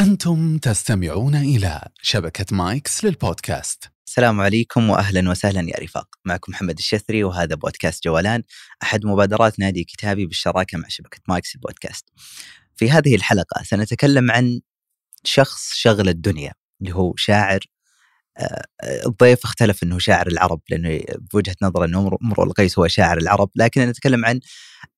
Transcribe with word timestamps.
أنتم 0.00 0.58
تستمعون 0.58 1.34
إلى 1.34 1.88
شبكة 2.02 2.56
مايكس 2.56 3.04
للبودكاست 3.04 3.84
السلام 4.06 4.40
عليكم 4.40 4.90
واهلا 4.90 5.30
وسهلا 5.30 5.60
يا 5.60 5.80
رفاق، 5.82 6.06
معكم 6.24 6.52
محمد 6.52 6.78
الشثري 6.78 7.24
وهذا 7.24 7.54
بودكاست 7.54 8.04
جولان 8.04 8.42
أحد 8.82 9.06
مبادرات 9.06 9.60
نادي 9.60 9.84
كتابي 9.84 10.26
بالشراكة 10.26 10.78
مع 10.78 10.88
شبكة 10.88 11.20
مايكس 11.28 11.54
البودكاست. 11.54 12.08
في 12.76 12.90
هذه 12.90 13.14
الحلقة 13.14 13.62
سنتكلم 13.62 14.30
عن 14.30 14.60
شخص 15.24 15.72
شغل 15.74 16.08
الدنيا 16.08 16.52
اللي 16.80 16.94
هو 16.94 17.14
شاعر 17.16 17.60
آه، 18.38 18.66
الضيف 19.06 19.44
اختلف 19.44 19.82
إنه 19.82 19.98
شاعر 19.98 20.26
العرب 20.26 20.60
لأنه 20.70 21.00
بوجهة 21.32 21.56
نظر 21.62 21.84
إنه 21.84 22.18
امرؤ 22.22 22.44
القيس 22.44 22.78
هو 22.78 22.88
شاعر 22.88 23.18
العرب، 23.18 23.50
لكن 23.56 23.80
نتكلم 23.80 24.24
عن 24.24 24.40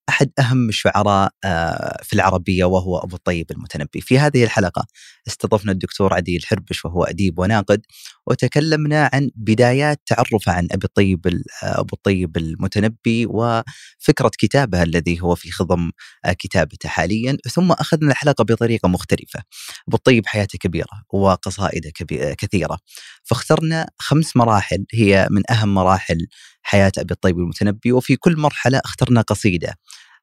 أحد 0.08 0.30
أهم 0.38 0.68
الشعراء 0.68 1.30
آه، 1.44 1.98
في 2.02 2.12
العربية 2.12 2.64
وهو 2.64 2.98
أبو 2.98 3.16
الطيب 3.16 3.50
المتنبي. 3.50 4.00
في 4.00 4.18
هذه 4.18 4.44
الحلقة 4.44 4.86
استضفنا 5.28 5.72
الدكتور 5.72 6.14
عدي 6.14 6.36
الحربش 6.36 6.84
وهو 6.84 7.04
أديب 7.04 7.38
وناقد 7.38 7.82
وتكلمنا 8.26 9.10
عن 9.12 9.30
بدايات 9.34 10.00
تعرفه 10.06 10.52
عن 10.52 10.68
أبي 10.72 10.84
الطيب 10.86 11.26
آه، 11.26 11.80
أبو 11.80 11.94
الطيب 11.96 12.36
المتنبي 12.36 13.26
وفكرة 13.26 14.30
كتابه 14.38 14.82
الذي 14.82 15.20
هو 15.20 15.34
في 15.34 15.50
خضم 15.50 15.90
آه، 16.24 16.32
كتابته 16.32 16.88
حاليا 16.88 17.36
ثم 17.52 17.72
أخذنا 17.72 18.10
الحلقة 18.12 18.44
بطريقة 18.44 18.88
مختلفة. 18.88 19.42
أبو 19.88 19.96
الطيب 19.96 20.26
حياته 20.26 20.58
كبيرة 20.58 21.02
وقصائده 21.12 21.90
كثيرة 22.38 22.78
فاخترنا 23.24 23.86
خمس 23.98 24.36
مراحل 24.36 24.84
هي 24.94 25.28
من 25.30 25.42
أهم 25.50 25.74
مراحل 25.74 26.26
حياة 26.62 26.92
أبي 26.98 27.14
الطيب 27.14 27.38
المتنبي 27.38 27.92
وفي 27.92 28.16
كل 28.16 28.36
مرحلة 28.36 28.80
اخترنا 28.84 29.20
قصيدة. 29.20 29.74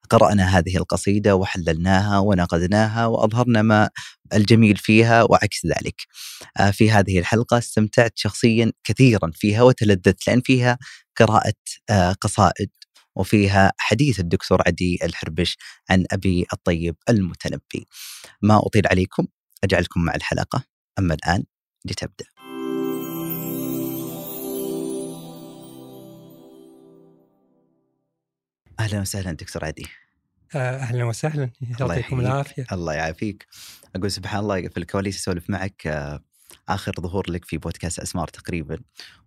قرأنا 0.10 0.58
هذه 0.58 0.78
القصيدة 0.78 1.36
وحللناها 1.36 2.20
ونقدناها 2.20 3.06
وأظهرنا 3.06 3.62
ما 3.62 3.90
الجميل 4.34 4.78
فيها 4.78 5.24
وعكس 5.24 5.66
ذلك. 5.66 5.96
آه، 6.60 6.72
في 6.72 6.92
هذه 6.92 7.20
الحلقة 7.20 7.58
استمتعت 7.58 8.12
شخصيا 8.16 8.72
كثيرا 8.84 9.32
فيها 9.34 9.64
وتلذذت 9.64 10.28
لأن 10.28 10.42
فيها 10.42 10.78
قراءة 11.18 11.54
آه، 11.90 12.12
قصائد 12.12 12.70
وفيها 13.16 13.72
حديث 13.78 14.20
الدكتور 14.20 14.62
عدي 14.68 15.00
الحربش 15.04 15.58
عن 15.90 16.06
أبي 16.12 16.46
الطيب 16.54 16.96
المتنبي. 17.10 17.88
ما 18.42 18.58
أطيل 18.58 18.88
عليكم 18.88 19.28
أجعلكم 19.64 20.02
مع 20.02 20.16
الحلقة 20.16 20.64
أما 21.00 21.14
الآن 21.14 21.44
لتبدأ. 21.86 22.39
أهلا 28.80 29.00
وسهلا 29.02 29.32
دكتور 29.32 29.66
عدي 29.66 29.88
آه، 30.56 30.78
أهلا 30.78 31.04
وسهلا. 31.04 31.50
يعطيكم 31.80 32.20
العافية. 32.20 32.66
الله 32.72 32.94
يعافيك. 32.94 33.48
أقول 33.96 34.12
سبحان 34.12 34.40
الله 34.40 34.68
في 34.68 34.78
الكواليس 34.78 35.18
أسولف 35.18 35.50
معك 35.50 35.88
آه، 35.88 36.24
آخر 36.70 36.92
ظهور 37.00 37.32
لك 37.32 37.46
في 37.46 37.58
بودكاست 37.58 38.00
أسمار 38.00 38.28
تقريبا 38.28 38.80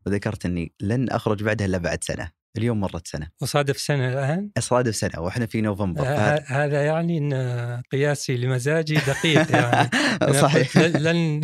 وذكرت 0.07 0.47
إني 0.47 0.73
لن 0.81 1.11
أخرج 1.11 1.43
بعدها 1.43 1.67
إلا 1.67 1.79
بعد 1.79 2.05
سنة. 2.05 2.31
اليوم 2.57 2.81
مرت 2.81 3.07
سنة. 3.07 3.29
وصادف 3.41 3.79
سنة 3.81 4.13
الآن؟ 4.13 4.51
صادف 4.59 4.97
سنة 4.97 5.21
وإحنا 5.21 5.47
في 5.47 5.61
نوفمبر. 5.61 6.03
هذا 6.47 6.85
يعني 6.85 7.19
إن 7.19 7.33
قياسي 7.93 8.37
لمزاجي 8.37 8.95
دقيق 8.95 9.51
يعني. 9.57 9.91
صحيح. 10.33 10.77
لن 10.77 11.41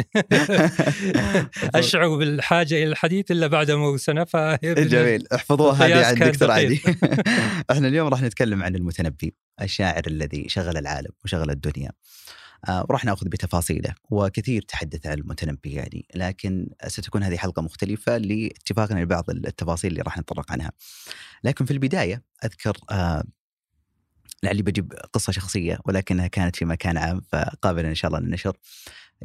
أشعر 1.75 2.17
بالحاجة 2.17 2.75
إلى 2.75 2.84
الحديث 2.87 3.31
إلا 3.31 3.47
بعد 3.47 3.70
مرور 3.70 3.97
سنة 3.97 4.25
فهي 4.25 4.59
جميل. 4.62 5.27
احفظوها 5.34 5.87
هذه 5.87 6.06
عند 6.06 6.23
دكتور 6.25 6.50
عادي. 6.50 6.83
إحنا 7.70 7.89
اليوم 7.89 8.09
راح 8.09 8.22
نتكلم 8.22 8.62
عن 8.62 8.75
المتنبي 8.77 9.34
الشاعر 9.62 10.03
الذي 10.06 10.48
شغل 10.48 10.77
العالم 10.77 11.11
وشغل 11.25 11.50
الدنيا. 11.50 11.89
آه، 11.89 12.38
وراح 12.69 13.05
ناخذ 13.05 13.28
بتفاصيله 13.28 13.95
وكثير 14.11 14.62
تحدث 14.62 15.06
عن 15.06 15.19
المتنبي 15.19 15.73
يعني 15.73 16.06
لكن 16.14 16.69
ستكون 16.87 17.23
هذه 17.23 17.37
حلقة 17.37 17.62
مختلفة 17.62 18.17
لاتفاقنا 18.19 19.00
لبعض 19.00 19.31
التفاصيل 19.31 19.91
اللي 19.91 20.03
راح 20.03 20.19
نتطرق 20.19 20.53
عنها. 20.53 20.73
لكن 21.45 21.65
في 21.65 21.70
البداية 21.70 22.22
أذكر 22.44 22.77
آه 22.91 23.25
لعلي 24.43 24.62
بجيب 24.62 24.93
قصة 25.12 25.32
شخصية 25.32 25.78
ولكنها 25.84 26.27
كانت 26.27 26.56
في 26.56 26.65
مكان 26.65 26.97
عام 26.97 27.21
فقابله 27.21 27.88
إن 27.88 27.94
شاء 27.94 28.09
الله 28.09 28.21
للنشر. 28.21 28.56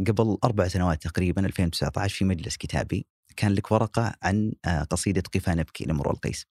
قبل 0.08 0.38
أربع 0.44 0.68
سنوات 0.68 1.04
تقريبا 1.08 1.46
2019 1.46 2.16
في 2.16 2.26
مجلس 2.26 2.58
كتابي 2.58 3.06
كان 3.38 3.52
لك 3.52 3.72
ورقة 3.72 4.14
عن 4.24 4.54
آه 4.66 4.84
قصيدة 4.84 5.24
قفا 5.34 5.56
نبكي 5.56 5.86
لمرو 5.86 6.12
القيس. 6.12 6.48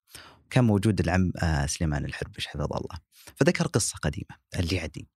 كان 0.50 0.64
موجود 0.64 1.00
العم 1.00 1.32
آه 1.42 1.66
سليمان 1.66 2.04
الحربش 2.04 2.46
حفظه 2.46 2.64
الله. 2.64 2.98
فذكر 3.36 3.66
قصة 3.66 3.96
قديمة 3.98 4.36
اللي 4.58 4.80
عدي 4.80 5.08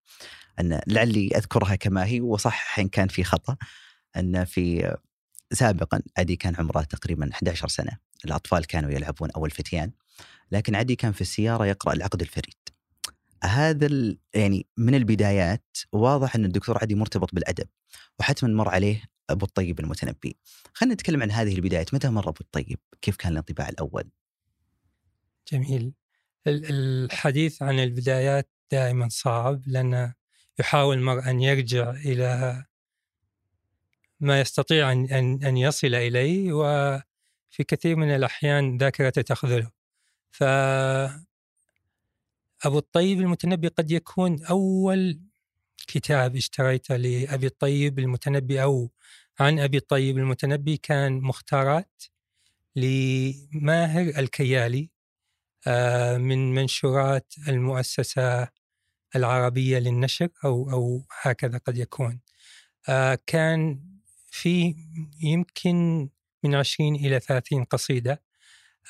أن 0.60 0.80
لعلي 0.86 1.30
أذكرها 1.36 1.74
كما 1.74 2.04
هي 2.06 2.20
وصح 2.20 2.78
ان 2.78 2.88
كان 2.88 3.08
في 3.08 3.24
خطأ 3.24 3.56
أن 4.16 4.44
في 4.44 4.96
سابقا 5.52 6.02
عدي 6.18 6.36
كان 6.36 6.56
عمره 6.56 6.82
تقريبا 6.82 7.30
11 7.32 7.68
سنة. 7.68 7.98
الأطفال 8.24 8.66
كانوا 8.66 8.90
يلعبون 8.90 9.30
أو 9.30 9.46
الفتيان 9.46 9.92
لكن 10.52 10.74
عدي 10.74 10.96
كان 10.96 11.12
في 11.12 11.20
السيارة 11.20 11.66
يقرأ 11.66 11.92
العقد 11.92 12.20
الفريد. 12.22 12.54
هذا 13.44 14.16
يعني 14.34 14.66
من 14.76 14.94
البدايات 14.94 15.76
واضح 15.92 16.34
أن 16.34 16.44
الدكتور 16.44 16.78
عدي 16.78 16.94
مرتبط 16.94 17.34
بالأدب 17.34 17.68
وحتما 18.18 18.50
مر 18.50 18.68
عليه 18.68 19.02
أبو 19.30 19.46
الطيب 19.46 19.80
المتنبي. 19.80 20.36
خلينا 20.72 20.94
نتكلم 20.94 21.22
عن 21.22 21.30
هذه 21.30 21.54
البدايات. 21.54 21.94
متى 21.94 22.08
مر 22.08 22.28
أبو 22.28 22.40
الطيب؟ 22.40 22.78
كيف 23.02 23.16
كان 23.16 23.32
الانطباع 23.32 23.68
الأول؟ 23.68 24.10
جميل. 25.52 25.92
الحديث 26.46 27.62
عن 27.62 27.80
البدايات 27.80 28.48
دائما 28.72 29.08
صعب 29.08 29.62
لأن 29.66 30.12
يحاول 30.58 30.96
المرء 30.96 31.30
أن 31.30 31.40
يرجع 31.40 31.90
إلى 31.90 32.64
ما 34.20 34.40
يستطيع 34.40 34.92
أن, 34.92 35.12
أن, 35.44 35.56
يصل 35.56 35.94
إليه 35.94 36.52
وفي 36.52 37.64
كثير 37.68 37.96
من 37.96 38.10
الأحيان 38.10 38.78
ذاكرته 38.78 39.22
تخذله. 39.22 39.70
ف 40.30 40.42
أبو 42.64 42.78
الطيب 42.78 43.20
المتنبي 43.20 43.68
قد 43.68 43.90
يكون 43.90 44.44
أول 44.44 45.20
كتاب 45.86 46.36
اشتريته 46.36 46.96
لأبي 46.96 47.46
الطيب 47.46 47.98
المتنبي 47.98 48.62
أو 48.62 48.90
عن 49.40 49.58
أبي 49.58 49.76
الطيب 49.76 50.18
المتنبي 50.18 50.76
كان 50.76 51.20
مختارات 51.20 52.02
لماهر 52.76 54.08
الكيالي. 54.18 54.95
من 56.18 56.54
منشورات 56.54 57.34
المؤسسة 57.48 58.48
العربية 59.16 59.78
للنشر 59.78 60.28
أو 60.44 60.70
أو 60.72 61.02
هكذا 61.22 61.58
قد 61.58 61.78
يكون. 61.78 62.20
آه 62.88 63.18
كان 63.26 63.80
في 64.26 64.76
يمكن 65.22 66.08
من 66.44 66.54
20 66.54 66.94
إلى 66.96 67.20
30 67.20 67.64
قصيدة. 67.64 68.22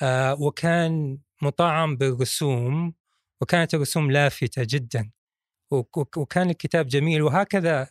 آه 0.01 0.41
وكان 0.41 1.19
مطعم 1.41 1.97
بالرسوم 1.97 2.93
وكانت 3.41 3.73
الرسوم 3.73 4.11
لافتة 4.11 4.63
جدا. 4.69 5.11
وكان 6.17 6.49
الكتاب 6.49 6.87
جميل. 6.87 7.21
وهكذا 7.21 7.89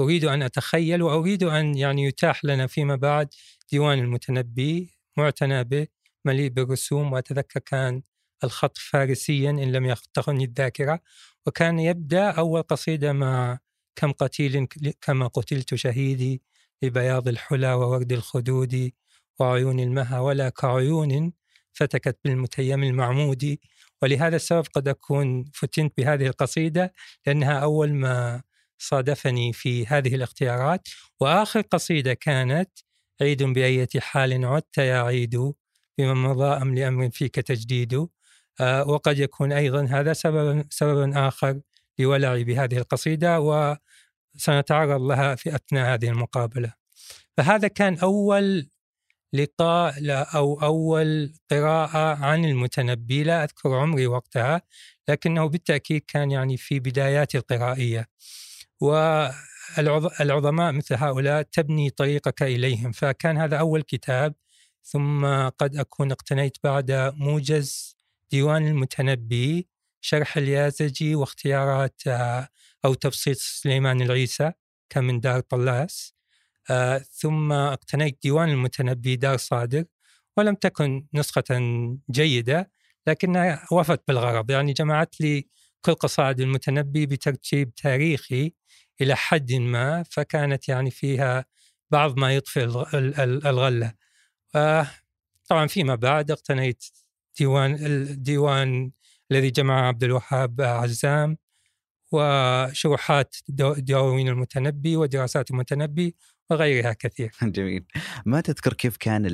أريد 0.00 0.24
أن 0.24 0.42
أتخيل 0.42 1.02
وأريد 1.02 1.42
أن 1.44 1.76
يعني 1.78 2.04
يتاح 2.04 2.44
لنا 2.44 2.66
فيما 2.66 2.96
بعد 2.96 3.28
ديوان 3.72 3.98
المتنبي 3.98 4.90
معتنى 5.16 5.64
به. 5.64 5.88
مليء 6.26 6.50
بالرسوم 6.50 7.12
وأتذكر 7.12 7.60
كان 7.60 8.02
الخط 8.44 8.78
فارسيا 8.78 9.50
إن 9.50 9.72
لم 9.72 9.84
يخطئني 9.86 10.44
الذاكرة 10.44 11.00
وكان 11.46 11.78
يبدأ 11.78 12.30
أول 12.30 12.62
قصيدة 12.62 13.12
مع 13.12 13.58
كم 13.96 14.12
قتيل 14.12 14.66
كما 15.00 15.26
قتلت 15.26 15.74
شهيدي 15.74 16.42
لبياض 16.82 17.28
الحلى 17.28 17.72
وورد 17.72 18.12
الخدود 18.12 18.90
وعيون 19.40 19.80
المها 19.80 20.20
ولا 20.20 20.48
كعيون 20.48 21.32
فتكت 21.72 22.18
بالمتيم 22.24 22.82
المعمود. 22.84 23.58
ولهذا 24.02 24.36
السبب 24.36 24.64
قد 24.74 24.88
أكون 24.88 25.44
فتنت 25.54 25.92
بهذه 25.98 26.26
القصيدة 26.26 26.94
لأنها 27.26 27.58
أول 27.58 27.92
ما 27.94 28.42
صادفني 28.78 29.52
في 29.52 29.86
هذه 29.86 30.14
الاختيارات. 30.14 30.88
وآخر 31.20 31.60
قصيدة 31.60 32.14
كانت 32.14 32.70
عيد 33.20 33.42
بأية 33.42 33.88
حال 33.98 34.44
عدت 34.44 34.78
يا 34.78 35.02
عيد 35.02 35.54
بمن 35.98 36.14
مضى 36.14 36.62
أم 36.62 36.74
لأمر 36.74 37.10
فيك 37.10 37.34
تجديد. 37.34 38.08
آه، 38.60 38.88
وقد 38.88 39.18
يكون 39.18 39.52
أيضا 39.52 39.84
هذا 39.84 40.12
سببا 40.12 40.64
سببا 40.70 41.28
آخر 41.28 41.60
لولعي 41.98 42.44
بهذه 42.44 42.78
القصيدة 42.78 43.40
وسنتعرض 43.40 45.00
لها 45.02 45.34
في 45.34 45.54
أثناء 45.54 45.94
هذه 45.94 46.08
المقابلة. 46.08 46.72
فهذا 47.36 47.68
كان 47.68 47.98
أول 47.98 48.68
لقاء 49.32 49.94
أو 50.34 50.62
أول 50.62 51.34
قراءة 51.50 52.24
عن 52.24 52.44
المتنبي. 52.44 53.22
لا 53.24 53.44
أذكر 53.44 53.74
عمري 53.74 54.06
وقتها 54.06 54.62
لكنه 55.08 55.46
بالتأكيد 55.46 56.04
كان 56.08 56.30
يعني 56.30 56.56
في 56.56 56.80
بدايات 56.80 57.34
القرائية. 57.34 58.08
والعظماء 58.80 60.72
مثل 60.72 60.94
هؤلاء 60.94 61.42
تبني 61.42 61.90
طريقك 61.90 62.42
إليهم. 62.42 62.92
فكان 62.92 63.38
هذا 63.38 63.56
أول 63.56 63.82
كتاب 63.82 64.34
ثم 64.84 65.26
قد 65.48 65.76
أكون 65.76 66.12
اقتنيت 66.12 66.56
بعد 66.64 66.92
موجز 67.16 67.96
ديوان 68.30 68.66
المتنبي 68.66 69.68
شرح 70.00 70.36
اليازجي 70.36 71.14
واختيارات 71.14 72.02
آه، 72.06 72.48
أو 72.84 72.94
تبسيط 72.94 73.36
سليمان 73.36 74.02
العيسى 74.02 74.52
كان 74.90 75.04
من 75.04 75.20
دار 75.20 75.40
طلاس. 75.40 76.14
آه 76.70 76.98
ثم 76.98 77.52
اقتنيت 77.52 78.18
ديوان 78.22 78.48
المتنبي 78.50 79.16
دار 79.16 79.36
صادق 79.36 79.86
ولم 80.36 80.54
تكن 80.54 81.06
نسخة 81.14 81.44
جيدة 82.10 82.70
لكنها 83.06 83.66
وفت 83.72 84.02
بالغرض. 84.08 84.50
يعني 84.50 84.72
جمعت 84.72 85.20
لي 85.20 85.48
كل 85.84 85.94
قصائد 85.94 86.40
المتنبي 86.40 87.06
بترتيب 87.06 87.74
تاريخي 87.74 88.52
إلى 89.00 89.16
حد 89.16 89.52
ما 89.52 90.02
فكانت 90.02 90.68
يعني 90.68 90.90
فيها 90.90 91.44
بعض 91.90 92.18
ما 92.18 92.34
يطفئ 92.36 92.64
الغلة. 93.46 93.94
آه 94.54 94.86
طبعا 95.48 95.66
فيما 95.66 95.94
بعد 95.94 96.30
اقتنيت 96.30 96.84
ديوان 97.38 97.74
الديوان 97.74 98.90
الذي 99.30 99.50
جمع 99.50 99.88
عبد 99.88 100.04
الوهاب 100.04 100.60
عزام 100.60 101.36
وشروحات 102.12 103.36
دواوين 103.78 104.28
المتنبي 104.28 104.96
ودراسات 104.96 105.50
المتنبي 105.50 106.16
وغيرها 106.50 106.92
كثير. 106.92 107.30
جميل. 107.42 107.84
ما 108.26 108.40
تذكر 108.40 108.72
كيف 108.72 108.96
كان 108.96 109.24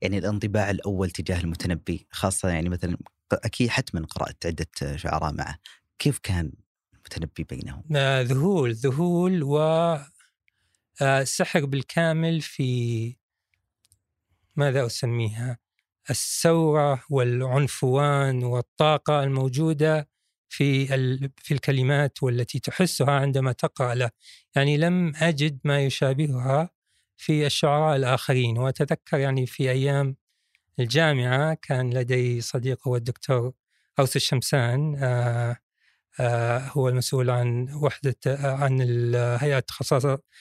يعني 0.00 0.18
الانطباع 0.18 0.70
الأول 0.70 1.10
تجاه 1.10 1.40
المتنبي 1.40 2.06
خاصة 2.10 2.48
يعني 2.48 2.68
مثلا 2.68 2.96
أكيد 3.32 3.68
حتما 3.68 4.06
قرات 4.06 4.46
عدة 4.46 4.96
شعراء 4.96 5.32
معه. 5.32 5.58
كيف 5.98 6.18
كان 6.18 6.52
المتنبي 6.94 7.44
بينهم؟ 7.44 7.84
آه، 7.96 8.22
ذهول 8.22 8.74
ذهول 8.74 9.42
و 9.42 9.58
آه، 11.02 11.24
سحر 11.24 11.64
بالكامل 11.64 12.40
في 12.40 13.16
ماذا 14.56 14.86
أسميها؟ 14.86 15.58
الثوره 16.10 17.02
والعنفوان 17.10 18.44
والطاقة 18.44 19.24
الموجودة 19.24 20.08
في 20.48 20.86
في 21.38 21.54
الكلمات 21.54 22.22
والتي 22.22 22.58
تحسها 22.58 23.10
عندما 23.10 23.52
تقرأ 23.52 23.94
له، 23.94 24.10
يعني 24.56 24.76
لم 24.76 25.12
أجد 25.16 25.58
ما 25.64 25.80
يشابهها 25.84 26.70
في 27.16 27.46
الشعراء 27.46 27.96
الآخرين 27.96 28.58
وأتذكر 28.58 29.18
يعني 29.18 29.46
في 29.46 29.70
أيام 29.70 30.16
الجامعة 30.80 31.54
كان 31.62 31.90
لدي 31.94 32.40
صديق 32.40 32.88
هو 32.88 32.96
الدكتور 32.96 33.52
أوس 33.98 34.16
الشمسان 34.16 34.96
آه 35.02 35.56
هو 36.76 36.88
المسؤول 36.88 37.30
عن 37.30 37.74
وحدة 37.74 38.16
آه 38.26 38.54
عن 38.54 38.80
هيئة 39.14 39.64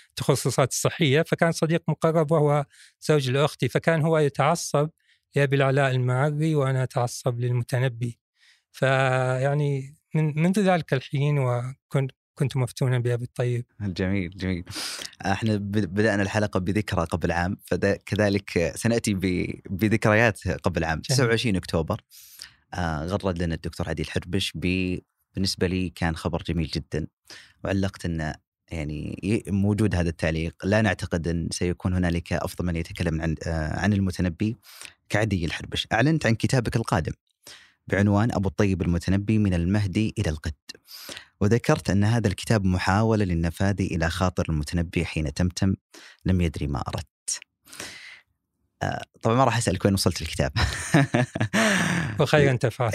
التخصصات 0.09 0.69
الصحية 0.71 1.21
فكان 1.21 1.51
صديق 1.51 1.83
مقرب 1.87 2.31
وهو 2.31 2.65
زوج 3.01 3.29
لاختي 3.29 3.69
فكان 3.69 4.01
هو 4.01 4.17
يتعصب 4.17 4.89
لأبي 5.35 5.55
العلاء 5.55 5.91
المعري 5.91 6.55
وأنا 6.55 6.83
أتعصب 6.83 7.39
للمتنبي. 7.39 8.19
فيعني 8.71 9.95
من 10.15 10.41
منذ 10.41 10.59
ذلك 10.59 10.93
الحين 10.93 11.39
وكنت 11.39 12.11
كنت 12.33 12.57
مفتونا 12.57 12.99
بأبي 12.99 13.23
الطيب. 13.23 13.65
جميل 13.81 14.29
جميل. 14.29 14.65
إحنا 15.25 15.55
بدأنا 15.55 16.23
الحلقة 16.23 16.59
بذكرى 16.59 17.05
قبل 17.05 17.31
عام 17.31 17.57
فكذلك 17.65 18.71
سنأتي 18.75 19.13
بذكريات 19.69 20.47
قبل 20.47 20.83
عام. 20.83 21.01
29 21.01 21.55
أكتوبر 21.55 22.01
آه 22.73 23.05
غرد 23.05 23.43
لنا 23.43 23.55
الدكتور 23.55 23.89
عدي 23.89 24.01
الحربش 24.01 24.51
بالنسبة 25.33 25.67
لي 25.67 25.89
كان 25.89 26.15
خبر 26.15 26.43
جميل 26.43 26.67
جدا 26.67 27.07
وعلقت 27.63 28.05
أن 28.05 28.33
يعني 28.71 29.43
موجود 29.47 29.95
هذا 29.95 30.09
التعليق. 30.09 30.65
لا 30.65 30.81
نعتقد 30.81 31.27
أن 31.27 31.47
سيكون 31.51 31.93
هنالك 31.93 32.33
أفضل 32.33 32.65
من 32.65 32.75
يتكلم 32.75 33.21
عن 33.21 33.35
آه، 33.47 33.79
عن 33.79 33.93
المتنبي 33.93 34.57
كعدي 35.09 35.45
الحربش. 35.45 35.87
أعلنت 35.91 36.25
عن 36.25 36.35
كتابك 36.35 36.75
القادم 36.75 37.13
بعنوان 37.87 38.31
أبو 38.31 38.49
الطيب 38.49 38.81
المتنبي 38.81 39.37
من 39.37 39.53
المهدي 39.53 40.13
إلى 40.19 40.29
القد. 40.29 40.53
وذكرت 41.41 41.89
أن 41.89 42.03
هذا 42.03 42.27
الكتاب 42.27 42.65
محاولة 42.65 43.25
للنفاذ 43.25 43.81
إلى 43.81 44.09
خاطر 44.09 44.45
المتنبي 44.49 45.05
حين 45.05 45.33
تمتم 45.33 45.75
لم 46.25 46.41
يدري 46.41 46.67
ما 46.67 46.79
أردت. 46.87 47.07
آه، 47.77 48.00
طبعا 49.21 49.35
ما 49.35 49.43
راح 49.43 49.57
أسألك 49.57 49.85
وين 49.85 49.93
وصلت 49.93 50.21
الكتاب 50.21 50.51
وخيرا 52.19 52.55
تفعل 52.55 52.91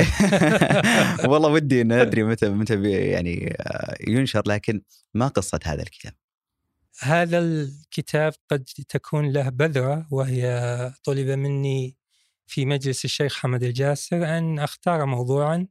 والله 1.31 1.49
ودي 1.49 1.81
ان 1.81 1.93
أدري 1.93 2.23
متى 2.23 2.49
متى 2.49 2.83
يعني 2.91 3.56
آه، 3.61 3.97
ينشر 4.09 4.43
لكن 4.47 4.83
ما 5.15 5.29
قصة 5.29 5.61
هذا 5.65 5.83
الكتاب؟ 5.83 6.12
هذا 7.00 7.38
الكتاب 7.38 8.33
قد 8.50 8.65
تكون 8.88 9.33
له 9.33 9.49
بذرة 9.49 10.06
وهي 10.11 10.93
طلب 11.05 11.29
مني 11.29 11.97
في 12.47 12.67
مجلس 12.67 13.05
الشيخ 13.05 13.35
حمد 13.35 13.62
الجاسر 13.62 14.38
أن 14.38 14.59
أختار 14.59 15.06
موضوعا 15.06 15.67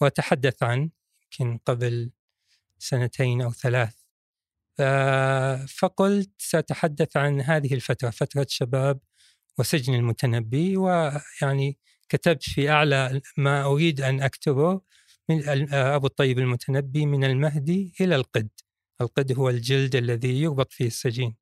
وأتحدث 0.00 0.62
عنه 0.62 0.90
يمكن 1.22 1.58
قبل 1.66 2.10
سنتين 2.78 3.42
أو 3.42 3.52
ثلاث. 3.52 3.94
فقلت 5.68 6.30
سأتحدث 6.38 7.16
عن 7.16 7.40
هذه 7.40 7.74
الفترة 7.74 8.10
فترة 8.10 8.46
شباب 8.48 9.00
وسجن 9.60 9.94
المتنبي 9.94 10.76
ويعني 10.76 11.78
كتبت 12.08 12.42
في 12.42 12.70
أعلى 12.70 13.20
ما 13.36 13.64
أريد 13.64 14.00
أن 14.00 14.22
أكتبه 14.22 14.80
من 15.28 15.72
أبو 15.74 16.06
الطيب 16.06 16.38
المتنبي 16.38 17.06
من 17.06 17.24
المهدي 17.24 17.94
إلى 18.00 18.16
القد. 18.16 18.48
القد 19.00 19.32
هو 19.32 19.50
الجلد 19.50 19.96
الذي 19.96 20.42
يربط 20.42 20.72
فيه 20.72 20.86
السجين. 20.86 21.36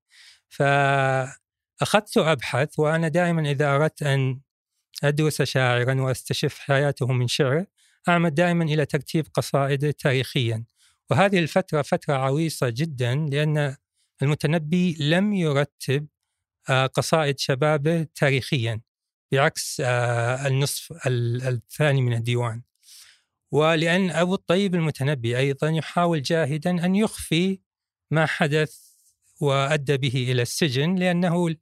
فأخذت 0.49 2.17
أبحث 2.17 2.79
وأنا 2.79 3.09
دائما 3.09 3.51
إذا 3.51 3.75
أردت 3.75 4.03
أن 4.03 4.41
أدرس 5.05 5.43
شاعرا 5.43 6.01
وأستشف 6.01 6.59
حياته 6.59 7.07
من 7.07 7.29
شعره 7.29 7.67
أعمد 8.09 8.35
دائما 8.35 8.65
إلى 8.65 8.87
ترتيب 8.87 9.27
قصائده 9.35 9.91
تاريخيا. 9.91 10.65
وهذه 11.11 11.39
الفترة 11.39 11.83
فترة 11.83 12.15
عويصة 12.15 12.69
جدا 12.69 13.15
لأن 13.15 13.77
المتنبي 14.23 14.97
لم 15.01 15.33
يرتب 15.33 16.07
آه، 16.07 16.18
قصائد 16.71 17.39
شبابه 17.39 18.07
تاريخيا 18.15 18.81
بعكس 19.33 19.83
آه، 19.85 20.47
النصف 20.47 21.07
الثاني 21.07 22.03
من 22.03 22.13
الديوان. 22.13 22.63
ولأن 23.53 24.11
أبو 24.11 24.35
الطيب 24.35 24.75
المتنبي 24.75 25.39
أيضا 25.39 25.69
يحاول 25.69 26.23
جاهدا 26.23 26.85
أن 26.85 26.95
يخفي 26.95 27.61
ما 28.11 28.27
حدث 28.27 28.77
وأدى 29.41 29.97
به 29.97 30.33
إلى 30.33 30.43
السجن 30.43 30.95
لأنه 30.95 31.57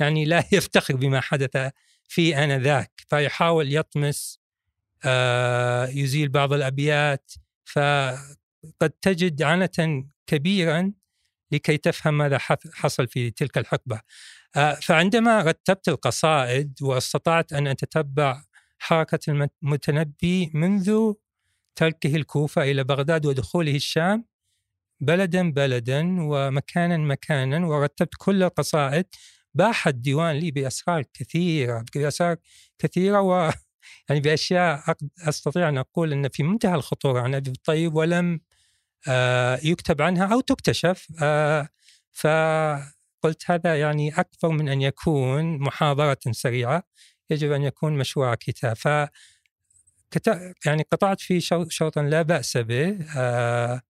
يعني 0.00 0.24
لا 0.24 0.44
يفتخر 0.52 0.96
بما 0.96 1.20
حدث 1.20 1.72
في 2.08 2.36
آنذاك. 2.36 2.92
فيحاول 3.10 3.74
يطمس 3.74 4.40
آه، 5.04 5.86
يزيل 5.86 6.28
بعض 6.28 6.52
الأبيات. 6.52 7.32
فقد 7.64 8.90
تجد 9.02 9.42
عنة 9.42 10.04
كبيرا 10.26 10.92
لكي 11.52 11.76
تفهم 11.76 12.18
ماذا 12.18 12.38
حصل 12.72 13.08
في 13.08 13.30
تلك 13.30 13.58
الحقبة. 13.58 13.96
آه، 13.96 14.02
فعندما 14.82 15.42
رتبت 15.42 15.88
القصائد 15.88 16.82
واستطعت 16.82 17.52
أن 17.52 17.66
أتتبع 17.66 18.42
حركة 18.78 19.48
المتنبي 19.62 20.50
منذ 20.54 21.12
تركه 21.76 22.16
الكوفة 22.16 22.62
إلى 22.62 22.84
بغداد 22.84 23.26
ودخوله 23.26 23.76
الشام 23.76 24.24
بلدا 25.00 25.52
بلدا 25.52 26.16
ومكانا 26.20 26.96
مكانا 26.96 27.66
ورتبت 27.66 28.14
كل 28.18 28.42
القصائد. 28.42 29.06
باح 29.54 29.88
الديوان 29.88 30.36
لي 30.36 30.50
بأسرار 30.50 31.04
كثيرة 31.14 31.84
بأسرار 31.94 32.36
كثيرة 32.78 33.20
و 33.20 33.50
يعني 34.08 34.20
بأشياء 34.20 34.96
أستطيع 35.28 35.68
أن 35.68 35.78
أقول 35.78 36.12
أن 36.12 36.28
في 36.28 36.42
منتهى 36.42 36.74
الخطورة 36.74 37.20
عن 37.20 37.34
أبي 37.34 37.50
الطيب 37.50 37.94
ولم 37.94 38.40
آه، 39.08 39.60
يكتب 39.64 40.02
عنها 40.02 40.34
أو 40.34 40.40
تكتشف 40.40 41.08
آه، 41.22 41.68
فقلت 43.20 43.50
هذا 43.50 43.80
يعني 43.80 44.20
أكثر 44.20 44.48
من 44.48 44.68
أن 44.68 44.82
يكون 44.82 45.58
محاضرة 45.58 46.18
سريعة 46.30 46.82
يجب 47.30 47.52
أن 47.52 47.62
يكون 47.62 47.98
مشروع 47.98 48.34
كتاب 48.34 48.76
ف 48.76 48.88
يعني 50.66 50.86
قطعت 50.92 51.20
فيه 51.20 51.40
شوطا 51.68 52.02
لا 52.02 52.22
بأس 52.22 52.56
به 52.56 52.98
آه، 53.16 53.82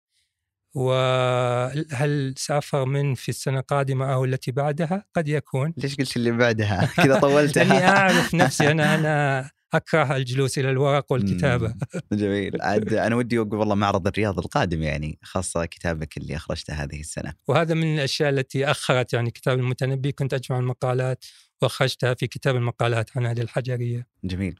وهل 0.73 2.33
سأفر 2.37 2.85
من 2.85 3.15
في 3.15 3.29
السنة 3.29 3.59
القادمة 3.59 4.13
أو 4.13 4.25
التي 4.25 4.51
بعدها؟ 4.51 5.05
قد 5.13 5.27
يكون. 5.27 5.73
ليش 5.77 5.95
قلت 5.95 6.17
اللي 6.17 6.31
بعدها؟ 6.31 6.89
كذا 7.03 7.19
طولتها. 7.19 7.63
لأني 7.63 7.87
أعرف 7.87 8.35
نفسي 8.35 8.71
أنا 8.71 8.95
أنا 8.95 9.49
أكره 9.73 10.15
الجلوس 10.15 10.57
إلى 10.57 10.69
الورق 10.69 11.11
والكتابة. 11.11 11.75
جميل، 12.13 12.61
عاد 12.61 12.93
أنا 12.93 13.15
ودي 13.15 13.39
أقول 13.39 13.59
والله 13.59 13.75
معرض 13.75 14.07
الرياض 14.07 14.39
القادم 14.39 14.83
يعني 14.83 15.19
خاصة 15.23 15.65
كتابك 15.65 16.17
اللي 16.17 16.35
أخرجته 16.35 16.73
هذه 16.73 16.99
السنة. 16.99 17.33
وهذا 17.47 17.73
من 17.73 17.95
الأشياء 17.95 18.29
التي 18.29 18.71
أخرت 18.71 19.13
يعني 19.13 19.31
كتاب 19.31 19.59
المتنبي 19.59 20.11
كنت 20.11 20.33
أجمع 20.33 20.59
المقالات 20.59 21.25
وأخرجتها 21.61 22.13
في 22.13 22.27
كتاب 22.27 22.55
المقالات 22.55 23.17
عن 23.17 23.25
هذه 23.25 23.41
الحجرية. 23.41 24.07
جميل. 24.23 24.55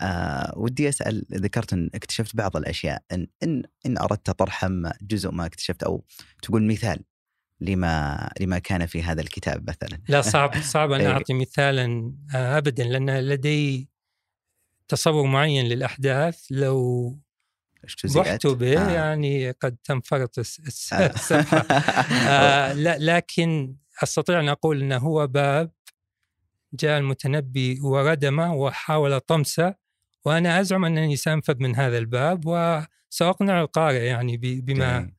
آه 0.00 0.52
ودي 0.56 0.88
أسأل 0.88 1.26
ذكرت 1.32 1.72
أن 1.72 1.90
اكتشفت 1.94 2.36
بعض 2.36 2.56
الأشياء 2.56 3.02
إن 3.12 3.26
إن 3.42 3.62
إن 3.86 3.98
أردت 3.98 4.30
طرح 4.30 4.68
جزء 5.02 5.30
ما 5.30 5.46
اكتشفت 5.46 5.82
أو 5.82 6.04
تقول 6.42 6.62
مثال 6.62 6.98
لما 7.60 8.30
لما 8.40 8.58
كان 8.58 8.86
في 8.86 9.02
هذا 9.02 9.20
الكتاب 9.20 9.70
مثلا. 9.70 9.98
لا 10.08 10.20
صعب 10.20 10.60
صعب 10.74 10.92
أن 10.92 11.00
إيه. 11.00 11.10
أعطي 11.10 11.34
مثالا 11.34 12.14
آه، 12.34 12.58
ابدا 12.58 12.84
لأن 12.84 13.20
لدي 13.20 13.91
تصور 14.88 15.26
معين 15.26 15.66
للأحداث 15.66 16.44
لو 16.50 17.18
بحت 18.16 18.46
به 18.46 18.78
آه. 18.88 18.90
يعني 18.90 19.50
قد 19.50 19.76
تنفرط 19.84 20.38
الس- 20.38 20.60
الس- 20.60 20.92
آه. 20.92 21.42
آه 22.28 22.72
لا 22.72 22.96
لكن 23.00 23.76
أستطيع 24.02 24.40
أن 24.40 24.48
أقول 24.48 24.82
انه 24.82 24.96
هو 24.98 25.26
باب 25.26 25.70
جاء 26.72 26.98
المتنبي 26.98 27.80
وردمه 27.80 28.54
وحاول 28.54 29.20
طمسه 29.20 29.74
وأنا 30.24 30.60
أزعم 30.60 30.84
انني 30.84 31.16
سانفذ 31.16 31.54
من 31.58 31.76
هذا 31.76 31.98
الباب 31.98 32.46
وسأقنع 32.46 33.60
القارئ 33.60 34.04
يعني 34.04 34.36
بما. 34.36 35.10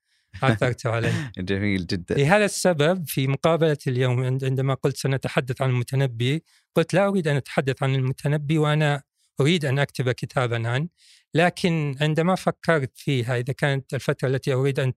عثرت 0.44 0.86
عليه 0.88 1.32
جميل 1.38 1.88
جدا 1.88 2.16
لهذا 2.16 2.46
السبب 2.46 3.08
في 3.08 3.28
مقابلة 3.28 3.78
اليوم 3.88 4.24
عند- 4.24 4.46
عندما 4.46 4.74
قلت 4.74 4.98
سنتحدث 4.98 5.62
عن 5.62 5.70
المتنبي 5.70 6.44
قلت 6.76 6.94
لا 6.94 7.08
أريد 7.08 7.28
أن 7.28 7.36
أتحدث 7.36 7.84
عن 7.84 7.96
المتنبي 7.96 8.58
وأنا 8.58 9.04
أريد 9.42 9.66
أن 9.66 9.80
أكتب 9.80 10.12
كتابا 10.12 10.70
عنه 10.70 10.88
لكن 11.34 11.96
عندما 12.02 12.36
فكرت 12.36 12.98
فيها 12.98 13.38
إذا 13.38 13.54
كانت 13.54 13.94
الفترة 13.94 14.28
التي 14.28 14.54
أريد 14.54 14.80
أن 14.80 14.94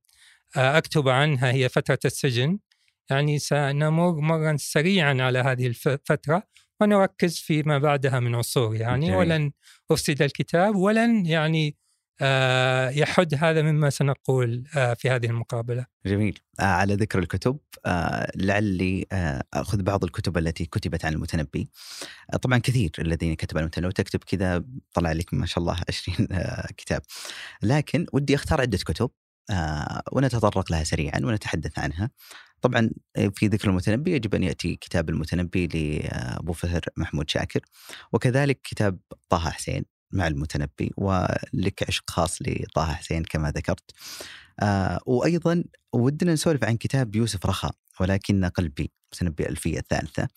أكتب 0.56 1.08
عنها 1.08 1.52
هي 1.52 1.68
فترة 1.68 1.98
السجن 2.04 2.58
يعني 3.10 3.38
سنمر 3.38 4.20
مرا 4.20 4.56
سريعا 4.56 5.16
على 5.20 5.38
هذه 5.38 5.66
الفترة 5.66 6.42
ونركز 6.80 7.38
فيما 7.38 7.78
بعدها 7.78 8.20
من 8.20 8.34
عصور 8.34 8.76
يعني 8.76 9.06
جميل. 9.06 9.18
ولن 9.18 9.52
أفسد 9.90 10.22
الكتاب 10.22 10.76
ولن 10.76 11.26
يعني 11.26 11.68
آه، 11.68 11.85
يحد 12.90 13.34
هذا 13.34 13.62
مما 13.62 13.90
سنقول 13.90 14.64
آه، 14.76 14.94
في 14.94 15.10
هذه 15.10 15.26
المقابلة. 15.26 15.86
جميل. 16.06 16.38
آه 16.60 16.62
على 16.62 16.94
ذكر 16.94 17.18
الكتب 17.18 17.58
آه 17.86 18.32
لعلي 18.36 19.06
آه 19.12 19.42
أخذ 19.54 19.82
بعض 19.82 20.04
الكتب 20.04 20.38
التي 20.38 20.64
كتبت 20.64 21.04
عن 21.04 21.12
المتنبي. 21.12 21.68
آه 22.34 22.36
طبعا 22.36 22.58
كثير 22.58 22.90
الذين 22.98 23.34
كتبوا 23.34 23.60
عن 23.60 23.64
المتنبي 23.64 23.86
لو 23.86 23.90
تكتب 23.90 24.20
كذا 24.24 24.64
طلع 24.94 25.12
لك 25.12 25.34
ما 25.34 25.46
شاء 25.46 25.58
الله 25.58 25.76
20 25.88 26.28
آه 26.32 26.66
كتاب. 26.76 27.02
لكن 27.62 28.06
ودي 28.12 28.34
أختار 28.34 28.60
عدة 28.60 28.78
كتب 28.78 29.10
آه 29.50 30.02
ونتطرق 30.12 30.72
لها 30.72 30.84
سريعا 30.84 31.20
ونتحدث 31.24 31.78
عنها. 31.78 32.10
طبعا 32.60 32.90
آه، 33.16 33.32
في 33.34 33.46
ذكر 33.46 33.68
المتنبي 33.70 34.12
يجب 34.12 34.34
أن 34.34 34.42
يأتي 34.42 34.76
كتاب 34.76 35.10
المتنبي 35.10 35.66
لأبو 35.66 36.52
فهر 36.52 36.80
محمود 36.96 37.30
شاكر 37.30 37.60
وكذلك 38.12 38.60
كتاب 38.64 38.98
طه 39.28 39.50
حسين. 39.50 39.95
مع 40.12 40.26
المتنبي 40.26 40.92
ولك 40.96 41.84
عشق 41.88 42.10
خاص 42.10 42.38
لطه 42.42 42.92
حسين 42.94 43.24
كما 43.24 43.50
ذكرت. 43.50 43.90
آه 44.60 45.00
وأيضا 45.06 45.64
ودنا 45.92 46.32
نسولف 46.32 46.64
عن 46.64 46.76
كتاب 46.76 47.16
يوسف 47.16 47.46
رخا 47.46 47.70
ولكن 48.00 48.44
قلبي 48.44 48.92
متنبي 49.12 49.48
الفيه 49.48 49.78
الثالثة. 49.78 50.28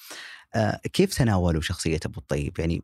آه 0.55 0.81
كيف 0.93 1.13
تناولوا 1.17 1.61
شخصية 1.61 1.99
أبو 2.05 2.19
الطيب؟ 2.19 2.59
يعني 2.59 2.83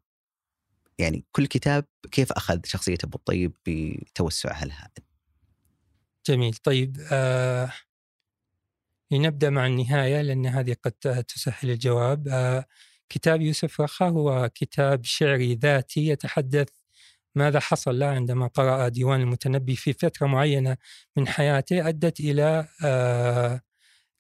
يعني 1.00 1.26
كل 1.32 1.46
كتاب 1.48 1.86
كيف 2.12 2.32
أخذ 2.32 2.60
شخصية 2.66 2.98
أبو 3.04 3.18
الطيب 3.18 3.54
بتوسعها 3.68 4.66
لها 4.66 4.90
جميل. 6.28 6.54
طيب 6.54 6.98
آه 7.12 7.72
لنبدأ 9.12 9.50
مع 9.50 9.68
النهاية 9.68 10.22
لأن 10.22 10.46
هذه 10.46 10.76
قد 10.84 11.24
تسهل 11.28 11.72
الجواب. 11.72 12.28
آه 12.28 12.66
كتاب 13.10 13.42
يوسف 13.42 13.82
رخا 13.82 14.10
هو 14.10 14.50
كتاب 14.56 15.04
شعري 15.06 15.56
ذاتي 15.56 16.08
يتحدث 16.08 16.68
ماذا 17.36 17.60
حصل 17.60 18.00
له 18.00 18.06
عندما 18.06 18.48
قرأ 18.48 18.88
ديوان 18.88 19.22
المتنبي 19.22 19.76
في 19.76 19.94
فترة 19.94 20.28
معينة 20.28 20.78
من 21.18 21.28
حياته 21.28 21.90
أدت 21.90 22.20
إلى 22.20 22.68
آه 22.84 23.62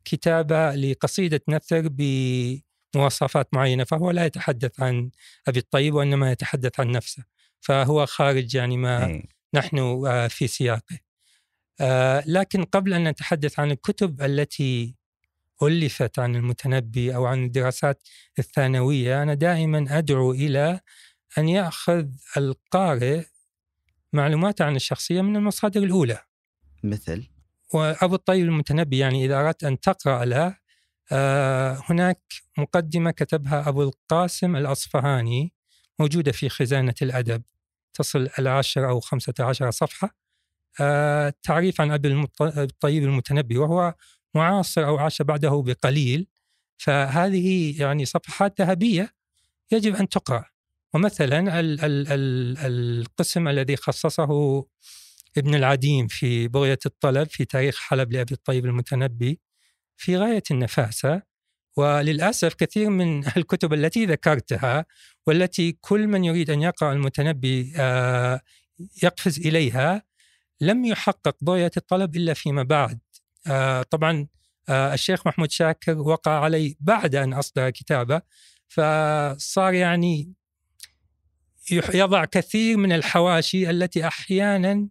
كتابة 0.05 0.75
لقصيدة 0.75 1.41
نثر 1.49 1.87
بمواصفات 1.91 3.53
معينة 3.53 3.83
فهو 3.83 4.11
لا 4.11 4.25
يتحدث 4.25 4.79
عن 4.79 5.09
أبي 5.47 5.59
الطيب 5.59 5.93
وإنما 5.93 6.31
يتحدث 6.31 6.79
عن 6.79 6.91
نفسه 6.91 7.23
فهو 7.61 8.05
خارج 8.05 8.55
يعني 8.55 8.77
ما. 8.77 9.23
نحن 9.55 9.77
آه، 10.07 10.27
في 10.27 10.47
سياقه 10.47 10.99
آه، 11.81 12.23
لكن 12.27 12.63
قبل 12.63 12.93
أن 12.93 13.07
نتحدث 13.07 13.59
عن 13.59 13.71
الكتب 13.71 14.21
التي 14.21 14.95
ألفت 15.63 16.19
عن 16.19 16.35
المتنبي 16.35 17.15
أو 17.15 17.25
عن 17.25 17.43
الدراسات 17.43 18.03
الثانوية. 18.39 19.24
أنا 19.24 19.33
دائما 19.33 19.85
أدعو 19.89 20.31
إلى 20.31 20.79
أن 21.38 21.50
يأخذ 21.50 22.07
القارئ 22.38 23.24
معلومات 24.13 24.62
عن 24.62 24.75
الشخصية 24.75 25.21
من 25.21 25.35
المصادر 25.35 25.83
الأولى. 25.83 26.19
مثل؟ 26.83 27.27
وأبو 27.74 28.15
الطيب 28.15 28.45
المتنبي 28.45 28.97
يعني 28.97 29.25
إذا 29.25 29.39
أردت 29.39 29.63
أن 29.63 29.79
تقرأ 29.79 30.25
له 30.25 30.57
آه، 31.12 31.83
هناك 31.89 32.21
مقدمة 32.57 33.12
كتبها 33.12 33.69
أبو 33.69 33.83
القاسم 33.83 34.55
الأصفهاني 34.55 35.53
موجودة 36.00 36.31
في 36.31 36.50
خزانة 36.50 36.93
الأدب 37.01 37.43
تصل 37.93 38.29
العشر 38.39 38.89
أو 38.89 39.00
خمسة 39.00 39.33
عشر 39.39 39.71
صفحة. 39.71 40.15
آه، 40.79 41.33
تعريف 41.43 41.81
عن 41.81 41.91
أبي 41.91 42.27
الطيب 42.41 43.03
المتنبي 43.03 43.57
وهو 43.57 43.93
معاصر 44.35 44.85
أو 44.87 44.97
عاش 44.97 45.21
بعده 45.21 45.63
بقليل 45.65 46.27
فهذه 46.77 47.81
يعني 47.81 48.05
صفحات 48.05 48.61
ذهبية 48.61 49.13
يجب 49.71 49.95
أن 49.95 50.09
تقرأ. 50.09 50.45
ومثلا 50.93 51.59
ال 51.59 51.85
ال 51.85 52.07
ال 52.07 52.57
القسم 52.57 53.47
الذي 53.47 53.75
خصصه 53.75 54.65
ابن 55.37 55.55
العديم 55.55 56.07
في 56.07 56.47
بغية 56.47 56.79
الطلب 56.85 57.27
في 57.29 57.45
تاريخ 57.45 57.79
حلب 57.79 58.11
لأبي 58.11 58.33
الطيب 58.33 58.65
المتنبي 58.65 59.39
في 59.97 60.17
غاية 60.17 60.43
النفاسة 60.51 61.21
وللأسف 61.77 62.53
كثير 62.53 62.89
من 62.89 63.27
الكتب 63.37 63.73
التي 63.73 64.05
ذكرتها 64.05 64.85
والتي 65.27 65.77
كل 65.81 66.07
من 66.07 66.23
يريد 66.23 66.49
أن 66.49 66.61
يقرأ 66.61 66.93
المتنبي 66.93 67.73
آه، 67.77 68.41
يقفز 69.03 69.39
إليها 69.47 70.03
لم 70.61 70.85
يحقق 70.85 71.35
بغية 71.41 71.71
الطلب 71.77 72.15
إلا 72.15 72.33
فيما 72.33 72.63
بعد. 72.63 72.99
طبعا 73.89 74.27
آه، 74.69 74.93
الشيخ 74.93 75.27
محمود 75.27 75.51
شاكر 75.51 75.97
وقع 75.97 76.31
علي 76.39 76.77
بعد 76.79 77.15
أن 77.15 77.33
أصدر 77.33 77.69
كتابه 77.69 78.21
فصار 78.67 79.73
يعني 79.73 80.33
يضع 81.93 82.25
كثير 82.25 82.77
من 82.77 82.91
الحواشي 82.91 83.69
التي 83.69 84.07
أحيانا 84.07 84.87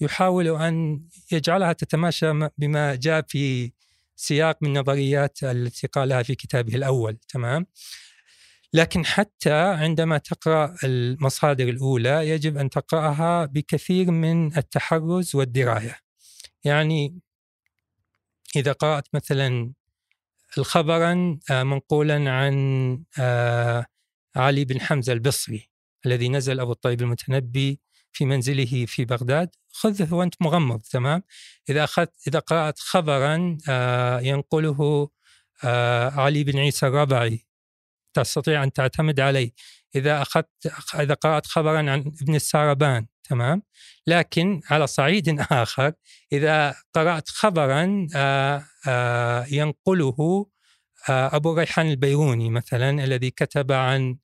يحاول 0.00 0.48
أن 0.48 1.02
يجعلها 1.32 1.72
تتماشى 1.72 2.48
بما 2.58 2.94
جاء 2.94 3.24
في 3.28 3.72
سياق 4.16 4.58
من 4.62 4.78
نظريات 4.78 5.42
التي 5.42 5.86
قالها 5.86 6.22
في 6.22 6.34
كتابه 6.34 6.74
الأول. 6.74 7.16
تمام؟ 7.28 7.66
لكن 8.72 9.06
حتى 9.06 9.52
عندما 9.52 10.18
تقرأ 10.18 10.74
المصادر 10.84 11.68
الأولى 11.68 12.28
يجب 12.28 12.56
أن 12.56 12.70
تقرأها 12.70 13.44
بكثير 13.44 14.10
من 14.10 14.56
التحرز 14.56 15.36
والدراية. 15.36 15.96
يعني 16.64 17.18
إذا 18.56 18.72
قرأت 18.72 19.08
مثلا 19.14 19.72
الخبرا 20.58 21.38
آه، 21.50 21.62
منقولا 21.62 22.30
عن 22.30 23.02
آه، 23.18 23.86
علي 24.36 24.64
بن 24.64 24.80
حمزة 24.80 25.12
البصري 25.12 25.70
الذي 26.06 26.28
نزل 26.28 26.60
أبو 26.60 26.72
الطيب 26.72 27.02
المتنبي 27.02 27.80
في 28.12 28.24
منزله 28.24 28.86
في 28.86 29.04
بغداد. 29.04 29.50
خذه 29.72 30.14
وأنت 30.14 30.34
مغمض 30.40 30.80
تمام؟ 30.80 31.22
إذا 31.70 31.84
أخذت 31.84 32.12
إذا 32.28 32.38
قرأت 32.38 32.78
خبرا 32.78 33.58
آه، 33.68 34.20
ينقله 34.20 35.08
علي 36.14 36.44
بن 36.44 36.58
عيسى 36.58 36.86
الربعي. 36.86 37.46
تستطيع 38.14 38.64
أن 38.64 38.72
تعتمد 38.72 39.20
عليه. 39.20 39.52
إذا 39.94 40.22
أخذت 40.22 40.48
إذا 40.94 41.14
قرأت 41.14 41.46
خبرا 41.46 41.78
عن 41.78 42.00
ابن 42.22 42.34
الساربان 42.34 43.06
تمام؟ 43.28 43.62
لكن 44.06 44.60
على 44.70 44.86
صعيد 44.86 45.40
آخر 45.40 45.92
إذا 46.32 46.74
قرأت 46.94 47.28
خبرا 47.28 48.06
آه، 48.16 48.64
آه، 48.88 49.46
ينقله 49.50 50.46
آه، 51.08 51.36
أبو 51.36 51.54
ريحان 51.58 51.90
البيروني 51.90 52.50
مثلا 52.50 53.04
الذي 53.04 53.30
كتب 53.30 53.72
عن 53.72 54.16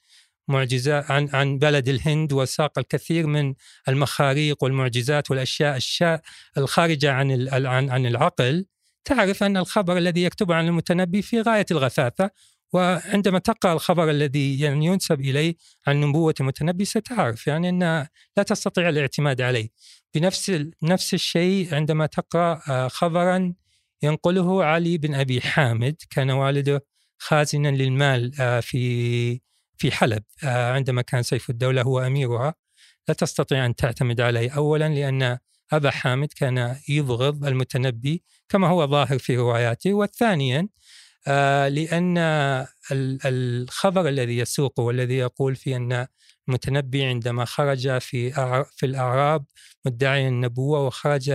معجزات 0.49 1.11
عن 1.11 1.28
عن 1.32 1.58
بلد 1.58 1.88
الهند 1.88 2.32
وساق 2.32 2.78
الكثير 2.78 3.26
من 3.26 3.54
المخاريق 3.88 4.64
والمعجزات 4.64 5.30
والأشياء 5.30 5.76
الشا 5.76 6.20
الخارجة 6.58 7.12
عن 7.12 7.30
ال- 7.30 7.66
عن 7.66 7.90
عن 7.90 8.06
العقل 8.06 8.66
تعرف 9.04 9.42
أن 9.42 9.56
الخبر 9.56 9.99
الذي 9.99 10.23
يكتبه 10.25 10.54
عن 10.54 10.66
المتنبي 10.66 11.23
في 11.23 11.40
غاية 11.40 11.66
الغثاثة 11.70 12.30
وعندما 12.75 13.38
تقرأ 13.38 13.73
الخبر 13.73 14.11
الذي 14.11 14.61
يعني 14.61 14.87
ينسب 14.87 15.21
إليه 15.21 15.54
عن 15.87 16.00
نبوة 16.00 16.35
المتنبي 16.40 16.85
ستعرف 16.85 17.47
يعني 17.47 17.69
أن 17.69 17.81
لا 18.37 18.43
تستطيع 18.43 18.88
الاعتماد 18.88 19.40
عليه. 19.40 19.69
بنفس 20.14 20.64
نفس 20.83 21.14
الشيء 21.14 21.75
عندما 21.75 22.07
تقرأ 22.07 22.61
آه، 22.69 22.88
خبرا 22.88 23.54
ينقله 24.02 24.64
علي 24.64 24.99
بن 24.99 25.14
أبي 25.14 25.40
حامد 25.40 25.97
كان 26.11 26.31
والده 26.31 26.85
خازنا 27.19 27.69
للمال 27.69 28.33
آه، 28.40 28.61
في 28.61 29.40
في 29.76 29.93
حلب 29.93 30.23
آه، 30.45 30.73
عندما 30.73 31.02
كان 31.02 31.23
سيف 31.23 31.50
الدولة 31.50 31.83
هو 31.83 32.00
أميرها. 32.00 32.54
لا 33.09 33.14
تستطيع 33.14 33.66
أن 33.66 33.75
تعتمد 33.75 34.21
عليه. 34.21 34.50
اولا 34.50 34.88
لأن 34.88 35.38
أبا 35.73 35.90
حامد 35.90 36.28
كان 36.37 36.76
يبغض 36.88 37.45
المتنبي 37.45 38.23
كما 38.49 38.69
هو 38.69 38.87
ظاهر 38.87 39.19
في 39.19 39.37
رواياته. 39.37 39.95
وثانيا 39.95 40.69
آه، 41.26 41.69
ال- 42.93 43.19
الخبر 43.25 44.09
الذي 44.09 44.38
يسوقه 44.38 44.83
والذي 44.83 45.14
يقول 45.16 45.57
فيه 45.57 45.76
أن 45.76 46.07
المتنبي 46.49 47.04
عندما 47.04 47.45
خرج 47.45 47.99
في 47.99 48.33
في 48.76 48.87
الأعراب 48.87 49.45
مدعيا 49.87 50.28
النبوة 50.28 50.87
وخرج 50.87 51.31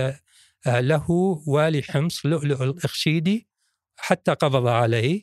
آه، 0.66 0.80
له 0.80 1.10
والي 1.46 1.82
حمص 1.82 2.26
لؤلؤ 2.26 2.62
الإخشيدي 2.62 3.48
حتى 3.96 4.32
قبض 4.34 4.66
عليه. 4.66 5.22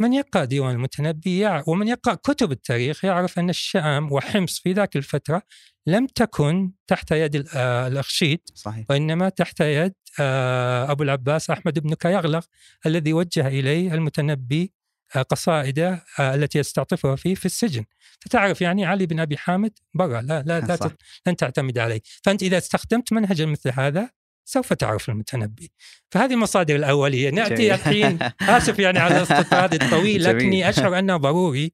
من 0.00 0.12
يقرأ 0.12 0.44
ديوان 0.44 0.74
المتنبي 0.74 1.62
ومن 1.66 1.88
يقرأ 1.88 2.14
كتب 2.14 2.52
التاريخ 2.52 3.04
يعرف 3.04 3.38
أن 3.38 3.50
الشام 3.50 4.12
وحمص 4.12 4.58
في 4.60 4.72
ذاك 4.72 4.96
الفترة 4.96 5.42
لم 5.86 6.06
تكن 6.06 6.72
تحت 6.86 7.10
يد 7.12 7.48
آه، 7.54 7.86
الأخشيد 7.86 8.40
صحيح 8.54 8.84
وإنما 8.90 9.28
تحت 9.28 9.60
يد 9.60 9.94
آه، 10.20 10.90
أبو 10.90 11.02
العباس 11.02 11.50
أحمد 11.50 11.78
بن 11.78 11.94
كيغلق 11.94 12.44
الذي 12.86 13.12
وجه 13.12 13.48
إليه 13.48 13.94
المتنبي 13.94 14.72
آه، 15.16 15.22
قصائده 15.22 16.04
التي 16.20 16.58
يستعطفها 16.58 17.16
فيه 17.16 17.34
في 17.34 17.46
السجن 17.46 17.84
فتعرف 18.20 18.60
يعني 18.60 18.84
علي 18.84 19.06
بن 19.06 19.20
أبي 19.20 19.36
حامد 19.36 19.72
برا 19.94 20.20
لا 20.22 20.42
لا, 20.42 20.60
لا. 20.60 20.76
تت- 20.76 20.96
لن 21.26 21.36
تعتمد 21.36 21.78
عليه 21.78 22.00
فأنت 22.22 22.42
إذا 22.42 22.58
استخدمت 22.58 23.12
منهجا 23.12 23.46
مثل 23.46 23.70
هذا 23.74 24.10
سوف 24.44 24.72
تعرف 24.72 25.08
المتنبي 25.08 25.72
فهذه 26.10 26.32
المصادر 26.32 26.76
الأولية 26.76 27.30
نأتي. 27.30 27.74
الحين 27.74 28.18
آسف 28.56 28.78
يعني 28.78 28.98
على 28.98 29.16
الاستطراد 29.16 29.82
الطويل. 29.82 30.24
لكني 30.24 30.68
أشعر 30.68 30.98
أنه 30.98 31.16
ضروري 31.16 31.72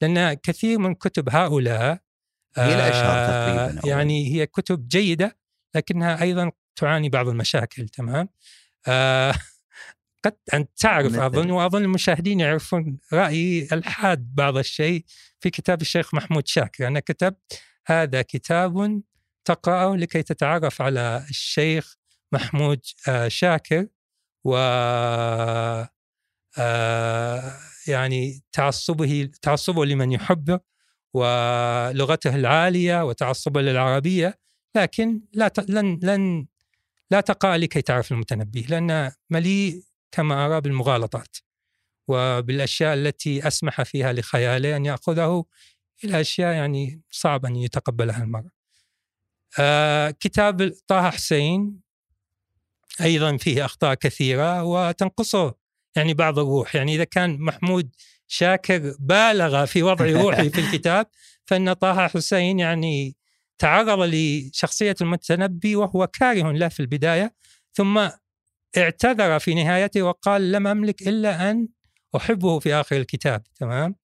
لأن 0.00 0.32
كثير 0.34 0.78
من 0.78 0.94
كتب 0.94 1.28
هؤلاء 1.30 1.98
هي 2.56 2.74
الأشهر 2.74 3.16
آه، 3.18 3.26
تقريباً 3.66 3.80
أو- 3.80 3.86
يعني 3.86 4.34
هي 4.34 4.46
كتب 4.46 4.88
جيدة 4.88 5.38
لكنها 5.74 6.22
أيضا 6.22 6.50
تعاني 6.76 7.08
بعض 7.08 7.28
المشاكل 7.28 7.88
تمام 7.88 8.28
آه 8.88 9.34
قد 10.24 10.36
أنت 10.54 10.70
تعرف 10.76 11.12
مثل؟ 11.12 11.22
أظن 11.22 11.50
وأظن 11.50 11.82
المشاهدين 11.84 12.40
يعرفون 12.40 12.98
رأيي 13.12 13.68
الحاد 13.72 14.34
بعض 14.34 14.56
الشيء 14.56 15.04
في 15.40 15.50
كتاب 15.50 15.80
الشيخ 15.80 16.14
محمود 16.14 16.46
شاكر 16.46 16.86
أنا 16.86 17.00
كتبت 17.00 17.60
هذا 17.86 18.22
كتاب 18.22 19.02
تقرأه 19.44 19.96
لكي 19.96 20.22
تتعرف 20.22 20.82
على 20.82 21.26
الشيخ 21.30 21.96
محمود 22.32 22.80
آه، 23.08 23.28
شاكر 23.28 23.86
و 24.44 24.56
يعني 27.86 28.42
تعصبه 28.52 29.30
تعصبه 29.42 29.84
لمن 29.84 30.12
يحبه 30.12 30.60
ولغته 31.14 32.36
العالية 32.36 33.04
وتعصبه 33.04 33.62
للعربية 33.62 34.38
لكن 34.76 35.20
لا 35.32 35.48
ت... 35.48 35.70
لن 35.70 36.00
لن 36.02 36.46
لا 37.10 37.20
تقرا 37.20 37.56
لكي 37.56 37.82
تعرف 37.82 38.12
المتنبي 38.12 38.62
لأن 38.68 39.12
مليء 39.30 39.82
كما 40.12 40.46
أرى 40.46 40.60
بالمغالطات 40.60 41.36
وبالأشياء 42.08 42.94
التي 42.94 43.46
أسمح 43.46 43.82
فيها 43.82 44.12
لخياله 44.12 44.76
أن 44.76 44.86
يأخذه 44.86 45.44
إلى 46.04 46.20
أشياء 46.20 46.54
يعني 46.54 47.02
صعب 47.10 47.46
أن 47.46 47.56
يتقبلها 47.56 48.22
المرء. 48.22 48.48
آه 49.58 50.10
كتاب 50.10 50.74
طه 50.86 51.10
حسين 51.10 51.80
أيضا 53.00 53.36
فيه 53.36 53.64
أخطاء 53.64 53.94
كثيرة 53.94 54.62
وتنقصه 54.64 55.54
يعني 55.96 56.14
بعض 56.14 56.38
الروح 56.38 56.74
يعني 56.74 56.94
إذا 56.94 57.04
كان 57.04 57.40
محمود 57.40 57.90
شاكر 58.32 58.94
بالغ 58.98 59.64
في 59.64 59.82
وضع 59.82 60.06
روحي 60.22 60.50
في 60.50 60.60
الكتاب 60.60 61.06
فإن 61.44 61.72
طه 61.72 62.08
حسين 62.08 62.58
يعني 62.58 63.16
تعرض 63.58 64.10
لشخصية 64.14 64.94
المتنبي 65.00 65.76
وهو 65.76 66.06
كاره 66.06 66.52
له 66.52 66.68
في 66.68 66.80
البداية 66.80 67.34
ثم 67.72 68.08
اعتذر 68.76 69.38
في 69.38 69.54
نهايته 69.54 70.02
وقال 70.02 70.52
لم 70.52 70.66
أملك 70.66 71.08
إلا 71.08 71.50
أن 71.50 71.68
أحبه 72.16 72.58
في 72.58 72.74
آخر 72.74 72.96
الكتاب 72.96 73.42
تمام؟ 73.54 73.94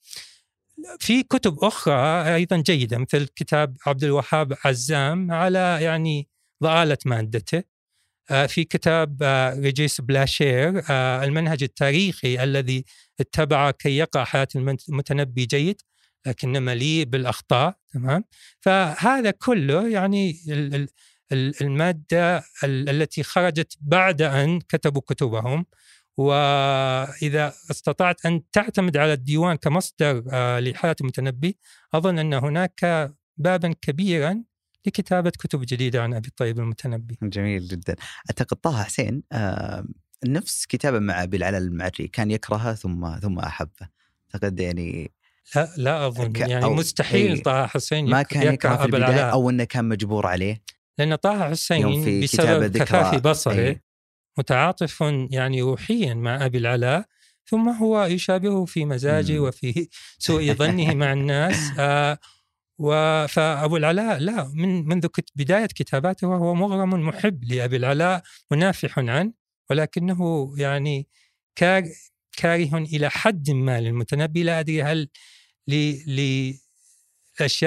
في 0.99 1.23
كتب 1.23 1.58
أخرى 1.58 2.35
أيضا 2.35 2.56
جيدة 2.56 2.99
مثل 2.99 3.26
كتاب 3.26 3.76
عبد 3.87 4.04
الوهاب 4.04 4.54
عزام 4.64 5.32
على 5.32 5.78
يعني 5.80 6.28
ضآلة 6.62 6.99
مادته. 7.06 7.62
في 8.28 8.64
كتاب 8.64 9.18
آه، 9.23 9.54
ريجيس 9.61 10.00
بلاشير 10.00 10.82
آه، 10.90 11.25
المنهج 11.25 11.62
التاريخي 11.62 12.42
الذي 12.44 12.85
اتبع 13.20 13.70
كي 13.70 13.97
يقع 13.97 14.25
حياة 14.25 14.49
المت- 14.56 14.88
المتنبي 14.88 15.47
جيد 15.47 15.80
لكن 16.26 16.62
مليء 16.62 17.05
بالأخطاء 17.05 17.76
تمام؟ 17.94 18.24
فهذا 18.61 19.31
كله 19.31 19.88
يعني 19.88 20.31
ال- 20.48 20.74
ال- 20.74 20.88
ال- 21.33 21.55
المادة 21.62 22.37
ال- 22.64 22.88
التي 22.88 23.22
خرجت 23.22 23.76
بعد 23.81 24.22
أن 24.22 24.61
كتبوا 24.61 25.00
كتبهم. 25.03 25.66
وإذا 26.16 27.53
استطعت 27.70 28.26
أن 28.26 28.42
تعتمد 28.53 28.96
على 28.96 29.12
الديوان 29.12 29.57
كمصدر 29.57 30.24
آه، 30.33 30.61
لحياة 30.61 30.96
المتنبي 31.00 31.59
أظن 31.94 32.18
أن 32.18 32.35
هناك 32.35 33.11
بابا 33.37 33.74
كبيرا 33.83 34.42
لكتابة 34.87 35.31
كتب 35.31 35.61
جديدة 35.61 36.03
عن 36.03 36.14
أبي 36.14 36.29
الطيب 36.29 36.59
المتنبي 36.59 37.19
جميل 37.23 37.69
جدا 37.69 37.97
أعتقد 38.31 38.57
طه 38.57 38.83
حسين 38.83 39.23
آه 39.33 39.87
نفس 40.27 40.67
كتابة 40.67 40.99
مع 40.99 41.23
أبي 41.23 41.37
العلا 41.37 41.59
المعري 41.59 42.09
كان 42.09 42.31
يكرهه 42.31 42.75
ثم 42.75 43.19
ثم 43.19 43.38
أحبه 43.38 43.88
أعتقد 44.35 44.61
يعني 44.61 45.12
لا 45.57 45.69
لا 45.77 46.07
أظن 46.07 46.33
ك- 46.33 46.38
يعني 46.41 46.64
أو- 46.64 46.69
مستحيل 46.69 47.33
إيه. 47.35 47.43
طه 47.43 47.67
حسين 47.67 48.11
ما 48.11 48.23
كان 48.23 48.55
يكره 48.55 48.77
في 48.77 48.85
البداية 48.85 49.05
العلاء 49.09 49.33
أو 49.33 49.51
إنه 49.51 49.64
كان 49.64 49.85
مجبور 49.85 50.27
عليه 50.27 50.62
لأن 50.99 51.14
طه 51.14 51.33
يوم 51.45 51.51
حسين 51.53 52.05
في 52.05 52.27
كتابة 52.27 52.67
بسبب 52.67 52.77
كفاف 52.83 53.14
بصره 53.14 53.53
إيه. 53.53 53.83
متعاطف 54.38 55.01
يعني 55.31 55.62
روحيا 55.62 56.14
مع 56.14 56.45
أبي 56.47 56.59
العلاء 56.59 57.05
ثم 57.47 57.69
هو 57.69 58.05
يشابهه 58.05 58.64
في 58.64 58.85
مزاجه 58.85 59.33
مم. 59.38 59.45
وفي 59.49 59.88
سوء 60.19 60.53
ظنه 60.53 60.95
مع 60.95 61.12
الناس 61.19 61.71
آه 61.79 62.19
فأبو 63.29 63.77
العلاء 63.77 64.19
لا 64.19 64.51
من 64.55 64.88
منذ 64.88 65.07
بداية 65.37 65.67
كتاباته 65.67 66.29
وهو 66.29 66.55
مغرم 66.55 66.91
محب 66.91 67.45
لأبي 67.45 67.77
العلاء 67.77 68.23
منافح 68.51 68.99
عنه 68.99 69.33
ولكنه 69.71 70.53
يعني 70.59 71.09
كار 71.57 71.85
كاره 72.37 72.79
إلى 72.79 73.11
حد 73.11 73.51
ما 73.51 73.81
للمتنبي. 73.81 74.43
لا 74.43 74.61
أدري 74.61 74.83
هل 74.83 75.09
للأشياء 75.69 76.57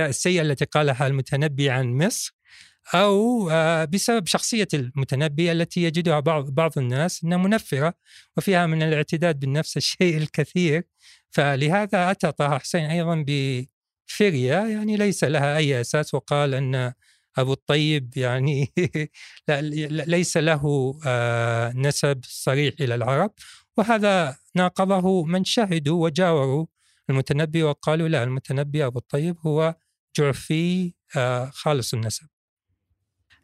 السيئة 0.10 0.41
التي 0.41 0.65
قالها 0.65 1.08
المتنبي 1.08 1.69
عن 1.69 1.97
مصر 1.97 2.36
أو 2.93 3.50
آه، 3.50 3.86
بسبب 3.86 4.28
شخصية 4.28 4.67
المتنبي 4.74 5.52
التي 5.52 5.84
يجدها 5.84 6.19
بعض 6.19 6.52
بعض 6.52 6.71
الناس 6.78 7.24
أنها 7.24 7.38
منفرة 7.38 7.93
وفيها 8.38 8.65
من 8.67 8.84
الاعتداد 8.84 9.39
بالنفس 9.39 9.78
الشيء 9.78 10.17
الكثير. 10.17 10.84
فلهذا 11.32 12.12
أتى 12.12 12.32
طه 12.32 12.58
حسين 12.60 12.82
أيضا 12.86 13.15
بفرية 14.12 14.54
يعني 14.54 14.97
ليس 14.97 15.24
لها 15.24 15.58
أي 15.58 15.82
أساس 15.82 16.13
وقال 16.13 16.54
أن 16.54 16.93
أبو 17.38 17.54
الطيب 17.54 18.17
يعني 18.17 18.74
ليس 19.89 20.38
له 20.38 20.93
آه، 21.06 21.74
نسب 21.76 22.21
صريح 22.24 22.74
إلى 22.80 22.95
العرب 22.95 23.32
وهذا 23.78 24.38
ناقضه 24.56 25.24
من 25.24 25.43
شهدوا 25.43 26.04
وجاوروا 26.04 26.65
المتنبي 27.10 27.63
وقالوا 27.63 28.08
لا 28.08 28.24
المتنبي 28.24 28.86
أبو 28.86 29.00
الطيب 29.00 29.38
هو 29.45 29.76
جعفي 30.17 30.93
آه، 31.15 31.50
خالص 31.54 31.93
النسب. 31.93 32.28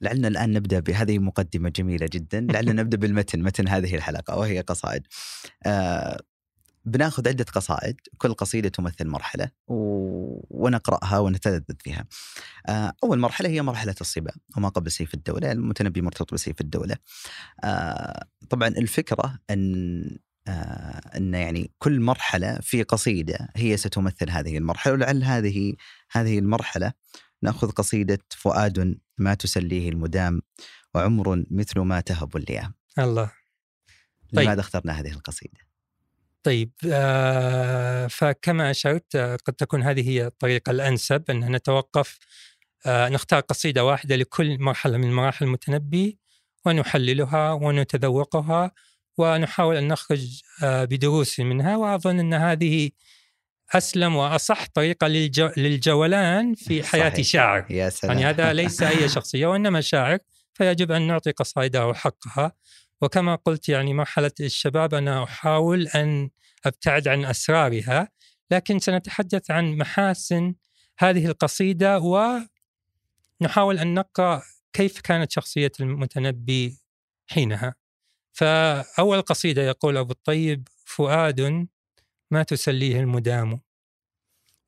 لعلنا 0.01 0.27
الآن 0.27 0.53
نبدأ 0.53 0.79
بهذه 0.79 1.19
مقدمة 1.19 1.69
جميلة 1.69 2.09
جدا 2.11 2.47
لعلنا 2.51 2.73
نبدأ 2.73 2.97
بالمتن 2.97 3.43
متن 3.43 3.67
هذه 3.67 3.95
الحلقة 3.95 4.37
وهي 4.37 4.61
قصائد. 4.61 5.07
آه 5.65 6.19
بناخذ 6.87 7.27
عدة 7.27 7.43
قصائد 7.43 7.95
كل 8.17 8.33
قصيدة 8.33 8.69
تمثل 8.69 9.07
مرحلة 9.07 9.51
و... 9.67 9.75
ونقرأها 10.49 11.19
ونتلذذ 11.19 11.75
فيها. 11.79 12.05
آه 12.67 12.93
أول 13.03 13.19
مرحلة 13.19 13.49
هي 13.49 13.61
مرحلة 13.61 13.95
الصبا 14.01 14.31
وما 14.57 14.69
قبل 14.69 14.91
سيف 14.91 15.13
الدولة 15.13 15.51
المتنبي 15.51 16.01
مرتبط 16.01 16.33
بسيف 16.33 16.61
الدولة. 16.61 16.95
آه 17.63 18.27
طبعا 18.49 18.67
الفكرة 18.67 19.39
أن 19.49 20.17
آه 20.47 21.17
أن 21.17 21.33
يعني 21.33 21.71
كل 21.79 21.99
مرحلة 21.99 22.59
في 22.61 22.83
قصيدة 22.83 23.49
هي 23.55 23.77
ستمثل 23.77 24.29
هذه 24.29 24.57
المرحلة 24.57 24.93
ولعل 24.93 25.23
هذه 25.23 25.73
هذه 26.11 26.39
المرحلة 26.39 26.93
نأخذ 27.41 27.71
قصيدة 27.71 28.19
فؤاد 28.29 28.99
ما 29.17 29.33
تسليه 29.33 29.89
المدام 29.89 30.41
وعمر 30.95 31.43
مثل 31.51 31.79
ما 31.79 31.99
تهب 32.01 32.37
الليام. 32.37 32.73
الله. 32.99 33.31
طيب. 34.35 34.45
لماذا 34.45 34.61
اخترنا 34.61 34.93
هذه 34.99 35.11
القصيدة؟ 35.11 35.66
طيب 36.47 36.71
آه 36.91 38.07
فكما 38.07 38.71
أشرت 38.71 39.15
آه، 39.15 39.35
قد 39.45 39.53
تكون 39.53 39.83
هذه 39.83 40.09
هي 40.09 40.25
الطريقة 40.25 40.71
الأنسب 40.71 41.23
أن 41.29 41.51
نتوقف 41.55 42.19
آه 42.85 43.09
نختار 43.09 43.39
قصيدة 43.39 43.85
واحدة 43.85 44.15
لكل 44.15 44.59
مرحلة 44.59 44.97
من 44.97 45.13
مراحل 45.13 45.45
المتنبي 45.45 46.19
ونحللها 46.65 47.51
ونتذوقها 47.51 48.71
ونحاول 49.17 49.75
أن 49.75 49.87
نخرج 49.87 50.41
آه 50.63 50.85
بدروس 50.85 51.39
منها 51.39 51.77
وأظن 51.77 52.19
أن 52.19 52.33
هذه 52.33 52.89
أسلم 53.73 54.15
وأصح 54.15 54.65
طريقة 54.73 55.07
للجو 55.07 55.49
للجولان 55.57 56.53
في 56.55 56.83
حياة 56.83 57.09
صحيح. 57.09 57.25
شاعر. 57.25 57.65
يا 57.69 57.89
سلام. 57.89 58.17
يعني 58.17 58.29
هذا 58.29 58.53
ليس 58.53 58.83
أي 58.83 59.09
شخصية 59.15 59.47
وإنما 59.47 59.81
شاعر 59.81 60.19
فيجب 60.53 60.91
أن 60.91 61.07
نعطي 61.07 61.31
قصائده 61.31 61.93
حقها. 61.93 62.51
وكما 63.01 63.35
قلت 63.35 63.69
يعني 63.69 63.93
مرحلة 63.93 64.31
الشباب 64.39 64.93
أنا 64.93 65.23
أحاول 65.23 65.87
أن 65.87 66.29
أبتعد 66.65 67.07
عن 67.07 67.25
أسرارها 67.25 68.09
لكن 68.51 68.79
سنتحدث 68.79 69.51
عن 69.51 69.77
محاسن 69.77 70.55
هذه 70.99 71.25
القصيدة 71.25 71.99
ونحاول 71.99 73.79
أن 73.79 73.93
نقرأ 73.93 74.43
كيف 74.73 75.01
كانت 75.01 75.31
شخصية 75.31 75.71
المتنبي 75.79 76.77
حينها. 77.27 77.75
فأول 78.33 79.21
قصيدة 79.21 79.61
يقول 79.61 79.97
أبو 79.97 80.11
الطيب 80.11 80.67
فؤاد 80.85 81.67
ما 82.31 82.43
تسليه 82.43 82.99
المدام؟ 82.99 83.59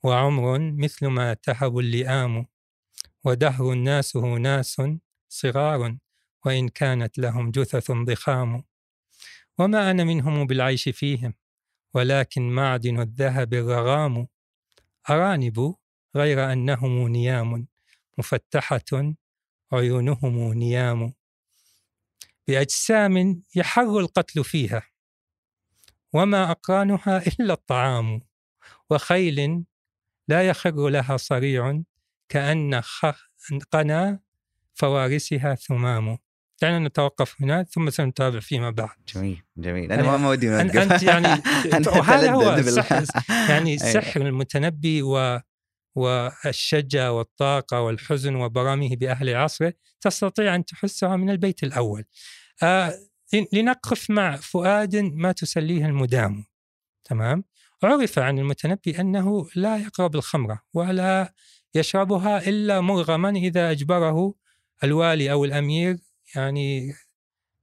وعمر 0.03 0.59
مثل 0.59 1.07
ما 1.07 1.33
تهب 1.33 1.79
اللئام 1.79 2.45
ودهر 3.23 3.73
ناسه 3.73 4.21
ناس 4.21 4.81
صغار 5.29 5.97
وإن 6.45 6.69
كانت 6.69 7.17
لهم 7.17 7.51
جثث 7.51 7.91
ضخام. 7.91 8.63
وما 9.57 9.91
أنا 9.91 10.03
منهم 10.03 10.47
بالعيش 10.47 10.89
فيهم 10.89 11.33
ولكن 11.93 12.49
معدن 12.49 12.99
الذهب 12.99 13.53
الرغام. 13.53 14.27
أرانب 15.09 15.75
غير 16.15 16.51
أنهم 16.53 17.07
نيام 17.07 17.67
مفتحة 18.17 19.13
عيونهم 19.71 20.53
نيام. 20.53 21.13
بأجسام 22.47 23.43
يحر 23.55 23.99
القتل 23.99 24.43
فيها 24.43 24.83
وما 26.13 26.51
أقرانها 26.51 27.27
إلا 27.27 27.53
الطعام. 27.53 28.21
وخيل 28.89 29.63
لا 30.27 30.47
يخر 30.47 30.89
لها 30.89 31.17
صريع 31.17 31.81
كأن 32.29 32.81
قنا 33.71 34.19
فوارسها 34.73 35.55
ثمام. 35.55 36.17
دعنا 36.61 36.87
نتوقف 36.87 37.41
هنا 37.41 37.63
ثم 37.63 37.89
سنتابع 37.89 38.39
فيما 38.39 38.69
بعد. 38.69 38.97
جميل 39.15 39.43
جميل. 39.57 39.91
أنا 39.91 40.17
ما 40.17 40.29
ودي 40.29 40.61
أنت 40.61 41.03
يعني 41.03 41.27
وهذا 41.87 42.31
هو 42.31 42.61
سحر 42.61 43.05
يعني 43.49 43.77
سحر 43.77 44.21
المتنبي 44.21 45.01
و 45.01 45.39
والشجة 45.95 47.11
والطاقة 47.11 47.81
والحزن 47.81 48.35
وبرامه 48.35 48.95
بأهل 48.95 49.35
عصره 49.35 49.73
تستطيع 50.01 50.55
أن 50.55 50.65
تحسها 50.65 51.15
من 51.15 51.29
البيت 51.29 51.63
الأول. 51.63 52.05
آه 52.63 52.93
لنقف 53.53 54.09
مع 54.09 54.35
فؤاد 54.35 54.95
ما 54.95 55.31
تسليه 55.31 55.85
المدام. 55.85 56.45
تمام؟ 57.03 57.43
عرف 57.83 58.19
عن 58.19 58.39
المتنبي 58.39 58.99
أنه 58.99 59.47
لا 59.55 59.77
يقرب 59.77 60.15
الخمرة 60.15 60.61
ولا 60.73 61.33
يشربها 61.75 62.49
إلا 62.49 62.81
مرغما 62.81 63.29
إذا 63.29 63.71
أجبره 63.71 64.33
الوالي 64.83 65.31
أو 65.31 65.45
الأمير 65.45 65.97
يعني 66.35 66.93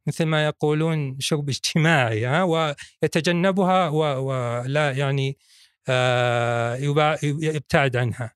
مثل 0.07 0.25
ما 0.25 0.47
يقولون 0.47 1.21
شرب 1.21 1.49
اجتماعي 1.49 2.27
ها 2.27 2.43
ويتجنبها 2.43 3.89
ولا 3.89 4.93
يعني 4.93 5.39
آه 5.89 6.77
يبتعد 7.23 7.97
عنها. 7.97 8.35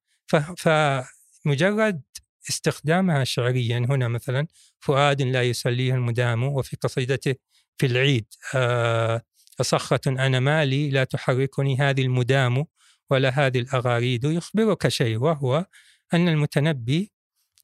فمجرد 0.56 2.02
استخدامها 2.48 3.24
شعريا 3.24 3.78
هنا 3.78 4.08
مثلا 4.08 4.46
فؤاد 4.80 5.22
لا 5.22 5.42
يسليه 5.42 5.94
المدام 5.94 6.42
وفي 6.42 6.76
قصيدته 6.76 7.34
في 7.78 7.86
العيد 7.86 8.26
آه 8.54 9.22
أصخة 9.60 10.00
أنا 10.06 10.40
مالي 10.40 10.90
لا 10.90 11.04
تحركني 11.04 11.76
هذه 11.76 12.02
المدام 12.02 12.64
ولا 13.10 13.28
هذه 13.28 13.58
الأغاريد 13.58 14.24
يخبرك 14.24 14.88
شيء 14.88 15.18
وهو 15.18 15.66
أن 16.14 16.28
المتنبي 16.28 17.12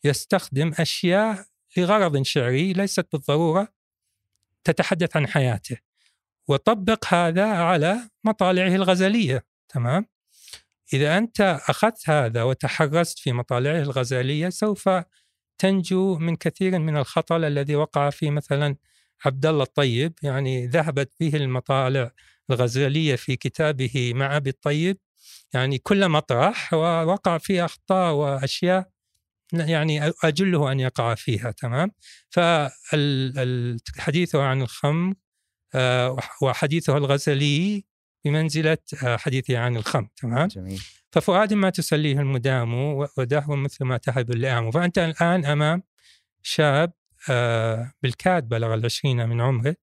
يستخدم 0.05 0.73
أشياء 0.79 1.47
لغرض 1.79 2.23
شعري 2.23 2.73
ليست 2.73 3.07
بالضرورة 3.13 3.69
تتحدث 4.65 5.17
عن 5.17 5.27
حياته 5.27 5.77
وطبق 6.49 7.15
هذا 7.15 7.47
على 7.47 7.99
مطالعه 8.25 8.75
الغزلية 8.75 9.45
تمام؟ 9.69 10.07
إذا 10.93 11.19
أنت 11.19 11.61
أخذت 11.69 12.11
هذا 12.11 12.43
وتحرزت 12.43 13.19
في 13.19 13.33
مطالعه 13.33 13.79
الغزالية 13.79 14.49
سوف 14.49 14.91
تنجو 15.59 16.19
من 16.19 16.37
كثير 16.37 16.79
من 16.79 16.97
الخطل 16.97 17.45
الذي 17.45 17.77
وقع 17.77 18.11
فيه 18.11 18.31
مثلا 18.31 18.77
عبد 19.25 19.47
الله 19.47 19.63
الطيب 19.63 20.13
يعني 20.23 20.67
ذهبت 20.67 21.13
به 21.21 21.37
المطالع 21.37 22.11
الغزالية 22.51 23.17
في 23.17 23.37
كتابه 23.37 24.13
مع 24.15 24.37
أبي 24.37 24.51
الطيب 24.51 24.99
يعني 25.55 25.79
كل 25.79 26.09
مطرح 26.09 26.75
ووقع 26.75 27.39
فيه 27.39 27.65
أخطاء 27.65 28.15
وأشياء 28.15 28.91
يعني 29.53 30.13
أجله 30.25 30.73
أن 30.73 30.81
يقع 30.81 31.15
فيها 31.15 31.51
تمام؟ 31.51 31.91
فالحديث 32.31 34.35
عن 34.35 34.63
الخمر 34.63 35.15
آه، 35.75 36.17
وحديثه 36.43 36.97
الغزلي 36.97 37.85
بمنزلة 38.25 38.79
آه، 39.05 39.17
حديثه 39.17 39.59
عن 39.59 39.77
الخمر 39.77 40.09
تمام؟ 40.17 40.49
جميل. 40.49 40.83
ففؤاد 41.11 41.55
ما 41.55 41.71
تسليه 41.71 42.21
المدام 42.21 42.75
ودهر 43.19 43.57
مثل 43.57 43.85
ما 43.85 43.97
تهب 43.97 44.31
اللئام. 44.31 44.71
فأنت 44.71 44.99
الآن 44.99 45.45
أمام 45.45 45.83
شاب 46.43 46.93
آه، 47.31 47.93
بالكاد 48.03 48.49
بلغ 48.49 48.75
العشرين 48.75 49.29
من 49.29 49.41
عمره 49.41 49.77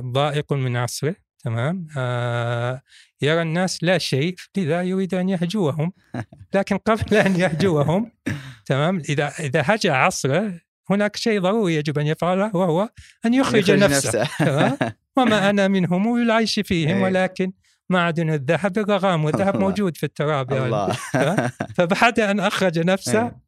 ضائق 0.00 0.52
من 0.52 0.76
عصره. 0.76 1.25
تمام؟ 1.46 1.86
آه 1.96 2.82
يرى 3.22 3.42
الناس 3.42 3.84
لا 3.84 3.98
شيء 3.98 4.34
لذا 4.56 4.82
يريد 4.82 5.14
أن 5.14 5.28
يهجوهم. 5.28 5.92
لكن 6.54 6.76
قبل 6.76 7.16
أن 7.16 7.40
يهجوهم 7.40 8.12
تمام؟ 8.66 9.02
إذا 9.08 9.32
إذا 9.40 9.62
هجأ 9.64 9.92
عصره 9.92 10.60
هناك 10.90 11.16
شيء 11.16 11.40
ضروري 11.40 11.74
يجب 11.74 11.98
أن 11.98 12.06
يفعله 12.06 12.56
وهو 12.56 12.88
أن 13.26 13.34
يخرج, 13.34 13.68
يخرج 13.68 13.78
نفسه, 13.78 14.20
نفسه. 14.20 14.44
تمام؟ 14.44 14.76
وما 15.16 15.50
أنا 15.50 15.68
منهم 15.68 16.16
العيش 16.16 16.60
فيهم 16.60 16.96
إيه. 16.96 17.02
ولكن 17.02 17.52
معدن 17.90 18.30
الذهب 18.30 18.78
الرغام 18.78 19.24
والذهب 19.24 19.56
موجود 19.56 19.96
في 19.96 20.06
التراب 20.06 20.52
يعني 20.52 21.48
فبعد 21.76 22.20
أن 22.20 22.40
أخرج 22.40 22.78
نفسه 22.78 23.22
إيه. 23.22 23.40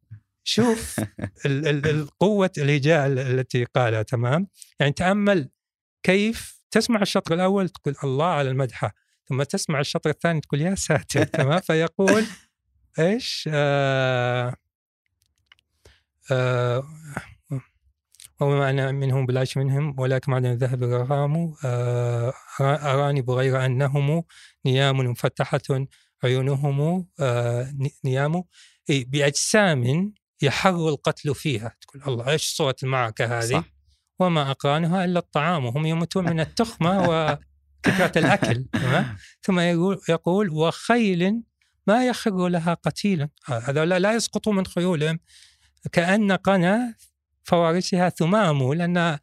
شوف 0.43 0.99
القوة 1.45 2.51
الهجاء 2.57 3.07
التي 3.07 3.63
قالها 3.63 4.01
تمام؟ 4.01 4.47
يعني 4.79 4.91
تأمل 4.91 5.49
كيف 6.03 6.58
تسمع 6.71 7.01
الشطر 7.01 7.33
الأول 7.33 7.69
تقول 7.69 7.95
الله 8.03 8.25
على 8.25 8.49
المدحة 8.49 8.93
ثم 9.29 9.43
تسمع 9.43 9.79
الشطر 9.79 10.09
الثاني 10.09 10.41
تقول 10.41 10.61
يا 10.61 10.75
ساتر 10.75 11.23
تمام؟ 11.39 11.59
فيقول 11.59 12.25
إيش؟ 12.99 13.49
آه 13.53 14.55
آه 16.31 16.83
وما 18.41 18.69
أنا 18.69 18.91
منهم 18.91 19.25
بالعيش 19.25 19.57
منهم 19.57 19.99
ولكن 19.99 20.31
معدن 20.31 20.51
الذهب 20.51 20.83
الرغام 20.83 21.53
آه 21.65 22.33
أراني 22.61 23.21
بغير 23.21 23.65
أنهم 23.65 24.23
نيام 24.65 24.97
مفتحة 24.97 25.61
عيونهم 26.23 27.07
آه 27.19 27.73
نيام. 28.05 28.43
بأجسام 28.89 30.13
يحر 30.41 30.89
القتل 30.89 31.35
فيها. 31.35 31.75
تقول 31.81 32.03
الله 32.07 32.31
إيش 32.31 32.55
صورة 32.55 32.75
المعركة 32.83 33.39
هذه؟ 33.39 33.53
صح. 33.53 33.78
وما 34.19 34.51
أقرانها 34.51 35.05
إلا 35.05 35.19
الطعام 35.19 35.65
وهم 35.65 35.85
يموتون 35.85 36.25
من 36.25 36.39
التخمة 36.39 36.99
وكثرة 37.09 38.19
الأكل 38.19 38.65
ثم 39.41 39.59
يقول, 39.59 40.01
يقول 40.09 40.49
وخيل 40.49 41.41
ما 41.87 42.07
يخر 42.07 42.47
لها 42.47 42.73
قتيل. 42.73 43.27
هذا 43.45 43.85
لا 43.85 44.13
يسقط 44.13 44.49
من 44.49 44.65
خيولهم. 44.65 45.19
كأن 45.91 46.31
قنا 46.31 46.95
فوارسها 47.43 48.09
ثمام 48.09 48.73
لأن 48.73 49.17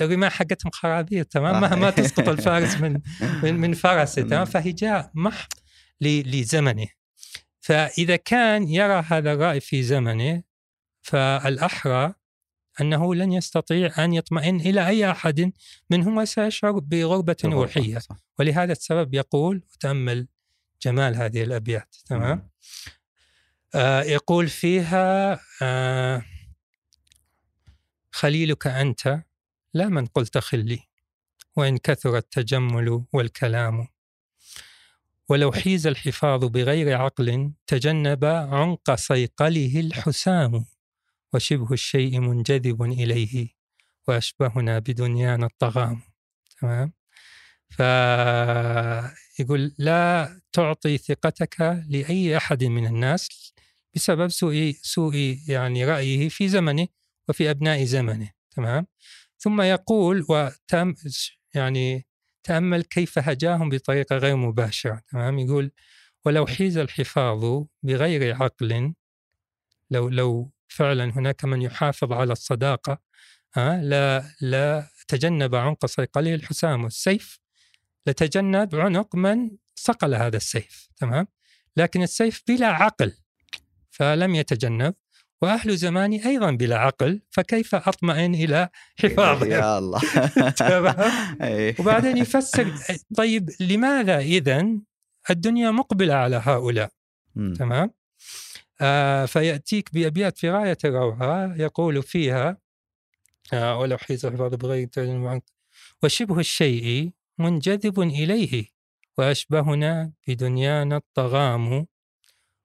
الرماح 0.00 0.32
حقتهم 0.32 0.70
خرابيط 0.70 1.26
تمام؟ 1.26 1.80
ما 1.80 1.90
تسقط 1.90 2.28
الفارس 2.28 2.76
من 2.76 3.00
من, 3.42 3.54
من 3.54 3.74
فرسه 3.74 4.22
تمام؟ 4.22 4.44
فهجاء 4.44 5.10
محض 5.14 5.48
لزمنه. 6.00 6.86
فإذا 7.60 8.16
كان 8.16 8.68
يرى 8.68 9.04
هذا 9.08 9.32
الرأي 9.32 9.60
في 9.60 9.82
زمنه 9.82 10.42
فالأحرى 11.02 12.14
أنه 12.80 13.14
لن 13.14 13.32
يستطيع 13.32 14.04
أن 14.04 14.12
يطمئن 14.12 14.60
إلى 14.60 14.86
أي 14.86 15.10
أحد 15.10 15.52
منهم 15.90 16.16
وسيشعر 16.16 16.78
بغربة 16.78 17.36
روحية. 17.44 17.98
ولهذا 18.38 18.72
السبب 18.72 19.14
يقول 19.14 19.62
وتأمل 19.74 20.28
جمال 20.82 21.16
هذه 21.16 21.42
الأبيات 21.42 21.96
تمام؟ 22.06 22.50
آه 23.74 24.02
يقول 24.02 24.48
فيها 24.48 25.40
آه 25.62 26.22
خليلك 28.12 28.66
أنت 28.66 29.22
لا 29.74 29.88
من 29.88 30.06
قلت 30.06 30.38
خلي 30.38 30.80
وإن 31.56 31.78
كثر 31.78 32.16
التجمل 32.16 33.04
والكلام. 33.12 33.88
ولو 35.28 35.52
حيز 35.52 35.86
الحفاظ 35.86 36.44
بغير 36.44 36.96
عقل 36.96 37.52
تجنب 37.66 38.24
عنق 38.24 38.94
صيقله 38.94 39.80
الحسام. 39.80 40.64
وشبه 41.34 41.72
الشيء 41.72 42.20
منجذب 42.20 42.82
إليه 42.82 43.48
وأشبهنا 44.08 44.78
بدنيانا 44.78 45.46
الطغام 45.46 46.00
تمام؟ 46.60 46.92
فيقول 47.70 49.74
لا 49.78 50.40
تعطي 50.52 50.98
ثقتك 50.98 51.84
لأي 51.88 52.36
أحد 52.36 52.64
من 52.64 52.86
الناس 52.86 53.52
بسبب 53.94 54.28
سوء 54.28 54.74
سوء 54.82 55.38
يعني 55.48 55.84
رأيه 55.84 56.28
في 56.28 56.48
زمنه 56.48 56.88
وفي 57.28 57.50
أبناء 57.50 57.84
زمنه. 57.84 58.30
تمام؟ 58.50 58.86
ثم 59.38 59.60
يقول 59.60 60.26
وتم 60.28 60.94
يعني 61.54 62.06
تأمل 62.44 62.82
كيف 62.82 63.18
هجاهم 63.18 63.68
بطريقة 63.68 64.16
غير 64.16 64.36
مباشرة. 64.36 65.02
تمام؟ 65.12 65.38
يقول 65.38 65.70
ولو 66.24 66.46
حيز 66.46 66.78
الحفاظ 66.78 67.64
بغير 67.82 68.42
عقل 68.42 68.94
لو 69.90 70.08
لو 70.08 70.52
فعلا 70.72 71.04
هناك 71.04 71.44
من 71.44 71.62
يحافظ 71.62 72.12
على 72.12 72.32
الصداقة 72.32 72.98
ها 73.54 73.82
لا 73.82 74.24
لا 74.40 74.86
تجنب 75.08 75.54
عنق 75.54 75.86
صيقله 75.86 76.34
الحسام 76.34 76.86
السيف 76.86 77.38
لتجنب 78.06 78.74
عنق 78.74 79.16
من 79.16 79.50
صقل 79.74 80.14
هذا 80.14 80.36
السيف 80.36 80.88
تمام؟ 80.96 81.26
لكن 81.76 82.02
السيف 82.02 82.42
بلا 82.48 82.66
عقل 82.66 83.12
فلم 83.90 84.34
يتجنب 84.34 84.94
وأهل 85.42 85.76
زماني 85.76 86.26
أيضا 86.26 86.50
بلا 86.50 86.78
عقل 86.78 87.22
فكيف 87.30 87.74
أطمئن 87.74 88.34
إلى 88.34 88.68
حفاظهم 88.98 89.50
يا 89.50 89.78
الله. 89.78 90.00
إيه. 91.42 91.74
وبعدين 91.80 92.16
يفسر 92.16 92.72
طيب 93.16 93.50
لماذا 93.60 94.18
إذا 94.18 94.68
الدنيا 95.30 95.70
مقبلة 95.70 96.14
على 96.14 96.42
هؤلاء. 96.44 96.90
تمام؟ 97.34 97.90
آه 97.90 98.01
فيأتيك 99.26 99.94
بأبيات 99.94 100.38
في 100.38 100.50
غاية 100.50 100.78
الروعة 100.84 101.56
يقول 101.56 102.02
فيها 102.02 102.58
آه 103.52 103.78
ولو 103.78 103.98
حيز 103.98 104.26
الحفاظ 104.26 104.54
بغير 104.54 104.88
وشبه 106.02 106.38
الشيء 106.38 107.12
منجذب 107.38 108.00
إليه 108.00 108.66
وأشبهنا 109.18 110.12
بدنيانا 110.28 110.96
الطغام 110.96 111.86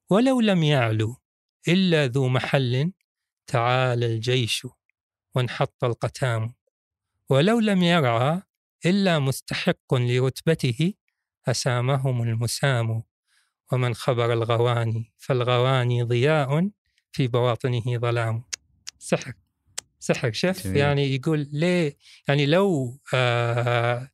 ولو 0.10 0.42
لم 0.42 0.64
يعلو 0.64 1.18
إلا 1.68 2.08
ذو 2.08 2.28
محل 2.28 2.92
تعالى 3.48 4.06
الجيش 4.06 4.68
وانحط 5.36 5.84
القتام 5.84 6.54
ولو 7.30 7.60
لم 7.60 7.84
يرعى 7.84 8.42
إلا 8.86 9.20
مستحق 9.20 9.94
لرتبته 9.94 10.94
أسامهم 11.48 12.22
المسام. 12.22 13.04
ومن 13.72 13.94
خبر 13.96 14.34
الغواني 14.34 15.14
فالغواني 15.18 16.04
ضياء 16.04 16.70
في 17.12 17.28
بواطنه 17.28 17.98
ظلام 17.98 18.44
سحر 19.00 19.34
سحر 20.00 20.32
شف 20.32 20.64
جميل. 20.68 20.78
يعني 20.78 21.16
يقول 21.16 21.48
ليه 21.52 21.98
يعني 22.28 22.46
لو 22.46 22.98
آه 23.14 24.10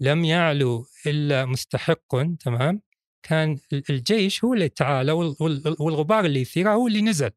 لم 0.00 0.24
يعلو 0.24 0.86
إلا 1.06 1.44
مستحق 1.44 2.16
تمام 2.40 2.82
كان 3.22 3.58
ال- 3.72 3.82
الجيش 3.90 4.44
هو 4.44 4.54
اللي 4.54 4.68
تعالى 4.68 5.12
وال- 5.12 5.36
وال- 5.40 5.76
والغبار 5.78 6.24
اللي 6.24 6.40
يثيره 6.40 6.70
هو 6.70 6.86
اللي 6.88 7.00
نزل 7.02 7.30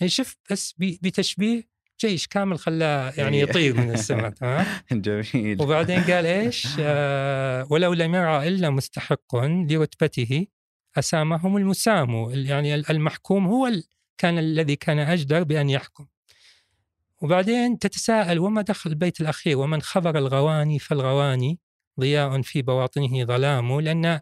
يعني 0.00 0.10
شوف 0.10 0.36
بس 0.50 0.74
بتشبيه 0.78 1.72
جيش 2.00 2.26
كامل 2.26 2.58
خلاه 2.58 3.12
يعني. 3.16 3.40
يطير 3.40 3.76
من 3.76 3.90
السماء 3.94 4.30
تمام 4.30 4.66
جميل 4.92 5.62
وبعدين 5.62 6.00
قال 6.04 6.26
إيش؟ 6.26 6.66
آه 6.80 7.66
ولو 7.70 7.92
لم 7.92 8.14
يرى 8.14 8.48
إلا 8.48 8.70
مستحق 8.70 9.36
لرتبته 9.44 10.46
أسامهم 10.98 11.56
المسام 11.56 12.30
يعني 12.30 12.74
المحكوم 12.74 13.46
هو 13.46 13.72
كان 14.18 14.38
الذي 14.38 14.76
كان 14.76 14.98
أجدر 14.98 15.42
بأن 15.42 15.70
يحكم. 15.70 16.06
وبعدين 17.20 17.78
تتساءل 17.78 18.38
وما 18.38 18.62
دخل 18.62 18.90
البيت 18.90 19.20
الأخير؟ 19.20 19.58
ومن 19.58 19.82
خبر 19.82 20.18
الغواني؟ 20.18 20.78
فالغواني 20.78 21.58
ضياء 22.00 22.42
في 22.42 22.62
بواطنه 22.62 23.24
ظلام 23.24 23.80
لأن 23.80 24.20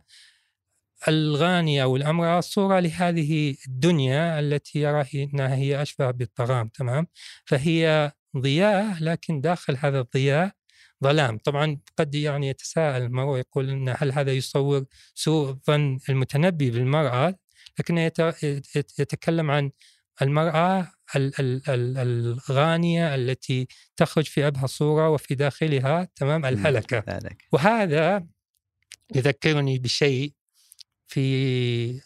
الغانية 1.09 1.83
أو 1.83 1.97
الأمرأة 1.97 2.41
صورة 2.41 2.81
لهذه 2.81 3.57
الدنيا 3.67 4.41
التي 4.41 4.79
يرى 4.79 5.05
أنها 5.15 5.55
هي 5.55 5.83
أشبه 5.83 6.11
بالطغام 6.11 6.69
تمام؟ 6.69 7.07
فهي 7.45 8.13
ضياء 8.37 8.97
لكن 9.01 9.41
داخل 9.41 9.77
هذا 9.77 10.01
الضياء 10.01 10.53
ظلام. 11.05 11.39
طبعا 11.39 11.79
قد 11.97 12.15
يعني 12.15 12.49
يتساءل 12.49 13.03
المرء 13.03 13.39
يقول 13.39 13.71
أن 13.71 13.95
هل 13.99 14.13
هذا 14.13 14.33
يصور 14.33 14.85
سوء 15.15 15.57
ظن 15.67 15.99
المتنبي 16.09 16.71
بالمرأة؟ 16.71 17.35
لكنه 17.79 18.01
يت- 18.01 18.19
يت- 18.77 18.99
يتكلم 18.99 19.51
عن 19.51 19.71
المرأة 20.23 20.93
ال- 21.17 21.41
ال- 21.41 21.63
ال- 21.69 21.99
الغانية 21.99 23.15
التي 23.15 23.67
تخرج 23.97 24.25
في 24.25 24.47
أبهى 24.47 24.67
صورة 24.67 25.09
وفي 25.11 25.35
داخلها 25.35 26.09
تمام 26.17 26.45
الهلكة. 26.45 26.99
وهذا 27.53 28.27
يذكرني 29.15 29.79
بشيء 29.79 30.33
في 31.07 32.01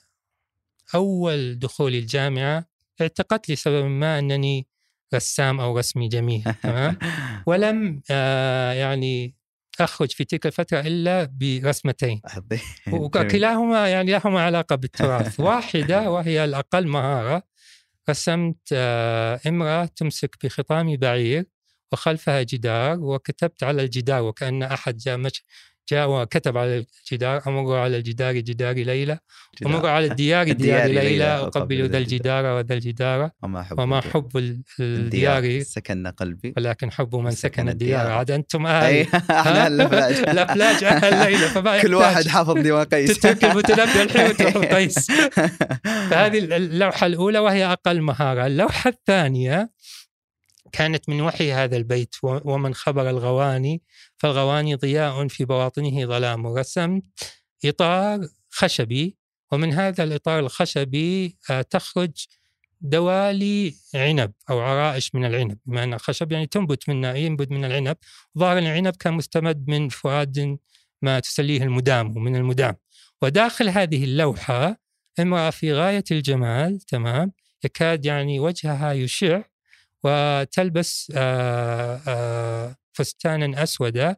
أول 0.95 1.59
دخولي 1.59 1.99
الجامعة 1.99 2.67
اعتقدت 3.01 3.51
لسبب 3.51 3.85
ما 3.85 4.19
أنني 4.19 4.67
رسام 5.15 5.61
أو 5.61 5.79
رسمي 5.79 6.09
جميل 6.09 6.45
تمام؟ 6.63 6.99
ولم 7.47 8.03
آه 8.11 8.73
يعني 8.73 9.35
أخرج 9.81 10.11
في 10.11 10.25
تلك 10.25 10.47
الفترة 10.47 10.81
إلا 10.81 11.25
برسمتين. 11.25 12.21
وكلاهما 12.93 13.89
يعني 13.89 14.13
لهما 14.13 14.41
علاقة 14.41 14.77
بالتراث. 14.77 15.41
واحدة 15.49 16.11
وهي 16.11 16.45
الأقل 16.45 16.87
مهارة 16.87 17.43
رسمت 18.11 18.57
آه، 18.73 19.41
امرأة 19.47 19.85
تمسك 19.85 20.37
بخطام 20.45 20.97
بعير 20.97 21.45
وخلفها 21.93 22.43
جدار 22.43 23.01
وكتبت 23.01 23.63
على 23.63 23.83
الجدار 23.83 24.23
وكأن 24.23 24.63
أحد 24.63 24.97
جاء 24.97 25.17
جاء 25.89 26.11
وكتب 26.11 26.59
على 26.59 26.85
الجدار 27.05 27.43
أمر 27.47 27.77
على 27.77 27.97
الجدار 27.97 28.35
جدار 28.35 28.75
ليلى. 28.75 29.19
أمر 29.67 29.87
على 29.87 30.07
الديار 30.07 30.53
ديار 30.53 31.05
ليلى 31.05 31.25
أقبل 31.25 31.89
ذا 31.89 31.99
الجدار. 31.99 32.45
وذا 32.45 32.75
الجدار. 32.75 33.31
وما 33.43 33.63
حب 33.63 33.79
وما 33.81 33.99
الديار. 33.99 34.13
حب 34.13 34.37
ال- 34.37 34.63
الديار. 34.81 35.63
سكن 35.63 36.07
قلبي. 36.07 36.55
ولكن 36.57 36.91
حب 36.93 37.17
من 37.17 37.31
سكن 37.31 37.69
الديار. 37.69 38.11
عاد 38.11 38.31
أنتم 38.31 38.67
أهل 38.67 39.07
إحنا 39.31 39.67
الافلاج 39.67 40.15
الأفلاج 40.29 40.85
أهل 40.85 41.31
ليلى 41.33 41.49
فما 41.49 41.83
كل 41.83 41.95
واحد 41.95 42.27
حافظ 42.29 42.59
ديوان 42.59 42.85
قيس 42.85 43.19
تترك 43.19 43.45
المتنبي 43.45 44.03
الحين 44.03 44.27
وتروح 44.31 44.57
القيس 44.57 45.11
فهذه 46.11 46.39
اللوحة 46.39 47.07
الأولى 47.07 47.39
وهي 47.39 47.65
أقل 47.73 48.01
مهارة. 48.01 48.47
اللوحة 48.47 48.91
الثانية 48.91 49.71
كانت 50.73 51.09
من 51.09 51.21
وحي 51.21 51.53
هذا 51.53 51.77
البيت 51.77 52.15
ومن 52.23 52.75
خبر 52.75 53.11
الغواني. 53.11 53.83
فالغواني 54.17 54.75
ضياء 54.75 55.29
في 55.29 55.45
بواطنه 55.45 56.07
ظلام 56.07 56.47
ورسمت 56.47 57.05
إطار 57.65 58.29
خشبي 58.51 59.17
ومن 59.53 59.73
هذا 59.73 60.05
الإطار 60.05 60.39
الخشبي 60.39 61.39
آه، 61.51 61.63
تخرج 61.63 62.27
دوالي 62.81 63.75
عنب 63.95 64.33
أو 64.51 64.61
عرائش 64.61 65.15
من 65.15 65.25
العنب 65.25 65.59
بما 65.67 65.85
أن 65.85 65.95
الخشب 65.95 66.33
يعني 66.33 66.47
تنبت 66.47 66.89
منه 66.89 67.09
ينبت 67.11 67.51
من 67.51 67.65
العنب. 67.65 67.97
ظاهر 68.39 68.59
العنب 68.59 68.97
كان 68.97 69.15
مستمد 69.15 69.69
من 69.69 69.89
فؤاد 69.89 70.59
ما 71.03 71.21
تسليه 71.21 71.63
المدام 71.63 72.17
ومن 72.17 72.37
المدام. 72.37 72.77
وداخل 73.23 73.69
هذه 73.69 74.05
اللوحة 74.05 74.81
امرأة 75.21 75.51
في 75.51 75.73
غاية 75.73 76.05
الجمال 76.11 76.81
تمام 76.81 77.33
يكاد 77.65 78.05
يعني 78.05 78.41
وجهها 78.41 78.93
يشع 78.93 79.43
وتلبس 80.05 81.13
آه، 81.17 82.01
آه، 82.09 82.77
فستانا 82.95 83.63
أسودا 83.63 84.17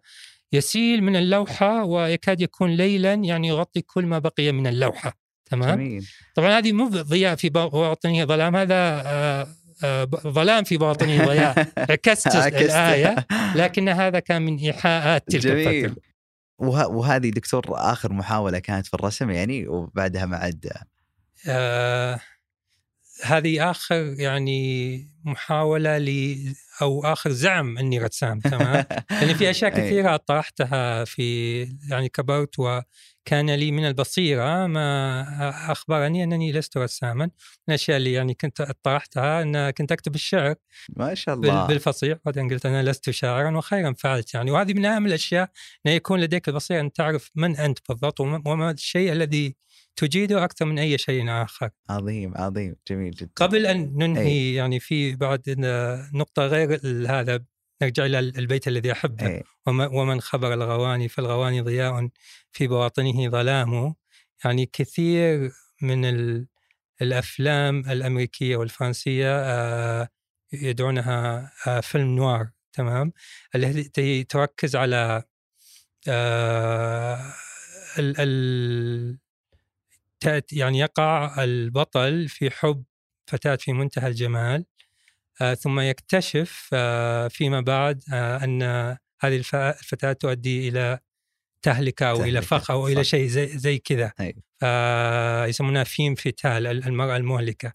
يسيل 0.53 1.03
من 1.03 1.17
اللوحة 1.17 1.85
ويكاد 1.85 2.41
يكون 2.41 2.71
ليلا 2.71 3.15
يعني 3.15 3.49
يغطي 3.49 3.81
كل 3.81 4.07
ما 4.07 4.19
بقي 4.19 4.53
من 4.53 4.67
اللوحة 4.67 5.19
تمام؟ 5.47 5.75
جميل. 5.79 6.09
طبعا 6.35 6.59
هذه 6.59 6.73
مو 6.73 6.89
ضياء 6.89 7.37
في 7.37 7.49
باطنه 7.49 8.25
ظلام 8.25 8.57
هذا 8.57 9.03
آه، 9.07 9.49
آه، 9.85 10.05
ظلام 10.27 10.65
في 10.65 10.77
باطنه 10.77 11.27
ضياء 11.27 11.69
عكست. 11.91 12.27
الآية 12.27 13.27
لكن 13.61 13.89
هذا 13.89 14.19
كان 14.19 14.43
من 14.43 14.57
إيحاءات 14.57 15.31
تلك 15.31 15.43
جميل. 15.43 15.85
الفترة. 15.85 16.03
وه... 16.59 16.87
وهذه 16.87 17.31
دكتور 17.31 17.65
آخر 17.69 18.13
محاولة 18.13 18.59
كانت 18.59 18.87
في 18.87 18.95
الرسم 18.95 19.31
يعني 19.31 19.69
وبعدها 19.69 20.27
ما 20.27 20.37
عاد. 20.37 20.73
آه 21.49 22.21
هذه 23.23 23.71
آخر 23.71 24.15
يعني 24.19 25.09
محاولة 25.27 25.99
ل 25.99 26.37
أو 26.83 27.05
اخر 27.05 27.31
زعم 27.31 27.79
أني 27.79 27.99
رسام 27.99 28.41
تمام؟ 28.41 28.85
لأن 29.11 29.35
في 29.39 29.51
أشياء. 29.51 29.71
كثيرة 29.71 30.17
طرحتها 30.17 31.05
في 31.05 31.61
يعني 31.91 32.09
كبرت 32.09 32.59
وكان 32.59 33.51
لي 33.51 33.71
من 33.71 33.87
البصيرة 33.87 34.67
ما 34.67 35.73
أخبرني 35.73 36.25
أنني 36.25 36.53
لست 36.53 36.77
رساما 36.77 37.25
من 37.25 37.31
الأشياء 37.69 37.97
اللي 37.97 38.13
يعني 38.13 38.35
كنت 38.35 38.63
طرحتها 38.83 39.43
أن 39.43 39.71
كنت 39.71 39.93
أكتب 39.93 40.15
الشعر 40.15 40.55
ما 40.97 41.15
شاء 41.15 41.35
الله. 41.35 41.67
بالفصيح. 41.67 42.19
بعدين 42.25 42.51
قلت 42.51 42.67
أنا 42.67 42.91
لست 42.91 43.11
شاعرا 43.11 43.57
وخيرا 43.57 43.93
فعلت 43.93 44.35
يعني. 44.35 44.51
وهذه 44.51 44.75
من 44.75 44.85
أهم 44.85 45.07
الأشياء 45.07 45.51
أن 45.87 45.93
يكون 45.93 46.21
لديك 46.21 46.49
البصيرة 46.49 46.81
أن 46.81 46.93
تعرف 46.93 47.31
من 47.35 47.57
أنت 47.57 47.79
بالضبط 47.89 48.21
وما 48.21 48.71
الشيء 48.71 49.13
الذي 49.13 49.57
تجيده 49.97 50.45
أكثر 50.45 50.65
من 50.65 50.79
أي 50.79 50.99
شيء 50.99 51.31
آخر. 51.31 51.71
عظيم 51.91 52.33
عظيم 52.37 52.77
جميل 52.91 53.11
جدا. 53.11 53.31
قبل 53.37 53.67
أن 53.67 53.93
ننهي 53.97 54.55
يعني 54.55 54.81
في 54.81 55.17
بعد 55.17 55.43
نقطة 56.15 56.47
غير 56.47 56.81
هذا 57.09 57.45
نرجع 57.83 58.07
إلى 58.07 58.19
البيت 58.19 58.69
الذي 58.69 58.93
أحبه 58.93 59.27
أي. 59.27 59.43
وم- 59.67 59.95
ومن 59.95 60.21
خبر 60.21 60.55
الغواني 60.55 61.09
فالغواني 61.09 61.61
ضياء 61.61 62.09
في 62.53 62.67
بواطنه 62.67 63.29
ظلام. 63.29 63.95
يعني 64.45 64.67
كثير 64.73 65.51
من 65.83 66.05
ال- 66.05 66.47
الأفلام 67.03 67.79
الأمريكية 67.91 68.57
والفرنسية 68.57 69.39
آه، 69.41 70.09
يدعونها 70.53 71.53
آه، 71.67 71.81
فيلم 71.81 72.17
نوار 72.17 72.51
تمام؟ 72.73 73.13
التي 73.55 74.25
تركز 74.25 74.77
على 74.77 75.23
آه، 76.09 77.33
ال 77.99 78.15
ال 78.21 79.19
تأتي 80.27 80.57
يعني 80.57 80.79
يقع 80.79 81.45
البطل 81.45 82.29
في 82.29 82.51
حب 82.51 82.85
فتاة 83.27 83.57
في 83.57 83.73
منتهى 83.73 84.07
الجمال 84.09 84.65
آه، 85.41 85.55
ثم 85.55 85.81
يكتشف 85.81 86.69
آه، 86.73 87.29
فيما 87.29 87.61
بعد 87.61 88.03
آه، 88.13 88.45
أن 88.45 88.63
هذه 89.21 89.37
الف- 89.37 89.55
الفتاة 89.55 90.13
تؤدي 90.13 90.69
إلى 90.69 90.99
تهلكة 91.63 92.07
أو 92.11 92.25
إلى 92.25 92.43
فخ 92.43 92.71
أو 92.71 92.89
إلى. 92.89 93.05
شيء 93.05 93.27
زي, 93.27 93.47
زي 93.47 93.79
كذا 93.79 94.13
أيوة. 94.21 94.43
آه، 94.63 95.47
يسمونها 95.47 95.85
فيم 95.85 96.15
فتال 96.15 96.67
المرأة 96.67 97.17
المهلكة 97.17 97.73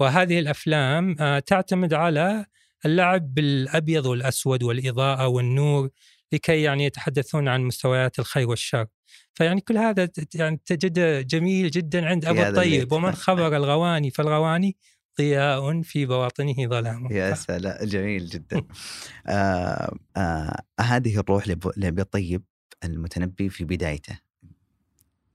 وهذه 0.00 0.38
الأفلام 0.38 1.16
آه، 1.20 1.38
تعتمد 1.38 1.94
على 1.94 2.46
اللعب 2.86 3.34
بالأبيض 3.34 4.06
والأسود 4.06 4.62
والإضاءة 4.62 5.26
والنور 5.26 5.90
لكي 6.32 6.62
يعني 6.62 6.84
يتحدثون 6.84 7.48
عن 7.48 7.60
مستويات 7.60 8.18
الخير 8.18 8.48
والشر. 8.48 8.86
فيعني 9.34 9.60
كل 9.60 9.78
هذا 9.78 10.08
يعني 10.34 10.60
تجده 10.66 11.20
جميل 11.20 11.70
جدا 11.70 12.06
عند 12.06 12.26
هذا 12.26 12.48
الطيب. 12.48 12.92
ومن 12.92 13.12
خبر 13.26 13.56
الغواني 13.56 14.10
فالغواني 14.10 14.76
ضياء 15.18 15.82
في 15.82 16.06
بواطنه 16.06 16.66
ظلام. 16.66 17.12
يا 17.12 17.34
سلام. 17.34 17.84
جميل 17.86 18.26
جدا. 18.26 18.62
آه 19.26 19.96
آه 20.16 20.62
هذه 20.80 21.18
الروح 21.18 21.48
لأبي 21.76 22.02
الطيب 22.02 22.42
المتنبي 22.84 23.48
في 23.48 23.64
بدايته. 23.64 24.18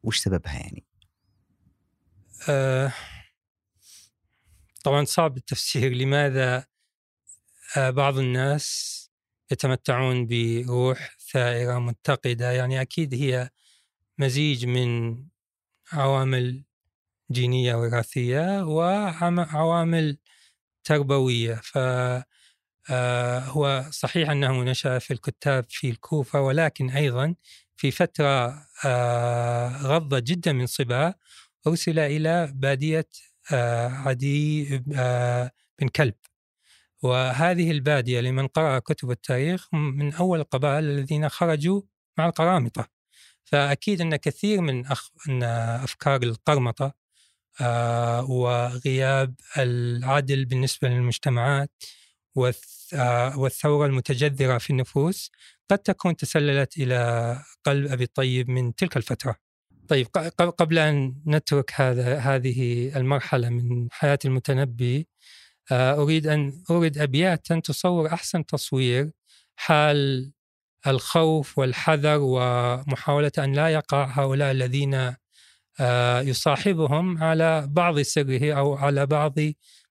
وش 0.03 0.19
سببها 0.19 0.53
يعني؟ 0.53 0.85
آه، 2.49 2.93
طبعا 4.83 5.05
صعب 5.05 5.37
التفسير. 5.37 5.93
لماذا 5.93 6.65
آه، 7.77 7.89
بعض 7.89 8.17
الناس 8.17 8.98
يتمتعون 9.51 10.27
بروح 10.27 11.17
ثائرة 11.31 11.79
متقدة 11.79 12.51
يعني 12.51 12.81
أكيد 12.81 13.13
هي 13.13 13.49
مزيج 14.17 14.65
من 14.65 15.17
عوامل 15.93 16.63
جينية 17.31 17.75
وراثية 17.75 18.63
وعوامل 18.65 20.17
تربوية. 20.83 21.55
ف 21.55 21.77
آه، 22.91 23.39
هو 23.39 23.85
صحيح 23.91 24.29
أنه 24.29 24.63
نشأ 24.63 24.99
في 24.99 25.11
الكتاب 25.13 25.65
في 25.69 25.89
الكوفة 25.89 26.41
ولكن 26.41 26.89
أيضا 26.89 27.35
في 27.75 27.91
فترة 27.91 28.63
آه، 28.85 29.77
غضة 29.77 30.19
جدا 30.19 30.53
من 30.53 30.65
صباه 30.65 31.15
أرسل 31.67 31.99
إلى 31.99 32.51
بادية 32.55 33.07
آه، 33.53 33.87
عدي 33.89 34.77
بن 35.79 35.87
كلب. 35.95 36.15
وهذه 37.03 37.71
البادية 37.71 38.21
لمن 38.21 38.47
قرأ 38.47 38.79
كتب 38.79 39.11
التاريخ 39.11 39.73
من 39.73 40.13
أول 40.13 40.39
القبائل 40.39 40.83
الذين 40.83 41.29
خرجوا 41.29 41.81
مع 42.17 42.25
القرامطة. 42.25 42.87
فأكيد 43.43 44.01
أن 44.01 44.15
كثير 44.15 44.61
من 44.61 44.85
أخ... 44.85 45.09
أن 45.29 45.43
أفكار 45.83 46.23
القرمطة 46.23 46.93
آه 47.61 48.23
وغياب 48.31 49.35
العدل 49.57 50.45
بالنسبة 50.45 50.87
للمجتمعات 50.89 51.71
والث... 52.35 52.93
آه 52.93 53.39
والثورة 53.39 53.85
المتجذرة 53.87 54.57
في 54.57 54.69
النفوس 54.69 55.31
قد 55.69 55.79
تكون 55.79 56.15
تسللت 56.15 56.77
إلى 56.77 57.39
قلب 57.63 57.91
أبي 57.91 58.03
الطيب 58.03 58.49
من 58.49 58.75
تلك 58.75 58.97
الفترة. 58.97 59.35
طيب 59.87 60.07
قبل 60.37 60.79
أن 60.79 61.15
نترك 61.27 61.71
هذا 61.75 62.17
هذه 62.17 62.91
المرحلة 62.97 63.49
من 63.49 63.87
حياة 63.91 64.19
المتنبي 64.25 65.07
أريد 65.71 66.27
أن 66.27 66.63
أورد 66.69 66.97
أبياتا 66.97 67.59
تصور 67.59 68.13
أحسن 68.13 68.45
تصوير 68.45 69.11
حال 69.55 70.31
الخوف 70.87 71.57
والحذر 71.57 72.17
ومحاولة 72.21 73.31
أن 73.37 73.53
لا 73.53 73.69
يقع 73.69 74.05
هؤلاء 74.05 74.51
الذين 74.51 75.15
آه، 75.79 76.21
يصاحبهم 76.21 77.23
على 77.23 77.67
بعض 77.67 77.99
سره 78.01 78.53
أو 78.53 78.75
على 78.75 79.05
بعض 79.05 79.35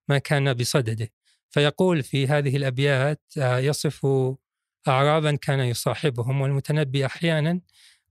ما 0.08 0.18
كان 0.18 0.54
بصدده. 0.54 1.08
فيقول 1.50 2.02
في 2.02 2.26
هذه 2.26 2.56
الأبيات 2.56 3.22
آه، 3.38 3.58
يصف 3.58 4.06
أعرابا 4.88 5.36
كان 5.36 5.60
يصاحبهم 5.60 6.40
والمتنبي 6.40 7.06
أحيانا 7.06 7.60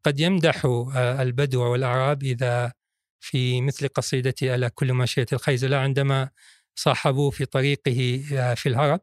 قد 0.03 0.19
يمدح 0.19 0.65
آه، 0.65 1.21
البدو 1.21 1.62
والأعراب 1.71 2.23
إذا 2.23 2.73
في 3.19 3.62
مثل 3.62 3.88
قصيدة 3.88 4.36
ألا 4.41 4.67
كل 4.67 4.93
ماشية 4.93 5.25
الخيزلة 5.34 5.77
عندما 5.77 6.30
صاحبوه 6.77 7.29
في 7.29 7.45
طريقه 7.45 8.23
آه، 8.33 8.53
في 8.53 8.69
الهرب 8.69 9.01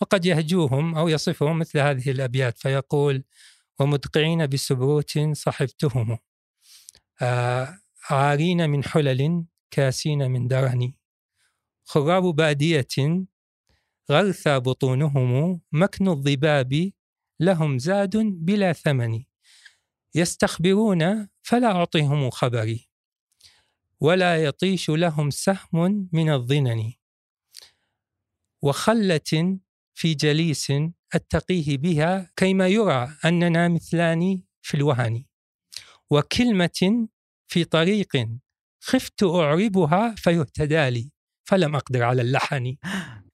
وقد 0.00 0.24
يهجوهم 0.26 0.94
أو 0.94 1.08
يصفهم 1.08 1.58
مثل 1.58 1.78
هذه 1.78 2.10
الأبيات 2.10 2.58
فيقول 2.58 3.24
ومدقعين 3.80 4.46
بسبروت 4.46 5.18
صحبتهم 5.32 6.18
آه، 7.22 7.78
عارين 8.10 8.70
من 8.70 8.84
حلل 8.84 9.44
كاسين 9.70 10.30
من 10.30 10.48
درن 10.48 10.92
خراب 11.84 12.22
بادية 12.22 13.26
غرثى 14.10 14.58
بطونهم 14.60 15.60
مكن 15.72 16.08
الضباب 16.08 16.90
لهم 17.40 17.78
زاد 17.78 18.16
بلا 18.16 18.72
ثمن 18.72 19.22
يستخبرون 20.14 21.28
فلا 21.42 21.66
أعطيهم 21.66 22.30
خبري 22.30 22.88
ولا 24.00 24.44
يطيش 24.44 24.90
لهم 24.90 25.30
سهم 25.30 26.08
من 26.12 26.30
الظنن. 26.30 26.92
وخلة 28.66 29.58
في 29.94 30.14
جليس 30.14 30.72
أتقيه 31.14 31.78
بها 31.78 32.30
كيما 32.36 32.68
يرى 32.68 33.16
أننا 33.24 33.68
مثلان 33.68 34.42
في 34.62 34.76
الوهن 34.76 35.24
وكلمة 36.10 37.08
في 37.48 37.64
طريق 37.64 38.28
خفت 38.80 39.22
أعربها 39.22 40.14
فيهتدى 40.14 40.90
لي 40.90 41.10
فلم 41.48 41.76
أقدر 41.76 42.02
على 42.02 42.22
اللحن. 42.22 42.76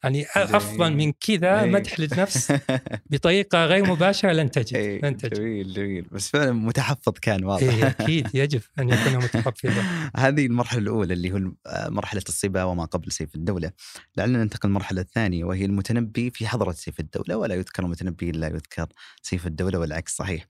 يعني 0.04 0.26
أفضل 0.36 0.92
من 0.92 1.12
كذا 1.12 1.60
إيه. 1.62 1.70
مدح 1.70 2.00
للنفس 2.00 2.52
بطريقة 3.10 3.66
غير 3.66 3.90
مباشرة 3.90 4.32
لن 4.32 4.50
تجد 4.50 4.76
إيه، 4.76 5.00
لن 5.02 5.16
تجد. 5.16 5.34
جميل 5.34 5.72
جميل. 5.72 6.06
بس 6.12 6.28
فعلا 6.28 6.52
متحفظ 6.52 7.12
كان 7.22 7.44
واضح. 7.44 7.62
إيه 7.62 7.86
أكيد 7.86 8.28
يجب 8.34 8.60
أن 8.78 8.88
يكون 8.88 9.16
متحفظا 9.16 9.82
هذه 10.16 10.46
المرحلة 10.46 10.80
الأولى 10.80 11.14
اللي 11.14 11.32
هو 11.32 11.36
آه، 11.66 11.88
مرحلة 11.88 12.22
الصبا 12.28 12.62
وما 12.62 12.84
قبل 12.84 13.12
سيف 13.12 13.34
الدولة. 13.34 13.70
لعلنا 14.16 14.38
ننتقل 14.38 14.68
للمرحلة 14.68 15.00
الثانية 15.00 15.44
وهي 15.44 15.64
المتنبي 15.64 16.30
في 16.30 16.46
حضرة 16.46 16.72
سيف 16.72 17.00
الدولة 17.00 17.36
ولا 17.36 17.54
يذكر 17.54 17.82
المتنبي 17.82 18.30
إلا 18.30 18.46
يذكر 18.46 18.86
سيف 19.22 19.46
الدولة 19.46 19.78
والعكس 19.78 20.16
صحيح. 20.16 20.46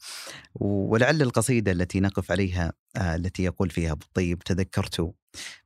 ولعل 0.55 1.23
القصيدة 1.23 1.73
التي 1.73 2.01
نقف 2.01 2.31
عليها 2.31 2.73
آه، 2.97 3.17
التي 3.17 3.43
يقول 3.43 3.71
فيها 3.71 3.93
أبو 3.93 4.05
الطيب 4.05 4.39
تذكرت 4.39 5.13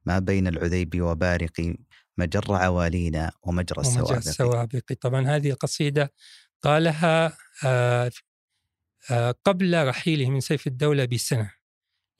ما 0.06 0.18
بين 0.18 0.46
العذيب 0.46 1.02
وبارق 1.02 1.74
مجر 2.18 2.54
عوالينا 2.54 3.32
ومجرى 3.42 3.78
ومجرى 3.78 4.00
السوابق. 4.00 4.16
السوابق. 4.16 4.92
طبعا 5.00 5.26
هذه 5.28 5.50
القصيدة 5.50 6.12
قالها 6.62 7.36
آه، 7.64 8.10
آه، 9.10 9.34
قبل 9.44 9.86
رحيله 9.88 10.30
من 10.30 10.40
سيف 10.40 10.66
الدولة 10.66 11.04
بسنة. 11.04 11.50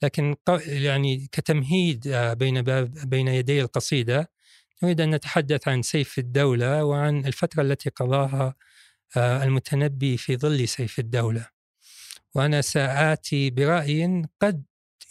لكن 0.03 0.37
يعني 0.67 1.29
كتمهيد 1.33 2.09
آه، 2.09 2.35
بين 2.35 2.63
باب 2.63 2.93
بين 2.93 3.29
يدي 3.29 3.61
القصيدة 3.61 4.31
نريد 4.83 5.01
أن 5.01 5.15
نتحدث 5.15 5.69
عن 5.69 5.83
سيف 5.83 6.19
الدولة 6.19 6.85
وعن 6.85 7.27
الفترة 7.27 7.63
التي 7.63 7.91
قضاها 7.91 8.55
المتنبي 9.17 10.17
في 10.17 10.37
ظل 10.37 10.69
سيف 10.69 10.99
الدولة. 10.99 11.49
وأنا 12.35 12.61
سآتي 12.61 13.51
برأي 13.51 14.23
قد 14.41 14.65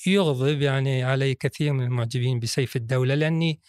يغضب 0.08 0.62
يعني 0.62 1.04
علي 1.04 1.36
كثير 1.36 1.74
من 1.74 1.84
المعجبين 1.84 2.40
بسيف 2.40 2.76
الدولة 2.76 3.16
لأني 3.16 3.60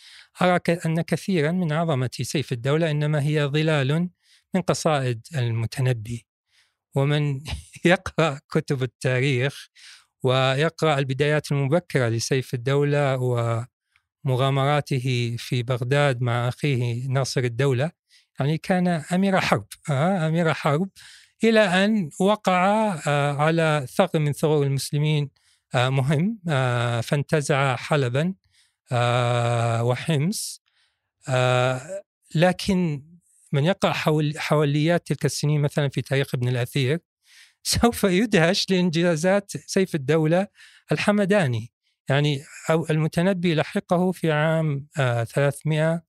أرى 0.42 0.61
أن 0.87 1.01
كثيرا 1.01 1.51
من 1.51 1.72
عظمة 1.72 2.11
سيف 2.22 2.53
الدولة 2.53 2.90
إنما 2.90 3.22
هي 3.22 3.44
ظلال 3.44 4.11
من 4.55 4.61
قصائد 4.61 5.27
المتنبي 5.37 6.27
ومن 6.94 7.40
يقرأ 7.85 8.40
كتب 8.51 8.83
التاريخ 8.83 9.68
ويقرأ 10.22 10.99
البدايات 10.99 11.53
المبكرة 11.53 12.09
لسيف 12.09 12.55
الدولة 12.55 13.16
ومغامراته 14.25 15.37
في 15.38 15.62
بغداد 15.62 16.22
مع 16.22 16.49
أخيه 16.49 17.09
ناصر 17.09 17.40
الدولة. 17.40 17.90
يعني 18.40 18.59
كان 18.59 18.88
أمير 18.88 19.40
حرب 19.40 19.67
آه 19.90 20.29
أمير 20.29 20.54
حرب 20.54 20.88
إلى 21.44 21.60
أن 21.60 22.10
وقع 22.21 22.94
آه 23.06 23.33
على 23.33 23.87
ثغر 23.96 24.19
من 24.19 24.33
ثغور 24.33 24.67
المسلمين 24.67 25.31
آه 25.75 25.88
مهم 25.88 26.38
فانتزع 27.02 27.77
حلبا 27.77 28.35
وحمص. 29.82 30.62
آه 31.28 32.02
لكن 32.34 33.04
من 33.52 33.64
يقرأ 33.64 33.92
حول 33.92 34.34
حوليات 34.38 35.06
تلك 35.08 35.24
السنين 35.24 35.60
مثلا 35.62 35.88
في 35.88 36.02
تاريخ 36.02 36.34
ابن 36.34 36.48
الأثير 36.48 37.00
سوف 37.62 38.04
يدهش 38.04 38.66
لإنجازات 38.70 39.52
سيف 39.56 39.94
الدولة 39.94 40.48
الحمداني. 40.92 41.72
يعني 42.08 42.44
أو 42.70 42.87
المتنبي 42.90 43.54
لحقه 43.54 44.12
في 44.12 44.32
عام 44.32 44.88
آه 44.98 45.24
300 45.24 46.02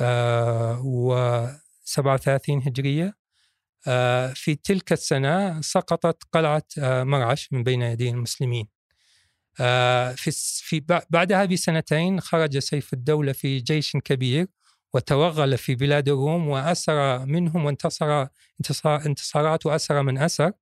آه 0.00 0.82
و37 0.82 2.68
هجرية. 2.68 3.16
آه 3.88 4.28
في 4.34 4.54
تلك 4.54 4.92
السنة 4.92 5.60
سقطت 5.60 6.24
قلعة 6.32 6.64
آه 6.78 7.04
مرعش 7.04 7.52
من 7.52 7.64
بين 7.64 7.82
يدي 7.82 8.10
المسلمين. 8.10 8.68
آه، 8.68 8.75
في 10.16 10.24
الس- 10.28 10.60
في 10.64 10.80
بع- 10.80 11.04
بعدها 11.10 11.44
بسنتين 11.44 12.20
خرج 12.20 12.58
سيف 12.58 12.92
الدولة 12.92 13.32
في 13.32 13.58
جيش 13.58 13.96
كبير 13.96 14.46
وتوغل 14.94 15.58
في 15.58 15.74
بلاد 15.74 16.08
الروم 16.08 16.48
وأسر 16.48 17.26
منهم 17.26 17.64
وانتصر 17.64 18.26
انتصار 18.60 19.06
انتصارات 19.06 19.66
وأسر 19.66 20.02
من 20.02 20.18
أسر. 20.18 20.52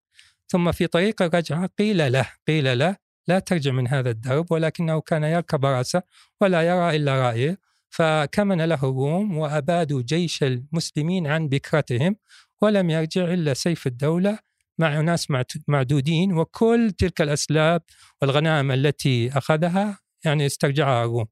ثم 0.48 0.72
في 0.72 0.86
طريق 0.86 1.22
الرجعة 1.22 1.66
قيل 1.78 2.12
له 2.12 2.28
قيل 2.48 2.78
له 2.78 2.96
لا 3.28 3.38
ترجع 3.38 3.70
من 3.72 3.88
هذا 3.88 4.10
الدرب 4.10 4.52
ولكنه 4.52 5.00
كان 5.00 5.24
يركب 5.24 5.64
رأسه 5.66 6.02
ولا 6.40 6.62
يرى 6.62 6.96
إلا 6.96 7.20
رأيه. 7.22 7.58
فكمن 7.90 8.60
له 8.62 8.74
الروم 8.74 9.38
وأبادوا 9.38 10.02
جيش 10.02 10.42
المسلمين 10.42 11.26
عن 11.26 11.48
بكرتهم 11.48 12.16
ولم 12.62 12.90
يرجع 12.90 13.24
إلا 13.24 13.54
سيف 13.54 13.86
الدولة 13.86 14.38
مع 14.78 15.00
ناس 15.00 15.30
معت- 15.30 15.52
معدودين 15.68 16.32
وكل 16.32 16.92
تلك 16.98 17.20
الأسلاب 17.20 17.82
والغنائم 18.22 18.70
التي 18.72 19.38
أخذها 19.38 19.98
يعني 20.24 20.46
استرجعها 20.46 21.04
الروم 21.04 21.26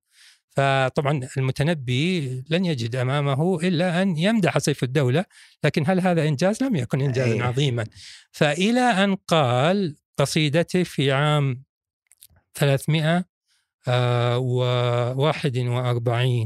فطبعا 0.56 1.28
المتنبي 1.36 2.44
لن 2.50 2.64
يجد 2.64 2.96
أمامه 2.96 3.60
إلا 3.60 4.02
أن 4.02 4.16
يمدح 4.16 4.58
سيف 4.58 4.82
الدولة 4.82 5.24
لكن 5.64 5.84
هل 5.86 6.00
هذا 6.00 6.28
إنجاز؟ 6.28 6.62
لم 6.62 6.76
يكن 6.76 7.00
إنجازا 7.00 7.32
أيه. 7.32 7.42
عظيما 7.42 7.84
فإلى 8.32 8.80
أن 8.80 9.14
قال 9.14 9.96
قصيدته 10.18 10.82
في 10.82 11.12
عام 11.12 11.62
300 12.54 13.24
آه، 13.88 14.38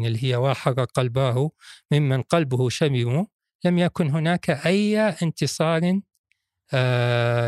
اللي 0.06 0.24
هي 0.24 0.36
وحر 0.36 0.72
قلباه 0.84 1.50
ممن 1.92 2.22
قلبه 2.22 2.68
شبم 2.68 3.26
لم 3.64 3.78
يكن 3.78 4.10
هناك 4.10 4.50
أي 4.50 4.98
انتصار 5.00 6.00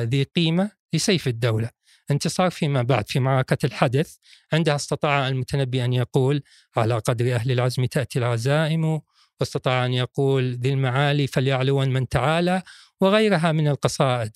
ذي 0.02 0.22
قيمة 0.22 0.70
لسيف 0.92 1.28
الدولة. 1.28 1.70
انتصار 2.10 2.50
فيما 2.50 2.82
بعد 2.82 3.08
في 3.08 3.20
معركة 3.20 3.66
الحدث 3.66 4.16
عندها 4.52 4.74
استطاع 4.74 5.28
المتنبي 5.28 5.84
أن 5.84 5.92
يقول 5.92 6.42
على 6.76 6.98
قدر 6.98 7.34
أهل 7.34 7.50
العزم 7.50 7.84
تأتي 7.84 8.18
العزائم 8.18 9.00
واستطاع 9.40 9.84
أن 9.84 9.92
يقول 9.92 10.54
ذي 10.54 10.72
المعالي 10.72 11.26
فليعلون 11.26 11.88
من 11.88 12.08
تعالى 12.08 12.62
وغيرها 13.00 13.52
من 13.52 13.68
القصائد. 13.68 14.32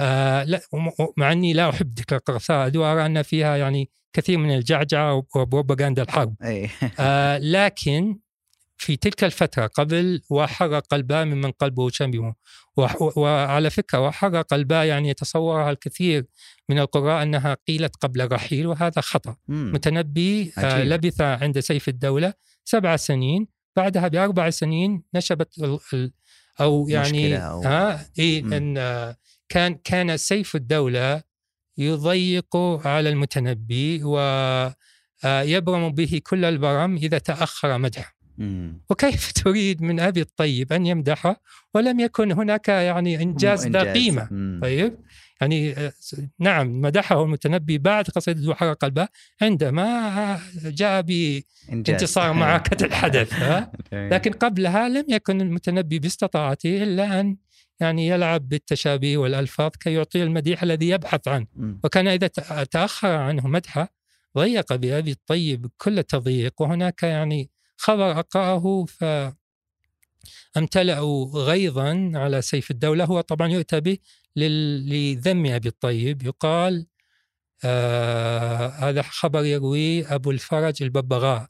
آه 0.00 0.44
لا 0.44 0.60
مع 1.16 1.32
أني 1.32 1.52
لا 1.52 1.70
أحب 1.70 1.94
تلك 1.94 2.12
القصائد 2.12 2.76
وأرى 2.76 3.06
أن 3.06 3.22
فيها 3.22 3.56
يعني 3.56 3.90
كثير 4.12 4.38
من 4.38 4.54
الجعجعة 4.54 5.26
وبروباغندا 5.34 6.02
الحرب. 6.02 6.34
آه 7.00 7.38
لكن 7.38 8.18
في 8.82 8.96
تلك 8.96 9.24
الفترة 9.24 9.66
قبل 9.66 10.22
وحر 10.30 10.78
قلبا 10.78 11.24
ممن 11.24 11.50
قلبه 11.50 11.88
شبه 11.90 12.34
وح- 12.76 13.02
وعلى 13.18 13.70
فكرة 13.70 14.00
وحر 14.00 14.40
قلبا 14.42 14.84
يعني 14.84 15.08
يتصورها 15.08 15.70
الكثير 15.70 16.24
من 16.68 16.78
القراء 16.78 17.22
أنها 17.22 17.56
قيلت 17.68 17.96
قبل 17.96 18.20
الرحيل 18.20 18.66
وهذا 18.66 19.00
خطأ 19.00 19.36
مم. 19.48 19.72
متنبي 19.74 20.52
آه. 20.58 20.84
لبث 20.84 21.20
عند 21.20 21.60
سيف 21.60 21.88
الدولة 21.88 22.34
سبع 22.64 22.96
سنين 22.96 23.46
بعدها 23.76 24.08
بأربع 24.08 24.50
سنين 24.50 25.02
نشبت 25.14 25.58
ال 25.58 25.78
ال 25.92 26.12
أو 26.60 26.88
يعني 26.88 27.38
أو- 27.38 27.66
ها 27.66 28.06
إيه 28.18 28.42
مم. 28.42 28.52
أن 28.52 28.78
آه، 28.78 29.16
كان 29.48 29.74
كان 29.74 30.16
سيف 30.16 30.56
الدولة 30.56 31.22
يضيق 31.78 32.56
على 32.86 33.08
المتنبي 33.08 34.04
ويبرم 34.04 35.88
به 35.92 36.20
كل 36.26 36.44
البرم 36.44 36.96
إذا 36.96 37.18
تأخر 37.18 37.78
مدحه. 37.78 38.21
وكيف 38.90 39.32
تريد 39.44 39.82
من 39.82 40.00
أبي 40.00 40.20
الطيب 40.20 40.72
أن 40.72 40.86
يمدحه 40.86 41.40
ولم 41.74 42.00
يكن 42.00 42.32
هناك 42.32 42.68
يعني 42.68 43.22
إنجاز 43.22 43.66
ذا. 43.68 43.92
قيمة. 43.92 44.58
طيب 44.62 44.98
يعني 45.40 45.72
آه، 45.72 45.92
نعم 46.38 46.80
مدحه 46.80 47.22
المتنبي 47.24 47.78
بعد 47.78 48.04
قصيدة 48.08 48.50
وحر 48.50 48.72
قلبه 48.72 49.08
عندما 49.42 50.40
جاء. 50.64 51.00
بانتصار 51.02 52.32
معركة 52.42 52.84
الحدث؟ 52.86 53.34
جميل. 53.92 54.10
لكن 54.10 54.32
قبلها 54.32 54.88
لم 54.88 55.04
يكن 55.08 55.40
المتنبي 55.40 55.98
باستطاعته 55.98 56.82
إلا 56.82 57.20
أن 57.20 57.36
يعني 57.80 58.08
يلعب 58.08 58.48
بالتشابيه 58.48 59.16
والألفاظ 59.16 59.70
كي 59.80 59.92
يعطي 59.92 60.22
المديح 60.22 60.62
الذي 60.62 60.88
يبحث 60.88 61.28
عنه. 61.28 61.46
وكان 61.84 62.08
إذا 62.08 62.30
تأ- 62.40 62.62
تأخر 62.70 63.08
عنه 63.08 63.46
مدحه 63.46 63.88
ضيق 64.38 64.74
بأبي 64.74 65.10
الطيب 65.10 65.66
كل 65.76 66.02
تضييق 66.02 66.62
وهناك 66.62 67.02
يعني 67.02 67.50
خبر 67.82 68.18
أقرأه 68.18 68.84
فامتلأ 70.54 71.00
غيظا 71.34 72.12
على 72.14 72.42
سيف 72.42 72.70
الدولة. 72.70 73.04
هو 73.04 73.20
طبعا 73.20 73.48
يؤتى 73.48 73.80
به 73.80 73.98
لذم 74.36 75.46
أبي 75.46 75.68
الطيب 75.68 76.22
يقال 76.22 76.86
آه 77.64 78.68
هذا 78.68 79.02
خبر 79.02 79.44
يرويه 79.44 80.14
أبو 80.14 80.30
الفرج 80.30 80.82
الببغاء. 80.82 81.48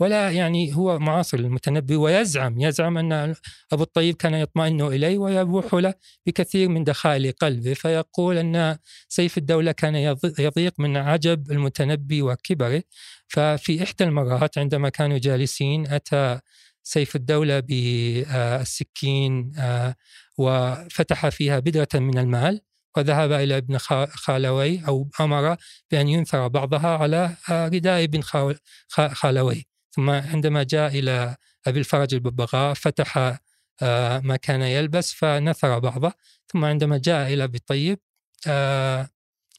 ولا 0.00 0.30
يعني 0.30 0.74
هو 0.76 0.98
معاصر 0.98 1.38
للمتنبي 1.40 1.96
ويزعم 1.96 2.60
يزعم 2.60 2.98
أن 2.98 3.34
أبو 3.72 3.82
الطيب 3.82 4.14
كان 4.16 4.34
يطمئن 4.34 4.80
إليه 4.80 5.18
ويبوح 5.18 5.74
له 5.74 5.94
بكثير 6.26 6.68
من 6.68 6.84
دخائل 6.84 7.32
قلبه 7.32 7.74
فيقول 7.74 8.38
أن 8.38 8.78
سيف 9.08 9.38
الدولة 9.38 9.72
كان 9.72 9.94
يض- 10.14 10.40
يضيق 10.40 10.74
من 10.78 10.96
عجب 10.96 11.50
المتنبي 11.52 12.22
وكبره. 12.22 12.82
ففي 13.28 13.82
إحدى 13.82 14.04
المرات 14.04 14.58
عندما 14.58 14.88
كانوا 14.88 15.18
جالسين 15.18 15.86
أتى 15.86 16.40
سيف 16.82 17.16
الدولة 17.16 17.60
بالسكين 17.60 19.52
آه، 19.58 19.94
وفتح 20.38 21.28
فيها 21.28 21.58
بدرة 21.58 21.88
من 21.94 22.18
المال 22.18 22.60
وذهب 22.96 23.32
إلى 23.32 23.56
ابن 23.56 23.78
خا- 23.78 24.08
خالوي 24.16 24.86
أو 24.88 25.08
أمر 25.20 25.56
بأن 25.90 26.08
ينثر 26.08 26.48
بعضها 26.48 26.88
على 26.98 27.36
آه، 27.50 27.68
رداء 27.68 28.04
ابن 28.04 28.22
خا- 28.22 28.58
خا- 28.88 29.08
خالوي 29.14 29.66
ثم 29.94 30.10
عندما 30.10 30.62
جاء 30.62 30.98
إلى 30.98 31.36
أبي 31.66 31.78
الفرج 31.78 32.14
الببغاء 32.14 32.74
فتح 32.74 33.38
آه، 33.82 34.20
ما 34.20 34.36
كان 34.36 34.62
يلبس 34.62 35.12
فنثر 35.12 35.78
بعضه 35.78 36.12
ثم 36.46 36.64
عندما 36.64 36.98
جاء 36.98 37.32
إلى 37.32 37.44
أبي 37.44 37.58
الطيب 37.58 37.98
آه، 38.46 39.08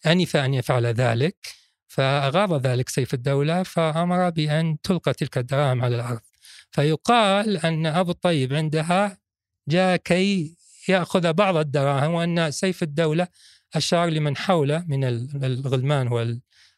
أنف 0.06 0.36
أن 0.36 0.54
يفعل 0.54 0.86
ذلك 0.86 1.36
فأغاض 1.88 2.68
ذلك 2.68 2.90
سيف 2.90 3.14
الدولة 3.14 3.64
فأمر 3.64 4.30
بأن 4.30 4.78
تلقى 4.84 5.14
تلك 5.14 5.38
الدراهم 5.38 5.84
على 5.84 5.96
الأرض. 5.96 6.22
فيقال 6.72 7.58
أن 7.58 7.86
أبو 7.86 8.12
الطيب 8.12 8.54
عندها 8.54 9.18
جاء 9.68 9.96
كي 9.96 10.58
يأخذ 10.88 11.34
بعض 11.34 11.58
الدراهم 11.58 12.14
وأن 12.14 12.52
سيف 12.52 12.84
الدولة 12.84 13.28
أشار 13.76 14.10
لمن 14.10 14.38
حوله 14.38 14.86
من 14.88 15.04
الغلمان 15.44 16.08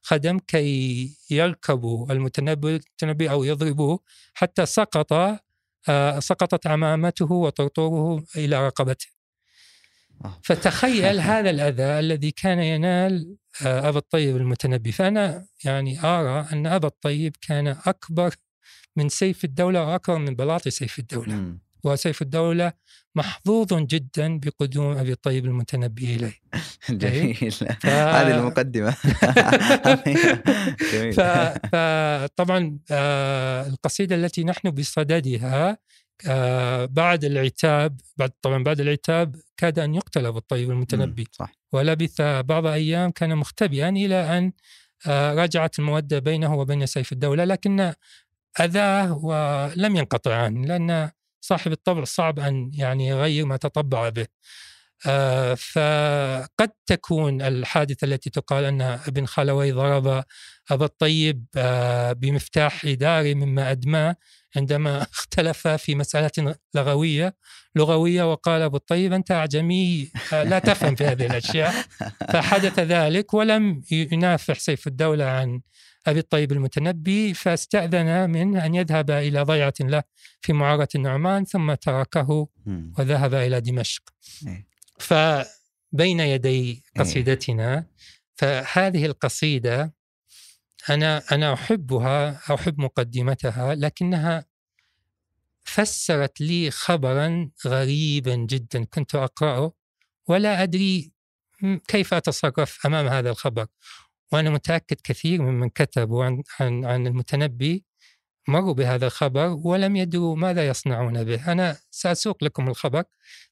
والخدم 0.08 0.40
كي 0.40 1.18
يركبوا 1.30 2.12
المتنبي 2.14 3.30
أو 3.30 3.44
يضربوه 3.44 4.00
حتى 4.34 4.66
سقط 4.66 5.14
آه، 5.90 6.20
سقطت 6.20 6.68
عمامته 6.68 7.32
وطرطوره 7.32 8.24
إلى 8.36 8.68
رقبته 8.68 9.08
آه. 10.26 10.40
فتخيل 10.44 11.20
هذا 11.32 11.50
الأذى 11.50 11.84
الذي 11.84 12.32
كان 12.32 12.60
ينال 12.60 13.36
آه، 13.66 13.90
أبا 13.90 13.98
الطيب 13.98 14.38
المتنبي 14.38 14.92
فأنا 14.92 15.46
يعني 15.66 16.00
أرى 16.04 16.48
أن 16.54 16.68
أبا 16.68 16.88
الطيب 16.88 17.36
كان 17.42 17.68
أكبر 17.68 18.36
من 18.96 19.10
سيف 19.10 19.44
الدولة 19.46 19.88
وأكبر 19.88 20.18
من 20.18 20.36
بلاط 20.36 20.68
سيف 20.68 21.00
الدولة. 21.00 21.58
وسيف 21.84 22.22
الدولة 22.22 22.74
محظوظ 23.18 23.74
جدا 23.74 24.40
بقدوم 24.40 24.98
أبي 24.98 25.12
الطيب 25.12 25.46
المتنبي 25.46 26.16
إليه. 26.16 26.34
جميل. 27.02 27.38
هذه 27.86 28.38
المقدمة. 28.40 28.96
جميل. 30.94 31.14
ف- 31.14 31.22
فطبعا 31.76 32.80
آه، 32.92 33.68
القصيدة 33.68 34.16
التي 34.16 34.44
نحن 34.44 34.72
بصددها 34.72 35.78
آه، 36.28 36.86
بعد 36.86 37.24
العتاب 37.26 38.00
بعد 38.18 38.32
طبعا 38.42 38.64
بعد 38.64 38.80
العتاب 38.80 39.36
كاد 39.58 39.80
أن 39.80 39.96
يقتل 39.96 40.26
أبو 40.26 40.38
الطيب 40.38 40.72
المتنبي. 40.72 41.28
صح. 41.32 41.52
ولبث 41.74 42.22
بعض 42.22 42.66
أيام 42.66 43.12
كان 43.12 43.36
مختبئا 43.38 43.90
إلى 43.90 44.38
أن 44.38 44.52
آه، 45.08 45.34
رجعت 45.34 45.80
المودة 45.80 46.20
بينه 46.20 46.56
وبين 46.56 46.86
سيف 46.86 47.12
الدولة 47.12 47.44
لكن 47.44 47.94
أذاه 48.60 49.18
ولم 49.26 49.96
ينقطع 49.96 50.36
عنه 50.36 50.66
لأن 50.68 51.10
صاحب 51.42 51.72
الطبع 51.72 52.04
صعب 52.04 52.40
أن 52.40 52.72
يعني 52.74 53.08
يغير 53.08 53.46
ما 53.46 53.58
تطبع 53.58 54.10
به. 54.10 54.28
آه، 55.06 55.54
فقد 55.54 56.70
تكون 56.86 57.42
الحادثة 57.42 58.06
التي 58.06 58.30
تقال 58.30 58.66
أن 58.66 58.82
ابن 58.82 59.26
خلوي 59.26 59.72
ضرب 59.72 60.24
أبا 60.72 60.86
الطيب 60.86 61.46
آه، 61.58 62.14
بمفتاح 62.14 62.86
داري 62.86 63.36
مما 63.36 63.72
أدماه 63.72 64.16
عندما 64.56 65.02
اختلف 65.14 65.68
في 65.68 65.96
مسألة 65.96 66.56
لغوية 66.76 67.36
لغوية 67.76 68.32
وقال 68.32 68.62
أبو 68.62 68.78
الطيب 68.78 69.14
أنت 69.14 69.32
أعجمي 69.32 70.12
آه، 70.34 70.44
لا 70.44 70.60
تفهم 70.60 70.96
في 70.96 71.06
هذه 71.06 71.26
الأشياء. 71.26 71.74
فحدث 72.34 72.80
ذلك 72.80 73.34
ولم 73.34 73.82
ينافح 73.92 74.60
سيف 74.60 74.88
الدولة 74.88 75.26
عن 75.26 75.62
أبي 76.08 76.20
الطيب 76.20 76.52
المتنبي 76.52 77.34
فاستأذن 77.34 78.30
منه 78.30 78.66
أن 78.66 78.76
يذهب 78.76 79.12
إلى 79.12 79.42
ضيعة 79.42 79.74
له 79.80 80.04
في 80.42 80.54
معارة 80.54 80.88
النعمان 80.96 81.46
ثم 81.46 81.74
تركه. 81.74 82.48
وذهب 83.00 83.34
إلى 83.34 83.62
دمشق 83.62 84.04
إيه. 84.48 84.68
فبين 85.00 86.20
يدي 86.20 86.84
قصيدتنا 87.00 87.86
فهذه 88.36 89.06
القصيدة 89.06 89.94
أنا 90.90 91.24
أنا 91.32 91.54
أحبها 91.54 92.40
أحب 92.54 92.80
مقدمتها 92.80 93.76
لكنها 93.76 94.46
فسرت 95.64 96.42
لي 96.42 96.72
خبرا 96.72 97.50
غريبا 97.66 98.36
جدا 98.36 98.84
كنت 98.84 99.16
أقرأه 99.16 99.74
ولا 100.28 100.64
أدري 100.64 101.12
كيف 101.88 102.14
أتصرف 102.14 102.86
أمام 102.86 103.08
هذا 103.08 103.30
الخبر 103.30 103.68
وأنا 104.32 104.50
متأكد 104.50 104.98
كثير 105.04 105.42
ممن 105.42 105.70
كتبوا 105.70 106.26
عن, 106.26 106.44
عن, 106.60 106.86
عن 106.86 107.08
المتنبي 107.08 107.84
مروا 108.48 108.74
بهذا 108.74 109.06
الخبر 109.06 109.60
ولم 109.64 109.96
يدروا 109.96 110.36
ماذا 110.36 110.68
يصنعون 110.68 111.24
به. 111.24 111.52
أنا 111.52 111.78
سأسوق 111.92 112.44
لكم 112.44 112.70
الخبر 112.70 113.04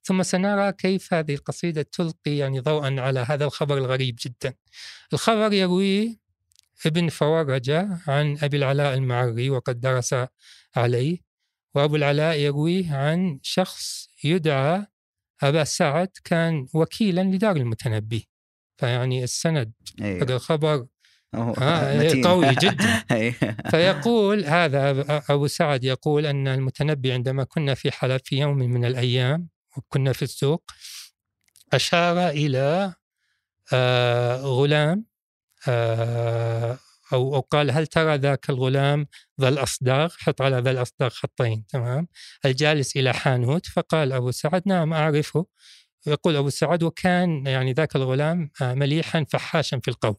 ثم 0.04 0.24
سنرى 0.24 0.72
كيف 0.72 1.14
هذه 1.14 1.34
القصيدة 1.34 1.82
تلقي 1.82 2.38
يعني 2.38 2.60
ضوءا 2.60 3.02
على 3.02 3.20
هذا 3.20 3.46
الخبر 3.46 3.78
الغريب 3.78 4.16
جدا. 4.26 4.54
الخبر 5.14 5.54
يروي 5.54 6.20
ابن 6.86 7.10
فورجة 7.10 8.00
عن 8.08 8.38
أبي 8.42 8.58
العلاء 8.58 8.94
المعري 8.94 9.50
وقد 9.50 9.80
درس 9.80 10.16
عليه 10.76 11.18
وأبو 11.76 11.96
العلاء 11.96 12.36
يرويه 12.36 12.96
عن 12.96 13.40
شخص 13.44 14.10
يدعى 14.24 14.86
أبا 15.44 15.64
سعد 15.64 16.10
كان 16.24 16.68
وكيلا 16.74 17.22
لدار 17.22 17.56
المتنبي. 17.56 18.30
فيعني 18.78 19.24
السند 19.24 19.72
أيوه. 20.02 20.24
هذا 20.24 20.36
الخبر 20.36 20.86
آه 21.34 22.22
قوي 22.28 22.56
جدا. 22.64 23.04
فيقول 23.72 24.46
هذا 24.46 25.06
أبو 25.30 25.48
سعد 25.48 25.84
يقول 25.84 26.26
أن 26.26 26.48
المتنبي 26.48 27.12
عندما 27.12 27.44
كنا 27.44 27.74
في 27.74 27.92
حلب 27.92 28.22
في 28.24 28.38
يوم 28.40 28.58
من 28.58 28.86
الأيام 28.86 29.48
وكنا 29.78 30.14
في 30.14 30.22
السوق 30.22 30.72
أشار 31.74 32.30
إلى 32.30 32.94
آه 33.74 34.38
غلام 34.42 35.06
آه 35.68 36.80
أو, 37.14 37.36
أو 37.36 37.40
قال 37.40 37.72
هل 37.72 37.88
ترى 37.88 38.16
ذاك 38.16 38.50
الغلام 38.50 39.08
ذا 39.42 39.50
الأصداغ 39.50 40.14
حط 40.18 40.42
على 40.42 40.58
ذا 40.58 40.72
الأصداغ 40.72 41.10
خطين 41.10 41.66
تمام؟ 41.70 42.08
الجالس 42.46 42.98
إلى 42.98 43.14
حانوت 43.14 43.66
فقال 43.66 44.14
أبو 44.14 44.32
سعد 44.32 44.62
نعم 44.66 44.94
أعرفه. 44.94 45.46
يقول 46.08 46.36
أبو 46.36 46.50
سعد 46.50 46.84
وكان 46.84 47.48
يعني 47.48 47.74
ذاك 47.74 47.96
الغلام 47.96 48.52
آه، 48.62 48.74
مليحا 48.74 49.26
فحاشا 49.30 49.80
في 49.84 49.88
القول. 49.88 50.16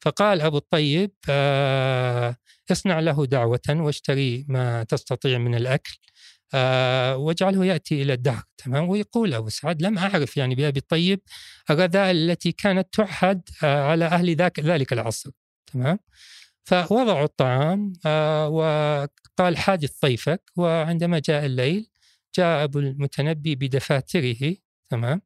فقال 0.00 0.40
أبو 0.40 0.56
الطيب 0.56 1.10
آه 1.28 2.36
اصنع 2.72 3.00
له 3.00 3.26
دعوة 3.26 3.60
واشتري 3.70 4.46
ما 4.48 4.84
تستطيع 4.84 5.38
من 5.38 5.54
الأكل 5.54 5.98
آه 6.54 7.16
واجعله 7.16 7.64
يأتي 7.64 8.02
إلى 8.02 8.12
الدار 8.12 8.42
تمام؟ 8.58 8.88
ويقول 8.88 9.34
أبو 9.34 9.48
سعد 9.48 9.82
لم 9.82 9.98
أعرف 9.98 10.36
يعني 10.36 10.54
بأبي 10.54 10.78
الطيب 10.80 11.20
الرذائل 11.70 12.16
التي 12.16 12.52
كانت 12.52 12.88
تعهد 12.92 13.42
على 13.62 14.04
أهل 14.04 14.36
ذاك 14.36 14.60
ذلك 14.60 14.92
العصر. 14.92 15.30
تمام؟ 15.72 15.98
فوضعوا 16.64 17.24
الطعام 17.24 17.92
وقال 18.52 19.56
حادث 19.56 19.92
ضيفك 20.04 20.42
وعندما 20.56 21.18
جاء 21.18 21.46
الليل 21.46 21.90
جاء 22.36 22.64
أبو 22.64 22.78
المتنبي 22.78 23.54
بدفاتره 23.54 24.56
تمام؟ 24.90 25.22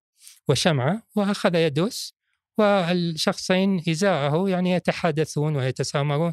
وشمعة 0.49 1.03
وأخذ 1.17 1.55
يدوس 1.55 2.15
والشخصين 2.59 3.83
إزاءه 3.89 4.49
يعني 4.49 4.71
يتحادثون 4.71 5.57
ويتسامرون 5.57 6.33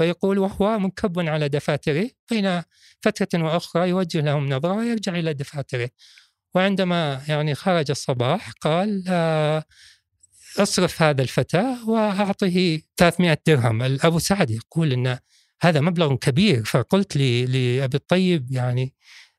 ويقول 0.00 0.38
وهو 0.38 0.78
منكب 0.78 1.20
على 1.20 1.48
دفاتره 1.48 2.10
بين 2.30 2.62
فترة 3.00 3.42
وأخرى 3.44 3.88
يوجه 3.88 4.20
لهم 4.20 4.48
نظرة 4.48 4.72
ويرجع 4.72 5.14
إلى 5.14 5.34
دفاتره. 5.34 5.90
وعندما 6.54 7.22
يعني 7.28 7.54
خرج 7.54 7.90
الصباح 7.90 8.50
قال 8.50 9.04
آه 9.08 9.64
أصرف 10.58 11.02
هذا 11.02 11.22
الفتى 11.22 11.76
واعطه 11.86 12.80
300 12.96 13.38
درهم. 13.46 13.82
ابو 13.82 14.18
سعد 14.18 14.50
يقول 14.50 14.92
إن 14.92 15.18
هذا 15.60 15.80
مبلغ 15.80 16.14
كبير 16.14 16.64
فقلت 16.64 17.16
لأبي 17.16 17.96
الطيب 17.96 18.52
يعني 18.52 18.94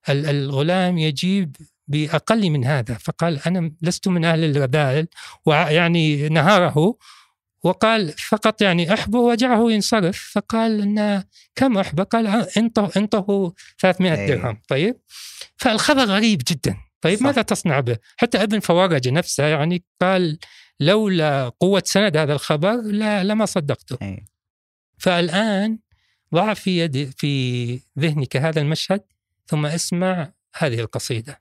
الغلام 0.09 0.97
يجيب 0.97 1.55
بأقل 1.87 2.49
من 2.49 2.65
هذا 2.65 2.93
فقال 2.93 3.39
أنا 3.47 3.71
لست 3.81 4.07
من 4.07 4.25
أهل 4.25 4.43
الرذائل 4.43 5.07
ويعني 5.45 6.29
نهاره 6.29 6.97
وقال 7.63 8.11
فقط 8.11 8.61
يعني 8.61 8.93
أحبه 8.93 9.19
ودعه 9.19 9.71
ينصرف 9.71 10.31
فقال 10.33 10.81
إن 10.81 11.23
كم 11.55 11.77
أحبه؟ 11.77 12.03
قال 12.03 12.27
إنطه 12.57 12.91
إنطه 12.97 13.53
300 13.79 14.13
إيه. 14.13 14.27
درهم 14.27 14.61
طيب 14.67 14.95
فالخبر 15.57 16.03
غريب 16.03 16.41
جدا 16.47 16.77
طيب 17.01 17.17
صح. 17.17 17.25
ماذا 17.25 17.41
تصنع 17.41 17.79
به؟ 17.79 17.97
حتى 18.17 18.43
ابن 18.43 18.59
فورجه 18.59 19.11
نفسه 19.11 19.43
يعني 19.43 19.83
قال 20.01 20.37
لولا 20.79 21.49
قوة 21.49 21.83
سند 21.85 22.17
هذا 22.17 22.33
الخبر 22.33 22.81
لا 22.81 23.23
لما 23.23 23.45
صدقته 23.45 23.97
أي. 24.01 24.25
فالآن 24.97 25.79
ضع 26.33 26.53
في 26.53 26.79
يد 26.79 27.13
في 27.17 27.79
ذهنك 27.99 28.37
هذا 28.37 28.61
المشهد 28.61 29.01
ثم 29.45 29.65
اسمع 29.65 30.33
هذه 30.55 30.79
القصيدة 30.79 31.39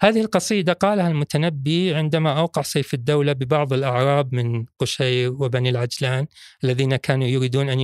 هذه 0.00 0.20
القصيدة 0.20 0.72
قالها 0.72 1.08
المتنبي 1.08 1.94
عندما 1.94 2.38
أوقع 2.38 2.62
سيف 2.62 2.94
الدولة 2.94 3.32
ببعض 3.32 3.72
الأعراب 3.72 4.34
من 4.34 4.64
قشير 4.78 5.32
وبني 5.32 5.68
العجلان 5.68 6.26
الذين 6.64 6.96
كانوا 6.96 7.26
يريدون 7.26 7.68
أن 7.68 7.80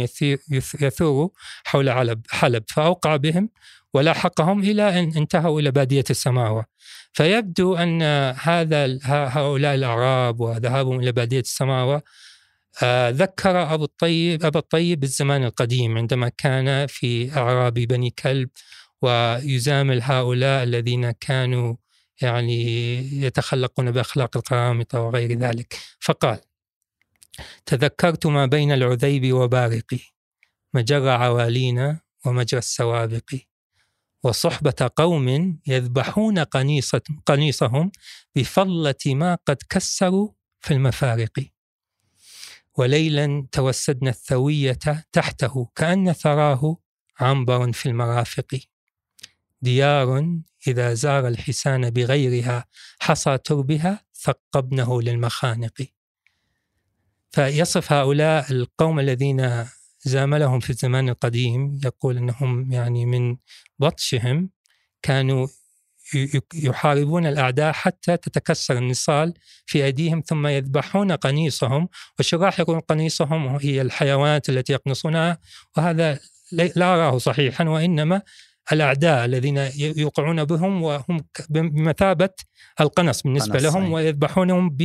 يثوروا 0.80 1.28
حول 1.64 1.90
حلب, 1.90 2.20
حلب. 2.30 2.64
فأوقع 2.68 3.16
بهم 3.16 3.48
ولاحقهم 3.94 4.60
إلى 4.60 5.00
أن 5.00 5.12
انتهوا 5.16 5.60
إلى 5.60 5.70
بادية 5.70 6.04
السماوة. 6.10 6.66
فيبدو 7.12 7.74
أن 7.74 8.02
هذا 8.40 8.98
هؤلاء 9.04 9.74
الأعراب 9.74 10.40
وذهابهم 10.40 11.00
إلى 11.00 11.12
بادية 11.12 11.40
السماوة 11.40 12.02
آه، 12.82 13.10
ذكر 13.10 13.74
أبو 13.74 13.84
الطيب 13.84 14.44
أبا 14.44 14.58
الطيب 14.58 15.00
بالزمان 15.00 15.44
القديم 15.44 15.98
عندما 15.98 16.28
كان 16.28 16.86
في 16.86 17.36
أعراب 17.36 17.74
بني 17.74 18.10
كلب 18.10 18.48
ويزامل 19.02 20.02
هؤلاء 20.02 20.62
الذين 20.62 21.10
كانوا 21.10 21.74
يعني 22.20 22.62
يتخلقون 23.22 23.90
بأخلاق 23.90 24.36
القرامطة 24.36 25.00
وغير 25.00 25.38
ذلك. 25.38 25.78
فقال 26.00 26.40
تذكرت 27.66 28.26
ما 28.26 28.46
بين 28.46 28.72
العذيب 28.72 29.32
وبارقي 29.32 29.98
مجرى 30.74 31.10
عوالينا 31.10 32.00
ومجرى 32.26 32.58
السوابق 32.58 33.34
وصحبة 34.22 34.90
قوم 34.96 35.58
يذبحون 35.66 36.38
قنيصة 36.38 37.02
قنيصهم 37.26 37.92
بفضلة 38.36 38.94
ما 39.06 39.38
قد 39.46 39.56
كسروا 39.68 40.28
في 40.60 40.74
المفارق. 40.74 41.46
وليلا 42.78 43.46
توسدنا 43.52 44.10
الثوية 44.10 44.78
تحته 45.12 45.68
كأن 45.74 46.12
ثراه 46.12 46.76
عنبر 47.20 47.72
في 47.72 47.86
المرافق. 47.86 48.60
ديار 49.62 50.38
إذا 50.66 50.94
زار 50.94 51.28
الحسان 51.28 51.90
بغيرها 51.90 52.64
حصى 53.00 53.38
تربها 53.38 54.04
ثقبنه 54.14 55.02
للمخانق. 55.02 55.86
فيصف 57.30 57.92
هؤلاء 57.92 58.52
القوم 58.52 59.00
الذين 59.00 59.64
زاملهم 60.04 60.60
في 60.60 60.70
الزمان 60.70 61.08
القديم 61.08 61.80
يقول 61.84 62.16
إنهم 62.16 62.72
يعني 62.72 63.06
من 63.06 63.36
بطشهم 63.78 64.50
كانوا 65.02 65.46
يحاربون 66.54 67.26
الأعداء 67.26 67.72
حتى 67.72 68.16
تتكسر 68.16 68.78
النصال 68.78 69.34
في 69.66 69.84
أيديهم 69.84 70.22
ثم 70.26 70.46
يذبحون 70.46 71.12
قنيصهم 71.12 71.88
والشراح 72.18 72.60
قنيصهم 72.60 73.56
هي 73.56 73.82
الحيوانات 73.82 74.48
التي 74.48 74.72
يقنصونها 74.72 75.38
وهذا 75.76 76.18
لا 76.52 76.94
أراه 76.94 77.18
صحيحا 77.18 77.64
وإنما 77.64 78.22
الأعداء 78.72 79.24
الذين 79.24 79.56
يوقعون 79.76 80.44
بهم 80.44 80.82
وهم 80.82 81.24
بمثابة 81.50 82.30
القنص 82.80 83.22
بالنسبة 83.22 83.58
لهم 83.58 83.92
ويذبحونهم 83.92 84.76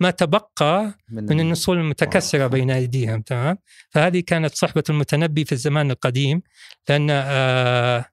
ما 0.00 0.10
تبقى 0.10 0.98
من, 1.08 1.24
من 1.24 1.40
النصول 1.40 1.78
المتكسرة 1.78 2.46
بين 2.46 2.70
أيديهم 2.70 3.22
تمام؟ 3.22 3.58
فهذه 3.90 4.22
كانت 4.26 4.54
صحبة 4.54 4.84
المتنبي 4.90 5.44
في 5.44 5.52
الزمان 5.52 5.90
القديم 5.90 6.42
لأن 6.88 7.08
آه 7.10 8.04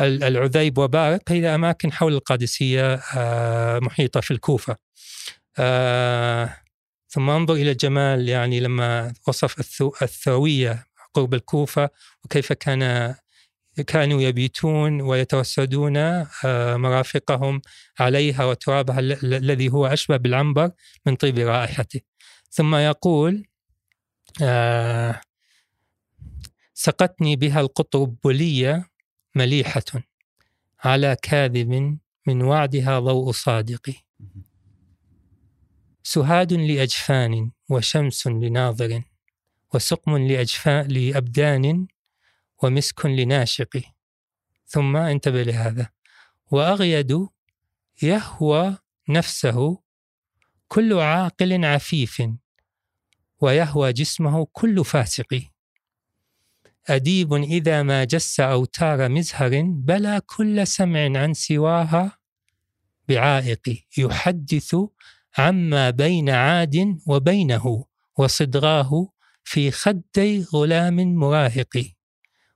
العذيب 0.00 0.78
وبارق 0.78 1.20
هي 1.28 1.54
أماكن 1.54 1.92
حول 1.92 2.14
القادسية 2.14 2.94
آه 2.94 3.78
محيطة 3.78 4.20
في 4.20 4.30
الكوفة. 4.30 4.76
آه 5.58 6.56
ثم 7.08 7.30
انظر 7.30 7.54
إلى 7.54 7.70
الجمال 7.70 8.28
يعني 8.28 8.60
لما 8.60 9.12
وصف 9.28 9.60
الثوية 10.02 10.86
قرب 11.14 11.34
الكوفة 11.34 11.90
وكيف 12.24 12.52
كان 12.52 13.14
كانوا 13.80 14.22
يبيتون 14.22 15.00
ويتوسدون 15.00 15.96
آه، 15.96 16.76
مرافقهم 16.76 17.62
عليها 18.00 18.44
وترابها 18.44 18.98
الذي 19.00 19.68
هو 19.72 19.86
أشبه 19.86 20.16
بالعنبر 20.16 20.70
من 21.06 21.16
طيب 21.16 21.38
رائحته. 21.38 22.00
ثم 22.50 22.74
يقول 22.74 23.46
آه، 24.42 25.20
سقتني 26.74 27.36
بها 27.36 27.60
القطربلية 27.60 28.90
مليحة 29.34 29.84
على 30.84 31.16
كاذب 31.22 31.98
من 32.26 32.42
وعدها 32.42 32.98
ضوء 32.98 33.32
صادق. 33.32 33.94
سهاد 36.02 36.52
لأجفان 36.52 37.50
وشمس 37.70 38.26
لناظر 38.26 39.02
وسقم 39.74 40.16
لأجفاء 40.16 40.86
لأبدان 40.86 41.86
ومسك 42.62 43.06
لناشق. 43.06 43.82
ثم 44.66 44.96
انتبه 44.96 45.42
لهذا. 45.42 45.88
وأغيد 46.50 47.28
يهوى 48.02 48.76
نفسه 49.08 49.78
كل 50.68 50.98
عاقل 50.98 51.64
عفيف 51.64 52.22
ويهوى 53.40 53.92
جسمه 53.92 54.46
كل 54.52 54.84
فاسق. 54.84 55.42
أديب 56.86 57.34
إذا 57.34 57.82
ما 57.82 58.04
جس 58.04 58.40
أوتار 58.40 59.08
مزهر 59.08 59.62
بلا 59.62 60.18
كل 60.18 60.66
سمع 60.66 61.18
عن 61.20 61.34
سواها 61.34 62.18
بعائق. 63.08 63.84
يحدث 63.98 64.76
عما 65.38 65.90
بين 65.90 66.30
عاد 66.30 66.98
وبينه 67.06 67.84
وصدغاه 68.18 69.08
في 69.44 69.70
خدي 69.70 70.44
غلام 70.54 71.14
مراهق. 71.14 71.93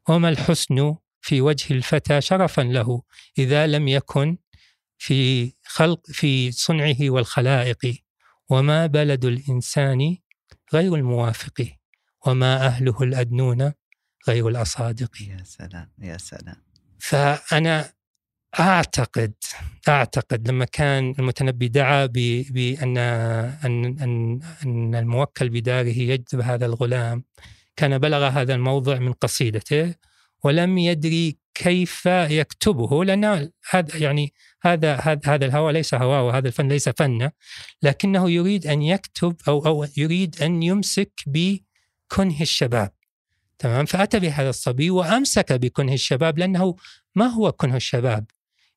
وما 0.09 0.29
الحسن 0.29 0.97
في 1.21 1.41
وجه 1.41 1.75
الفتى 1.75 2.21
شرفا 2.21 2.63
له 2.63 3.03
إذا 3.39 3.67
لم 3.67 3.89
يكن 3.89 4.39
في 4.99 5.53
خلق 5.65 6.07
في 6.07 6.53
صنعه 6.53 6.97
والخلائق. 7.01 8.03
وما 8.51 8.87
بلد 8.87 9.25
الإنسان 9.25 10.17
غير 10.75 10.95
الموافق. 10.95 11.73
وما 12.27 12.67
أهله 12.67 13.03
الأدنون 13.03 13.73
غير 14.29 14.49
الأصادق. 14.49 15.23
يا 15.23 15.45
سلام 15.45 15.91
يا 15.99 16.19
سلام. 16.19 16.57
فأنا 16.99 17.93
أعتقد 18.61 19.35
أعتقد 19.89 20.49
لما 20.49 20.65
كان 20.65 21.15
المتنبي 21.19 21.69
دعا 21.69 22.07
بأن 22.07 22.99
أن 22.99 23.85
أن 24.65 24.95
الموكل 24.95 25.49
بداره 25.49 25.99
يجذب 25.99 26.41
هذا 26.41 26.67
الغلام 26.67 27.25
كان 27.79 27.99
بلغ 27.99 28.29
هذا 28.29 28.55
الموضع 28.55 28.99
من 28.99 29.13
قصيدته 29.13 29.95
ولم 30.45 30.79
يدري 30.79 31.39
كيف 31.55 32.07
يكتبه 32.07 33.05
لأن 33.05 33.51
هذا 33.71 33.97
يعني 33.97 34.35
هذا 34.63 34.97
هذا 35.25 35.47
الهوى 35.47 35.73
ليس 35.73 35.95
هواه 35.95 36.23
وهذا 36.23 36.49
الفن 36.49 36.69
ليس 36.69 36.89
فنه 36.89 37.33
لكنه 37.83 38.31
يريد 38.31 38.67
أن 38.67 38.83
يكتب 38.83 39.37
أو 39.49 39.67
أو 39.67 39.87
يريد 39.97 40.43
أن 40.43 40.63
يمسك 40.63 41.13
بكنه 41.27 42.41
الشباب. 42.41 42.93
تمام؟ 43.59 43.85
فأتى 43.87 44.19
بهذا 44.19 44.51
الصبي 44.51 44.91
وأمسك 44.91 45.53
بكنه 45.53 45.93
الشباب 45.93 46.39
لأنه 46.39 46.77
ما 47.15 47.27
هو 47.27 47.53
كنه 47.53 47.77
الشباب؟ 47.77 48.25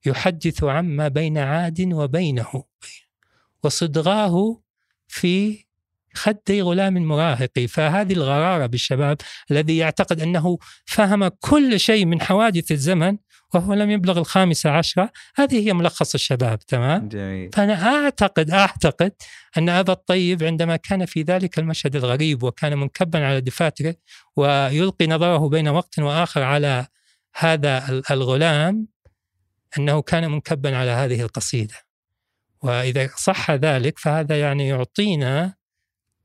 يحدث 0.05 0.63
عما 0.63 1.07
بين 1.07 1.37
عاد 1.37 1.93
وبينه 1.93 2.63
وصدغاه 3.63 4.61
في 5.07 5.65
خدي 6.13 6.61
غلام 6.61 6.93
مراهق 6.93 7.59
فهذه 7.69 8.13
الغرارة 8.13 8.65
بالشباب 8.65 9.17
الذي 9.51 9.77
يعتقد 9.77 10.21
أنه 10.21 10.57
فهم 10.85 11.27
كل 11.27 11.79
شيء 11.79 12.05
من 12.05 12.21
حوادث 12.21 12.71
الزمن 12.71 13.17
وهو 13.53 13.73
لم 13.73 13.91
يبلغ 13.91 14.17
الخامسة 14.17 14.69
عشرة 14.69 15.11
هذه 15.35 15.67
هي 15.67 15.73
ملخص 15.73 16.13
الشباب 16.13 16.59
تمام؟ 16.59 17.07
جميل. 17.07 17.49
فأنا 17.53 18.03
أعتقد 18.03 18.51
أعتقد 18.51 19.13
أن 19.57 19.69
أبا 19.69 19.93
الطيب 19.93 20.43
عندما 20.43 20.75
كان 20.75 21.05
في 21.05 21.21
ذلك 21.21 21.59
المشهد 21.59 21.95
الغريب 21.95 22.43
وكان 22.43 22.77
منكبا 22.77 23.25
على 23.25 23.41
دفاتره 23.41 23.95
ويلقي 24.35 25.07
نظره 25.07 25.49
بين 25.49 25.67
وقت 25.67 25.99
وآخر 25.99 26.43
على 26.43 26.87
هذا 27.35 28.03
الغلام 28.11 28.87
أنه 29.77 30.01
كان 30.01 30.31
منكبا 30.31 30.77
على 30.77 30.91
هذه 30.91 31.21
القصيدة. 31.21 31.75
وإذا 32.63 33.09
صح 33.17 33.51
ذلك 33.51 33.99
فهذا 33.99 34.39
يعني 34.39 34.67
يعطينا 34.67 35.60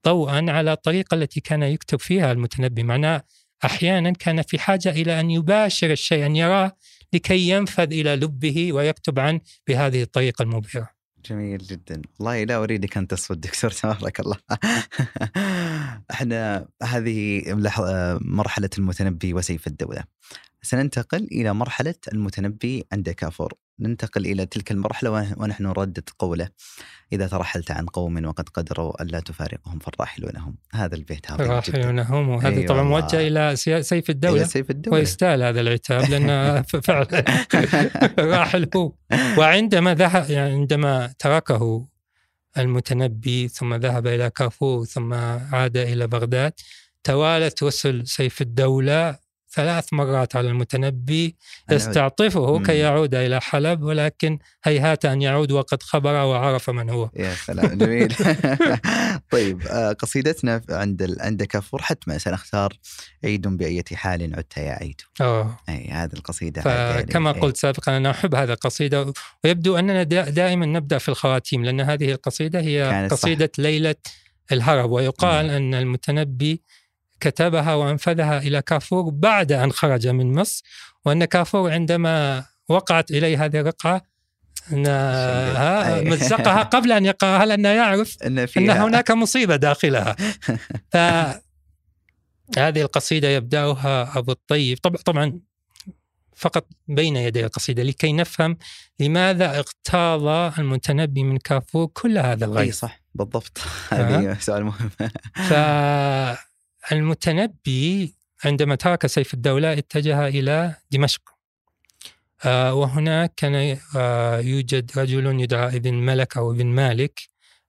ضوءا 0.07 0.47
على 0.49 0.73
الطريقة 0.73 1.15
التي 1.15 1.41
كان 1.41 1.63
يكتب 1.63 2.01
فيها 2.01 2.33
المتنبي. 2.33 2.83
معناه 2.83 3.23
أحيانا 3.65 4.11
كان 4.13 4.43
في 4.43 4.59
حاجة 4.59 4.91
إلى 4.91 5.21
أن 5.21 5.31
يباشر 5.31 5.91
الشيء 5.91 6.27
أن 6.27 6.37
يراه 6.37 6.73
لكي 7.13 7.49
ينفذ 7.49 7.93
إلى 7.93 8.17
لبه 8.17 8.73
ويكتب 8.73 9.19
عنه 9.19 9.41
بهذه 9.69 10.03
الطريقة 10.03 10.43
المبهرة. 10.43 10.89
جميل 11.25 11.59
جدا. 11.59 12.03
والله 12.19 12.45
لا 12.45 12.57
أريدك 12.57 12.97
أن 12.97 13.07
تصفد 13.07 13.41
دكتور. 13.41 13.71
تبارك 13.81 14.21
الله. 14.21 14.37
إحنا 16.11 16.69
هذه 16.83 17.43
مرحلة 18.21 18.71
المتنبي 18.79 19.35
وسيف 19.35 19.67
الدولة. 19.67 20.05
سننتقل 20.67 21.29
إلى 21.33 21.55
مرحلة 21.55 21.95
المتنبي 22.13 22.85
عند 22.93 23.11
كافور. 23.11 23.55
ننتقل 23.81 24.27
إلى 24.27 24.47
تلك 24.47 24.71
المرحلة 24.71 25.11
ونحن 25.37 25.67
نردد 25.67 26.09
قوله. 26.19 26.49
إذا 27.13 27.27
ترحلت 27.27 27.71
عن 27.71 27.87
قوم 27.87 28.27
وقد 28.27 28.49
قدروا 28.49 29.03
ألا 29.03 29.21
تفارقهم 29.21 29.79
فالراحلون 29.79 30.37
هم 30.37 30.57
هذا 30.73 30.95
البيت 30.95 31.31
عظيم 31.31 31.47
الراحلون 31.47 31.99
هم 31.99 32.29
وهذا 32.29 32.49
أيوة 32.49 32.67
طبعا 32.67 32.83
موجه 32.83 33.29
إلى 33.29 33.57
سيف 33.83 34.11
الدولة, 34.11 34.37
إلى 34.37 34.45
سيف 34.45 34.71
الدولة. 34.71 34.99
ويستاهل 34.99 35.43
هذا 35.43 35.61
العتاب 35.61 36.11
لأن 36.11 36.63
فعلا 36.87 37.25
راحل 38.37 38.69
هو. 38.77 38.93
وعندما 39.39 39.95
ذهب 39.95 40.31
يعني 40.31 40.53
عندما 40.53 41.15
تركه 41.19 41.89
المتنبي 42.59 43.49
ثم 43.49 43.75
ذهب 43.75 44.07
إلى 44.07 44.31
كافور 44.31 44.85
ثم 44.85 45.15
عاد 45.15 45.77
إلى 45.77 46.07
بغداد 46.07 46.53
توالت 47.05 47.63
رسل 47.63 48.07
سيف 48.07 48.43
الدولة 48.43 49.26
ثلاث 49.57 49.93
مرات 49.93 50.37
على 50.37 50.49
المتنبي 50.49 51.37
يستعطفه 51.71 52.63
كي 52.63 52.79
يعود 52.79 53.15
إلى 53.15 53.41
حلب 53.41 53.83
ولكن 53.83 54.39
هيهات 54.65 55.05
أن 55.05 55.23
يعود 55.23 55.53
وقد 55.53 55.83
خبر 55.83 56.15
وعرف 56.15 56.71
من 56.71 56.91
هو. 56.91 57.11
يا 57.17 57.35
سلام 57.35 57.79
جميل. 57.79 58.15
طيب 59.33 59.63
آه، 59.67 59.93
قصيدتنا 59.93 60.63
عند 60.71 61.17
عند 61.21 61.43
كفور 61.43 61.83
حتما 61.83 62.19
سنختار 62.19 62.73
عيد 63.25 63.49
بأية 63.49 63.85
حال 63.95 64.35
عدت 64.37 64.57
يا 64.57 64.73
عيد. 64.73 65.01
أوه. 65.21 65.57
أي 65.69 65.89
هذه 65.91 66.13
القصيدة 66.13 66.63
يعني 66.71 67.41
قلت 67.41 67.57
سابقا 67.57 67.97
أنا 67.97 68.11
أحب 68.11 68.35
هذه 68.35 68.53
القصيدة 68.53 69.13
ويبدو 69.45 69.77
أننا 69.77 70.03
دائما 70.03 70.67
نبدأ 70.67 70.99
في 70.99 71.09
الخواتيم 71.09 71.65
لأن 71.65 71.81
هذه 71.81 72.13
القصيدة 72.13 72.61
هي 72.61 73.09
قصيدة 73.11 73.51
صح. 73.57 73.61
ليلة 73.61 73.95
الهرب 74.53 74.91
ويقال 74.91 75.51
أن 75.51 75.75
المتنبي 75.75 76.63
كتبها 77.21 77.75
وأنفذها 77.75 78.39
إلى 78.39 78.63
كافور 78.63 79.11
بعد 79.11 79.53
أن 79.53 79.73
خرج 79.73 80.09
من 80.09 80.35
مصر 80.35 80.65
وأن 81.05 81.25
كافور 81.25 81.71
عندما 81.71 82.45
وقعت 82.69 83.11
إليه 83.11 83.45
هذه 83.45 83.61
الرقعة 83.61 84.03
مزقها 86.11 86.63
قبل 86.63 86.93
أن 86.93 87.07
يقرأها 87.07 87.47
لأنه 87.47 87.69
يعرف 87.69 88.17
إن, 88.23 88.39
أن 88.39 88.71
هناك 88.71 89.11
مصيبة 89.11 89.57
داخلها. 89.57 90.17
ف 90.93 90.97
هذه 92.59 92.83
القصيدة 92.83 93.29
يبدأها 93.29 94.19
أبو 94.19 94.33
الطيب. 94.33 94.79
طبعا 94.79 94.97
طبعا 94.97 95.41
فقط 96.37 96.67
بين 96.89 97.17
يدي 97.17 97.45
القصيدة 97.45 97.83
لكي 97.83 98.13
نفهم 98.13 98.59
لماذا 99.01 99.59
اغتاظ 99.59 100.27
المتنبي 100.59 101.23
من 101.23 101.39
كافور 101.39 101.87
كل 101.87 102.19
هذا 102.19 102.45
الغيظ 102.45 102.75
صح 102.75 103.01
بالضبط. 103.15 103.59
هذه 103.91 104.37
سؤال 104.41 104.65
مهم. 104.65 104.91
ف 105.35 105.53
المتنبي 106.93 108.15
عندما 108.45 108.75
ترك 108.75 109.07
سيف 109.07 109.35
الدولة 109.35 109.73
اتجه 109.73 110.29
إلى 110.29 110.75
دمشق. 110.91 111.23
آه 112.45 112.75
وهناك 112.75 113.33
كان 113.37 113.79
آه 113.97 114.39
يوجد 114.39 114.91
رجل 114.99 115.41
يدعى 115.41 115.77
ابن 115.77 115.95
ملك 115.95 116.37
أو 116.37 116.53
ابن 116.53 116.67
مالك 116.67 117.21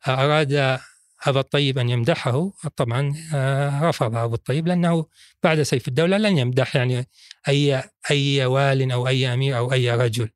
آه 0.07 0.25
أراد 0.25 0.79
أبا 1.25 1.39
الطيب 1.39 1.77
أن 1.77 1.89
يمدحه. 1.89 2.51
طبعا 2.75 3.13
رفض 3.83 4.15
أبو 4.15 4.35
الطيب 4.35 4.67
لأنه 4.67 5.05
بعد 5.43 5.61
سيف 5.61 5.87
الدولة 5.87 6.17
لن 6.17 6.37
يمدح 6.37 6.75
يعني 6.75 7.07
أي 7.47 7.83
أي 8.11 8.45
وال 8.45 8.91
أو 8.91 9.07
أي 9.07 9.33
أمير 9.33 9.57
أو 9.57 9.73
أي 9.73 9.91
رجل. 9.91 10.29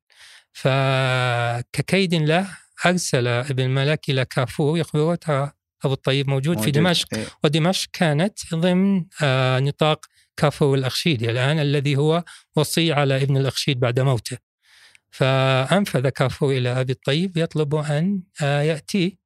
فككيد 0.52 2.14
له 2.14 2.46
أرسل 2.86 3.26
ابن 3.28 3.70
ملك 3.70 4.10
إلى 4.10 4.24
كافور 4.24 4.78
يخبره 4.78 5.14
ترى 5.14 5.52
أبو 5.84 5.92
الطيب 5.92 6.28
موجود, 6.28 6.56
موجود. 6.56 6.64
في 6.64 6.70
دمشق. 6.70 7.14
إيه. 7.14 7.26
ودمشق 7.44 7.88
كانت 7.92 8.54
ضمن 8.54 9.04
آه 9.22 9.58
نطاق 9.60 10.06
كافو 10.36 10.74
الأخشيدي 10.74 11.30
الآن 11.30 11.58
الذي 11.58 11.96
هو 11.96 12.24
وصي 12.56 12.92
على 12.92 13.22
ابن 13.22 13.36
الأخشيد 13.36 13.80
بعد 13.80 14.00
موته. 14.00 14.38
فأنفذ 15.10 16.08
كافو 16.08 16.50
إلى 16.50 16.80
أبي 16.80 16.92
الطيب 16.92 17.36
يطلب 17.36 17.74
أن 17.74 18.22
آه 18.42 18.62
يأتي. 18.62 19.18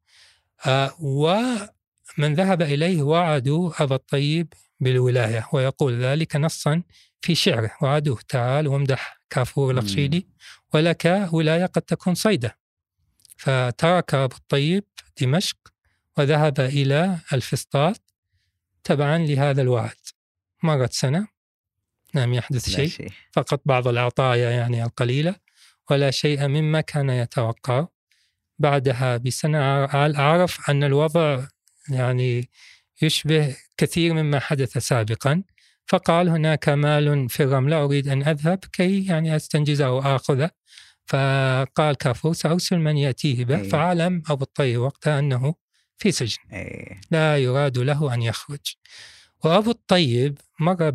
آه 0.66 0.94
ومن 1.00 2.34
ذهب 2.34 2.62
إليه 2.62 3.02
وعدوا 3.02 3.82
أبا 3.82 3.94
الطيب 3.94 4.52
بالولاية 4.80 5.48
ويقول 5.52 6.02
ذلك 6.02 6.36
نصا 6.36 6.82
في 7.20 7.34
شعره. 7.34 7.70
وعدوه 7.82 8.18
تعال 8.28 8.68
وامدح 8.68 9.20
كافور 9.30 9.70
الأخشيدي 9.70 10.28
ولك 10.74 11.28
ولاية 11.32 11.66
قد 11.66 11.82
تكون 11.82 12.14
صيدة. 12.14 12.58
فترك 13.36 14.14
أبو 14.14 14.36
الطيب 14.36 14.84
دمشق 15.20 15.56
وذهب 16.18 16.60
إلى 16.60 17.18
الفسطاط 17.32 18.00
تبعا 18.84 19.18
لهذا 19.18 19.62
الوعد. 19.62 19.96
مرت 20.62 20.92
سنة. 20.92 21.28
لم 22.14 22.34
يحدث 22.34 22.70
شيء. 22.70 22.88
شيء. 22.88 23.10
فقط 23.32 23.60
بعض 23.64 23.88
العطايا 23.88 24.50
يعني 24.50 24.84
القليلة. 24.84 25.34
ولا 25.90 26.10
شيء 26.10 26.46
مما 26.46 26.80
كان 26.80 27.10
يتوقع. 27.10 27.86
بعدها 28.58 29.16
بسنة 29.16 29.58
عرف 30.16 30.70
أن 30.70 30.84
الوضع 30.84 31.46
يعني 31.88 32.50
يشبه 33.02 33.56
كثير 33.76 34.14
مما 34.14 34.40
حدث 34.40 34.78
سابقا. 34.78 35.42
فقال 35.86 36.28
هناك 36.28 36.68
مال 36.68 37.28
في 37.28 37.42
الرملة 37.42 37.84
أريد 37.84 38.08
أن 38.08 38.22
أذهب 38.22 38.58
كي 38.72 39.06
يعني 39.06 39.36
أستنجزه 39.36 39.90
وآخذه 39.90 40.50
فقال 41.06 41.96
كافور 41.96 42.32
سأرسل 42.32 42.78
من 42.78 42.96
يأتيه 42.96 43.44
به. 43.44 43.60
أي. 43.60 43.68
فعلم 43.68 44.22
أبو 44.30 44.44
الطيب 44.44 44.80
وقتها 44.80 45.18
أنه 45.18 45.54
في 45.98 46.12
سجن. 46.12 46.38
إيه. 46.52 47.00
لا 47.10 47.38
يراد 47.38 47.78
له 47.78 48.14
أن 48.14 48.22
يخرج. 48.22 48.76
وأبو 49.44 49.70
الطيب 49.70 50.38
مر 50.60 50.90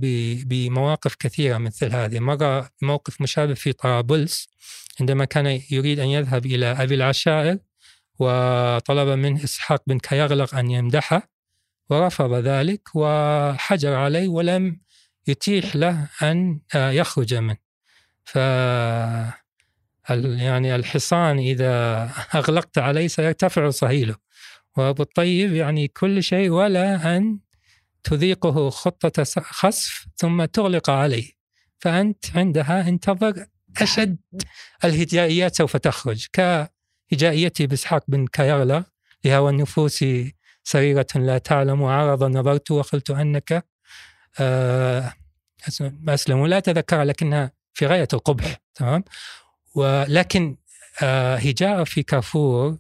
بمواقف 0.46 1.16
كثيرة 1.16 1.58
مثل 1.58 1.92
هذه. 1.92 2.20
مر 2.20 2.68
بموقف 2.82 3.22
مشابه 3.22 3.54
في 3.54 3.74
طرابلس 3.74 4.50
عندما 5.00 5.26
كان 5.26 5.62
يريد 5.72 6.00
أن 6.00 6.08
يذهب 6.08 6.46
إلى 6.46 6.66
أبي 6.66 6.96
العشائر 6.96 7.58
وطلب 8.20 9.08
منه 9.08 9.44
إسحاق 9.44 9.84
بن 9.88 10.00
كيغلق 10.00 10.56
أن 10.56 10.72
يمدحه 10.72 11.30
ورفض 11.90 12.34
ذلك 12.34 12.82
وحجر 12.96 13.94
عليه 13.94 14.28
ولم 14.28 14.80
يتيح 15.28 15.76
له 15.76 16.08
أن 16.22 16.60
آه، 16.76 16.92
يخرج 16.92 17.34
منه. 17.34 17.58
ف 18.24 18.36
يعني 20.10 20.76
الحصان 20.76 21.40
إذا 21.40 22.04
أغلقت 22.36 22.78
عليه 22.78 23.08
سيرتفع 23.08 23.70
صهيله. 23.70 24.16
وأبو 24.78 25.04
الطيب 25.04 25.54
يعني 25.54 25.88
كل 25.88 26.24
شيء 26.24 26.50
ولا 26.50 27.18
أن 27.18 27.40
تذيقه 28.04 28.70
خطة 28.70 29.24
خسف 29.42 30.08
ثم 30.18 30.46
تغلق 30.46 30.90
عليه. 30.90 31.32
فأنت 31.80 32.26
عندها 32.38 32.90
انتظر 32.90 33.46
أشد 33.82 34.18
الهجائيات 34.86 35.56
سوف 35.56 35.78
تخرج. 35.78 36.28
كهجائيته 36.34 37.66
بإسحاق 37.66 38.04
بن 38.08 38.28
كيرلا 38.28 38.84
لهوى 39.26 39.52
النفوس 39.52 40.06
سريرة 40.64 41.08
لا 41.16 41.38
تعلم 41.38 41.84
عرض 41.84 42.24
نظرت 42.24 42.72
وقلت 42.72 43.10
أنك 43.12 43.66
آه، 44.40 45.14
أسلم- 45.70 46.34
لا 46.48 46.58
أتذكر 46.58 47.04
لكنها 47.04 47.52
في 47.74 47.86
غاية 47.86 48.08
القبح 48.14 48.58
تمام؟ 48.76 49.04
ولكن 49.76 50.58
آه، 51.04 51.36
هجاء 51.36 51.84
في 51.84 52.04
كافور 52.04 52.78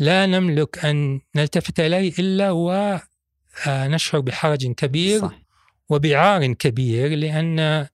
لا 0.00 0.26
نملك 0.26 0.84
أن 0.84 1.20
نلتفت 1.36 1.80
إليه 1.80 2.12
إلا 2.18 2.50
ونشعر 2.50 4.20
بحرج 4.20 4.66
كبير 4.66 5.20
صح 5.20 5.42
وبعار 5.88 6.52
كبير 6.52 7.14
لأن 7.14 7.86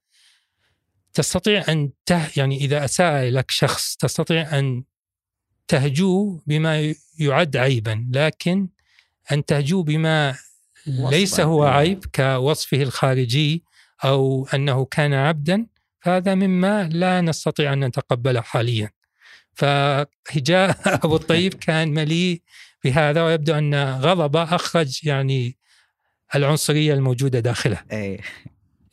تستطيع 1.13 1.63
أن 1.69 1.91
ته 2.05 2.27
يعني 2.37 2.57
إذا 2.57 2.85
أساء 2.85 3.29
لك 3.29 3.51
شخص 3.51 3.95
تستطيع 3.95 4.59
أن 4.59 4.83
تهجوه 5.67 6.43
بما 6.47 6.93
يعد 7.19 7.57
عيبا 7.57 8.09
لكن 8.13 8.69
أن 9.31 9.45
تهجوه 9.45 9.83
بما 9.83 10.35
ليس 10.87 11.39
هو. 11.39 11.63
عيب 11.63 12.05
كوصفه 12.15 12.81
الخارجي 12.81 13.63
أو 14.03 14.47
أنه 14.53 14.85
كان 14.85 15.13
عبدا 15.13 15.67
فهذا 15.99 16.35
مما 16.35 16.89
لا 16.89 17.21
نستطيع 17.21 17.73
أن 17.73 17.83
نتقبله 17.83 18.41
حاليا 18.41 18.89
فهجاء 19.57 20.77
أبو 21.05 21.15
الطيب 21.15 21.53
كان 21.67 21.93
مليء 21.93 22.41
بهذا 22.83 23.23
ويبدو 23.23 23.53
أن 23.53 23.75
غضبه 23.75 24.43
أخرج 24.43 24.99
يعني 25.03 25.57
العنصرية 26.35 26.93
الموجودة 26.93 27.39
داخله 27.39 27.81
إيه. 27.91 28.19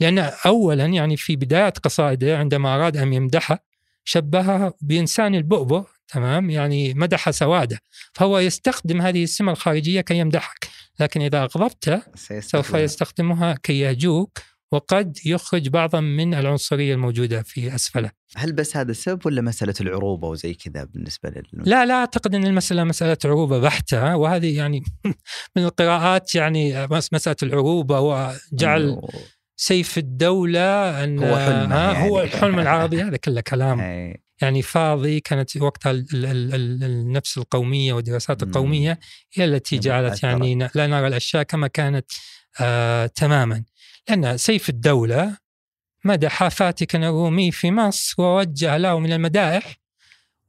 لأن 0.00 0.18
أولا 0.46 0.84
يعني 0.84 1.16
في 1.16 1.36
بداية 1.36 1.68
قصائده 1.82 2.38
عندما 2.38 2.74
أراد 2.74 2.96
أن 2.96 3.12
يمدحه 3.12 3.64
شبهها 4.04 4.72
بإنسان 4.80 5.34
البؤبؤ 5.34 5.86
تمام 6.08 6.50
يعني 6.50 6.94
مدح 6.94 7.30
سواده 7.30 7.78
فهو 8.12 8.38
يستخدم 8.38 9.02
هذه 9.02 9.22
السمة 9.24 9.52
الخارجية 9.52 10.00
كي 10.00 10.18
يمدحك 10.18 10.68
لكن 11.00 11.20
إذا 11.22 11.42
أغضبته 11.42 12.02
سوف. 12.40 12.74
يستخدمها 12.74 13.54
كي 13.62 13.80
يهجوك 13.80 14.38
وقد 14.74 15.18
يخرج 15.26 15.68
بعضا 15.68 16.00
من 16.00 16.34
العنصرية 16.34 16.94
الموجودة 16.94 17.42
في 17.42 17.74
أسفله 17.74 18.10
هل 18.36 18.52
بس 18.52 18.76
هذا 18.76 18.90
السبب 18.90 19.26
ولا 19.26 19.40
مسألة 19.42 19.74
العروبة 19.80 20.28
وزي 20.28 20.54
كذا 20.54 20.84
بالنسبة 20.84 21.28
لل 21.30 21.42
لا 21.52 21.86
لا 21.86 21.94
أعتقد 21.94 22.34
أن 22.34 22.44
المسألة 22.46 22.84
مسألة 22.84 23.16
عروبة 23.24 23.58
بحتة 23.58 24.16
وهذه 24.16 24.56
يعني 24.56 24.82
من 25.56 25.64
القراءات 25.64 26.34
يعني 26.34 26.86
مس- 26.86 27.12
مسألة 27.12 27.36
العروبة 27.42 28.00
وجعل 28.00 29.00
سيف 29.56 29.98
الدولة 29.98 31.04
أن 31.04 31.18
هو 31.18 31.36
حلمه 31.36 31.74
ها 31.76 31.92
يعني. 31.92 32.10
هو 32.10 32.20
الحلم 32.22 32.58
العربي 32.58 33.02
هذا 33.02 33.16
كله 33.16 33.40
كلام. 33.40 33.80
يعني 34.42 34.62
فاضي 34.62 35.20
كانت 35.20 35.56
وقتها 35.56 35.90
ال- 35.90 36.06
ال- 36.14 36.26
ال- 36.26 36.54
ال- 36.54 36.84
النفس 36.84 37.38
القومية 37.38 37.92
والدراسات. 37.92 38.42
القومية 38.42 38.98
هي 39.34 39.44
التي 39.44 39.78
جعلت. 39.78 40.22
يعني 40.22 40.68
لا 40.74 40.86
نرى 40.86 41.06
الأشياء 41.06 41.42
كما 41.42 41.66
كانت 41.66 42.06
آه 42.60 43.06
تماما 43.06 43.64
لأن 44.08 44.36
سيف 44.36 44.68
الدولة 44.68 45.36
مدح 46.04 46.48
فاتكا 46.48 46.98
الرومي 46.98 47.50
في 47.52 47.70
مصر 47.70 48.22
ووجه 48.22 48.76
له 48.76 48.98
من 48.98 49.12
المدائح 49.12 49.76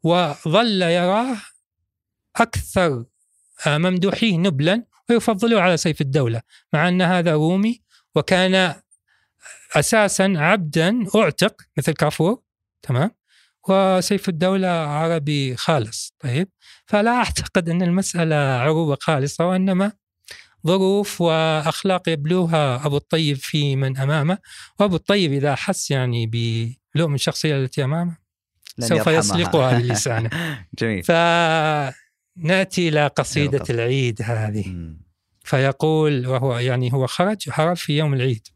وظل 0.04 0.82
يراه 0.82 1.38
أكثر 2.36 3.06
آه، 3.68 3.78
ممدوحيه 3.78 4.38
نبلا 4.38 4.84
ويفضله 5.10 5.62
على 5.62 5.78
سيف 5.78 6.02
الدولة 6.02 6.42
مع 6.74 6.88
أن 6.88 7.02
هذا 7.02 7.34
رومي 7.34 7.82
وكان 8.16 8.76
أساسا 9.76 10.34
عبدا 10.38 11.06
أعتق 11.16 11.62
مثل 11.78 11.94
كافور 11.94 12.42
تمام؟ 12.82 13.12
وسيف 13.70 14.30
الدولة 14.30 14.68
عربي 14.68 15.56
خالص 15.56 16.14
طيب؟ 16.20 16.50
فلا 16.86 17.12
أعتقد 17.12 17.70
أن 17.70 17.82
المسألة 17.82 18.36
عروبة 18.36 18.98
خالصة 19.02 19.48
وإنما 19.48 19.92
ظروف 20.68 21.22
وأخلاق 21.22 22.10
يبلوها 22.10 22.86
أبو 22.86 22.98
الطيب 22.98 23.38
في 23.38 23.76
من 23.76 23.98
أمامه 23.98 24.38
وأبو 24.80 24.96
الطيب 24.96 25.34
إذا 25.34 25.54
أحس 25.54 25.92
يعني 25.92 26.28
بلؤم 26.96 27.16
الشخصية 27.16 27.56
التي 27.56 27.84
أمامه 27.84 28.18
لن 28.78 28.88
سوف. 28.88 29.08
يسلقها 29.08 29.80
بلسانه 29.80 30.30
جميل 30.80 31.04
فنأتي 31.04 32.90
إلى 32.90 33.08
قصيدة 33.08 33.58
القصيدة. 33.58 33.84
العيد 33.84 34.22
هذه. 34.22 34.96
فيقول 35.44 36.28
وهو 36.28 36.58
يعني 36.58 36.94
هو 36.94 37.08
خرج 37.08 37.50
هرب 37.52 37.76
في 37.76 37.98
يوم 37.98 38.14
العيد 38.14 38.48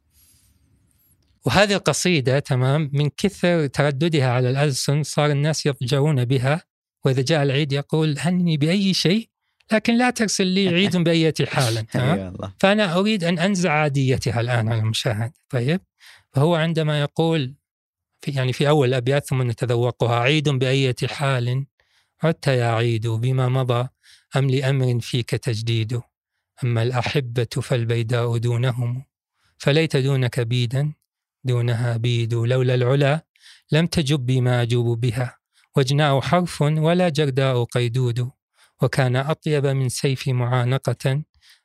وهذه 1.45 1.74
القصيدة 1.74 2.39
تمام 2.39 2.89
من 2.93 3.10
كثر 3.18 3.68
ترددها 3.68 4.32
على 4.32 4.49
الألسن 4.49 5.03
صار 5.03 5.32
الناس 5.32 5.66
يضجرون 5.66 6.26
بها 6.26 6.64
وإذا 7.05 7.22
جاء 7.22 7.43
العيد 7.43 7.72
يقول 7.74 8.16
هني 8.20 8.57
بأي 8.57 8.93
شيء 8.93 9.29
لكن 9.72 9.97
لا 9.97 10.09
ترسل 10.09 10.47
لي 10.47 10.67
عيد 10.76 10.97
بأية 10.97 11.34
حال 11.45 11.86
والله 11.95 12.53
فأنا 12.59 12.95
أريد 12.95 13.24
أن 13.24 13.39
أنزع 13.39 13.72
عاديتها 13.72 14.41
الآن 14.41 14.70
على 14.70 14.80
المشاهد. 14.80 15.32
طيب. 15.49 15.82
فهو 16.34 16.55
عندما 16.55 17.01
يقول 17.01 17.55
في 18.22 18.32
يعني 18.32 18.53
في 18.53 18.70
أول 18.70 18.88
الأبيات 18.88 19.26
ثم 19.28 19.41
نتذوقها 19.41 20.20
عيد 20.20 20.49
بأية 20.49 20.95
حال 21.05 21.65
عدت 22.24 22.47
يا 22.47 22.65
عيد 22.65 23.07
بما 23.07 23.49
مضى 23.49 23.88
أم 24.36 24.49
لأمر 24.49 24.99
فيك 24.99 25.30
تجديد؟ 25.30 26.01
أما 26.63 26.84
الأحبة 26.84 27.47
فالبيداء 27.61 28.38
دونهم 28.38 29.03
فليت 29.57 29.97
دونك 29.97 30.39
بيدا 30.39 30.93
دونها 31.43 31.97
بيد 31.97 32.34
لولا 32.34 32.76
العلا 32.76 33.26
لم 33.72 33.86
تجب 33.86 34.26
بي 34.26 34.50
ما 34.50 34.62
أجوب 34.61 34.99
بها 34.99 35.38
وجناء 35.78 36.22
حرف 36.22 36.61
ولا 36.61 37.09
جرداء 37.09 37.63
قيدود. 37.63 38.32
وكان 38.82 39.16
أطيب 39.16 39.66
من 39.66 39.90
سيفي 39.89 40.28
معانقة 40.28 41.24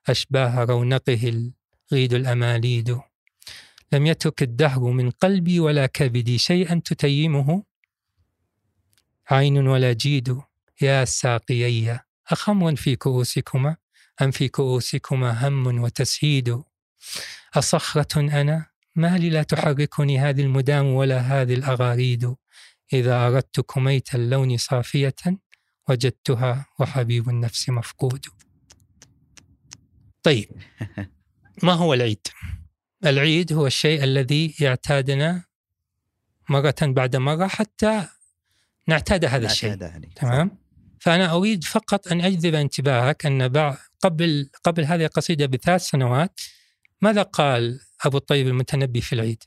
أشباه 0.08 0.64
رونقه 0.64 1.52
الغيد 1.92 2.14
الأماليد. 2.14 3.00
لم 3.92 4.06
يترك 4.06 4.42
الدهر 4.42 4.80
من 4.80 5.10
قلبي 5.10 5.60
ولا 5.60 5.86
كبدي 5.86 6.38
شيئا 6.38 6.82
تتيمه؟ 6.84 7.62
عين 9.30 9.68
ولا 9.68 9.92
جيد 9.92 10.40
يا 10.82 11.04
ساقيي 11.04 12.00
أخمر 12.28 12.76
في 12.76 12.96
كؤوسكما 12.96 13.76
أم 14.22 14.30
في 14.30 14.48
كؤوسكما 14.48 15.48
هم 15.48 15.82
وتسهيد؟ 15.82 16.62
أصخرة 17.54 18.20
أنا 18.20 18.66
ما 18.96 19.18
لي 19.18 19.30
لا 19.30 19.42
تحركني 19.42 20.18
هذه 20.18 20.40
المدام 20.40 20.86
ولا 20.86 21.18
هذه 21.20 21.54
الأغاريد 21.54 22.34
إذا 22.92 23.26
أردت 23.26 23.60
كميت 23.60 24.14
اللون 24.14 24.56
صافية 24.56 25.14
وجدتها 25.88 26.66
وحبيب 26.78 27.28
النفس 27.28 27.68
مفقود 27.68 28.26
طيب 30.22 30.48
ما 31.62 31.72
هو 31.72 31.94
العيد؟ 31.94 32.26
العيد 33.06 33.52
هو 33.52 33.66
الشيء 33.66 34.04
الذي 34.04 34.54
يعتادنا 34.60 35.44
مرة 36.48 36.74
بعد 36.82 37.16
مرة 37.16 37.46
حتى 37.46 38.06
نعتاد 38.86 39.24
هذا 39.24 39.46
الشيء. 39.46 39.74
تمام 40.16 40.58
فأنا 41.00 41.32
أريد 41.32 41.64
فقط 41.64 42.08
أن 42.08 42.20
أجذب 42.20 42.54
انتباهك 42.54 43.26
أن 43.26 43.42
قبل 44.00 44.50
قبل 44.64 44.84
هذه 44.84 45.04
القصيدة 45.04 45.46
بثلاث 45.46 45.82
سنوات 45.82 46.40
ماذا 47.00 47.22
قال 47.22 47.80
أبو 48.04 48.16
الطيب 48.16 48.46
المتنبي 48.46 49.00
في 49.00 49.12
العيد؟ 49.12 49.42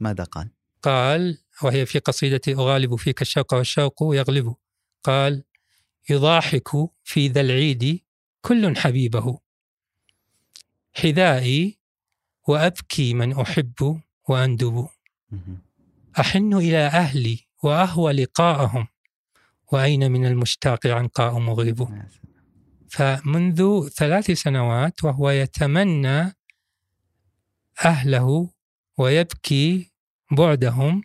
ماذا 0.00 0.24
قال؟ 0.24 0.50
قال 0.82 1.38
وهي 1.62 1.86
في 1.86 1.98
قصيدة 1.98 2.40
أغالب 2.48 2.96
فيك 2.96 3.22
الشوق 3.22 3.54
والشوق 3.54 4.02
يغلب 4.02 4.54
قال 5.04 5.44
يضاحك 6.10 6.68
في 7.04 7.28
ذا 7.28 7.40
العيد 7.40 8.00
كل 8.42 8.76
حبيبه 8.76 9.38
حذائي 10.92 11.78
وأبكي 12.48 13.14
من 13.14 13.32
أحب 13.40 14.00
وأندب. 14.28 14.88
أحن 16.20 16.54
إلى 16.54 16.86
أهلي 16.86 17.38
وأهوى 17.62 18.12
لقاءهم 18.12 18.86
وأين 19.72 20.10
من 20.10 20.26
المشتاق 20.26 20.86
عنقاء 20.86 21.38
مغيب. 21.38 21.88
فمنذ 22.90 23.88
ثلاث 23.88 24.30
سنوات 24.30 25.04
وهو 25.04 25.30
يتمنى 25.30 26.36
أهله 27.84 28.50
ويبكي 28.98 29.92
بعدهم 30.30 31.02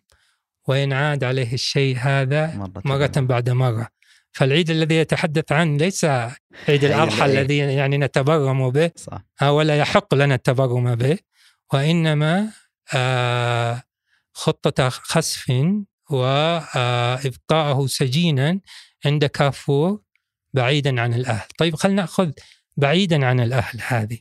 وينعاد 0.67 1.23
عليه 1.23 1.53
الشيء 1.53 1.97
هذا 1.97 2.55
مرة 2.55 2.81
مرة 2.85 3.11
بعد 3.15 3.49
مرة. 3.49 3.87
فالعيد 4.31 4.69
الذي 4.69 4.95
يتحدث 4.95 5.51
عنه 5.51 5.77
ليس 5.77 6.05
عيد 6.05 6.83
الأضحى. 6.83 7.25
الذي 7.25 7.57
يعني 7.57 7.97
نتبرم 7.97 8.69
به 8.69 8.91
صح. 8.95 9.21
آه، 9.41 9.51
ولا 9.51 9.77
يحق 9.77 10.15
لنا 10.15 10.35
التبرم 10.35 10.95
به 10.95 11.17
وإنما 11.73 12.51
آه، 12.93 13.83
خطة 14.33 14.89
خسف 14.89 15.51
وإبقاءه 16.09 17.87
سجينا 17.87 18.59
عند 19.05 19.25
كافور 19.25 20.01
بعيدا 20.53 21.01
عن 21.01 21.13
الأهل. 21.13 21.47
طيب 21.57 21.75
خلينا 21.75 22.01
نأخذ 22.01 22.31
بعيدا 22.77 23.25
عن 23.25 23.39
الأهل 23.39 23.79
هذه. 23.87 24.19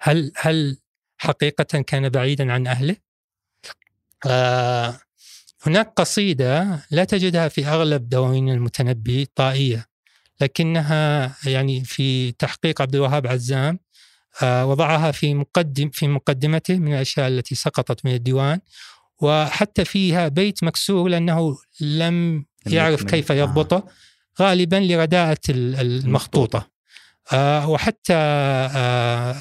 هل 0.00 0.32
هل 0.36 0.78
حقيقة 1.18 1.80
كان 1.80 2.08
بعيدا 2.08 2.52
عن 2.52 2.66
أهله؟ 2.66 2.96
آه 4.26 5.00
هناك 5.66 5.92
قصيدة 5.96 6.80
لا 6.90 7.04
تجدها 7.04 7.48
في 7.48 7.66
أغلب 7.66 8.08
دواوين 8.08 8.48
المتنبي 8.50 9.28
طائية 9.34 9.86
لكنها 10.40 11.32
يعني 11.46 11.84
في 11.84 12.32
تحقيق 12.32 12.82
عبد 12.82 12.94
الوهاب 12.94 13.26
عزام 13.26 13.78
آه 14.42 14.66
وضعها 14.66 15.10
في 15.12 15.34
مقدم 15.34 15.90
في 15.90 16.08
مقدمته 16.08 16.74
من 16.78 16.94
الأشياء 16.94 17.28
التي 17.28 17.54
سقطت 17.54 18.04
من 18.04 18.14
الديوان 18.14 18.60
وحتى 19.22 19.84
فيها 19.84 20.28
بيت 20.28 20.64
مكسور 20.64 21.08
لأنه 21.08 21.56
لم 21.80 22.44
يعرف. 22.66 23.04
كيف 23.04 23.32
آه. 23.32 23.34
يضبطه 23.36 23.86
غالبا 24.40 24.76
لرداءة 24.76 25.38
ال- 25.48 25.74
المخطوطة 26.04 26.70
آه 27.32 27.68
وحتى 27.68 28.14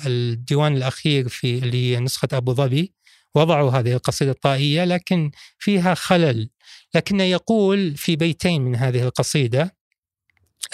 الديوان 0.06 0.78
الأخير 0.78 1.28
في 1.30 1.58
اللي 1.58 1.92
هي 1.96 2.00
نسخة 2.00 2.28
أبو 2.34 2.54
ظبي 2.54 2.94
وضعوا 3.36 3.72
هذه 3.72 3.94
القصيدة 3.94 4.32
الطائية 4.32 4.84
لكن 4.84 5.32
فيها 5.60 5.94
خلل. 5.94 6.50
لكنه 6.96 7.24
يقول 7.24 7.96
في 7.98 8.16
بيتين 8.16 8.62
من 8.62 8.76
هذه 8.76 9.04
القصيدة 9.04 9.76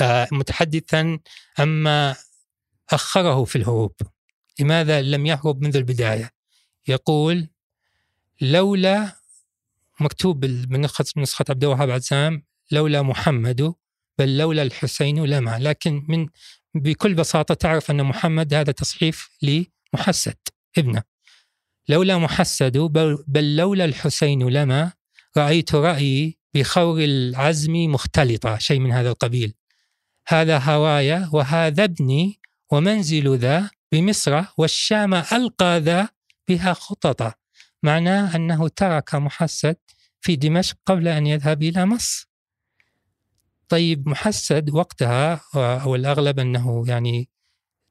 آه 0.02 0.28
متحدثا 0.32 1.20
عما 1.60 2.16
أخره 2.90 3.44
في 3.44 3.56
الهروب. 3.56 3.94
لماذا 4.60 5.02
لم 5.02 5.26
يهرب 5.26 5.62
منذ 5.62 5.76
البداية؟ 5.76 6.32
يقول 6.88 7.48
لولا 8.42 9.22
مكتوب 10.00 10.46
من 10.46 10.82
نسخة 11.18 11.46
عبد 11.50 11.64
الوهاب 11.64 11.90
عزام 11.90 12.44
لولا 12.72 13.02
محمد 13.02 13.74
بل 14.18 14.38
لولا 14.38 14.64
الحسين 14.64 15.26
لما 15.26 15.60
لكن 15.60 16.06
من 16.08 16.28
بكل 16.76 17.14
بساطة 17.14 17.54
تعرف 17.54 17.92
أن 17.92 18.04
محمد 18.04 18.54
هذا 18.54 18.72
تصحيف 18.72 19.30
لمحسد 19.42 20.38
ابنه. 20.78 21.11
لولا 21.90 22.18
محسد 22.18 22.78
بل, 22.78 23.56
لولا 23.56 23.86
الحسين 23.86 24.50
لما 24.50 24.92
رأيت 25.38 25.76
رأيي 25.76 26.38
بخور 26.54 27.00
العزم 27.00 27.74
مختلطة 27.74 28.58
شيء 28.58 28.80
من 28.80 28.92
هذا 28.92 29.10
القبيل. 29.10 29.54
هذا 30.28 30.58
هوايا 30.58 31.30
وهذا 31.34 31.84
ابني 31.84 32.40
ومنزل 32.72 33.38
ذا 33.38 33.70
بمصر 33.92 34.44
والشام 34.58 35.14
ألقى 35.14 35.80
ذا 35.80 36.10
بها 36.48 36.74
خططا. 36.74 37.34
معناه 37.84 38.36
أنه 38.36 38.68
ترك 38.68 39.16
محسد 39.16 39.76
في 40.22 40.36
دمشق 40.36 40.78
قبل 40.86 41.08
أن 41.08 41.28
يذهب 41.28 41.64
إلى 41.64 41.86
مصر. 41.86 42.30
طيب 43.70 44.10
محسد 44.10 44.70
وقتها 44.70 45.42
أو 45.56 45.96
الأغلب 45.96 46.40
أنه 46.40 46.84
يعني 46.88 47.30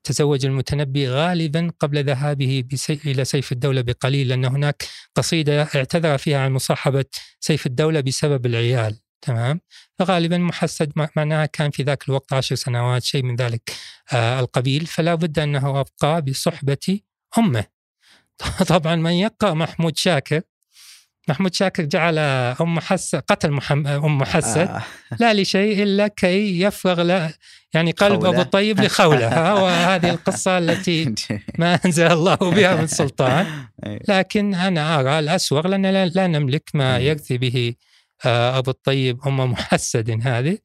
تزوج 0.05 0.47
المتنبي 0.47 1.09
غالبا 1.09 1.71
قبل 1.81 2.05
ذهابه. 2.05 2.65
إلى 3.07 3.25
سيف 3.25 3.53
الدولة 3.53 3.81
بقليل 3.81 4.29
لأن 4.29 4.45
هناك 4.45 4.85
قصيدة 5.15 5.63
اعتذر 5.63 6.19
فيها 6.19 6.39
عن 6.39 6.53
مصاحبة 6.53 7.05
سيف 7.41 7.67
الدولة 7.67 8.01
بسبب 8.01 8.47
العيال. 8.47 9.01
تمام؟ 9.23 9.61
فغالبا 9.99 10.39
محسد 10.39 10.93
مع- 10.97 11.09
معناها 11.17 11.47
كان 11.47 11.71
في 11.71 11.83
ذاك 11.83 12.09
الوقت 12.09 12.33
عشر 12.33 12.55
سنوات 12.55 13.03
شيء 13.05 13.23
من 13.23 13.37
ذلك 13.37 13.73
آه 14.13 14.41
القبيل. 14.41 14.87
فلا 14.87 15.15
بد 15.15 15.39
أنه 15.39 15.81
أبقى 15.81 16.23
بصحبة 16.23 17.01
أمه. 17.39 17.65
طبعا 18.69 18.97
من 18.97 19.13
يقرأ 19.13 19.55
محمود 19.55 19.97
شاكر. 19.97 20.41
محمود 21.29 21.55
شاكر 21.55 21.85
جعل 21.85 22.19
أم 22.61 22.75
محسد 22.75 23.19
قتل 23.19 23.51
محمد 23.51 23.87
أم 23.87 24.19
محسد 24.19 24.69
آه. 24.69 24.83
لا 25.21 25.35
لشيء 25.35 25.83
إلا 25.83 26.09
كي 26.09 26.61
يفرغ 26.61 27.03
له 27.03 27.35
يعني 27.75 27.91
قلب 27.91 28.21
خولة. 28.21 28.31
أبو 28.31 28.41
الطيب 28.41 28.81
لخوله 28.81 29.55
وهذه 29.63 30.11
القصة 30.11 30.59
التي 30.59 31.15
ما 31.59 31.81
أنزل 31.85 32.07
الله 32.07 32.35
بها 32.35 32.75
من 32.75 32.87
سلطان 32.87 33.47
أي. 33.87 34.01
لكن 34.09 34.55
أنا 34.55 35.01
أرى 35.01 35.19
الاسوغ 35.19 35.67
لأن 35.67 35.87
لا, 35.87 36.27
نملك 36.27 36.71
ما. 36.75 36.99
يرثي 36.99 37.39
به 37.39 37.75
آه، 38.25 38.59
أبو 38.59 38.71
الطيب 38.71 39.19
أم 39.27 39.53
محسد 39.53 40.21
هذه 40.23 40.59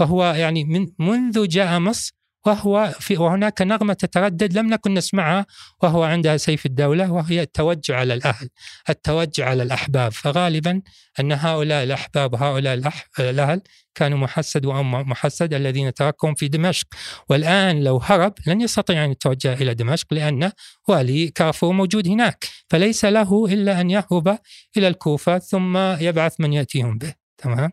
وهو 0.00 0.24
يعني 0.24 0.64
من 0.64 0.88
منذ 0.98 1.48
جاء 1.48 1.78
مصر 1.78 2.21
وهو 2.46 2.94
في 3.00 3.16
وهناك 3.16 3.62
نغمة 3.62 3.92
تتردد 3.92 4.58
لم 4.58 4.66
نكن 4.70 4.94
نسمعها 4.94 5.46
وهو 5.82 6.02
عندها 6.02 6.36
سيف 6.36 6.66
الدولة 6.66 7.12
وهي 7.12 7.42
التوجع 7.42 7.96
على 7.96 8.14
الأهل، 8.14 8.48
التوجع 8.90 9.48
على 9.48 9.62
الأحباب، 9.62 10.12
فغالبا 10.12 10.82
أن 11.20 11.32
هؤلاء 11.32 11.84
الأحباب 11.84 12.34
هؤلاء 12.34 12.74
الأح... 12.74 13.06
الأهل 13.18 13.60
كانوا 13.94 14.18
محسد 14.18 14.66
وأم 14.66 14.90
محسد 14.90 15.54
الذين 15.54 15.94
تركهم 15.94 16.34
في 16.34 16.48
دمشق، 16.48 16.86
والآن 17.28 17.84
لو 17.84 17.98
هرب 17.98 18.34
لن 18.46 18.60
يستطيع 18.60 19.04
أن 19.04 19.10
يتوجه 19.10 19.52
إلى 19.52 19.74
دمشق 19.74 20.14
لأن 20.14 20.52
والي 20.88 21.28
كافور 21.28 21.72
موجود 21.72 22.08
هناك، 22.08 22.44
فليس 22.70 23.04
له 23.04 23.46
إلا 23.46 23.80
أن 23.80 23.90
يهرب 23.90 24.38
إلى 24.76 24.88
الكوفة 24.88 25.38
ثم 25.38 25.76
يبعث 25.76 26.40
من 26.40 26.52
يأتيهم 26.52 26.98
به، 26.98 27.14
تمام؟ 27.38 27.70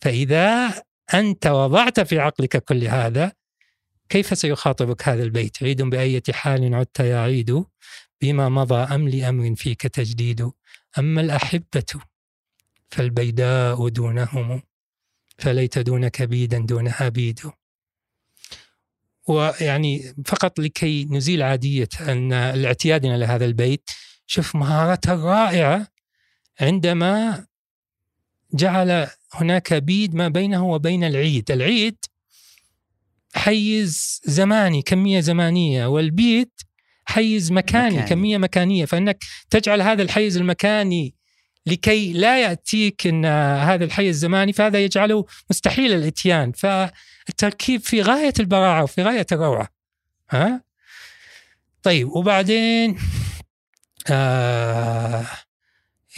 فإذا 0.00 0.74
أنت 1.14 1.46
وضعت 1.46 2.00
في 2.00 2.18
عقلك 2.18 2.64
كل 2.64 2.84
هذا 2.84 3.32
كيف 4.08 4.38
سيخاطبك 4.38 5.08
هذا 5.08 5.22
البيت؟ 5.22 5.62
عيد 5.62 5.82
بأية 5.82 6.22
حال 6.30 6.74
عدت 6.74 7.00
يا 7.00 7.18
عيد 7.18 7.64
بما 8.20 8.48
مضى 8.48 8.94
أم 8.94 9.08
لأمر 9.08 9.54
فيك 9.54 9.82
تجديد. 9.82 10.50
أما 10.98 11.20
الأحبة 11.20 11.84
فالبيداء 12.90 13.88
دونهم 13.88 14.62
فليت 15.38 15.78
دونك 15.78 16.22
بيدا 16.22 16.58
دونها 16.58 17.08
بيد 17.08 17.40
ويعني 19.28 20.14
فقط 20.26 20.58
لكي 20.60 21.04
نزيل 21.04 21.42
عادية 21.42 21.88
أن 22.00 22.32
الاعتيادنا 22.32 23.16
لهذا 23.16 23.44
البيت 23.44 23.90
شوف 24.26 24.56
مهارته 24.56 25.12
الرائعة 25.12 25.88
عندما 26.60 27.46
جعل 28.54 29.06
هناك 29.32 29.74
بيد 29.74 30.14
ما 30.14 30.28
بينه 30.28 30.66
وبين 30.66 31.04
العيد. 31.04 31.50
العيد 31.50 31.96
حيز 33.34 34.20
زماني 34.24 34.82
كمية 34.82 35.20
زمانية 35.20 35.86
والبيت 35.86 36.60
حيز 37.04 37.52
مكاني, 37.52 37.84
مكاني. 37.84 37.96
مكاني. 37.96 38.08
كمية 38.08 38.38
مكانية 38.38 38.84
فإنك 38.84 39.24
تجعل 39.50 39.82
هذا 39.82 40.02
الحيز 40.02 40.36
المكاني 40.36 41.14
لكي 41.66 42.12
لا 42.12 42.42
يأتيك 42.42 43.06
أن 43.06 43.24
هذا 43.56 43.84
الحيز 43.84 44.08
الزماني 44.08 44.52
فهذا 44.52 44.84
يجعله 44.84 45.26
مستحيل 45.50 45.92
الإتيان 45.92 46.52
فالتركيب 46.52 47.80
في 47.80 48.02
غاية 48.02 48.32
البراعة 48.40 48.82
وفي 48.82 49.02
غاية 49.02 49.26
الروعة 49.32 49.68
ها؟ 50.30 50.62
طيب 51.82 52.08
وبعدين 52.08 52.98
آه 54.10 55.26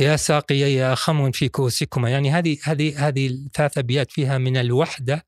يا 0.01 0.17
ساقيي 0.17 0.75
يا 0.75 0.95
خمر 0.95 1.33
في 1.33 1.49
كؤوسكما 1.49 2.11
يعني 2.11 2.31
هذه 2.31 2.59
هذه 2.63 3.09
هذه 3.09 3.27
الثلاث 3.27 3.79
أبيات 3.79 4.13
فيها 4.13 4.39
من 4.39 4.57
الوحدة 4.57 5.27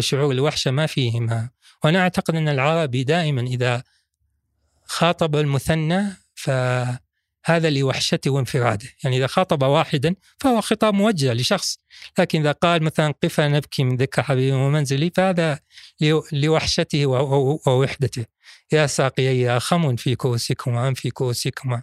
وشعور 0.00 0.32
الوحشة 0.32 0.70
ما 0.70 0.86
فيهما. 0.86 1.48
وأنا 1.84 1.98
أعتقد 2.00 2.34
أن 2.36 2.48
العربي 2.48 3.04
دائما 3.04 3.40
إذا 3.40 3.82
خاطب 4.86 5.36
المثنى 5.36 6.02
فهذا 6.34 7.70
لوحشته 7.70 8.30
وانفراده. 8.30 8.88
يعني 9.04 9.16
إذا 9.16 9.26
خاطب 9.26 9.62
واحدا 9.62 10.14
فهو 10.38 10.60
خطاب 10.60 10.94
موجه 10.94 11.32
لشخص. 11.32 11.78
لكن 12.18 12.40
إذا 12.40 12.52
قال 12.52 12.82
مثلا 12.82 13.14
قفا 13.22 13.48
نبكي 13.48 13.84
من 13.84 13.96
ذكر 13.96 14.22
حبيبي 14.22 14.52
ومنزلي 14.52 15.10
فهذا 15.14 15.58
لو- 16.00 16.24
لوحشته 16.32 17.06
ووحدته. 17.66 18.24
يا 18.72 18.86
ساقيي 18.86 19.60
خم 19.60 19.96
في 19.96 20.14
كؤوسكما 20.14 20.88
أم 20.88 20.94
في 20.94 21.10
كؤوسكما. 21.10 21.82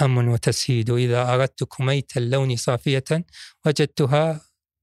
هم 0.00 0.28
وتسهيد 0.28 0.90
إذا 0.90 1.34
أردت 1.34 1.64
كميت 1.64 2.16
اللون 2.16 2.56
صافية 2.56 3.04
وجدتها 3.66 4.40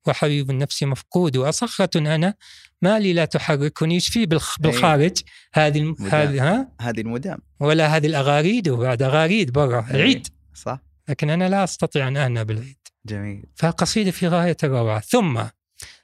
وحبيب 0.08 0.50
النفس 0.50 0.84
مفقود. 0.84 1.38
أصخرة 1.38 1.90
أنا 1.96 2.34
ما 2.82 3.00
لي 3.00 3.14
لا 3.14 3.26
تحركني 3.26 3.96
إيش 3.96 4.08
في 4.08 4.26
بالخ- 4.26 4.60
بالخارج. 4.60 5.18
هذه. 5.54 5.96
هذه 6.12 6.44
ها؟ 6.52 6.72
هذه 6.82 7.02
المدام. 7.02 7.38
ولا 7.60 7.88
هذه 7.98 8.08
الأغاريد 8.08 8.70
وبعد 8.70 9.02
أغاريد 9.02 9.52
برا. 9.52 9.86
إيه. 9.90 9.96
العيد 9.96 10.28
صح. 10.54 10.80
لكن 11.10 11.30
أنا 11.30 11.50
لا 11.50 11.64
أستطيع 11.64 12.08
أن 12.08 12.18
أهنى 12.18 12.44
بالعيد. 12.46 12.78
جميل. 13.06 13.46
فقصيدة 13.56 14.12
في 14.12 14.28
غاية 14.28 14.58
الروعة. 14.64 15.00
ثم 15.00 15.42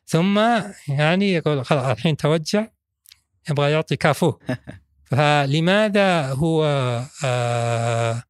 ثم 0.05 0.39
يعني 0.87 1.33
يقول 1.33 1.65
خلاص 1.65 1.85
الحين 1.85 2.17
توجع. 2.17 2.67
يبغى 3.49 3.71
يعطي 3.71 3.95
كافو. 3.95 4.33
فلماذا 5.11 6.33
هو 6.33 6.65
آه 7.25 8.23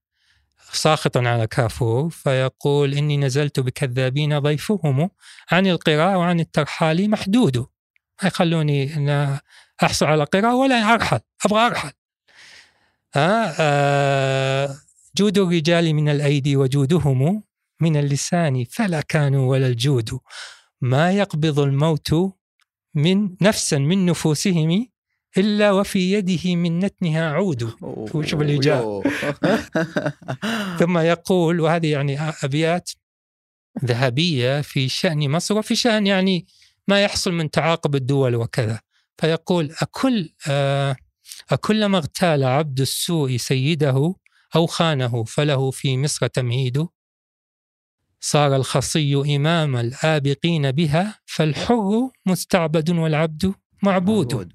ساخط 0.72 1.18
على 1.18 1.48
كافور 1.48 2.10
فيقول 2.10 2.94
إني 2.94 3.18
نزلت 3.18 3.60
بكذابين 3.60 4.40
ضيفهم. 4.40 5.10
عن 5.52 5.68
القراءة 5.68 6.18
وعن 6.18 6.40
الترحال 6.40 7.10
محدود. 7.10 7.66
يخلوني 8.28 8.96
أن 8.96 9.40
أحصل 9.84 10.06
على 10.06 10.24
قراءة 10.24 10.56
ولا 10.56 10.94
أرحل 10.94 11.20
أبغى 11.46 11.66
أرحل 11.66 11.92
آه 13.16 13.54
آه 13.60 14.76
جود 15.18 15.38
الرجال 15.38 15.94
من 15.94 16.10
الأيدي 16.10 16.56
وجودهم 16.56 17.44
من 17.82 17.98
اللسان 17.98 18.64
فلا 18.64 19.02
كانوا 19.02 19.52
ولا 19.52 19.68
الجود 19.68 20.20
ما 20.82 21.12
يقبض 21.12 21.60
الموت 21.60 22.16
من 22.96 23.36
نفسا 23.42 23.78
من 23.78 24.06
نفوسهم 24.06 24.88
إلا 25.38 25.72
وفي 25.72 26.14
يده 26.14 26.56
من 26.56 26.80
نتنها 26.80 27.30
عود 27.30 27.70
شوف 28.12 28.42
الإيجاب. 28.42 28.82
أوه. 28.82 29.04
ثم 30.80 30.98
يقول 30.98 31.60
وهذه 31.60 31.92
يعني 31.92 32.20
أبيات 32.44 32.92
ذهبية 33.86 34.62
في 34.62 34.90
شأن 34.90 35.30
مصر 35.30 35.58
وفي 35.58 35.76
شأن 35.76 36.08
يعني 36.08 36.46
ما 36.88 37.04
يحصل 37.04 37.32
من 37.32 37.50
تعاقب 37.50 37.96
الدول 37.96 38.36
وكذا. 38.36 38.80
فيقول 39.18 39.76
أكل 39.82 40.34
آه 40.48 40.96
أكلما 41.52 41.98
اغتال 41.98 42.44
عبد 42.44 42.80
السوء 42.82 43.38
سيده 43.38 44.16
أو 44.56 44.68
خانه 44.68 45.24
فله 45.24 45.72
في 45.72 45.98
مصر 45.98 46.28
تمهيد. 46.28 46.88
صار 48.20 48.56
الخصي 48.56 49.36
إمام 49.36 49.76
الآبقين 49.76 50.72
بها 50.72 51.20
فالحر 51.26 52.10
مستعبد 52.26 52.90
والعبد 52.90 53.54
معبود. 53.84 54.52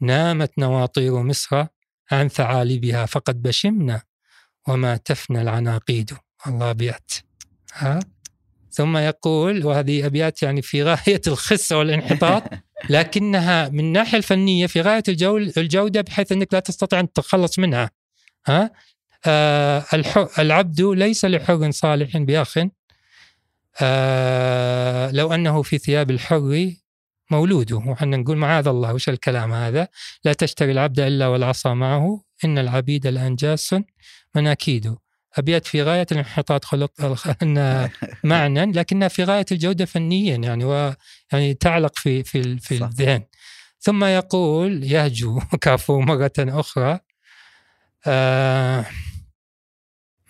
نامت 0.00 0.58
نواطير 0.58 1.22
مصر 1.22 1.66
عن 2.10 2.28
ثعالبها 2.28 3.06
فقد 3.06 3.42
بشمنا 3.42 4.02
وما 4.68 4.96
تفنى 4.96 5.42
العناقيد. 5.42 6.16
الله 6.46 6.70
أبيات 6.70 7.12
ها؟ 7.74 8.00
ثم 8.74 8.96
يقول 8.96 9.66
وهذه 9.66 10.06
أبيات 10.06 10.42
يعني 10.42 10.62
في 10.62 10.82
غاية 10.82 11.20
الخسة 11.26 11.78
والانحطاط 11.78 12.42
لكنها 12.90 13.68
من 13.68 13.80
الناحية 13.80 14.18
الفنية 14.18 14.66
في 14.66 14.80
غاية 14.80 15.02
الجول 15.08 15.52
الجودة 15.56 16.00
بحيث 16.00 16.32
أنك 16.32 16.54
لا 16.54 16.60
تستطيع 16.60 17.00
أن 17.00 17.12
تتخلص 17.12 17.58
منها. 17.58 17.90
ها؟ 18.46 18.70
آه 19.26 19.84
العبد 20.38 20.80
ليس 20.80 21.24
لحر 21.24 21.70
صالح 21.70 22.16
بأخ. 22.16 22.58
آه 23.80 25.10
لو 25.10 25.34
أنه 25.34 25.62
في 25.62 25.78
ثياب 25.78 26.10
الحر 26.10 26.72
مولوده 27.30 27.76
وحنا 27.76 28.16
نقول 28.16 28.36
معاذ 28.36 28.68
الله 28.68 28.94
وش 28.94 29.08
الكلام 29.08 29.52
هذا؟ 29.52 29.88
لا 30.24 30.32
تشتري 30.32 30.72
العبد 30.72 31.00
إلا 31.00 31.26
والعصا 31.26 31.74
معه. 31.74 32.24
إن 32.44 32.58
العبيد 32.58 33.06
الأنجاس 33.06 33.74
مناكيد 34.34 34.96
أبيات 35.38 35.66
في 35.66 35.82
غاية 35.82 36.06
الانحطاط 36.12 36.64
خلق 36.64 36.90
أن 37.42 37.88
معنى 38.24 38.64
لكنها 38.64 39.08
في 39.08 39.24
غاية 39.24 39.46
الجودة 39.52 39.84
فنيا 39.84 40.36
يعني 40.36 40.64
و 40.64 40.94
يعني 41.32 41.54
تعلق 41.54 41.98
في 41.98 42.22
في 42.22 42.58
في. 42.58 42.84
الذهن. 42.84 43.22
ثم 43.80 44.04
يقول 44.04 44.84
يهجو 44.84 45.40
كافو 45.62 46.00
مرة 46.00 46.32
أخرى 46.38 47.00
آه 48.06 48.86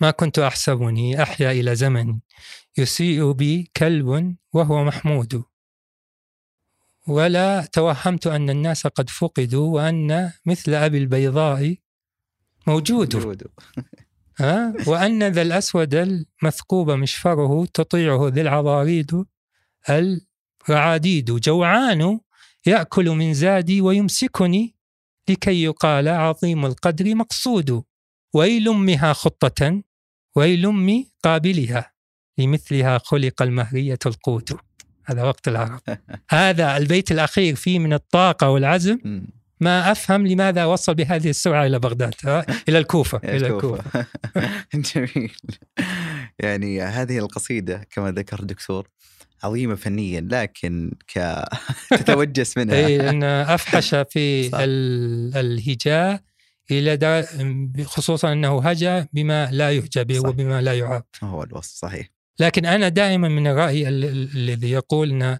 ما 0.01 0.11
كنت 0.11 0.39
أحسبني 0.39 1.23
أحيا 1.23 1.51
إلى 1.51 1.75
زمن 1.75 2.19
يسيء 2.77 3.31
بي 3.31 3.71
كلب 3.77 4.35
وهو 4.53 4.83
محمود. 4.83 5.43
ولا 7.07 7.65
توهمت 7.71 8.27
أن 8.27 8.49
الناس 8.49 8.87
قد 8.87 9.09
فقدوا 9.09 9.75
وأن 9.75 10.31
مثل 10.45 10.73
أبي 10.73 10.97
البيضاء 10.97 11.75
موجود. 12.67 13.15
ها؟ 14.39 14.73
وأن 14.87 15.23
ذا 15.23 15.41
الأسود 15.41 15.95
المثقوب 15.95 16.91
مشفره 16.91 17.65
تطيعه 17.73 18.27
ذي 18.27 18.41
العضاريد 18.41 19.25
الرعاديد. 19.89 21.31
جوعان 21.31 22.19
يأكل 22.65 23.09
من 23.09 23.33
زادي 23.33 23.81
ويمسكني 23.81 24.75
لكي 25.29 25.63
يقال 25.63 26.07
عظيم 26.07 26.65
القدر 26.65 27.15
مقصود. 27.15 27.83
ويل 28.33 28.69
أمها 28.69 29.13
خطة 29.13 29.83
ويل 30.35 30.65
أم 30.65 31.05
قابلها 31.23 31.93
لمثلها 32.37 32.97
خلق 32.97 33.41
المهرية 33.41 33.99
القوت 34.05 34.59
هذا 35.05 35.23
وقت 35.23 35.47
العرب. 35.47 35.81
هذا 36.29 36.77
البيت 36.77 37.11
الأخير 37.11 37.55
فيه 37.55 37.79
من 37.79 37.93
الطاقة 37.93 38.49
والعزم. 38.49 39.25
ما 39.59 39.91
أفهم 39.91 40.27
لماذا 40.27 40.65
وصل 40.65 40.95
بهذه 40.95 41.29
السرعة 41.29 41.65
إلى 41.65 41.79
بغداد 41.79 42.13
ها؟ 42.25 42.45
إلى 42.69 42.77
الكوفة 42.77 43.21
إلى 43.23 43.47
الكوفة 43.47 44.05
جميل 44.95 45.31
يعني 46.39 46.81
هذه 46.81 47.17
القصيدة 47.17 47.87
كما 47.91 48.11
ذكر 48.11 48.39
الدكتور 48.39 48.87
عظيمة 49.43 49.75
فنيا 49.75 50.27
لكن 50.31 50.91
ك 51.13 51.43
تتوجس 51.99 52.57
منها 52.57 52.75
اي 52.75 52.97
لأن 52.97 53.23
أفحش 53.23 53.95
في. 54.11 54.49
ال- 54.63 55.37
الهجاء 55.37 56.19
إلى 56.71 56.97
در... 56.97 57.25
خصوصا 57.85 58.31
إنه 58.33 58.61
هجأ 58.69 59.07
بما 59.13 59.49
لا 59.51 59.71
يهجى 59.71 60.03
به. 60.03 60.19
وبما 60.19 60.61
لا 60.61 60.73
يعاب 60.73 61.03
هو 61.23 61.43
الوصف 61.43 61.71
صحيح 61.75 62.09
لكن 62.39 62.65
أنا 62.65 62.89
دائما 62.89 63.27
من 63.29 63.47
الرأي 63.47 63.87
ال- 63.87 64.03
ال- 64.05 64.29
الذي 64.35 64.71
يقول 64.71 65.09
إن 65.11 65.37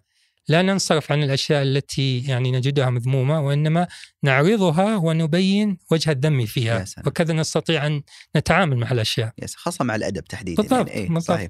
لا 0.48 0.62
ننصرف 0.62 1.12
عن 1.12 1.24
الأشياء 1.24 1.64
التي 1.64 2.20
يعني 2.20 2.52
نجدها 2.52 2.90
مذمومة 2.90 3.42
وإنما 3.42 3.88
نعرضها 4.24 4.96
ونبين 4.96 5.78
وجه 5.92 6.12
الذم 6.12 6.46
فيها. 6.46 6.86
وكذا 7.06 7.34
نستطيع 7.34 7.88
أن 7.88 8.04
نتعامل 8.36 8.78
مع 8.78 8.92
الأشياء. 8.92 9.34
يس 9.44 9.56
خاصة 9.56 9.86
مع 9.86 9.96
الأدب 9.96 10.24
تحديدا. 10.24 10.62
بالضبط، 10.62 10.88
يعني 10.88 10.92
إيه 10.92 11.10
بالضبط. 11.10 11.38
صحيح. 11.38 11.50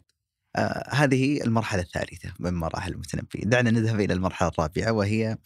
آه 0.55 0.89
هذه 0.89 1.41
المرحلة 1.41 1.81
الثالثة 1.81 2.33
من 2.39 2.53
مراحل 2.53 2.91
المتنبي. 2.91 3.41
دعنا 3.43 3.71
نذهب 3.71 3.99
إلى 3.99 4.13
المرحلة 4.13 4.49
الرابعة 4.49 4.91
وهي 4.91 5.37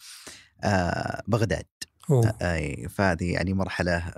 آه 0.64 1.22
بغداد. 1.26 1.66
أوه. 2.10 2.36
أي 2.42 2.88
فهذه 2.88 3.32
يعني 3.32 3.52
مرحلة 3.52 4.12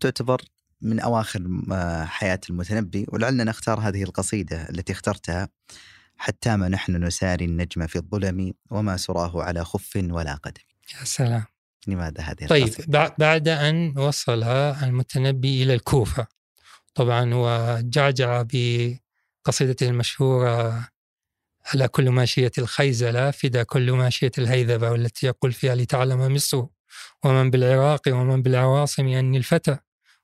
تعتبر 0.00 0.42
من 0.80 1.00
أواخر 1.00 1.62
آه، 1.72 2.04
حياة 2.04 2.40
المتنبي. 2.50 3.06
ولعلنا 3.08 3.44
نختار 3.44 3.80
هذه 3.80 4.02
القصيدة 4.02 4.68
التي 4.70 4.92
اخترتها. 4.92 5.48
حتى 6.22 6.56
ما 6.56 6.68
نحن 6.68 7.04
نساري 7.04 7.44
النجم 7.44 7.86
في 7.86 7.96
الظلم 7.96 8.52
وما 8.70 8.96
سراه 8.96 9.42
على 9.42 9.64
خف 9.64 9.96
ولا 9.96 10.34
قدم 10.34 10.62
يا 11.00 11.04
سلام 11.04 11.44
لماذا 11.86 12.20
هذه 12.22 12.46
طيب 12.46 12.66
القصيدة؟ 12.66 13.08
بع- 13.08 13.12
بعد 13.18 13.48
أن 13.48 13.98
وصل 13.98 14.42
المتنبي 14.42 15.62
إلى 15.62 15.74
الكوفة 15.74 16.26
طبعا 16.94 17.30
وجعجع 17.34 18.42
بقصيدته 18.52 19.88
المشهورة 19.88 20.88
على 21.74 21.88
كل 21.88 22.10
ماشية 22.10 22.52
الخيزلة 22.58 23.30
فدا 23.30 23.62
كل 23.62 23.92
ماشية 23.92 24.30
الهيذبة 24.38 24.90
والتي 24.90 25.26
يقول 25.26 25.52
فيها 25.52 25.74
لتعلم 25.74 26.34
مصر 26.34 26.66
ومن 27.24 27.50
بالعراق 27.50 28.00
ومن 28.08 28.42
بالعواصم 28.42 29.06
أني 29.08 29.38
الفتى 29.38 29.76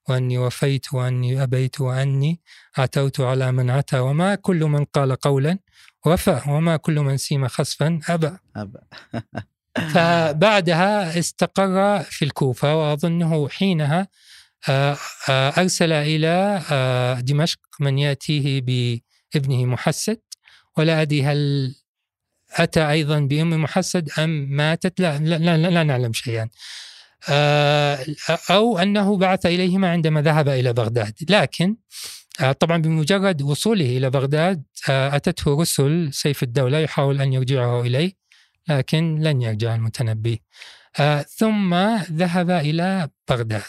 وأني 0.08 0.38
وفيت 0.38 0.94
وأني 0.94 1.42
أبيت 1.42 1.80
وأني 1.80 2.40
عتوت 2.78 3.20
على 3.20 3.52
من 3.52 3.70
عتى 3.70 3.98
وما 3.98 4.34
كل 4.34 4.64
من 4.64 4.84
قال 4.84 5.16
قولا 5.16 5.58
وفى 6.06 6.40
وما 6.48 6.76
كل 6.76 7.00
من 7.00 7.16
سيم 7.16 7.48
خسفا 7.48 8.00
أبى 8.08 8.32
أبأ. 8.56 8.80
فبعدها 9.94 11.18
استقر 11.18 12.02
في 12.02 12.24
الكوفة 12.24 12.76
وأظنه 12.76 13.48
حينها 13.48 14.08
آه، 14.68 14.96
آه، 15.28 15.48
أرسل 15.58 15.92
إلى 15.92 16.62
آه، 16.70 17.20
دمشق 17.20 17.58
من 17.80 17.98
يأتيه 17.98 18.60
بابنه 18.60 19.64
محسد. 19.64 20.20
ولا 20.76 21.02
أدري 21.02 21.24
هل 21.24 21.74
أتى 22.52 22.90
أيضا 22.90 23.20
بأم 23.20 23.62
محسد 23.62 24.10
أم 24.18 24.30
ماتت 24.30 25.00
لا, 25.00 25.18
لا, 25.18 25.56
لا, 25.56 25.70
لا 25.70 25.82
نعلم 25.82 26.12
شيئا. 26.12 26.48
أو 28.50 28.78
أنه 28.78 29.16
بعث 29.16 29.46
إليهما 29.46 29.90
عندما 29.90 30.22
ذهب 30.22 30.48
إلى 30.48 30.72
بغداد. 30.72 31.14
لكن 31.30 31.76
طبعا 32.60 32.82
بمجرد 32.82 33.42
وصوله 33.42 33.96
إلى 33.96 34.10
بغداد 34.10 34.64
آه، 34.88 35.16
أتته 35.16 35.60
رسل 35.60 36.12
سيف 36.12 36.42
الدولة 36.42 36.78
يحاول 36.78 37.20
أن 37.20 37.32
يرجعه 37.32 37.80
إليه 37.80 38.12
لكن 38.68 39.18
لن 39.20 39.42
يرجع 39.42 39.74
المتنبي. 39.74 40.42
آه، 41.00 41.22
ثم 41.22 41.74
ذهب 42.12 42.50
إلى 42.50 43.08
بغداد. 43.28 43.62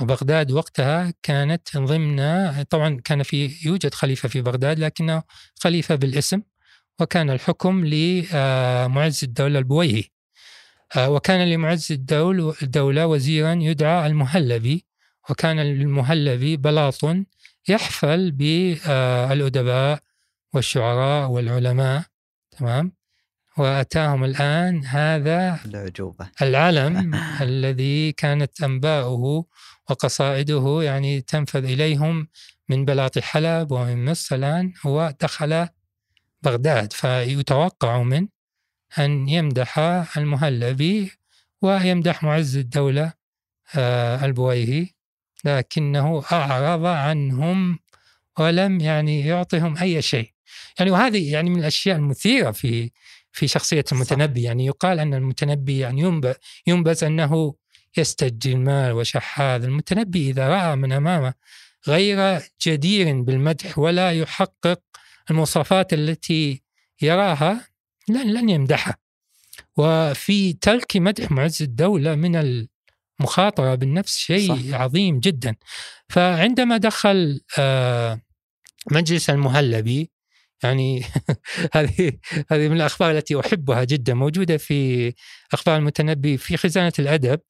وبغداد 0.00 0.52
وقتها 0.52 1.14
كانت 1.22 1.76
ضمن 1.76 2.20
طبعا 2.62 3.00
كان 3.04 3.22
في 3.22 3.56
يوجد 3.64 3.94
خليفة 3.94 4.28
في 4.28 4.42
بغداد 4.42 4.78
لكنه 4.78 5.22
خليفة 5.60 5.94
بالاسم 5.94 6.42
وكان 7.00 7.30
الحكم 7.30 7.84
لمعز 7.86 9.20
الدولة 9.24 9.58
البويهي. 9.58 10.04
آه، 10.96 11.10
وكان 11.10 11.48
لمعز 11.48 11.92
الدول 11.92 12.54
الدولة 12.62 13.06
وزيرا 13.06 13.52
يدعى 13.52 14.06
المهلبي. 14.06 14.89
وكان 15.30 15.58
المهلبي 15.58 16.56
بلاط 16.56 17.00
يحفل 17.68 18.30
بالأدباء 18.30 20.00
والشعراء 20.54 21.30
والعلماء 21.30 22.02
تمام؟ 22.50 22.92
وأتاهم 23.58 24.24
الآن 24.24 24.84
هذا 24.86 25.60
العجوبة 25.64 26.30
العلم 26.42 27.14
الذي 27.48 28.12
كانت 28.12 28.62
أنباؤه 28.62 29.44
وقصائده 29.90 30.80
يعني 30.82 31.20
تنفذ 31.20 31.64
إليهم 31.64 32.28
من 32.68 32.84
بلاط 32.84 33.18
حلب 33.18 33.72
ومن 33.72 34.04
مصر 34.04 34.36
الآن 34.36 34.72
هو 34.86 35.14
دخل 35.20 35.68
بغداد. 36.42 36.92
فيتوقع 36.92 38.02
منه 38.02 38.28
أن 38.98 39.28
يمدح 39.28 39.78
المهلبي 40.16 41.12
ويمدح 41.62 42.22
معز 42.22 42.56
الدولة 42.56 43.12
آه، 43.76 44.24
البويهي. 44.24 44.99
لكنه 45.44 46.22
أعرض 46.32 46.86
عنهم 46.86 47.78
ولم 48.38 48.80
يعني 48.80 49.20
يعطهم 49.20 49.76
أي 49.76 50.02
شيء. 50.02 50.30
يعني 50.78 50.90
وهذه 50.90 51.32
يعني 51.32 51.50
من 51.50 51.58
الأشياء 51.58 51.96
المثيرة 51.96 52.50
في 52.50 52.90
في 53.32 53.48
شخصية 53.48 53.84
المتنبي. 53.92 54.42
يعني 54.42 54.66
يقال 54.66 55.00
أن 55.00 55.14
المتنبي 55.14 55.78
يعني 55.78 56.20
ينبذ 56.66 57.04
أنه 57.04 57.54
يستجي 57.96 58.52
المال 58.52 58.92
وشحاذ. 58.92 59.64
المتنبي 59.64 60.30
إذا 60.30 60.48
رأى 60.48 60.76
من 60.76 60.92
أمامه 60.92 61.34
غير 61.88 62.42
جدير 62.66 63.22
بالمدح 63.22 63.78
ولا 63.78 64.12
يحقق 64.12 64.80
المواصفات 65.30 65.92
التي 65.92 66.62
يراها 67.02 67.66
لن 68.08 68.32
لن 68.32 68.48
يمدحها 68.48 68.96
وفي 69.76 70.52
ترك 70.52 70.96
مدح 70.96 71.30
معز 71.30 71.62
الدولة 71.62 72.14
من 72.14 72.36
المخاطرة 73.20 73.74
بالنفس 73.74 74.16
شيء 74.16 74.48
صح. 74.48 74.80
عظيم 74.80 75.20
جدا. 75.20 75.54
فعندما 76.08 76.76
دخل 76.76 77.40
آه، 77.58 78.20
مجلس 78.90 79.30
المهلبي 79.30 80.10
يعني 80.62 81.04
هذه 81.74 82.12
هذه 82.50 82.68
من 82.68 82.76
الأخبار 82.76 83.10
التي 83.10 83.40
أحبها 83.40 83.84
جدا 83.84 84.14
موجودة 84.14 84.56
في 84.56 85.12
أخبار 85.52 85.76
المتنبي 85.76 86.36
في 86.36 86.56
خزانة 86.56 86.92
الأدب. 86.98 87.40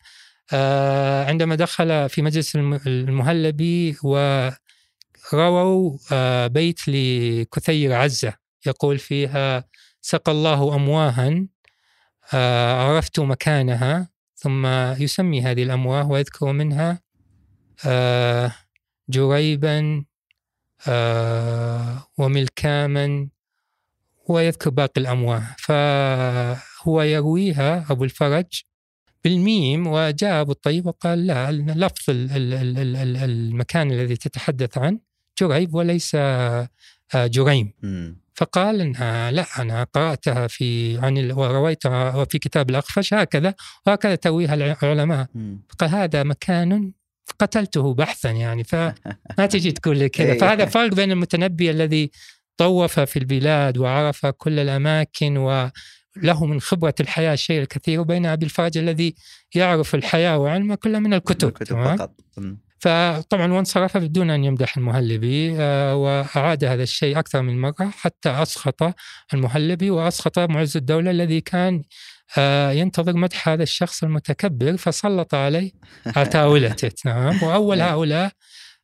آه، 0.53 1.25
عندما 1.25 1.55
دخل 1.55 2.09
في 2.09 2.23
مجلس 2.23 2.57
المهلبي 2.57 3.97
ورووا 5.33 5.99
آه، 6.13 6.47
بيت 6.47 6.81
لكثير 6.89 7.93
عزة. 7.93 8.33
يقول 8.67 8.99
فيها 8.99 9.65
سقى 10.03 10.33
الله 10.33 10.75
امواها 10.75 11.47
عرفت 12.33 13.21
مكانها 13.21 14.11
ثم 14.41 14.67
يسمي 15.03 15.43
هذه 15.43 15.63
الأمواه 15.63 16.11
ويذكر 16.11 16.53
منها 16.53 17.01
جريبا 19.11 20.05
وملكاما 22.19 23.29
ويذكر 24.29 24.71
باقي 24.71 25.01
الأمواه. 25.01 25.43
فهو 25.59 27.03
يرويها 27.03 27.87
أبو 27.91 28.05
الفرج 28.05 28.63
بالميم 29.25 29.87
وجاء 29.87 30.41
أبو 30.41 30.53
الطيب 30.53 30.87
وقال 30.87 31.27
لا 31.27 31.53
لفظ 31.53 32.05
المكان 32.09 33.93
الذي 33.93 34.17
تتحدث 34.17 34.79
عنه 34.79 34.99
جريب 35.41 35.75
وليس 35.75 36.15
آه، 36.15 36.69
جريم. 37.15 37.73
فقال 38.41 38.81
إنها 38.81 39.31
لا 39.31 39.47
أنا 39.59 39.85
قرأتها 39.85 40.47
في 40.47 40.99
عن 40.99 41.31
ورويتها 41.33 42.25
في 42.25 42.39
كتاب 42.39 42.71
الاخفش 42.71 43.15
هكذا 43.15 43.55
وهكذا 43.87 44.15
ترويها 44.15 44.55
العلماء. 44.55 45.27
قال 45.79 45.91
هذا 45.91 46.23
مكان 46.23 46.93
قتلته 47.39 47.95
بحثا 47.95 48.31
يعني 48.31 48.65
فما 48.65 49.47
تجي 49.53 49.73
تقول 49.73 49.99
لي 49.99 50.09
كذا. 50.09 50.33
إيه. 50.33 50.39
فهذا 50.39 50.65
فرق 50.65 50.95
بين 50.95 51.11
المتنبي 51.11 51.71
الذي 51.71 52.11
طوف 52.57 53.01
في 53.01 53.19
البلاد 53.19 53.79
وعرف 53.79 54.27
كل 54.27 54.59
الأماكن 54.59 55.37
وله 55.37 56.47
من 56.47 56.61
خبرة 56.61 56.95
الحياة 57.01 57.33
الشيء 57.33 57.61
الكثير 57.63 58.01
وبين 58.01 58.27
أبي 58.27 58.45
الفرج 58.45 58.79
الذي 58.79 59.15
يعرف 59.55 59.95
الحياة 59.95 60.39
وعلمه 60.39 60.75
كلها 60.75 61.01
من 61.01 61.15
الكتب, 61.15 61.49
الكتب 61.49 61.85
فقط. 61.85 62.15
فطبعا 62.81 63.53
وانصرف 63.53 63.97
بدون 63.97 64.31
أن 64.31 64.45
يمدح 64.45 64.77
المهلبي 64.77 65.57
آه، 65.59 65.97
وأعاد 65.97 66.65
هذا 66.65 66.83
الشيء 66.83 67.19
أكثر 67.19 67.43
من 67.43 67.61
مرة 67.61 67.91
حتى 67.91 68.31
اسخط 68.31 68.95
المهلبي 69.35 69.91
واسخط 69.91 70.39
معز 70.39 70.77
الدولة 70.77 71.11
الذي 71.11 71.41
كان 71.41 71.83
آه، 72.39 72.71
ينتظر 72.71 73.17
مدح 73.17 73.49
هذا 73.49 73.63
الشخص 73.63 74.03
المتكبر 74.03 74.77
فسلط 74.77 75.35
عليه 75.35 75.73
عتاولته 76.07 76.93
نعم. 77.05 77.43
وأول 77.43 77.79
نعم. 77.79 77.89
هؤلاء 77.89 78.33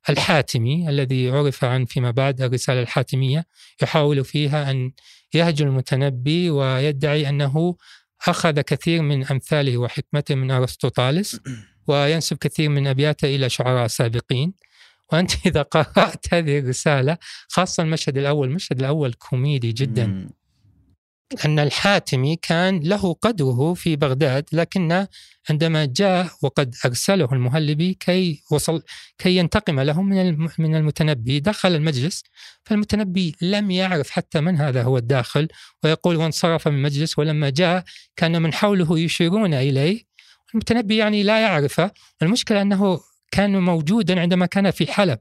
الحاتمي 0.08 0.88
الذي 0.88 1.30
عرف 1.30 1.64
عن 1.64 1.84
فيما 1.84 2.10
بعد 2.10 2.42
الرسالة 2.42 2.82
الحاتمية 2.82 3.46
يحاول 3.82 4.24
فيها 4.24 4.70
أن 4.70 4.92
يهجو 5.34 5.64
المتنبي 5.64 6.50
ويدعي 6.50 7.28
أنه 7.28 7.76
أخذ 8.26 8.60
كثير 8.60 9.02
من 9.02 9.26
أمثاله 9.26 9.78
وحكمته 9.78 10.34
من 10.34 10.50
أرسطوطالس. 10.50 11.40
وينسب 11.86 12.36
كثير 12.36 12.68
من 12.68 12.86
أبياته 12.86 13.36
إلى 13.36 13.48
شعراء 13.48 13.86
سابقين. 13.86 14.52
وأنت 15.12 15.32
إذا 15.46 15.62
قرأت 15.62 16.34
هذه 16.34 16.58
الرسالة 16.58 17.18
خاصة 17.48 17.82
المشهد 17.82 18.18
الأول 18.18 18.48
المشهد 18.48 18.78
الأول 18.78 19.12
كوميدي 19.12 19.72
جدا. 19.72 20.28
أن 21.44 21.58
الحاتمي 21.58 22.36
كان 22.36 22.80
له 22.80 23.12
قدره 23.12 23.74
في 23.74 23.96
بغداد 23.96 24.44
لكن 24.52 25.06
عندما 25.50 25.84
جاء 25.84 26.30
وقد 26.42 26.74
أرسله 26.84 27.28
المهلبي 27.32 27.94
كي 27.94 28.42
وصل 28.50 28.82
كي 29.18 29.36
ينتقم 29.36 29.80
له 29.80 30.02
من 30.02 30.38
من 30.58 30.74
المتنبي 30.74 31.40
دخل 31.40 31.74
المجلس. 31.74 32.22
فالمتنبي 32.64 33.34
لم 33.42 33.70
يعرف 33.70 34.10
حتى 34.10 34.40
من 34.40 34.56
هذا 34.56 34.82
هو 34.82 34.98
الداخل 34.98 35.48
ويقول 35.84 36.16
وانصرف 36.16 36.68
من 36.68 36.74
المجلس. 36.74 37.18
ولما 37.18 37.50
جاء 37.50 37.84
كان 38.16 38.42
من 38.42 38.52
حوله 38.52 38.98
يشيرون 38.98 39.54
إليه. 39.54 40.15
المتنبي 40.54 40.96
يعني 40.96 41.22
لا 41.22 41.40
يعرفه. 41.40 41.90
المشكلة 42.22 42.62
أنه 42.62 43.00
كان 43.30 43.58
موجودا 43.58 44.20
عندما 44.20 44.46
كان 44.46 44.70
في 44.70 44.92
حلب. 44.92 45.18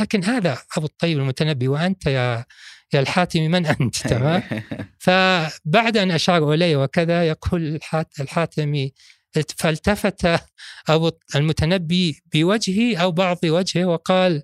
لكن 0.00 0.24
هذا 0.24 0.58
أبو 0.76 0.86
الطيب 0.86 1.18
المتنبي 1.18 1.68
وأنت 1.68 2.06
يا 2.06 2.44
يا 2.92 3.00
الحاتمي 3.00 3.48
من 3.48 3.66
أنت؟ 3.66 3.96
تمام؟ 4.08 4.42
فبعد 4.98 5.96
أن 5.96 6.10
أشار 6.10 6.54
إليه 6.54 6.76
وكذا 6.76 7.28
يقول 7.28 7.80
الحاتمي 8.20 8.92
فالتفت 9.56 10.40
أبو 10.88 11.10
المتنبي 11.36 12.22
بوجهه 12.34 12.96
أو 12.96 13.12
بعض 13.12 13.38
وجهه 13.44 13.84
وقال 13.84 14.42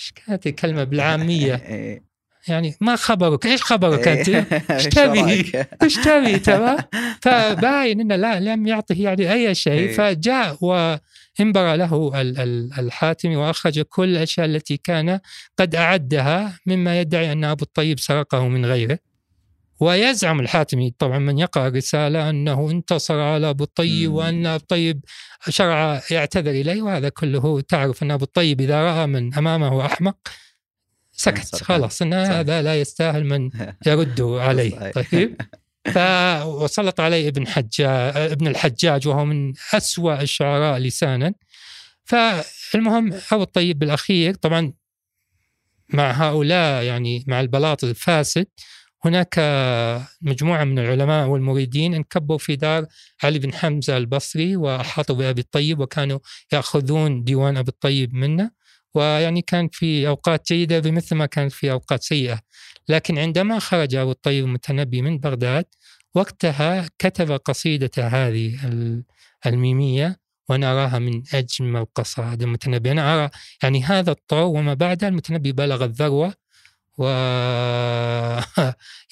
إيش 0.00 0.12
كانت 0.12 0.46
الكلمة 0.46 0.84
بالعامية؟ 0.84 1.54
يعني 2.48 2.76
ما 2.80 2.96
خبرك؟ 2.96 3.46
إيش 3.46 3.62
خبرك 3.62 4.08
أنت؟ 4.08 4.28
إيش 4.70 4.84
تبي؟ 4.84 5.52
إيش 5.82 5.94
تبي؟ 5.94 6.38
تمام 6.38 6.78
فباين 7.22 8.00
إنه 8.00 8.16
لا 8.16 8.40
لم 8.40 8.66
يعطه 8.66 8.94
يعني 8.98 9.32
أي 9.32 9.54
شيء. 9.54 9.92
فجاء 9.92 10.56
وانبرى 10.60 11.76
له 11.76 12.10
الحاتمي 12.78 13.36
وأخرج 13.36 13.80
كل 13.80 14.08
الأشياء 14.08 14.46
التي 14.46 14.76
كان 14.76 15.20
قد 15.58 15.74
أعدها 15.74 16.58
مما 16.66 17.00
يدعي 17.00 17.32
أن 17.32 17.44
أبو 17.44 17.64
الطيب 17.64 18.00
سرقه 18.00 18.48
من 18.48 18.66
غيره. 18.66 18.98
ويزعم 19.80 20.40
الحاتمي 20.40 20.94
طبعا 20.98 21.18
من 21.18 21.38
يقرأ 21.38 21.68
الرسالة 21.68 22.30
أنه 22.30 22.70
انتصر 22.70 23.20
على 23.20 23.50
أبو 23.50 23.64
الطيب 23.64 24.12
وأن 24.12 24.46
أبو 24.46 24.56
الطيب 24.56 25.04
شرع 25.48 26.02
يعتذر 26.10 26.50
إليه 26.50 26.82
وهذا 26.82 27.08
كله 27.08 27.60
تعرف 27.60 28.02
أن 28.02 28.10
أبو 28.10 28.24
الطيب 28.24 28.60
إذا 28.60 28.82
رأى 28.82 29.06
من 29.06 29.34
أمامه 29.34 29.86
أحمق 29.86 30.16
سكت 31.20 31.62
خلاص 31.62 32.02
إن 32.02 32.14
هذا 32.14 32.62
لا 32.62 32.80
يستاهل 32.80 33.24
من 33.24 33.50
يرد 33.86 34.20
عليه. 34.20 34.90
طيب. 34.90 35.36
فوسلط 35.86 37.00
عليه 37.00 37.28
ابن 37.28 37.46
حجاج 37.46 38.16
ابن 38.16 38.46
الحجاج 38.46 39.08
وهو 39.08 39.24
من 39.24 39.52
أسوأ 39.74 40.20
الشعراء 40.20 40.78
لسانا. 40.78 41.32
فالمهم 42.04 43.12
أبو 43.32 43.42
الطيب 43.42 43.78
بالأخير 43.78 44.34
طبعا 44.34 44.72
مع 45.88 46.10
هؤلاء 46.10 46.82
يعني 46.82 47.24
مع 47.26 47.40
البلاط 47.40 47.84
الفاسد 47.84 48.46
هناك 49.04 49.34
مجموعة 50.22 50.64
من 50.64 50.78
العلماء 50.78 51.28
والمريدين 51.28 51.94
انكبوا 51.94 52.38
في 52.38 52.56
دار 52.56 52.86
علي 53.22 53.38
بن 53.38 53.54
حمزة 53.54 53.96
البصري 53.96 54.56
وأحاطوا 54.56 55.16
بأبي 55.16 55.40
الطيب 55.40 55.80
وكانوا 55.80 56.18
يأخذون 56.52 57.24
ديوان 57.24 57.56
أبي 57.56 57.68
الطيب 57.68 58.14
منه. 58.14 58.50
ويعني 58.94 59.42
كان 59.42 59.68
في 59.72 60.08
أوقات 60.08 60.52
جيدة 60.52 60.78
بمثل 60.78 61.16
ما 61.16 61.26
كانت 61.26 61.52
في 61.52 61.72
أوقات 61.72 62.02
سيئة. 62.02 62.40
لكن 62.88 63.18
عندما 63.18 63.58
خرج 63.58 63.94
أبو 63.94 64.10
الطيب 64.10 64.44
المتنبي 64.44 65.02
من 65.02 65.18
بغداد 65.18 65.64
وقتها 66.14 66.86
كتب 66.98 67.32
قصيدة 67.32 67.90
هذه 67.98 68.58
الميمية 69.46 70.20
وأنا 70.48 70.72
أراها 70.72 70.98
من 70.98 71.22
أجمل 71.34 71.86
قصائد 71.94 72.42
المتنبي 72.42 72.92
أنا 72.92 73.14
أرى 73.14 73.30
يعني 73.62 73.82
هذا 73.84 74.10
الطور 74.10 74.56
وما 74.58 74.74
بعده 74.74 75.08
المتنبي 75.08 75.52
بلغ 75.52 75.84
الذروة 75.84 76.34
و 76.98 77.04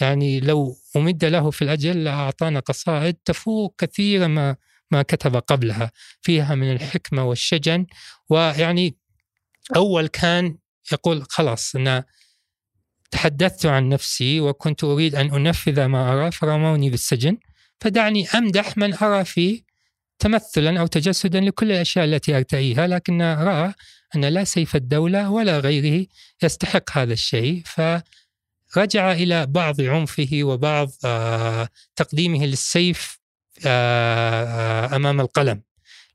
يعني 0.00 0.40
لو 0.40 0.76
أمد 0.96 1.24
له 1.24 1.50
في 1.50 1.62
الأجل 1.62 2.04
لأعطانا 2.04 2.60
قصائد 2.60 3.14
تفوق 3.24 3.74
كثيرا 3.78 4.26
ما 4.26 4.56
ما 4.90 5.02
كتب 5.02 5.36
قبلها. 5.36 5.90
فيها 6.22 6.54
من 6.54 6.72
الحكمة 6.72 7.24
والشجن 7.24 7.86
ويعني 8.28 8.96
أول 9.76 10.06
كان 10.06 10.58
يقول 10.92 11.22
خلاص 11.28 11.76
أنا 11.76 12.04
تحدثت 13.10 13.66
عن 13.66 13.88
نفسي 13.88 14.40
وكنت 14.40 14.84
أريد 14.84 15.14
أن 15.14 15.34
أنفذ 15.34 15.84
ما 15.84 16.12
أرى 16.12 16.30
فرموني 16.30 16.90
بالسجن 16.90 17.38
فدعني 17.80 18.28
أمدح 18.28 18.76
من 18.76 18.94
أرى 18.94 19.24
فيه 19.24 19.62
تمثلا 20.18 20.80
أو 20.80 20.86
تجسدا 20.86 21.40
لكل 21.40 21.72
الأشياء 21.72 22.04
التي 22.04 22.36
أرتئيها 22.36 22.86
لكن 22.86 23.22
رأى 23.22 23.74
أن 24.16 24.24
لا 24.24 24.44
سيف 24.44 24.76
الدولة 24.76 25.30
ولا 25.30 25.58
غيره 25.58 26.06
يستحق 26.42 26.98
هذا 26.98 27.12
الشيء. 27.12 27.62
فرجع 27.66 29.12
إلى 29.12 29.46
بعض 29.46 29.80
عنفه 29.80 30.28
وبعض 30.42 30.88
آه 31.04 31.68
تقديمه 31.96 32.46
للسيف 32.46 33.18
آه 33.66 34.44
آه 34.44 34.96
أمام 34.96 35.20
القلم. 35.20 35.62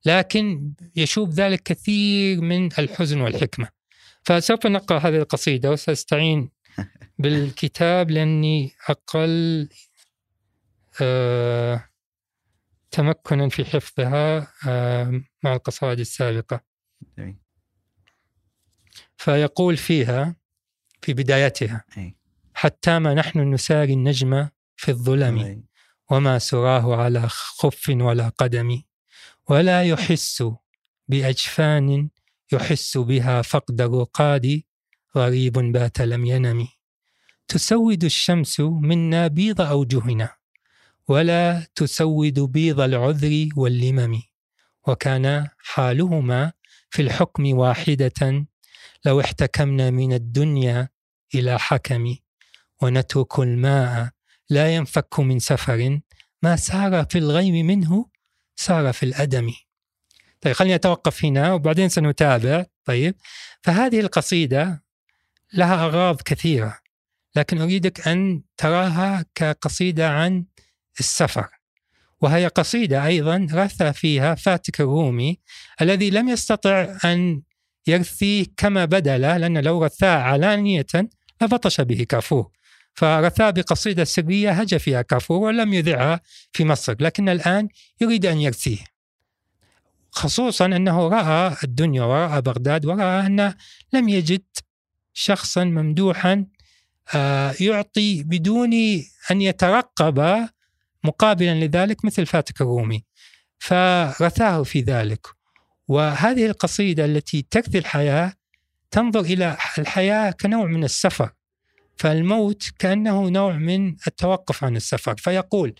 لكن 0.05 0.73
يشوب 0.95 1.29
ذلك 1.29 1.63
كثير 1.63 2.41
من 2.41 2.65
الحزن 2.79 3.21
والحكمة 3.21 3.67
فسوف 4.23 4.67
نقرأ 4.67 4.99
هذه 4.99 5.17
القصيدة 5.17 5.71
وسأستعين 5.71 6.49
بالكتاب 7.19 8.11
لأني 8.11 8.71
أقل 8.89 9.69
آه 11.01 11.89
تمكنا 12.91 13.49
في 13.49 13.65
حفظها 13.65 14.53
آه 14.67 15.21
مع 15.43 15.53
القصائد 15.53 15.99
السابقة. 15.99 16.63
فيقول 19.17 19.77
فيها 19.77 20.35
في 21.01 21.13
بدايتها. 21.13 21.83
حتى 22.53 22.99
ما 22.99 23.13
نحن 23.13 23.53
نساري 23.53 23.93
النجم 23.93 24.49
في 24.75 24.91
الظلم. 24.91 25.63
وما 26.11 26.39
سراه 26.39 26.95
على 26.95 27.29
خف 27.29 27.89
ولا 27.89 28.29
قدم 28.29 28.81
ولا 29.51 29.83
يحس 29.83 30.43
بأجفان 31.07 32.09
يحس 32.53 32.97
بها 32.97 33.41
فقد 33.41 33.81
الرقاد 33.81 34.61
غريب 35.15 35.53
بات 35.53 36.01
لم 36.01 36.25
ينم. 36.25 36.67
تسود 37.47 38.03
الشمس 38.03 38.59
منا 38.59 39.27
بيض 39.27 39.61
أوجهنا 39.61 40.29
ولا 41.07 41.67
تسود 41.75 42.39
بيض 42.39 42.79
العذر 42.79 43.49
واللمم. 43.55 44.21
وكان 44.87 45.47
حالهما 45.57 46.51
في 46.89 47.01
الحكم 47.01 47.57
واحدة 47.57 48.45
لو 49.05 49.21
احتكمنا 49.21 49.89
من 49.89 50.13
الدنيا 50.13 50.89
إلى 51.35 51.59
حكم. 51.59 52.15
ونترك 52.81 53.39
الماء 53.39 54.09
لا 54.49 54.75
ينفك 54.75 55.19
من 55.19 55.39
سفر. 55.39 55.99
ما 56.43 56.55
سار 56.55 57.05
في 57.05 57.17
الغيم 57.17 57.67
منه 57.67 58.10
سار 58.61 58.93
في 58.93 59.03
الأدم. 59.03 59.51
طيب 60.41 60.53
خليني 60.53 60.75
أتوقف 60.75 61.25
هنا 61.25 61.53
وبعدين 61.53 61.89
سنتابع. 61.89 62.65
طيب 62.85 63.15
فهذه 63.61 63.99
القصيدة 63.99 64.83
لها 65.53 65.85
أغراض 65.85 66.21
كثيرة 66.21 66.79
لكن 67.35 67.61
أريدك 67.61 68.07
أن 68.07 68.43
تراها 68.57 69.25
كقصيدة 69.35 70.09
عن 70.09 70.45
السفر. 70.99 71.47
وهي 72.21 72.47
قصيدة 72.47 73.05
أيضا 73.05 73.47
رثى 73.53 73.93
فيها 73.93 74.35
فاتك 74.35 74.81
الرومي 74.81 75.39
الذي 75.81 76.09
لم 76.09 76.29
يستطع 76.29 76.97
أن 77.05 77.41
يرثيه 77.87 78.45
كما 78.57 78.85
بدا 78.85 79.17
له 79.17 79.37
لأن 79.37 79.57
لو 79.57 79.83
رثاه 79.83 80.17
علانية 80.17 80.85
لبطش 81.41 81.81
به 81.81 82.05
كافور 82.09 82.51
فرثاه 82.93 83.49
بقصيدة 83.49 84.03
سرية 84.03 84.51
هج 84.51 84.77
فيها 84.77 85.01
كافور 85.01 85.37
ولم 85.37 85.73
يذعها 85.73 86.21
في 86.53 86.65
مصر 86.65 86.95
لكن 86.99 87.29
الآن 87.29 87.67
يريد 88.01 88.25
أن 88.25 88.41
يرثيه 88.41 88.91
خصوصا 90.11 90.65
أنه 90.65 91.07
رأى 91.07 91.55
الدنيا 91.63 92.03
ورأى 92.03 92.41
بغداد 92.41 92.85
ورأى 92.85 93.25
أن 93.25 93.53
لم 93.93 94.09
يجد 94.09 94.43
شخصا 95.13 95.63
ممدوحا 95.63 96.45
آه، 97.15 97.55
يعطي 97.59 98.23
بدون 98.23 98.73
أن 99.31 99.41
يترقب 99.41 100.47
مقابلا 101.03 101.65
لذلك 101.65 102.05
مثل 102.05 102.25
فاتك 102.25 102.61
الرومي. 102.61 103.03
فرثاه 103.59 104.63
في 104.63 104.81
ذلك. 104.81 105.27
وهذه 105.87 106.45
القصيدة 106.45 107.05
التي 107.05 107.41
تكفي 107.41 107.77
الحياة 107.77 108.33
تنظر 108.91 109.19
إلى 109.19 109.57
الحياة 109.77 110.31
كنوع 110.31 110.65
من 110.65 110.83
السفر. 110.83 111.31
فالموت 112.01 112.63
كأنه 112.79 113.29
نوع 113.29 113.53
من 113.53 113.95
التوقف 114.07 114.63
عن 114.63 114.75
السفر. 114.75 115.15
فيقول 115.17 115.75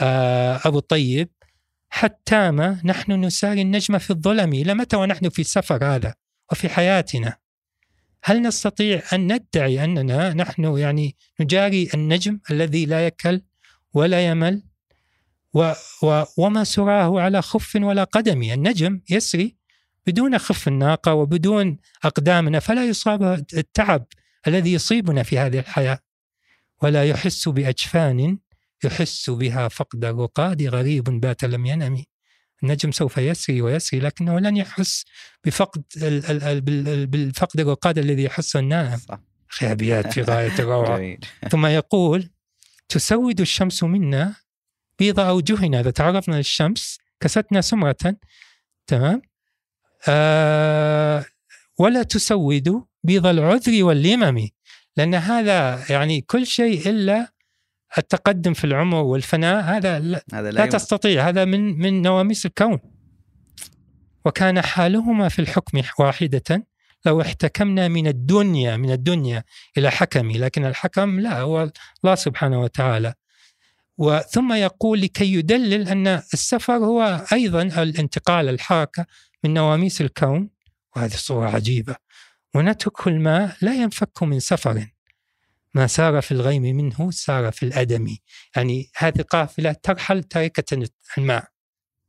آه، 0.00 0.60
أبو 0.64 0.78
الطيب 0.78 1.28
حتى 1.88 2.50
نحن 2.84 3.12
نساري 3.12 3.62
النجم 3.62 3.98
في 3.98 4.10
الظلم 4.10 4.52
إلى 4.52 4.74
متى 4.74 4.96
ونحن 4.96 5.28
في 5.28 5.38
السفر 5.38 5.84
هذا 5.84 6.14
وفي 6.52 6.68
حياتنا؟ 6.68 7.36
هل 8.24 8.42
نستطيع 8.42 9.02
أن 9.12 9.32
ندعي 9.32 9.84
أننا 9.84 10.34
نحن 10.34 10.78
يعني 10.78 11.16
نجاري 11.40 11.88
النجم 11.94 12.40
الذي 12.50 12.86
لا 12.86 13.06
يكل 13.06 13.40
ولا 13.94 14.26
يمل؟ 14.26 14.62
و 15.54 15.72
و 16.02 16.24
وما 16.36 16.64
سراه 16.64 17.20
على 17.20 17.42
خف 17.42 17.76
ولا 17.76 18.04
قدم؟ 18.04 18.42
النجم 18.42 19.00
يسري 19.10 19.56
بدون 20.06 20.38
خف 20.38 20.68
الناقة 20.68 21.14
وبدون 21.14 21.76
أقدامنا 22.04 22.60
فلا 22.60 22.84
يصاب 22.84 23.44
التعب 23.54 24.06
الذي 24.46 24.72
يصيبنا 24.72 25.22
في 25.22 25.38
هذه 25.38 25.58
الحياة. 25.58 25.98
ولا 26.82 27.04
يحس 27.04 27.48
بأجفان 27.48 28.38
يحس 28.84 29.30
بها 29.30 29.68
فقد 29.68 30.04
الرقاد 30.04 30.62
غريب 30.62 31.04
بات 31.04 31.44
لم 31.44 31.66
ينم 31.66 32.04
النجم 32.62 32.92
سوف 32.92 33.18
يسري 33.18 33.62
ويسري 33.62 34.00
لكنه 34.00 34.38
لن 34.38 34.56
يحس 34.56 35.04
بفقد 35.44 35.82
ال 35.96 36.26
ال 36.26 36.42
ال 36.42 36.60
بال- 36.60 37.06
بالفقد 37.06 37.60
الرقاد 37.60 37.98
الذي 37.98 38.22
يحسه 38.24 38.60
النائم. 38.60 39.00
أخي 39.50 39.72
أبيات 39.72 40.12
في 40.12 40.22
غاية 40.22 40.58
الروعة. 40.58 41.16
ثم 41.52 41.66
يقول 41.66 42.30
تسود 42.88 43.40
الشمس 43.40 43.82
منا 43.82 44.34
بيض 44.98 45.20
أوجهنا. 45.20 45.80
إذا 45.80 45.90
تعرضنا 45.90 46.36
للشمس 46.36 46.98
كستنا 47.20 47.60
سمرة. 47.60 48.16
تمام؟ 48.86 49.22
آه 50.08 51.24
ولا 51.78 52.02
تسود 52.02 52.84
بيض 53.04 53.26
العذر 53.26 53.84
واللمم. 53.84 54.48
لأن 54.96 55.14
هذا 55.14 55.84
يعني 55.90 56.20
كل 56.20 56.46
شيء 56.46 56.88
إلا 56.90 57.32
التقدم 57.98 58.52
في 58.54 58.64
العمر 58.64 59.02
والفناء 59.02 59.64
هذا 59.64 59.98
لا, 59.98 60.24
هذا 60.34 60.50
لا 60.50 60.62
يم- 60.64 60.68
تستطيع. 60.70 61.28
هذا 61.28 61.44
من 61.44 61.78
من 61.78 62.02
نواميس 62.02 62.46
الكون. 62.46 62.78
وكان 64.24 64.60
حالهما 64.62 65.28
في 65.28 65.38
الحكم 65.38 65.82
واحدة. 65.98 66.66
لو 67.06 67.20
احتكمنا 67.20 67.88
من 67.88 68.06
الدنيا 68.06 68.76
من 68.76 68.90
الدنيا 68.92 69.44
إلى 69.78 69.90
حكم 69.90 70.30
لكن 70.30 70.64
الحكم 70.64 71.20
لا 71.20 71.40
هو 71.40 71.70
الله 72.04 72.14
سبحانه 72.14 72.60
وتعالى. 72.60 73.14
وثم 73.98 74.52
يقول 74.52 75.00
لكي 75.00 75.34
يدلل 75.34 75.88
أن 75.88 76.06
السفر 76.06 76.72
هو 76.76 77.26
أيضا 77.32 77.62
الانتقال 77.62 78.48
الحركة 78.48 79.06
من 79.44 79.54
نواميس 79.54 80.00
الكون. 80.00 80.50
وهذه 80.96 81.10
صورة 81.14 81.50
عجيبة. 81.50 81.96
ونترك 82.54 83.06
الماء 83.06 83.56
لا 83.62 83.74
ينفك 83.74 84.22
من 84.22 84.40
سفر. 84.40 84.86
ما 85.74 85.86
سار 85.86 86.22
في 86.22 86.32
الغيم 86.32 86.62
منه 86.62 87.10
سار 87.10 87.52
في 87.52 87.62
الأدم. 87.62 88.16
يعني 88.56 88.90
هذه 88.96 89.20
قافلة 89.20 89.72
ترحل 89.72 90.22
تاركة 90.22 90.86
الماء. 91.18 91.44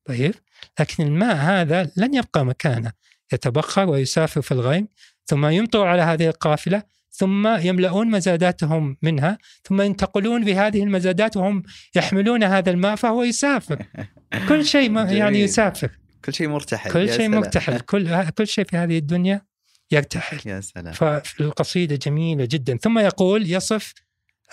طيب؟ 0.06 0.34
لكن 0.80 1.04
الماء 1.04 1.36
هذا 1.36 1.92
لن 1.98 2.14
يبقى 2.14 2.46
مكانه. 2.46 2.92
يتبخر 3.34 3.90
ويسافر 3.90 4.42
في 4.42 4.52
الغيم 4.52 4.88
ثم 5.26 5.46
يمطر 5.46 5.88
على 5.88 6.02
هذه 6.02 6.28
القافلة 6.28 6.84
ثم 7.12 7.58
يملؤون 7.58 8.12
مزاداتهم 8.12 8.98
منها 9.02 9.38
ثم 9.64 9.82
ينتقلون 9.82 10.46
بهذه 10.46 10.84
المزادات 10.84 11.38
وهم 11.38 11.64
يحملون 11.96 12.44
هذا 12.44 12.72
الماء 12.72 12.96
فهو 12.96 13.24
يسافر. 13.24 13.86
كل 14.50 14.66
شيء 14.66 14.98
يعني. 15.20 15.40
يسافر. 15.40 15.92
كل 16.26 16.34
شيء 16.34 16.48
مرتحل 16.48 16.92
كل 16.92 17.14
شيء. 17.14 17.30
مرتحل. 17.30 17.80
كل 17.80 18.30
كل 18.30 18.48
شيء 18.48 18.66
في 18.66 18.78
هذه 18.78 18.98
الدنيا 18.98 19.42
يرتحل 19.91 20.49
يا 20.49 20.62
سلام. 20.62 20.94
فالقصيدة 20.94 21.95
جميلة 21.95 22.45
جدا. 22.45 22.78
ثم 22.78 22.99
يقول 22.99 23.52
يصف 23.52 23.94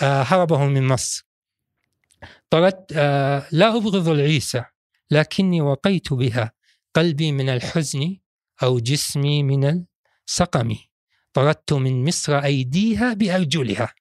آه، 0.02 0.22
هربه 0.22 0.66
من 0.66 0.86
مصر. 0.88 1.26
طردت 2.50 2.92
آه، 2.96 3.46
لا 3.52 3.76
أبغض 3.76 4.08
العيسى 4.08 4.64
لكني 5.10 5.60
وقيت 5.60 6.12
بها. 6.12 6.52
قلبي 6.94 7.32
من 7.32 7.48
الحزن 7.48 8.16
أو 8.62 8.78
جسمي 8.78 9.42
من 9.42 9.84
السقم. 10.28 10.76
طردت 11.32 11.72
من 11.72 12.04
مصر 12.04 12.38
أيديها 12.38 13.14
بأرجلها. 13.14 13.94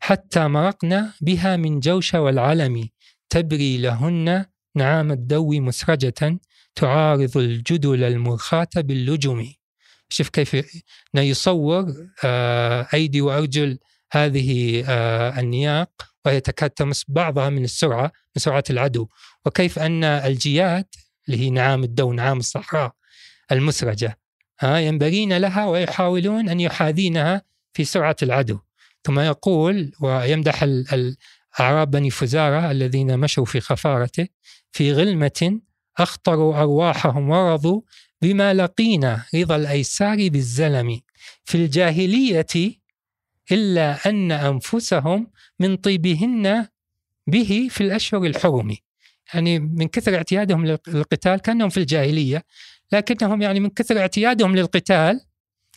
حتى 0.00 0.48
مرقنا 0.48 1.12
بها 1.20 1.56
من 1.56 1.80
جوش 1.80 2.14
والعلم. 2.14 2.88
تبري 3.30 3.78
لهن 3.78 4.44
نعام 4.74 5.12
الدو 5.12 5.60
مسرجة. 5.60 6.38
تعارض 6.74 7.36
الجدل 7.36 8.04
المرخاة 8.04 8.68
باللجم. 8.76 9.52
شوف 10.08 10.28
كيف 10.28 10.56
يصور 11.14 11.94
آه، 12.24 12.88
أيدي 12.94 13.20
وأرجل 13.20 13.78
هذه 14.12 14.84
آه، 14.88 15.40
النياق 15.40 15.90
وهي 16.24 16.40
تكاد 16.40 16.70
تمس 16.70 17.04
بعضها 17.08 17.50
من 17.50 17.64
السرعة 17.64 18.12
من 18.36 18.42
سرعة 18.42 18.64
العدو. 18.70 19.08
وكيف 19.46 19.78
أن 19.78 20.04
الجياد 20.04 20.86
اللي 21.28 21.40
هي 21.40 21.50
نعام 21.50 21.84
الدو 21.84 22.12
نعام 22.12 22.38
الصحراء 22.38 22.92
المسرجة 23.52 24.18
ها 24.60 24.78
ينبغين 24.78 25.36
لها 25.36 25.66
ويحاولون 25.66 26.48
أن 26.48 26.60
يحاذينها 26.60 27.42
في 27.72 27.84
سرعة 27.84 28.16
العدو. 28.22 28.58
ثم 29.04 29.20
يقول 29.20 29.92
ويمدح 30.00 30.66
أعراب 31.60 31.90
بني 31.90 32.10
فزارة 32.10 32.70
الذين 32.70 33.18
مشوا 33.18 33.44
في 33.44 33.60
خفارته 33.60 34.28
في 34.72 34.92
غلمة 34.92 35.60
أخطروا 35.98 36.60
أرواحهم 36.60 37.30
ورضوا 37.30 37.80
بما 38.26 38.54
لقينا 38.54 39.24
رضا 39.34 39.56
الأيسار 39.56 40.28
بالزلم 40.28 41.00
في 41.44 41.54
الجاهلية 41.54 42.74
إلا 43.52 44.08
أن 44.08 44.32
أنفسهم 44.32 45.30
من 45.60 45.76
طيبهن 45.76 46.66
به 47.26 47.68
في 47.70 47.80
الأشهر 47.80 48.24
الحرم. 48.24 48.76
يعني 49.34 49.58
من 49.58 49.88
كثر 49.88 50.14
اعتيادهم 50.16 50.66
للقتال 50.66 51.36
كأنهم 51.36 51.68
في 51.68 51.76
الجاهلية 51.76 52.44
لكنهم 52.92 53.42
يعني 53.42 53.60
من 53.60 53.70
كثر 53.70 53.98
اعتيادهم 53.98 54.56
للقتال 54.56 55.20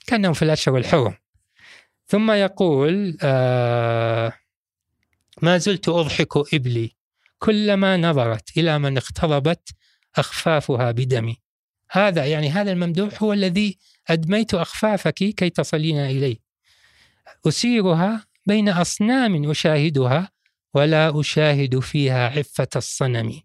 كأنهم 0.07 0.34
في 0.34 0.41
الأشهر 0.41 0.77
الحرم. 0.77 1.15
ثم 2.07 2.31
يقول 2.31 3.17
آه 3.21 4.34
ما 5.41 5.57
زلت 5.57 5.89
أضحك 5.89 6.53
إبلي 6.53 6.91
كلما 7.39 7.97
نظرت 7.97 8.57
إلى 8.57 8.80
من 8.80 8.97
اقتربت 8.97 9.69
أخفافها 10.15 10.91
بدمي. 10.91 11.48
هذا 11.91 12.26
يعني 12.26 12.49
هذا 12.49 12.72
الممدوح 12.72 13.24
هو 13.24 13.34
الذي 13.34 13.78
أدميت 14.07 14.53
أخفافك 14.53 15.14
كي 15.14 15.49
تصلين 15.49 15.98
إليه. 15.98 16.38
أسيرها 17.48 18.26
بين 18.45 18.70
أصنام 18.70 19.49
أشاهدها 19.49 20.30
ولا 20.74 21.20
أشاهد 21.20 21.80
فيها 21.80 22.30
عفة 22.30 22.68
الصنم. 22.76 23.41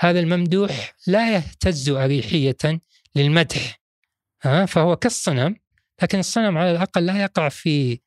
هذا 0.00 0.20
الممدوح 0.20 0.94
لا 1.06 1.34
يهتز 1.34 1.88
أريحية 1.88 2.80
للمدح 3.14 3.80
فهو 4.66 4.96
كالصنم 4.96 5.56
لكن 6.02 6.18
الصنم 6.18 6.58
على 6.58 6.70
الأقل 6.70 7.06
لا 7.06 7.22
يقع 7.22 7.48
في 7.48 8.00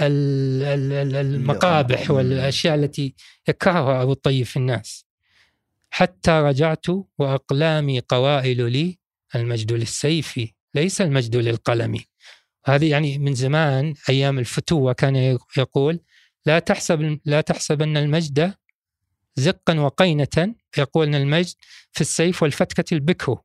المقابح 0.00 2.10
والأشياء 2.10 2.74
التي 2.74 3.14
يكرهها 3.48 4.02
أبو 4.02 4.12
الطيب 4.12 4.46
في 4.46 4.56
الناس. 4.56 5.04
حتى 5.90 6.30
رجعت 6.30 6.86
وأقلامي 7.18 8.00
قوائل 8.00 8.72
لي 8.72 8.99
المجد 9.34 9.72
للسيف 9.72 10.40
ليس 10.74 11.00
المجد 11.00 11.36
للقلم. 11.36 11.98
هذه 12.64 12.90
يعني 12.90 13.18
من 13.18 13.34
زمان 13.34 13.94
أيام 14.08 14.38
الفتوة 14.38 14.92
كان 14.92 15.38
يقول 15.56 16.00
لا 16.46 16.58
تحسب 16.58 17.18
لا 17.24 17.40
تحسبن 17.40 17.96
المجد 17.96 18.54
زقا 19.36 19.80
وقينة. 19.80 20.54
يقول 20.78 21.06
أن 21.06 21.14
المجد 21.14 21.54
في 21.92 22.00
السيف 22.00 22.42
والفتكة 22.42 22.94
البكر. 22.94 23.38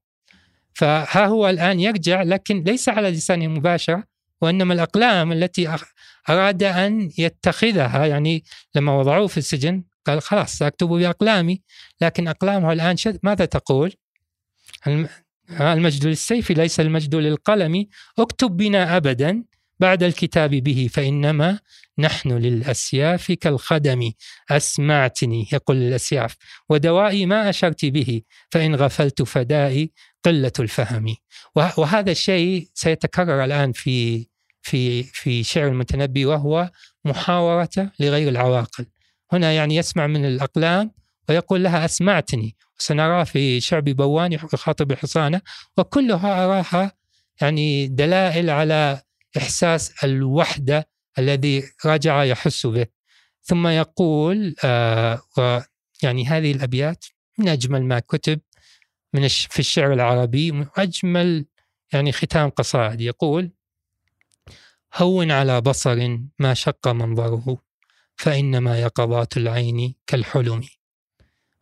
فها 0.74 1.26
هو 1.26 1.50
الآن 1.50 1.80
يرجع 1.80 2.24
لكن 2.24 2.64
ليس 2.64 2.90
على 2.90 3.12
لسانه 3.12 3.48
مباشرة 3.48 4.04
وإنما 4.42 4.74
الأقلام 4.74 5.32
التي 5.32 5.78
أراد 6.30 6.64
أن 6.64 7.12
يتخذها 7.18 8.06
يعني 8.06 8.44
لما 8.76 8.98
وضعوه 8.98 9.28
في 9.28 9.38
السجن 9.38 9.84
قال 10.06 10.22
خلاص 10.22 10.58
سأكتب 10.58 10.88
بأقلامي. 10.88 11.62
لكن 12.02 12.28
أقلامه 12.28 12.74
الآن 12.74 12.98
شد 12.98 13.20
ماذا 13.24 13.46
تقول؟ 13.46 13.94
المجد 15.52 16.06
للسيف 16.06 16.52
ليس 16.52 16.80
المجد 16.80 17.16
للقلم. 17.16 17.86
اكتب 18.20 18.58
بنا 18.58 18.98
أبدا 18.98 19.44
بعد 19.80 20.04
الكتاب 20.04 20.50
به 20.50 20.90
فإنما 20.94 21.60
نحن 22.00 22.32
للأسياف 22.32 23.32
كالخدم. 23.32 24.12
أسمعتني 24.52 25.48
يقول 25.54 25.78
للأسياف 25.78 26.36
ودوائي 26.70 27.26
ما 27.26 27.50
أشرت 27.50 27.86
به 27.86 28.22
فإن 28.52 28.76
غفلت 28.76 29.22
فدائي 29.22 29.92
قلة 30.24 30.52
الفهم. 30.60 31.16
وهذا 31.56 32.12
الشيء 32.12 32.68
سيتكرر 32.74 33.44
الآن 33.44 33.72
في 33.72 34.28
في 34.62 35.04
في 35.04 35.44
شعر 35.44 35.68
المتنبي 35.68 36.26
وهو 36.26 36.72
محاورة 37.06 37.92
لغير 38.00 38.30
العواقل. 38.30 38.86
هنا 39.32 39.52
يعني 39.52 39.76
يسمع 39.76 40.08
من 40.08 40.26
الأقلام 40.26 40.92
ويقول 41.30 41.64
لها 41.64 41.86
أسمعتني. 41.86 42.56
وسنراه 42.80 43.24
في 43.24 43.62
شعب 43.62 43.84
بوان 43.84 44.34
يخاطب 44.34 44.94
حصانة 44.94 45.42
وكلها 45.78 46.46
أراها 46.46 46.92
يعني 47.42 47.88
دلائل 47.88 48.50
على 48.50 49.02
إحساس 49.38 50.04
الوحدة 50.04 50.90
الذي 51.20 51.64
رجع 51.86 52.24
يحس 52.24 52.66
به. 52.66 52.86
ثم 53.44 53.68
يقول 53.68 54.56
آه 54.64 55.22
يعني 56.04 56.26
هذه 56.26 56.52
الأبيات 56.52 57.06
من 57.38 57.48
أجمل 57.48 57.84
ما 57.84 58.00
كتب 58.00 58.40
من 59.14 59.28
في 59.28 59.60
الشعر 59.60 59.94
العربي 59.94 60.66
أجمل 60.78 61.46
يعني 61.94 62.12
ختام 62.12 62.50
قصائد. 62.50 63.02
يقول 63.02 63.52
هون 64.96 65.32
على 65.32 65.62
بصر 65.62 66.18
ما 66.40 66.54
شق 66.54 66.88
منظره 66.88 67.58
فإنما 68.16 68.82
يقظات 68.82 69.38
العين 69.38 69.96
كالحلم. 70.08 70.64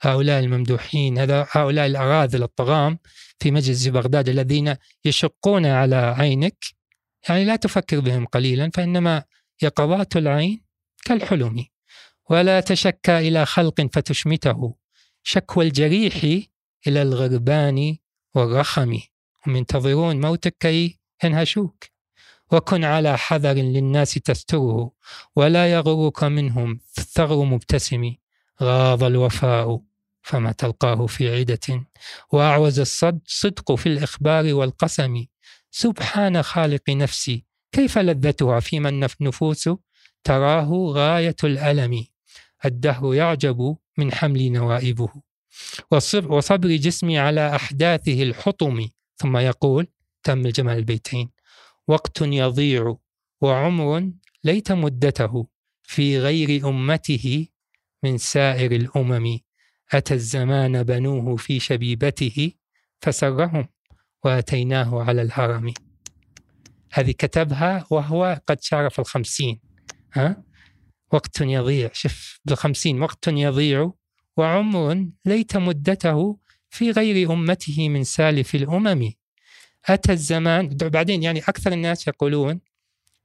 هؤلاء 0.04 0.40
الممدوحين 0.40 1.18
هذا 1.18 1.48
هؤلاء 1.52 1.86
الأراذل 1.86 2.44
الطغام 2.44 3.00
في 3.40 3.52
مجلس 3.52 3.88
بغداد 3.88 4.30
الذين 4.30 4.76
يشقون 5.06 5.66
على 5.66 5.96
عينك. 5.96 6.66
يعني 7.30 7.46
لا 7.46 7.56
تفكر 7.56 8.00
بهم 8.00 8.26
قليلا 8.26 8.72
فإنما 8.74 9.24
يقظات 9.62 10.18
العين 10.18 10.62
كالحلم. 11.06 11.66
ولا 12.30 12.60
تشكى 12.60 13.18
إلى 13.18 13.46
خلق 13.46 13.82
فتشمته. 13.94 14.76
شكوى 15.24 15.66
الجريح 15.66 16.16
إلى 16.88 17.02
الغربان 17.02 17.98
والرخم. 18.36 19.00
هم 19.48 19.56
ينتظرون 19.56 20.22
موتك 20.22 20.56
كي 20.60 21.00
ينهشوك. 21.24 21.84
وكن 22.52 22.84
على 22.84 23.18
حذر 23.18 23.54
للناس 23.54 24.14
تستره. 24.14 24.92
ولا 25.36 25.72
يغرك 25.72 26.24
منهم 26.24 26.80
الثغر 26.98 27.44
مبتسم. 27.44 28.16
غاض 28.62 29.04
الوفاء. 29.04 29.93
فما 30.24 30.52
تلقاه 30.52 31.06
في 31.06 31.36
عدة 31.40 31.88
وأعوز 32.32 32.80
الصدق 32.80 33.76
في 33.76 33.86
الإخبار 33.90 34.54
والقسم. 34.54 35.26
سبحان 35.72 36.44
خالق 36.44 36.90
نفسي 36.90 37.46
كيف 37.72 37.98
لذتها 37.98 38.60
فيما 38.60 38.90
النفوس 38.90 39.70
تراه 40.24 40.72
غاية 40.88 41.36
الألم. 41.44 42.06
الدهر 42.66 43.14
يعجب 43.14 43.78
من 43.98 44.14
حمل 44.14 44.52
نوائبه. 44.52 45.10
وصبر 46.30 46.68
جسمي 46.76 47.20
على 47.20 47.56
أحداثه 47.56 48.24
الحطم. 48.24 48.88
ثم 49.16 49.38
يقول 49.38 49.88
تم 50.24 50.42
جمال 50.42 50.78
البيتين. 50.78 51.30
وقت 51.88 52.22
يضيع 52.22 52.96
وعمر 53.42 54.12
ليت 54.44 54.72
مدته. 54.72 55.48
في 55.84 56.20
غير 56.20 56.70
أمته 56.70 57.48
من 58.04 58.18
سائر 58.18 58.72
الأمم. 58.72 59.40
أتى 59.94 60.14
الزمان 60.14 60.84
بنوه 60.84 61.36
في 61.36 61.60
شبيبته 61.60 62.52
فسرهم 63.02 63.68
وأتيناه 64.24 65.04
على 65.04 65.22
الهرم. 65.22 65.74
هذه 66.94 67.12
كتبها 67.12 67.86
وهو 67.90 68.42
قد 68.48 68.62
شارف 68.62 69.00
الخمسين 69.00 69.60
ها؟ 70.14 70.44
وقت 71.12 71.42
يضيع 71.42 71.90
شوف 71.94 72.40
بالخمسين 72.46 73.02
وقت 73.02 73.28
يضيع 73.28 73.92
وعمر 74.38 75.08
ليت 75.26 75.58
مدته 75.58 76.38
في 76.70 76.92
غير 76.92 77.34
أمته 77.34 77.90
من 77.90 78.04
سالف 78.04 78.56
الأمم. 78.56 79.12
أتى 79.86 80.12
الزمان 80.12 80.68
بعدين 80.70 81.24
يعني 81.24 81.40
أكثر 81.40 81.72
الناس 81.72 82.08
يقولون 82.08 82.60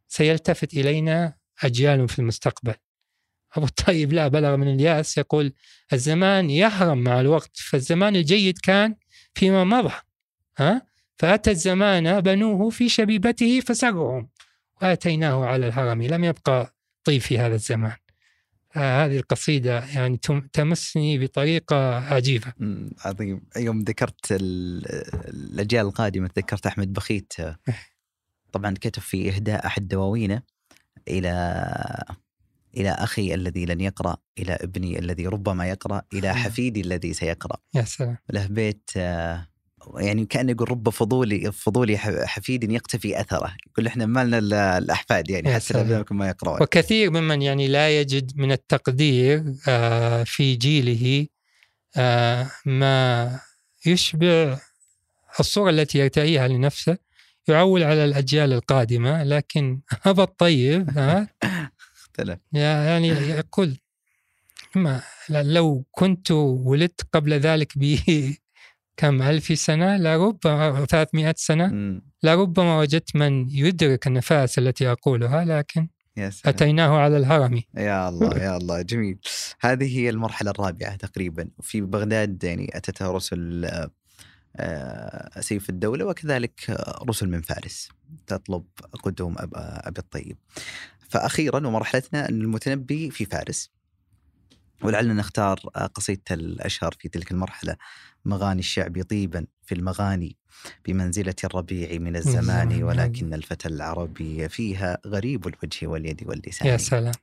سيلتفت 0.09 0.75
إلينا 0.75 1.37
أجيال 1.63 2.09
في 2.09 2.19
المستقبل. 2.19 2.75
أبو 3.57 3.67
الطيب 3.67 4.13
لا 4.13 4.29
بلغ 4.29 4.57
من 4.57 4.75
الياس 4.75 5.19
يقول 5.19 5.53
الزمان 5.93 6.51
يهرم 6.51 6.99
مع 6.99 7.21
الوقت 7.21 7.57
فالزمان 7.57 8.17
الجيد 8.17 8.59
كان 8.59 8.95
فيما 9.35 9.65
مضى 9.65 9.95
ها؟ 10.59 10.87
فأتى 11.17 11.51
الزمان 11.51 12.21
بنوه 12.21 12.71
في 12.71 12.89
شبيبته 12.89 13.61
فسرهم 13.61 14.29
وآتيناه 14.83 15.45
على 15.45 15.67
الهرم 15.67 16.03
لم 16.03 16.25
يبقى 16.25 16.75
طيب 17.05 17.21
في 17.21 17.39
هذا 17.39 17.55
الزمان. 17.55 17.97
هذه 18.73 19.17
القصيدة 19.17 19.85
يعني 19.85 20.17
تمسني 20.53 21.19
بطريقة 21.19 21.99
عجيبة. 21.99 22.53
عظيم. 23.05 23.43
يوم 23.57 23.81
ذكرت 23.81 24.27
الأجيال 24.33 25.87
القادمة 25.87 26.29
تذكرت 26.29 26.67
أحمد 26.67 26.93
بخيت. 26.93 27.33
طبعا 28.53 28.75
كتب 28.81 29.03
في 29.03 29.31
إهداء 29.31 29.67
أحد 29.67 29.89
دواوينه 29.89 30.43
إلى 31.09 31.65
إلى 32.79 32.91
أخي 32.91 33.35
الذي 33.35 33.65
لن 33.65 33.81
يقرأ 33.81 34.17
إلى 34.39 34.53
ابني 34.53 34.99
الذي 34.99 35.27
ربما 35.27 35.69
يقرأ 35.69 36.03
إلى 36.13 36.35
حفيدي 36.35 36.81
الذي 36.81 37.13
سيقرأ. 37.13 37.57
يا 37.75 37.83
سلام. 37.83 38.17
له 38.31 38.47
بيت 38.47 38.91
يعني 39.97 40.27
كانه 40.27 40.53
يقول 40.53 40.71
رب 40.71 40.89
فضولي 40.89 41.53
فضولي 41.53 41.99
حفيد 42.27 42.73
يقتفي 42.73 43.21
أثره. 43.21 43.57
يقول 43.71 43.87
إحنا 43.87 44.07
ما 44.07 44.25
لنا 44.25 44.79
الأحفاد 44.79 45.31
يعني 45.31 45.55
حتى 45.55 46.05
ما 46.11 46.29
يقرؤون. 46.29 46.63
وكثير 46.63 47.11
ممن 47.11 47.43
يعني 47.43 47.69
لا 47.69 48.01
يجد 48.01 48.33
من 48.37 48.53
التقدير 48.53 49.45
آه، 49.69 50.25
في 50.25 50.55
جيله 50.55 51.27
آه، 51.97 52.51
ما 52.67 53.41
يشبع 53.87 54.59
الصورة 55.41 55.71
التي 55.71 55.99
يرتئيها 55.99 56.49
لنفسه 56.49 56.99
يعول 57.49 57.83
على 57.83 58.05
الأجيال 58.05 58.53
القادمة. 58.53 59.25
لكن 59.25 59.81
أبا 60.07 60.23
الطيب 60.23 60.91
اختلف 62.19 62.39
يعني 62.53 63.09
يقول 63.09 63.77
ما 64.77 65.03
لو 65.31 65.85
كنت 65.91 66.31
ولدت 66.31 67.01
قبل 67.13 67.33
ذلك 67.33 67.73
ب 67.79 67.97
كم 68.97 69.23
ألف 69.23 69.59
سنة؟ 69.59 69.97
لربما 69.97 70.85
300 70.87 71.35
سنة. 71.39 72.01
لربما 72.23 72.79
وجدت 72.79 73.17
من 73.17 73.51
يدرك 73.51 74.07
النفائس 74.07 74.59
التي 74.59 74.93
أقولها 74.93 75.45
لكن 75.45 75.89
يا 76.17 76.31
سلام. 76.31 76.55
أتيناه 76.55 76.99
على 76.99 77.17
الهرم. 77.17 77.63
يا 77.77 78.09
الله 78.09 78.39
يا 78.39 78.57
الله 78.57 78.83
جميل. 78.83 79.19
هذه 79.61 79.99
هي 79.99 80.11
المرحلة 80.11 80.51
الرابعة 80.51 80.97
تقريبا. 80.97 81.49
في 81.63 81.81
بغداد 81.81 82.45
يعني 82.45 82.77
أتتها 82.77 83.13
رسل 83.13 83.71
آه، 84.57 85.41
سيف 85.41 85.71
الدولة 85.71 86.05
وكذلك 86.05 86.77
رسل 87.09 87.29
من 87.29 87.41
فارس 87.43 87.89
تطلب 88.27 88.65
قدوم 89.03 89.35
أب- 89.37 89.49
أبي 89.57 90.01
الطيب. 90.01 90.37
فأخيرا 91.09 91.67
ومرحلتنا 91.67 92.29
أن 92.29 92.41
المتنبي 92.41 93.11
في 93.11 93.25
فارس. 93.25 93.71
ولعلنا 94.83 95.15
نختار 95.15 95.61
آه، 95.77 95.87
قصيدة 95.87 96.23
الأشهر 96.31 96.95
في 96.99 97.09
تلك 97.09 97.31
المرحلة. 97.31 97.77
مغاني 98.25 98.61
الشعب 98.61 99.03
طيبا 99.03 99.47
في 99.65 99.75
المغاني 99.75 100.37
بمنزلة 100.87 101.35
الربيع 101.45 101.99
من 101.99 102.17
الزمان. 102.17 102.83
ولكن 102.83 103.35
الفتى 103.35 103.69
العربي 103.69 104.49
فيها 104.49 104.99
غريب 105.07 105.47
الوجه 105.47 105.87
واليد 105.87 106.23
واللسان. 106.27 106.69
يا 106.69 106.77
سلام. 106.77 107.15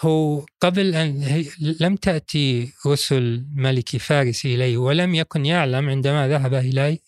هو 0.00 0.46
قبل 0.60 0.94
أن 0.94 1.44
لم 1.80 1.96
تأتي 1.96 2.72
رسل 2.86 3.46
ملك 3.54 3.96
فارس 3.96 4.44
إليه 4.44 4.78
ولم 4.78 5.14
يكن 5.14 5.46
يعلم 5.46 5.88
عندما 5.88 6.28
ذهب 6.28 6.54
إليه 6.54 6.98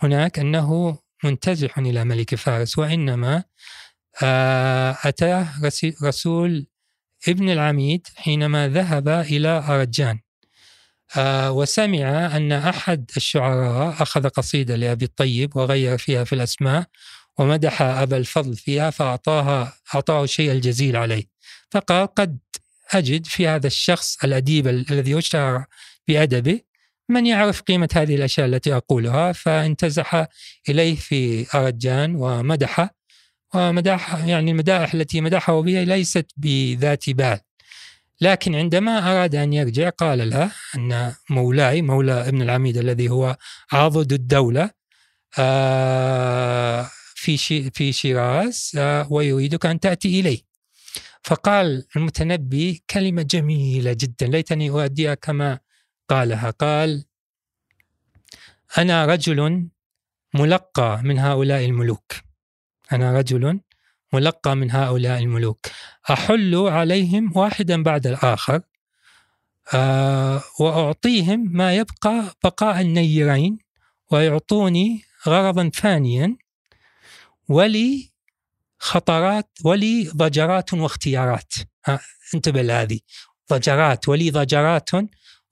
هناك 0.00 0.38
أنه 0.38 0.98
منتزح 1.24 1.78
إلى 1.78 2.04
ملك 2.04 2.34
فارس 2.34 2.78
وإنما 2.78 3.44
أتاه 5.04 5.46
رسي- 5.64 5.96
رسول 6.04 6.66
ابن 7.28 7.50
العميد 7.50 8.06
حينما 8.16 8.68
ذهب 8.68 9.08
إلى 9.08 9.48
أرجان. 9.68 10.18
آه، 11.16 11.52
وسمع 11.52 12.36
أن 12.36 12.52
أحد 12.52 13.10
الشعراء 13.16 14.02
أخذ 14.02 14.28
قصيدة 14.28 14.76
لأبي 14.76 15.04
الطيب 15.04 15.56
وغير 15.56 15.98
فيها 15.98 16.24
في 16.24 16.32
الأسماء 16.34 16.86
ومدح 17.38 17.82
أبا 17.82 18.16
الفضل 18.16 18.56
فيها 18.56 18.90
فأعطاها 18.90 19.74
أعطاه 19.94 20.24
الشيء 20.24 20.52
الجزيل 20.52 20.96
عليه. 20.96 21.24
فقال 21.70 22.06
قد 22.14 22.38
أجد 22.90 23.26
في 23.26 23.48
هذا 23.48 23.66
الشخص 23.66 24.24
الأديب 24.24 24.68
ال- 24.68 24.92
الذي 24.92 25.10
يشتهر 25.10 25.64
بأدبه 26.08 26.60
من 27.08 27.26
يعرف 27.26 27.60
قيمة 27.62 27.88
هذه 27.94 28.14
الأشياء 28.14 28.46
التي 28.46 28.76
أقولها؟ 28.76 29.32
فانتزح 29.32 30.26
إليه 30.68 30.94
في 30.96 31.46
أرجان 31.54 32.14
ومدحه 32.14 32.97
ومدح 33.54 34.24
يعني 34.24 34.50
المدائح 34.50 34.94
التي 34.94 35.20
مدحه 35.20 35.60
بها 35.60 35.84
ليست 35.84 36.26
بذات 36.36 37.10
بال. 37.10 37.40
لكن 38.20 38.54
عندما 38.54 39.12
أراد 39.12 39.34
أن 39.34 39.52
يرجع 39.52 39.88
قال 39.88 40.30
له 40.30 40.52
أن 40.74 41.14
مولاي 41.30 41.82
مولى 41.82 42.28
ابن 42.28 42.42
العميد 42.42 42.76
الذي 42.76 43.08
هو 43.10 43.36
عضد 43.72 44.12
الدولة 44.12 44.70
آه، 45.38 46.90
في 47.14 47.36
في 47.70 47.92
شيراز 47.92 48.72
آه، 48.76 49.12
ويريدك 49.12 49.66
أن 49.66 49.80
تأتي 49.80 50.20
إليه. 50.20 50.48
فقال 51.22 51.86
المتنبي 51.96 52.82
كلمة 52.90 53.22
جميلة 53.22 53.92
جدا 53.92 54.26
ليتني 54.26 54.70
أؤديها 54.70 55.14
كما 55.14 55.58
قالها. 56.08 56.50
قال 56.50 57.04
أنا 58.78 59.06
رجل 59.06 59.68
ملقى 60.34 61.00
من 61.04 61.18
هؤلاء 61.18 61.64
الملوك. 61.64 62.27
أنا 62.92 63.18
رجل 63.18 63.60
ملقى 64.12 64.56
من 64.56 64.70
هؤلاء 64.70 65.18
الملوك. 65.18 65.66
أحل 66.10 66.56
عليهم 66.56 67.32
واحدا 67.36 67.82
بعد 67.82 68.06
الآخر 68.06 68.60
آه 69.74 70.42
وأعطيهم 70.60 71.48
ما 71.52 71.74
يبقى 71.74 72.34
بقاء 72.44 72.80
النيرين 72.80 73.58
ويعطوني 74.10 75.02
غرضا 75.26 75.70
ثانيا 75.74 76.36
ولي 77.48 78.10
خطرات 78.78 79.48
ولي 79.64 80.08
ضجرات 80.16 80.74
واختيارات. 80.74 81.54
آه 81.88 82.00
انتبه 82.34 82.62
لهذه. 82.62 83.00
ضجرات 83.52 84.08
ولي 84.08 84.30
ضجرات 84.30 84.90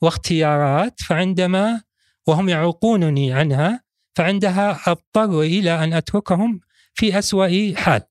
واختيارات 0.00 1.00
فعندما 1.00 1.82
وهم 2.26 2.48
يعوقونني 2.48 3.32
عنها 3.32 3.80
فعندها 4.14 4.80
أضطر 4.86 5.40
إلى 5.40 5.84
أن 5.84 5.92
أتركهم 5.92 6.60
في 6.96 7.18
أسوأ 7.18 7.74
حال 7.76 8.02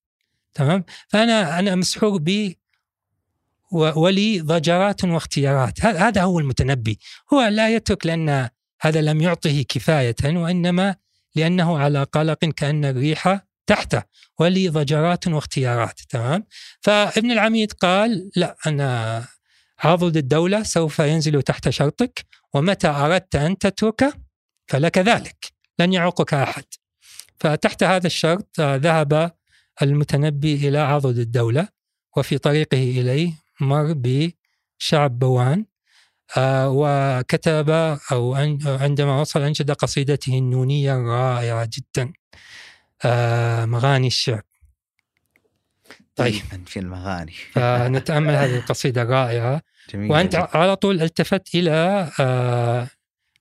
تمام؟ 0.53 0.83
فأنا 1.07 1.59
أنا 1.59 1.75
مسحور 1.75 2.17
ب 2.17 2.53
ولي 3.71 4.39
ضجرات 4.39 5.03
واختيارات. 5.03 5.85
هذا 5.85 6.23
هو 6.23 6.39
المتنبي. 6.39 6.99
هو 7.33 7.41
لا 7.41 7.69
يترك 7.69 8.05
لأن 8.05 8.49
هذا 8.81 9.01
لم 9.01 9.21
يعطه 9.21 9.61
كفاية 9.61 10.15
وإنما 10.23 10.95
لأنه 11.35 11.77
على 11.77 12.03
قلق 12.03 12.45
كأن 12.45 12.85
الريح 12.85 13.39
تحته 13.67 14.03
ولي 14.39 14.67
ضجرات 14.67 15.27
واختيارات 15.27 15.99
تمام؟ 16.09 16.43
فابن 16.81 17.31
العميد 17.31 17.71
قال 17.71 18.29
لا 18.35 18.55
أنا 18.67 19.25
عضد 19.79 20.17
الدولة 20.17 20.63
سوف 20.63 20.99
ينزل 20.99 21.41
تحت 21.41 21.69
شرطك 21.69 22.25
ومتى 22.53 22.87
أردت 22.87 23.35
أن 23.35 23.57
تترك 23.57 24.13
فلك 24.67 24.97
ذلك 24.97 25.53
لن 25.79 25.93
يعوقك 25.93 26.33
أحد. 26.33 26.63
فتحت 27.39 27.83
هذا 27.83 28.07
الشرط 28.07 28.59
ذهب 28.61 29.31
المتنبي 29.81 30.67
إلى 30.67 30.77
عضد 30.77 31.17
الدولة 31.17 31.67
وفي 32.17 32.37
طريقه 32.37 32.77
إليه 32.77 33.31
مر 33.61 33.93
بشعب 33.97 35.19
بوان 35.19 35.65
آه، 36.37 36.69
وكتب 36.69 37.97
أن- 37.97 38.67
عندما 38.67 39.21
وصل 39.21 39.41
أنشد 39.41 39.71
قصيدته 39.71 40.37
النونية 40.37 40.95
الرائعة 40.95 41.69
جدا 41.73 42.13
آه، 43.05 43.65
مغاني 43.65 44.07
الشعب 44.07 44.43
طيب. 46.15 46.33
في 46.65 46.79
المغاني. 46.79 47.31
فنتأمل 47.51 48.33
هذه 48.35 48.55
القصيدة 48.59 49.01
الرائعة. 49.01 49.61
جميل 49.93 50.11
وأنت 50.11 50.35
على 50.35 50.75
طول 50.75 51.01
التفت 51.01 51.55
إلى 51.55 52.09
آه، 52.19 52.87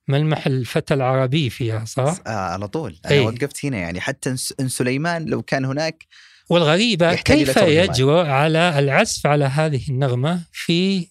ملمح 0.07 0.47
الفتى 0.47 0.93
العربي 0.93 1.49
فيها 1.49 1.85
صح؟ 1.85 2.15
آه 2.27 2.29
على 2.29 2.67
طول 2.67 2.99
أنا 3.05 3.13
أي. 3.13 3.19
وقفت 3.19 3.65
هنا 3.65 3.77
يعني 3.77 4.01
حتى 4.01 4.35
إن 4.59 4.67
سليمان 4.67 5.25
لو 5.25 5.41
كان 5.41 5.65
هناك 5.65 6.05
والغريبة 6.49 7.15
كيف. 7.15 7.57
يجرؤ 7.57 8.25
على 8.25 8.79
العزف 8.79 9.27
على 9.27 9.45
هذه 9.45 9.89
النغمة 9.89 10.41
في 10.51 11.07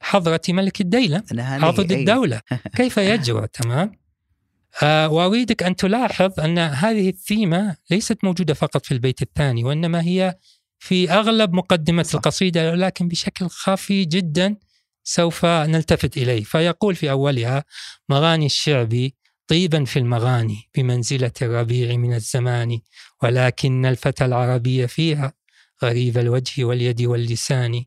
حضرة 0.00 0.40
ملك 0.48 0.80
الديلم 0.80 1.22
حافظ 1.40 1.92
أي. 1.92 2.00
الدولة 2.00 2.40
كيف 2.76 2.96
يجرؤ 2.96 3.44
تمام 3.44 3.92
آه 4.82 5.08
وأريدك 5.08 5.62
أن 5.62 5.76
تلاحظ 5.76 6.40
أن 6.40 6.58
هذه 6.58 7.08
الثيمة 7.08 7.76
ليست 7.90 8.18
موجودة 8.24 8.54
فقط 8.54 8.86
في 8.86 8.92
البيت 8.92 9.22
الثاني 9.22 9.64
وإنما 9.64 10.02
هي 10.02 10.36
في 10.78 11.10
أغلب 11.10 11.52
مقدمة 11.54 12.02
صح. 12.02 12.14
القصيدة 12.14 12.70
ولكن 12.70 13.08
بشكل 13.08 13.48
خفي 13.48 14.04
جدا 14.04 14.56
سوف 15.08 15.44
نلتفت 15.44 16.16
إليه. 16.16 16.44
فيقول 16.44 16.94
في 16.94 17.10
أولها 17.10 17.64
مغاني 18.08 18.46
الشعب 18.46 19.10
طيبا 19.46 19.84
في 19.84 19.98
المغاني 19.98 20.68
بمنزلة 20.74 21.32
الربيع 21.42 21.96
من 21.96 22.14
الزمان 22.14 22.78
ولكن 23.22 23.86
الفتى 23.86 24.24
العربي 24.24 24.88
فيها 24.88 25.32
غريب 25.84 26.18
الوجه 26.18 26.64
واليد 26.64 27.02
واللسان. 27.02 27.84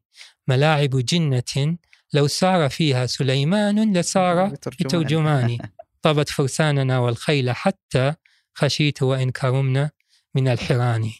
ملاعب 0.47 0.89
جنة 0.89 1.77
لو 2.13 2.27
سار 2.27 2.69
فيها 2.69 3.05
سليمان 3.05 3.97
لسار 3.97 4.49
بترجمان 4.79 5.57
طبت 6.01 6.29
فرساننا 6.29 6.99
والخيل 6.99 7.51
حتى 7.51 8.13
خشيت 8.53 9.03
وإن 9.03 9.31
كرمنا 9.31 9.91
من 10.35 10.47
الحران. 10.47 11.11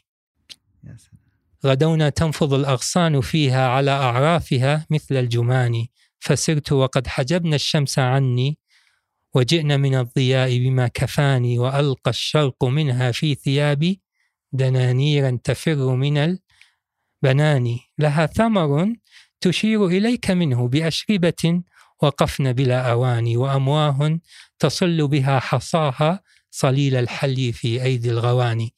غدونا 1.66 2.10
تنفض 2.10 2.54
الأغصان 2.54 3.22
فيها 3.22 3.68
على 3.68 3.92
أعرافها 3.92 4.86
مثل 4.90 5.18
الجمان 5.18 5.86
فسرت 6.20 6.72
وقد 6.72 7.08
حجبنا 7.08 7.56
الشمس 7.56 8.00
عني 8.00 8.58
وجئنا 9.36 9.78
من 9.78 9.96
الضياء 9.96 10.58
بما 10.58 10.88
كفاني 10.88 11.60
وألقى 11.60 12.12
الشرق 12.12 12.66
منها 12.66 13.12
في 13.12 13.36
ثيابي 13.36 14.02
دنانيرا 14.52 15.40
تفر 15.44 15.96
من 15.96 16.38
البنان. 17.24 17.78
لها 17.98 18.26
ثمر 18.26 18.96
تشير 19.42 19.86
إليك 19.88 20.32
منه 20.32 20.68
بأشربة 20.68 21.62
وقفن 22.02 22.54
بلا 22.54 22.92
أواني 22.92 23.38
وأمواه 23.38 24.20
تصل 24.60 25.08
بها 25.08 25.40
حصاها 25.40 26.24
صليل 26.52 26.96
الحلي 26.96 27.52
في 27.52 27.84
أيدي 27.84 28.10
الغواني. 28.10 28.74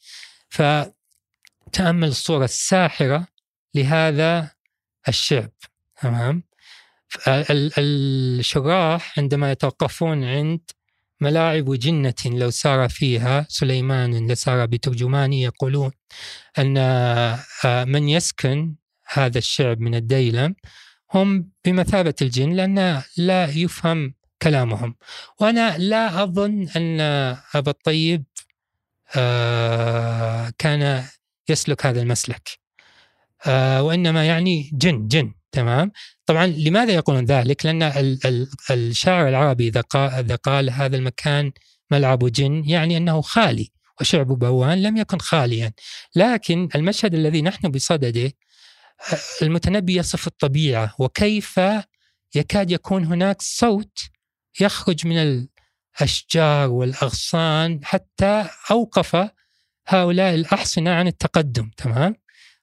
فتأمل 1.71 2.07
الصورة 2.07 2.45
الساحرة 2.45 3.27
لهذا 3.75 4.51
الشعب 5.07 5.51
تمام؟ 6.01 6.43
الشراح 7.77 9.19
عندما 9.19 9.51
يتوقفون 9.51 10.23
عند 10.23 10.61
ملاعب 11.21 11.73
جنة 11.73 12.13
لو 12.25 12.49
سار 12.49 12.89
فيها 12.89 13.45
سليمان 13.49 14.31
لسار 14.31 14.65
بترجمان 14.65 15.33
يقولون 15.33 15.91
أن 16.57 16.77
آه، 16.77 17.83
من 17.83 18.09
يسكن 18.09 18.75
هذا 19.07 19.37
الشعب 19.37 19.79
من 19.79 19.95
الديلم 19.95 20.55
هم 21.13 21.49
بمثابة 21.65 22.15
الجن 22.21 22.53
لأن 22.53 23.01
لا 23.17 23.45
يفهم 23.45 24.13
كلامهم. 24.41 24.95
وأنا 25.39 25.77
لا 25.77 26.23
أظن 26.23 26.67
أن 26.75 26.99
أبا 27.55 27.71
الطيب 27.71 28.23
آه، 29.15 30.53
كان 30.57 31.03
يسلك 31.51 31.85
هذا 31.85 32.01
المسلك. 32.01 32.49
آه، 33.45 33.83
وإنما 33.83 34.25
يعني 34.25 34.71
جن 34.73 35.07
جن 35.07 35.33
تمام؟ 35.51 35.91
طبعا 36.25 36.47
لماذا 36.47 36.91
يقولون 36.91 37.25
ذلك؟ 37.25 37.65
لأن 37.65 37.91
الشاعر 38.71 39.29
العربي 39.29 39.67
إذا 39.67 40.35
قال 40.35 40.69
هذا 40.69 40.97
المكان 40.97 41.51
ملعب 41.91 42.31
جن 42.31 42.63
يعني 42.65 42.97
أنه 42.97 43.21
خالي 43.21 43.71
وشعب 44.01 44.27
بوان 44.27 44.81
لم 44.83 44.97
يكن 44.97 45.19
خاليا. 45.19 45.71
لكن 46.15 46.69
المشهد 46.75 47.13
الذي 47.13 47.41
نحن 47.41 47.71
بصدده 47.71 48.31
المتنبي 49.41 49.95
يصف 49.95 50.27
الطبيعة 50.27 50.95
وكيف 50.99 51.59
يكاد 52.35 52.71
يكون 52.71 53.05
هناك 53.05 53.41
صوت 53.41 53.99
يخرج 54.59 55.07
من 55.07 55.47
الأشجار 55.99 56.69
والأغصان 56.69 57.79
حتى 57.83 58.47
أوقف 58.71 59.29
هؤلاء 59.93 60.35
الأحصنة 60.35 60.91
عن 60.91 61.07
التقدم 61.07 61.69
تمام؟ 61.77 62.15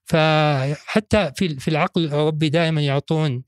فحتى 0.04 1.32
في 1.36 1.60
في 1.60 1.68
العقل 1.68 2.04
الأوروبي 2.04 2.48
دائما 2.48 2.80
يعطون 2.80 3.44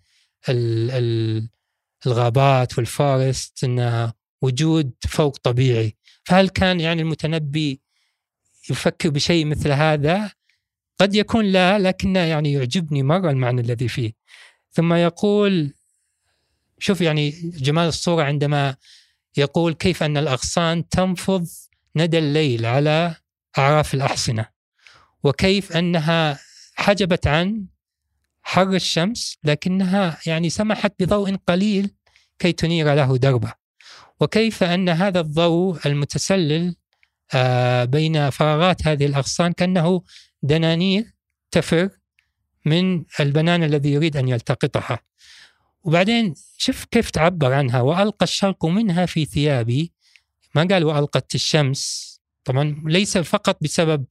الغابات 2.06 2.78
والفورست 2.78 3.64
انها 3.64 4.14
وجود 4.42 4.92
فوق 5.08 5.36
طبيعي. 5.36 5.96
فهل 6.24 6.48
كان 6.48 6.80
يعني 6.80 7.02
المتنبي 7.02 7.80
يفكر 8.70 9.10
بشيء 9.10 9.46
مثل 9.46 9.72
هذا؟ 9.72 10.32
قد 10.98 11.14
يكون 11.14 11.44
لا 11.44 11.78
لكن 11.78 12.16
يعني 12.16 12.52
يعجبني 12.52 13.02
مرة 13.02 13.30
المعنى 13.30 13.60
الذي 13.60 13.88
فيه. 13.88 14.12
ثم 14.72 14.92
يقول 14.94 15.74
شوف 16.78 17.00
يعني 17.00 17.30
جمال 17.44 17.88
الصورة 17.88 18.22
عندما 18.22 18.76
يقول 19.36 19.74
كيف 19.74 20.02
أن 20.02 20.16
الأغصان 20.16 20.88
تنفض 20.88 21.46
ندى 21.96 22.18
الليل 22.18 22.66
على 22.66 23.16
أعراف 23.58 23.94
الأحصنة 23.94 24.46
وكيف 25.22 25.76
أنها 25.76 26.38
حجبت 26.74 27.26
عن 27.26 27.66
حر 28.42 28.74
الشمس 28.74 29.38
لكنها 29.44 30.18
يعني 30.26 30.50
سمحت 30.50 30.92
بضوء 31.02 31.36
قليل 31.36 31.94
كي 32.38 32.52
تنير 32.52 32.94
له 32.94 33.16
دربه. 33.16 33.52
وكيف 34.20 34.62
أن 34.62 34.88
هذا 34.88 35.20
الضوء 35.20 35.78
المتسلل 35.86 36.76
آه، 37.34 37.84
بين 37.84 38.30
فراغات 38.30 38.86
هذه 38.86 39.06
الأغصان 39.06 39.52
كأنه 39.52 40.02
دنانير 40.42 41.14
تفر 41.50 41.88
من 42.66 43.04
البنان 43.20 43.62
الذي 43.62 43.92
يريد 43.92 44.16
أن 44.16 44.28
يلتقطها. 44.28 44.98
وبعدين 45.82 46.34
شوف 46.58 46.84
كيف 46.84 47.10
تعبر 47.10 47.52
عنها 47.52 47.80
وألقى 47.80 48.24
الشرق 48.24 48.66
منها 48.66 49.06
في 49.06 49.24
ثيابي. 49.24 49.92
ما 50.54 50.68
قال 50.70 50.84
وألقت 50.84 51.34
الشمس؟ 51.34 52.09
طبعا 52.44 52.82
ليس 52.86 53.18
فقط 53.18 53.56
بسبب 53.60 54.04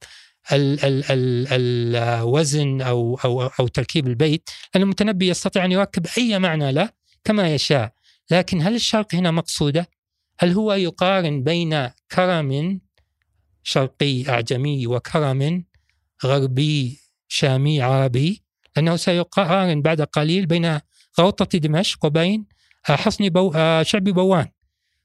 ال 0.52 0.84
ال 0.84 1.04
ال 1.10 1.96
الوزن 1.96 2.80
أو, 2.80 3.18
أو, 3.24 3.42
أو 3.42 3.68
تركيب 3.68 4.06
البيت 4.06 4.50
لأن 4.74 4.82
المتنبي 4.82 5.28
يستطيع 5.28 5.64
أن 5.64 5.72
يركب 5.72 6.06
أي 6.18 6.38
معنى 6.38 6.72
له 6.72 6.90
كما 7.24 7.54
يشاء. 7.54 7.92
لكن 8.30 8.62
هل 8.62 8.74
الشرق 8.74 9.14
هنا 9.14 9.30
مقصودة؟ 9.30 9.88
هل 10.38 10.52
هو 10.52 10.72
يقارن 10.72 11.42
بين 11.42 11.88
كرم 12.12 12.80
شرقي 13.62 14.28
أعجمي 14.28 14.86
وكرم 14.86 15.64
غربي 16.24 17.00
شامي 17.28 17.82
عربي؟ 17.82 18.42
لأنه 18.76 18.96
سيقارن 18.96 19.82
بعد 19.82 20.02
قليل 20.02 20.46
بين 20.46 20.80
غوطة 21.20 21.58
دمشق 21.58 22.04
وبين 22.04 22.46
حصن 22.82 23.28
بو... 23.28 23.52
شعب 23.82 24.04
بوان. 24.04 24.48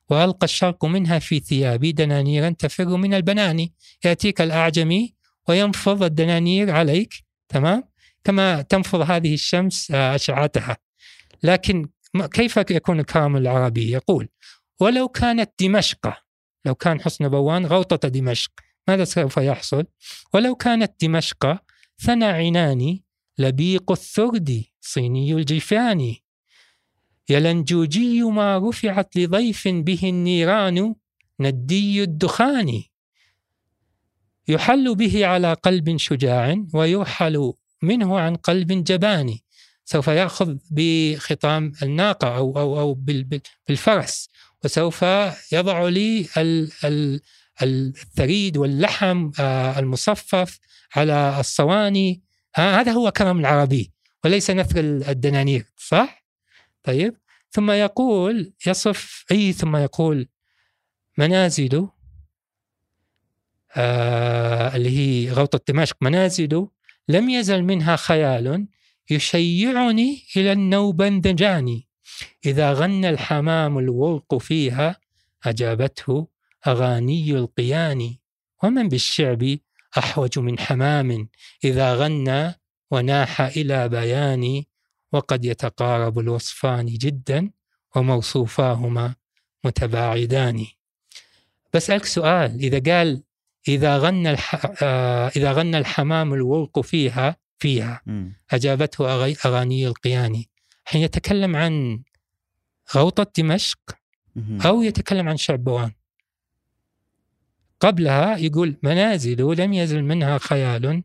وألقى 0.10 0.46
الشرق 0.46 0.86
منها 0.86 1.20
في 1.20 1.40
ثيابي 1.40 1.92
دنانيرا 1.92 2.50
تفر 2.50 2.98
من 2.98 3.14
البنان. 3.14 3.70
يأتيك 4.06 4.42
الأعجمي 4.42 5.16
وينفض 5.50 6.04
الدنانير 6.04 6.72
عليك 6.72 7.14
تمام؟ 7.50 7.84
كما 8.24 8.62
تنفض 8.62 9.12
هذه 9.12 9.34
الشمس 9.34 9.92
آه، 9.92 10.16
أشعتها. 10.16 10.78
لكن 11.44 11.88
كيف 12.34 12.58
يكون 12.58 13.00
الكرم 13.00 13.38
العربي؟ 13.38 13.92
يقول 13.92 14.30
ولو 14.80 15.08
كانت 15.08 15.52
دمشق 15.60 16.14
لو 16.66 16.76
كان 16.76 17.02
حسن 17.02 17.30
بوان 17.30 17.66
غوطة 17.66 18.08
دمشق 18.08 18.52
ماذا 18.88 19.04
سوف 19.04 19.38
يحصل؟ 19.38 19.86
ولو 20.34 20.56
كانت 20.56 21.06
دمشق 21.06 21.58
ثنى 22.02 22.26
عناني 22.26 23.04
لبيق 23.38 23.92
الثرد 23.92 24.64
صيني 24.82 25.34
الجفان 25.34 26.16
يلنجوجي 27.30 28.24
ما 28.24 28.70
رفعت 28.70 29.18
لضيف 29.18 29.68
به 29.68 30.00
النيران 30.04 30.96
ندي 31.40 32.04
الدخان. 32.04 32.84
يحل 34.48 34.96
به 34.96 35.26
على 35.26 35.54
قلب 35.54 35.98
شجاع 35.98 36.56
ويرحل 36.74 37.54
منه 37.82 38.20
عن 38.20 38.36
قلب 38.36 38.84
جبان. 38.84 39.38
سوف 39.86 40.08
يأخذ 40.08 40.58
بخطام 40.72 41.72
الناقة 41.84 42.38
أو 42.38 42.60
أو 42.60 42.80
أو 42.80 42.94
بالفرس. 43.68 44.30
وسوف 44.64 45.06
يضع 45.52 45.88
لي 45.88 46.28
الثريد 47.62 48.58
واللحم 48.58 49.32
آه، 49.40 49.80
المصفف 49.80 50.60
على 50.96 51.40
الصواني. 51.40 52.22
هذا 52.56 52.92
هو 52.92 53.12
كرم 53.12 53.40
العربي 53.40 53.92
وليس 54.26 54.52
نثر 54.52 54.80
الدنانير 54.80 55.66
صح؟ 55.78 56.25
طيب. 56.86 57.18
ثم 57.52 57.72
يقول 57.72 58.54
يصف 58.68 59.26
أي 59.32 59.54
ثم 59.54 59.76
يقول 59.76 60.28
منازل 61.18 61.88
آه 63.76 64.76
اللي 64.76 64.90
هي 64.90 65.32
غوطة 65.32 65.74
دمشق 65.74 65.98
منازل 66.02 66.68
لم 67.08 67.30
يزل 67.30 67.64
منها 67.64 67.96
خيال 67.96 68.68
يشيعني 69.10 70.24
إلى 70.38 70.52
النوبندجان 70.52 71.82
إذا 72.46 72.74
غنى 72.74 73.10
الحمام 73.10 73.78
الورق 73.80 74.38
فيها 74.38 75.00
أجابته 75.44 76.28
أغاني 76.68 77.32
القيان. 77.32 78.16
ومن 78.64 78.90
بالشعب 78.90 79.58
أحوج 79.98 80.40
من 80.40 80.60
حمام 80.60 81.30
إذا 81.64 81.96
غنى 81.96 82.54
وناح 82.92 83.42
إلى 83.42 83.90
بيان. 83.90 84.64
وقد 85.12 85.46
يتقارب 85.46 86.20
الوصفان 86.20 86.86
جدا 86.86 87.50
وموصوفاهما 87.96 89.16
متباعدان. 89.64 90.66
بسألك 91.74 92.06
سؤال 92.06 92.60
إذا 92.60 92.94
قال 92.94 93.24
إذا 93.68 93.98
غنى 93.98 94.32
الح... 94.32 94.72
آه 94.84 95.28
إذا 95.28 95.52
غنى 95.52 95.78
الحمام 95.78 96.34
الورق 96.34 96.80
فيها 96.80 97.38
فيها 97.60 98.02
أجابته 98.52 99.24
أغاني 99.46 99.88
القياني. 99.88 100.50
حين 100.86 101.02
يتكلم 101.02 101.56
عن 101.56 102.04
غوطة 102.96 103.28
دمشق 103.38 103.80
أو 104.66 104.82
يتكلم 104.82 105.30
عن 105.30 105.38
شعب 105.38 105.64
بوان. 105.64 105.92
قبلها 107.80 108.38
يقول 108.38 108.78
منازل 108.84 109.56
لم 109.62 109.74
يزل 109.74 110.04
منها 110.04 110.38
خيال. 110.38 111.04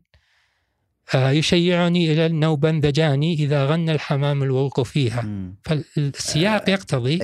يشيعني 1.13 2.11
إلى 2.11 2.25
النوبندجاني 2.25 3.33
إذا 3.33 3.65
غنى 3.65 3.91
الحمام 3.91 4.43
الورق 4.43 4.81
فيها. 4.81 5.53
فالسياق 5.63 6.69
آه، 6.69 6.71
يقتضي 6.71 7.19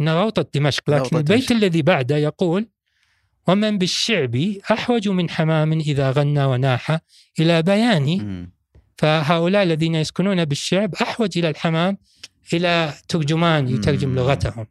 أن 0.00 0.08
غوطة 0.08 0.46
دمشق 0.54 0.90
لكن 0.90 1.16
البيت 1.16 1.50
الذي 1.50 1.82
بعده 1.82 2.16
يقول 2.16 2.68
ومن 3.48 3.78
بالشعب 3.78 4.36
أحوج 4.70 5.08
من 5.08 5.30
حمام 5.30 5.72
إذا 5.72 6.10
غنى 6.10 6.44
وناح 6.44 6.98
إلى 7.40 7.62
بيان. 7.62 8.48
فهؤلاء 8.98 9.62
الذين 9.62 9.94
يسكنون 9.94 10.44
بالشعب 10.44 10.94
أحوج 10.94 11.38
إلى 11.38 11.48
الحمام 11.48 11.98
إلى 12.52 12.92
ترجمان 13.08 13.68
يترجم 13.68 14.14
لغتهم. 14.14 14.66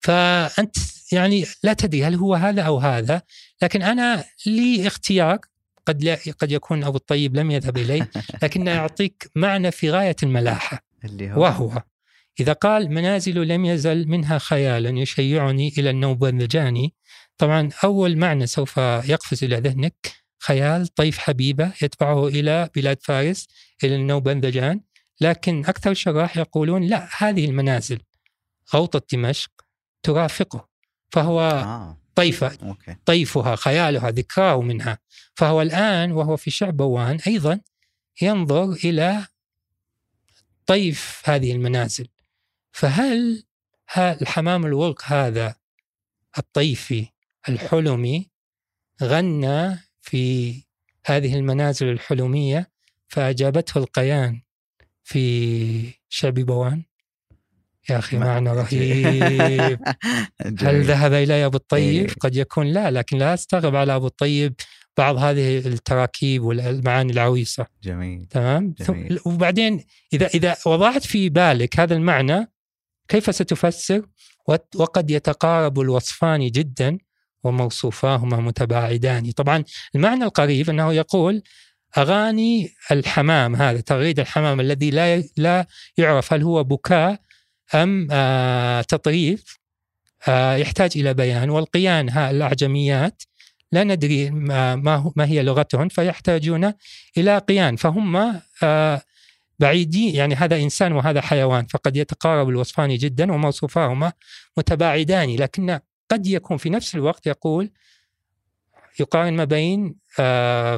فأنت 0.00 0.76
يعني 1.12 1.44
لا 1.62 1.72
تدري 1.72 2.04
هل 2.04 2.14
هو 2.14 2.34
هذا 2.34 2.62
أو 2.62 2.78
هذا 2.78 3.22
لكن 3.62 3.82
أنا 3.82 4.24
لي 4.46 4.86
اختيار 4.86 5.38
قد 5.86 6.02
لا 6.02 6.18
قد 6.38 6.52
يكون 6.52 6.84
أبو 6.84 6.96
الطيب 6.96 7.36
لم 7.36 7.50
يذهب 7.50 7.76
إليه 7.76 8.10
لكن 8.42 8.66
يعطيك 8.66 9.30
معنى 9.34 9.70
في 9.70 9.90
غاية 9.90 10.16
الملاحة 10.22 10.84
اللي 11.04 11.32
هو 11.32 11.42
وهو 11.42 11.82
إذا 12.40 12.52
قال 12.52 12.90
منازل 12.92 13.48
لم 13.48 13.64
يزل 13.64 14.08
منها 14.08 14.38
خيالا 14.38 14.90
يشيعني 14.90 15.72
إلى 15.78 15.90
النوبندجاني 15.90 16.94
طبعا 17.38 17.70
أول 17.84 18.16
معنى 18.16 18.46
سوف 18.46 18.76
يقفز 18.78 19.44
إلى 19.44 19.56
ذهنك 19.56 20.12
خيال 20.42 20.86
طيف 20.86 21.18
حبيبة 21.18 21.72
يتبعه 21.82 22.28
إلى 22.28 22.70
بلاد 22.74 22.98
فارس 23.02 23.48
إلى 23.84 23.96
النوبندجان 23.96 24.80
لكن 25.20 25.60
أكثر 25.60 25.90
الشراح 25.90 26.36
يقولون 26.36 26.82
لا 26.82 27.08
هذه 27.18 27.44
المنازل 27.44 27.98
غوطة 28.74 29.02
دمشق 29.12 29.50
ترافقه 30.02 30.68
فهو 31.10 31.40
آه. 31.40 32.05
طيفة 32.16 32.58
أوكي. 32.62 32.96
طيفها 33.04 33.56
خيالها 33.56 34.10
ذكراه 34.10 34.60
منها. 34.60 34.98
فهو 35.34 35.62
الآن 35.62 36.12
وهو 36.12 36.36
في 36.36 36.50
شعب 36.50 36.76
بوان 36.76 37.18
أيضا 37.26 37.60
ينظر 38.22 38.72
إلى 38.72 39.26
طيف 40.66 41.22
هذه 41.24 41.52
المنازل. 41.52 42.08
فهل 42.72 43.44
الحمام 43.98 44.66
الورق 44.66 45.02
هذا 45.04 45.56
الطيفي 46.38 47.06
الحلمي 47.48 48.30
غنى 49.02 49.78
في 50.02 50.54
هذه 51.06 51.34
المنازل 51.34 51.88
الحلمية 51.88 52.70
فأجابته 53.08 53.78
القيان 53.78 54.40
في 55.04 55.94
شعب 56.08 56.34
بوان؟ 56.34 56.84
يا 57.90 57.98
أخي 57.98 58.18
معنى 58.18 58.50
رهيب 58.60 59.78
هل. 60.62 60.82
ذهب 60.82 61.12
إلي 61.12 61.46
أبو 61.46 61.56
الطيب؟ 61.56 62.08
إيه. 62.08 62.14
قد 62.20 62.36
يكون 62.36 62.66
لا 62.66 62.90
لكن 62.90 63.18
لا 63.18 63.34
أستغرب 63.34 63.76
على 63.76 63.96
أبو 63.96 64.06
الطيب 64.06 64.54
بعض 64.96 65.16
هذه 65.16 65.58
التراكيب 65.58 66.42
والمعاني 66.42 67.12
العويصة 67.12 67.66
جميل 67.82 68.26
تمام 68.26 68.74
جميل. 68.80 69.20
وبعدين 69.26 69.84
إذا 70.12 70.26
إذا 70.26 70.56
وضعت 70.66 71.06
في 71.06 71.28
بالك 71.28 71.80
هذا 71.80 71.94
المعنى 71.94 72.52
كيف 73.08 73.34
ستفسر 73.34 74.06
وقد 74.74 75.10
يتقارب 75.10 75.80
الوصفان 75.80 76.50
جدا 76.50 76.98
وموصوفاهما 77.44 78.40
متباعدان 78.40 79.30
طبعا 79.30 79.64
المعنى 79.94 80.24
القريب 80.24 80.70
أنه 80.70 80.92
يقول 80.92 81.42
أغاني 81.98 82.70
الحمام 82.90 83.56
هذا 83.56 83.80
تغريد 83.80 84.20
الحمام 84.20 84.60
الذي 84.60 84.90
لا 84.90 85.22
لا 85.36 85.66
يعرف 85.96 86.32
هل 86.32 86.42
هو 86.42 86.64
بكاء 86.64 87.20
أم 87.74 88.08
آه 88.10 88.82
تطريف 88.82 89.58
آه 90.28 90.56
يحتاج 90.56 90.90
إلى 90.96 91.14
بيان. 91.14 91.50
والقيان 91.50 92.08
الأعجميات 92.18 93.22
لا 93.72 93.84
ندري 93.84 94.30
ما, 94.30 95.12
هي 95.18 95.42
لغتهم 95.42 95.88
فيحتاجون 95.88 96.72
إلى 97.18 97.38
قيان. 97.38 97.76
فهم 97.76 98.40
آه 98.62 99.02
بعيدين 99.58 100.14
يعني 100.14 100.34
هذا 100.34 100.56
إنسان 100.56 100.92
وهذا 100.92 101.20
حيوان 101.20 101.66
فقد 101.66 101.96
يتقارب 101.96 102.48
الوصفان 102.48 102.96
جدا 102.96 103.32
وموصوفاهما 103.32 104.12
متباعدان. 104.56 105.36
لكن 105.36 105.80
قد 106.10 106.26
يكون 106.26 106.56
في 106.56 106.70
نفس 106.70 106.94
الوقت 106.94 107.26
يقول 107.26 107.70
يقارن 109.00 109.34
ما 109.34 109.44
بين 109.44 109.94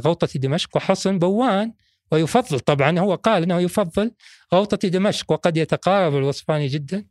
غوطة 0.07 0.29
دمشق 0.35 0.77
وحصن 0.77 1.19
بوان. 1.19 1.73
ويفضل 2.13 2.61
طبعا 2.61 2.99
هو 2.99 3.15
قال 3.15 3.43
أنه 3.43 3.61
يفضل 3.61 4.11
غوطة 4.55 4.89
دمشق 4.89 5.33
وقد 5.33 5.57
يتقارب 5.57 6.17
الوصفان 6.17 6.67
جدا 6.67 7.05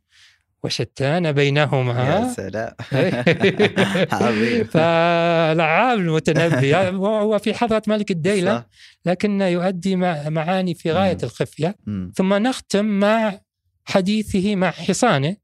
وشتان 0.64 1.32
بينهما 1.32 2.04
يا 2.04 2.32
سلام 2.32 2.72
عظيم 4.12 4.64
فلعاب 4.64 5.98
المتنبي 5.98 6.76
هو 6.96 7.38
في 7.38 7.54
حضرة 7.54 7.82
ملك 7.86 8.10
الديلة 8.10 8.56
صح. 8.58 8.66
لكنه 9.06 9.46
يؤدي 9.46 9.96
مع- 9.96 10.28
معاني 10.28 10.74
في 10.74 10.92
غاية. 10.92 11.18
الخفية. 11.22 11.76
ثم 12.14 12.34
نختم 12.34 12.84
مع 12.84 13.40
حديثه 13.84 14.56
مع 14.56 14.70
حصانه. 14.70 15.36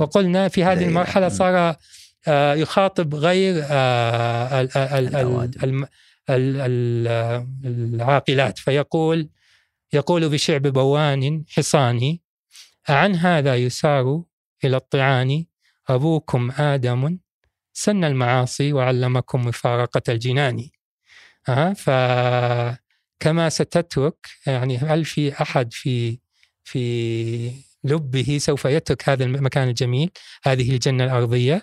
وقلنا 0.00 0.48
في 0.48 0.64
هذه. 0.64 0.84
المرحلة. 0.88 1.28
صار 1.28 1.76
آه، 2.28 2.54
يخاطب 2.54 3.14
غير 3.14 3.64
العاقلات. 7.64 8.58
فيقول 8.58 9.28
يقول 9.92 10.28
بشعب 10.28 10.62
بوان 10.62 11.44
حصاني 11.48 12.22
عن 12.88 13.14
هذا 13.14 13.56
يسار 13.56 14.22
إلى 14.64 14.76
الطعان؟ 14.76 15.44
أبوكم 15.88 16.50
آدم 16.50 17.18
سن 17.72 18.04
المعاصي 18.04 18.72
وعلمكم 18.72 19.46
مفارقة 19.46 20.02
الجنان. 20.08 20.68
فكما 21.76 23.48
ستترك 23.48 24.16
يعني 24.46 24.78
هل 24.78 25.04
في 25.04 25.42
أحد 25.42 25.72
في 25.72 26.18
في 26.64 27.52
لبه 27.84 28.38
سوف 28.40 28.64
يترك 28.64 29.08
هذا 29.08 29.24
المكان 29.24 29.68
الجميل 29.68 30.10
هذه 30.44 30.70
الجنة 30.70 31.04
الأرضية؟ 31.04 31.62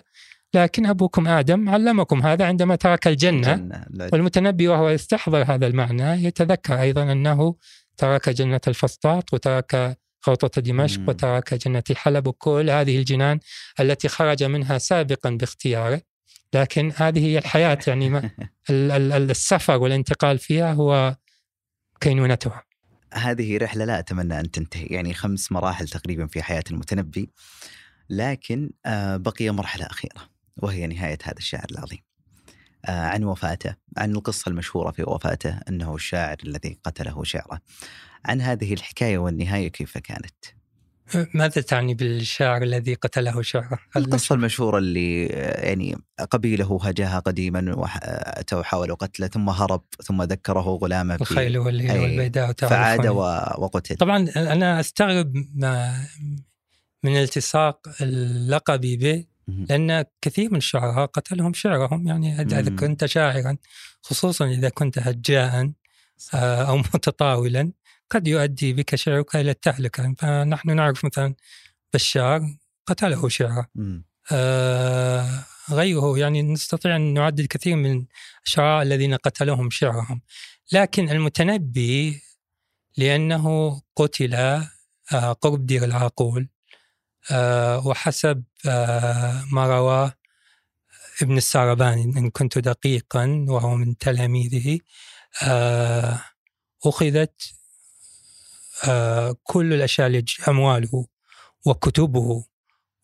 لكن 0.54 0.86
أبوكم 0.86 1.28
آدم 1.28 1.68
علمكم 1.68 2.22
هذا 2.22 2.44
عندما 2.46 2.76
ترك 2.76 3.06
الجنة 3.08 3.54
جنة. 3.56 3.84
لا- 3.90 4.08
والمتنبي 4.12 4.68
وهو 4.68 4.88
يستحضر 4.90 5.42
هذا 5.42 5.66
المعنى 5.66 6.24
يتذكر 6.24 6.80
أيضا 6.80 7.12
أنه 7.12 7.54
ترك 7.96 8.28
جنة 8.28 8.60
الفسطاط 8.68 9.34
وترك 9.34 9.98
غوطة 10.28 10.60
دمشق 10.62 11.00
مم. 11.00 11.08
وترك 11.08 11.54
جنة 11.54 11.82
حلب 11.94 12.26
وكل 12.26 12.70
هذه 12.70 12.98
الجنان 12.98 13.40
التي 13.80 14.08
خرج 14.08 14.42
منها 14.44 14.78
سابقا 14.78 15.30
باختياره 15.30 16.00
لكن 16.54 16.92
هذه 16.96 17.26
هي 17.26 17.38
الحياة 17.38 17.78
يعني 17.86 18.08
ما 18.08 18.18
ال- 18.70 18.90
ال- 18.90 19.12
ال- 19.12 19.30
السفر 19.30 19.76
والانتقال 19.76 20.38
فيها 20.38 20.72
هو 20.72 21.16
كينونتها 22.00 22.62
هذه 23.12 23.58
رحلة 23.58 23.84
لا 23.84 23.98
أتمنى 23.98 24.40
أن 24.40 24.50
تنتهي 24.50 24.86
يعني 24.86 25.14
خمس 25.14 25.52
مراحل 25.52 25.88
تقريبا 25.88 26.26
في 26.26 26.42
حياة 26.42 26.64
المتنبي 26.70 27.30
لكن 28.10 28.70
آه، 28.86 29.16
بقي 29.16 29.50
مرحلة 29.50 29.86
أخيرة 29.86 30.29
وهي 30.56 30.86
نهاية 30.86 31.18
هذا 31.22 31.38
الشاعر 31.38 31.66
العظيم 31.70 32.00
آه، 32.84 33.06
عن 33.06 33.24
وفاته 33.24 33.76
عن 33.96 34.12
القصة 34.12 34.48
المشهورة 34.48 34.90
في 34.90 35.02
وفاته 35.02 35.60
أنه 35.68 35.94
الشاعر 35.94 36.36
الذي 36.44 36.78
قتله 36.84 37.24
شعره 37.24 37.60
عن 38.24 38.40
هذه 38.40 38.74
الحكاية 38.74 39.18
والنهاية 39.18 39.68
كيف 39.68 39.98
كانت 39.98 40.34
ماذا 41.34 41.62
تعني 41.62 41.94
بالشاعر 41.94 42.62
الذي 42.62 42.94
قتله 42.94 43.42
شعره؟ 43.42 43.78
القصة 43.96 44.34
المشهورة 44.34 44.78
اللي 44.78 45.26
آه، 45.26 45.66
يعني 45.66 45.96
قبيله 46.30 46.78
هاجاها 46.82 47.18
قديما 47.18 47.74
وأتوا 47.76 48.62
حاولوا 48.62 48.96
قتله 48.96 49.26
ثم 49.26 49.50
هرب 49.50 49.82
ثم 50.02 50.22
ذكره 50.22 50.78
غلامه 50.82 51.18
الخيل 51.20 51.58
والليل 51.58 51.98
والبيداء 51.98 52.52
فعاد 52.52 53.06
وقتل 53.06 53.96
طبعا 53.96 54.28
أنا 54.36 54.80
أستغرب 54.80 55.32
ما 55.54 56.04
من 57.04 57.16
التصاق 57.16 57.88
اللقب 58.00 58.80
به. 58.80 59.29
لأن 59.68 60.04
كثير 60.20 60.50
من 60.50 60.56
الشعراء 60.56 61.06
قتلهم 61.06 61.52
شعرهم 61.52 62.06
يعني 62.06 62.40
إذا. 62.40 62.76
كنت 62.76 63.04
شاعرا 63.04 63.56
خصوصا 64.02 64.46
إذا 64.46 64.68
كنت 64.68 64.98
هجاء 64.98 65.72
آه، 66.34 66.62
أو 66.62 66.76
متطاولا 66.78 67.72
قد 68.10 68.28
يؤدي 68.28 68.72
بك 68.72 68.94
شعرك 68.94 69.36
إلى 69.36 69.50
التهلكة. 69.50 70.14
فنحن 70.18 70.76
نعرف 70.76 71.04
مثلا 71.04 71.34
بشار 71.94 72.56
قتله 72.86 73.28
شعره. 73.28 73.68
آه، 74.32 75.44
غيره 75.70 76.18
يعني 76.18 76.42
نستطيع 76.42 76.96
أن 76.96 77.14
نعدد 77.14 77.46
كثير 77.46 77.76
من 77.76 78.04
الشعراء 78.46 78.82
الذين 78.82 79.14
قتلهم 79.14 79.70
شعرهم. 79.70 80.20
لكن 80.72 81.10
المتنبي 81.10 82.22
لأنه 82.96 83.74
قتل 83.96 84.34
آه، 84.34 85.32
قرب 85.32 85.66
دير 85.66 85.84
العاقول 85.84 86.48
وحسب 87.84 88.44
آه، 88.66 89.44
ما 89.52 89.66
رواه 89.66 90.12
ابن 91.22 91.36
السارباني 91.36 92.02
إن 92.02 92.30
كنت 92.30 92.58
دقيقا 92.58 93.44
وهو 93.48 93.74
من 93.74 93.96
تلاميذه 93.98 94.78
آه، 95.42 96.20
أخذت 96.86 97.42
آه، 98.88 99.36
كل 99.42 99.74
الأشياء 99.74 100.06
التي- 100.08 100.50
أمواله 100.50 101.06
وكتبه 101.66 102.44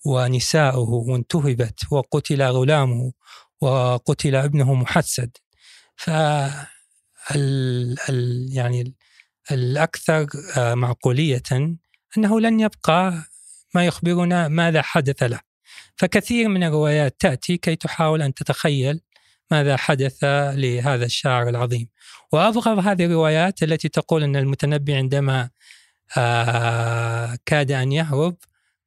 ونساؤه 0.07 0.91
وانتهبت 0.91 1.81
وقتل 1.93 2.43
غلامه 2.43 3.13
وقتل 3.61 4.35
ابنه 4.37 4.75
محسد. 4.75 5.31
ف 5.97 6.09
يعني 8.51 8.81
ال- 8.81 8.95
الأكثر 9.51 10.27
آه، 10.57 10.75
معقولية 10.75 11.43
أنه 12.19 12.41
لن 12.41 12.61
يبقى 12.61 13.25
ما 13.77 13.87
يخبرنا 13.87 14.49
ماذا 14.49 14.83
حدث 14.83 15.23
له 15.23 15.41
فكثير 15.97 16.49
من 16.49 16.65
الروايات 16.65 17.17
تأتي 17.19 17.57
كي 17.57 17.77
تحاول 17.77 18.23
أن 18.23 18.35
تتخيل 18.35 19.01
ماذا 19.51 19.77
حدث 19.77 20.19
لهذا 20.55 21.05
الشاعر 21.05 21.49
العظيم 21.49 21.89
وأبغض 22.33 22.79
هذه 22.79 23.05
الروايات 23.05 23.63
التي 23.63 23.89
تقول 23.89 24.23
أن 24.23 24.37
المتنبي 24.37 24.95
عندما 24.95 25.51
آه، 26.17 27.39
كاد 27.47 27.73
أن 27.73 27.93
يهرب 27.93 28.37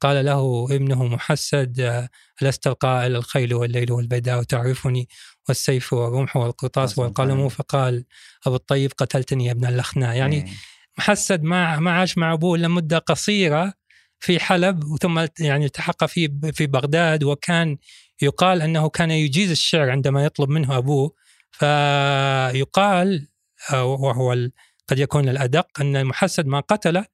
قال 0.01 0.25
له 0.25 0.67
ابنه 0.71 1.05
محسد 1.05 1.79
آه، 1.79 2.09
لست 2.41 2.67
القائل 2.67 3.15
الخيل 3.15 3.53
والليل 3.53 3.91
والبيداء 3.91 4.43
تعرفني 4.43 5.09
والسيف 5.47 5.93
والرمح 5.93 6.37
والقرطاس 6.37 6.99
والقلم 6.99 7.37
فعلاً. 7.37 7.49
فقال 7.49 8.05
أبو 8.47 8.55
الطيب 8.55 8.91
قتلتني 8.97 9.45
يا 9.45 9.51
ابن 9.51 9.65
اللخناء 9.65 10.15
يعني 10.15 10.35
إيه. 10.35 10.51
محسد 10.97 11.43
ما 11.43 11.79
ما 11.79 11.91
عاش 11.91 12.17
مع 12.17 12.33
أبوه 12.33 12.55
إلا 12.55 12.67
مدة 12.67 12.97
قصيرة 12.97 13.78
في 14.19 14.39
حلب 14.39 14.97
ثم 15.01 15.25
يعني 15.39 15.65
التحق 15.65 16.05
في 16.05 16.51
في 16.53 16.67
بغداد 16.67 17.23
وكان 17.23 17.77
يقال 18.21 18.61
أنه 18.61 18.89
كان 18.89 19.11
يجيز 19.11 19.51
الشعر 19.51 19.89
عندما 19.89 20.25
يطلب 20.25 20.49
منه 20.49 20.77
أبوه. 20.77 21.13
فيقال 21.51 23.27
آه، 23.73 23.85
وهو 23.85 24.49
قد 24.87 24.99
يكون 24.99 25.29
الأدق 25.29 25.81
أن 25.81 25.95
المحسد 25.95 26.45
ما 26.45 26.59
قتله 26.59 27.05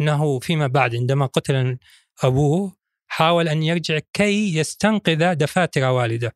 أنه 0.00 0.38
فيما 0.38 0.66
بعد 0.66 0.96
عندما 0.96 1.26
قتل 1.26 1.78
أبوه 2.22 2.76
حاول 3.06 3.48
أن 3.48 3.62
يرجع 3.62 3.98
كي 4.12 4.56
يستنقذ 4.56 5.34
دفاتر 5.34 5.84
والده. 5.84 6.32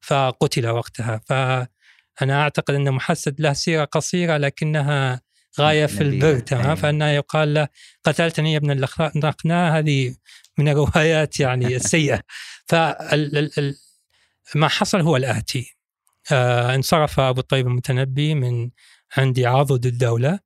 فقتل 0.00 0.68
وقتها. 0.68 1.20
فأنا 1.26 2.42
أعتقد 2.42 2.74
أن 2.74 2.92
محسد 2.92 3.40
له 3.40 3.52
سيرة 3.52 3.84
قصيرة 3.84 4.36
لكنها 4.36 5.20
غاية 5.60 5.86
في 5.86 6.00
البر 6.00 6.38
تمام؟ 6.38 6.64
أيوة. 6.64 6.74
فانه 6.74 7.08
يقال 7.08 7.54
له 7.54 7.68
قتلتني 8.04 8.52
يا 8.52 8.58
ابن 8.58 8.70
اللقناء 8.70 9.78
هذه 9.78 10.14
من 10.58 10.68
الروايات 10.68 11.40
يعني 11.40 11.66
السيئة. 11.76 12.20
ما 14.54 14.68
حصل 14.68 15.00
هو 15.00 15.16
الآتي. 15.16 15.76
آه 16.32 16.74
انصرف 16.74 17.20
أبو 17.20 17.40
الطيب 17.40 17.66
المتنبي 17.66 18.34
من 18.34 18.70
عند 19.16 19.40
عضد 19.40 19.86
الدولة. 19.86 20.38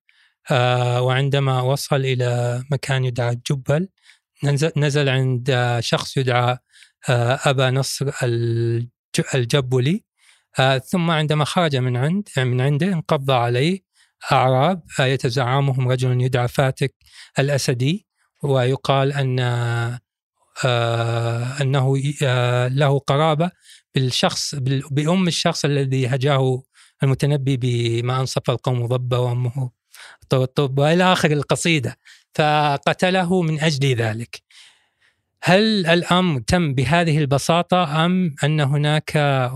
آه 0.51 1.03
وعندما 1.03 1.61
وصل 1.61 1.97
إلى 1.97 2.63
مكان 2.71 3.05
يدعى 3.05 3.41
جبل 3.51 3.89
نزل, 4.45 4.73
نزل 4.77 5.09
عند 5.09 5.77
شخص 5.81 6.17
يدعى 6.17 6.59
آه 7.09 7.41
أبا 7.45 7.71
نصر 7.71 8.11
الجبلي. 9.35 10.05
آه 10.59 10.79
ثم 10.79 11.11
عندما 11.11 11.45
خرج 11.45 11.77
من 11.77 11.97
عند 11.97 12.29
من 12.37 12.61
عنده 12.61 12.87
انقض 12.87 13.31
عليه. 13.31 13.86
أعراب 14.33 14.83
يتزعمهم 15.01 15.89
رجل 15.89 16.21
يدعى 16.23 16.49
فاتك 16.49 16.95
الأسدي 17.39 18.07
ويقال 18.43 19.13
أن 19.13 19.41
آه، 20.65 21.61
أنه 21.61 22.03
آه، 22.23 22.69
له 22.69 22.99
قرابة 22.99 23.51
بالشخص 23.95 24.55
بأم 24.91 25.29
الشخص 25.29 25.65
الذي 25.65 26.07
هجاه 26.07 26.63
المتنبي 27.03 27.57
بما 27.57 28.21
أنصف 28.21 28.51
القوم 28.51 28.87
ضبة 28.87 29.19
وأمه 29.19 29.71
طب 30.29 30.79
وإلى 30.79 31.13
آخر 31.13 31.31
القصيدة. 31.31 31.97
فقتله 32.35 33.43
من 33.43 33.61
أجل 33.61 33.95
ذلك. 33.95 34.43
هل 35.43 35.87
الأمر 35.87 36.41
تم 36.41 36.75
بهذه 36.75 37.19
البساطة 37.19 38.05
أم 38.05 38.35
أن 38.45 38.61
هناك 38.61 39.13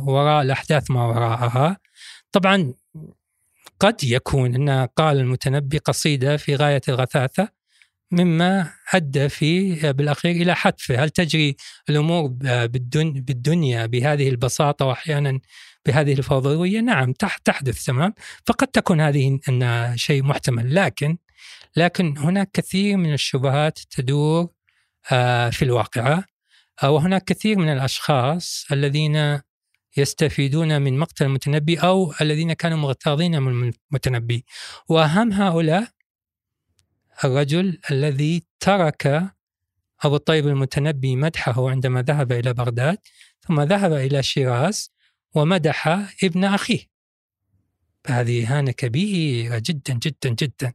وراء 0.06 0.42
الأحداث 0.42 0.90
ما 0.90 1.06
وراءها؟ 1.06 1.76
طبعا 2.32 2.74
قد 3.80 4.04
يكون 4.04 4.54
أن 4.54 4.86
قال 4.86 5.16
المتنبي 5.16 5.78
قصيدة 5.78 6.36
في 6.36 6.56
غاية 6.56 6.80
الغثاثة 6.88 7.48
مما 8.10 8.72
أدى 8.94 9.28
فيه 9.28 9.90
بالأخير 9.90 10.30
إلى 10.30 10.56
حتفه 10.56 11.04
هل 11.04 11.10
تجري 11.10 11.56
الأمور 11.88 12.28
بالدنيا 12.66 13.86
بهذه 13.86 14.28
البساطة 14.28 14.86
وأحيانا 14.86 15.40
بهذه 15.86 16.12
الفوضوية 16.12 16.80
نعم 16.80 17.12
تحدث 17.44 17.84
تمام. 17.84 18.14
فقد 18.46 18.68
تكون 18.68 19.00
هذه 19.00 19.38
أن 19.48 19.92
شيء 19.96 20.22
محتمل. 20.22 20.74
لكن 20.74 21.18
لكن 21.76 22.18
هناك 22.18 22.50
كثير 22.52 22.96
من 22.96 23.12
الشبهات 23.12 23.78
تدور 23.90 24.48
آه، 25.12 25.50
في 25.50 25.64
الواقعة 25.64 26.24
وهناك 26.84 27.24
كثير 27.24 27.58
من 27.58 27.72
الأشخاص 27.72 28.66
الذين 28.72 29.40
يستفيدون 29.96 30.82
من 30.82 30.98
مقتل 30.98 31.24
المتنبي 31.24 31.78
أو 31.78 32.14
الذين 32.20 32.52
كانوا 32.52 32.78
مغتاظين 32.78 33.42
من 33.42 33.72
المتنبي. 33.92 34.44
وأهم 34.88 35.32
هؤلاء 35.32 35.88
الرجل 37.24 37.78
الذي 37.90 38.42
ترك 38.60 39.32
أبو 40.02 40.16
الطيب 40.16 40.48
المتنبي 40.48 41.16
مدحه 41.16 41.70
عندما 41.70 42.02
ذهب 42.02 42.32
إلى 42.32 42.52
بغداد 42.52 42.98
ثم 43.40 43.60
ذهب 43.60 43.92
إلى 43.92 44.22
شيراز 44.22 44.92
ومدح 45.34 45.88
ابن 46.24 46.44
أخيه. 46.44 46.90
هذه 48.06 48.46
إهانة 48.46 48.70
كبيرة 48.70 49.62
جدا 49.66 49.94
جدا 49.94 50.28
جدا 50.28 50.72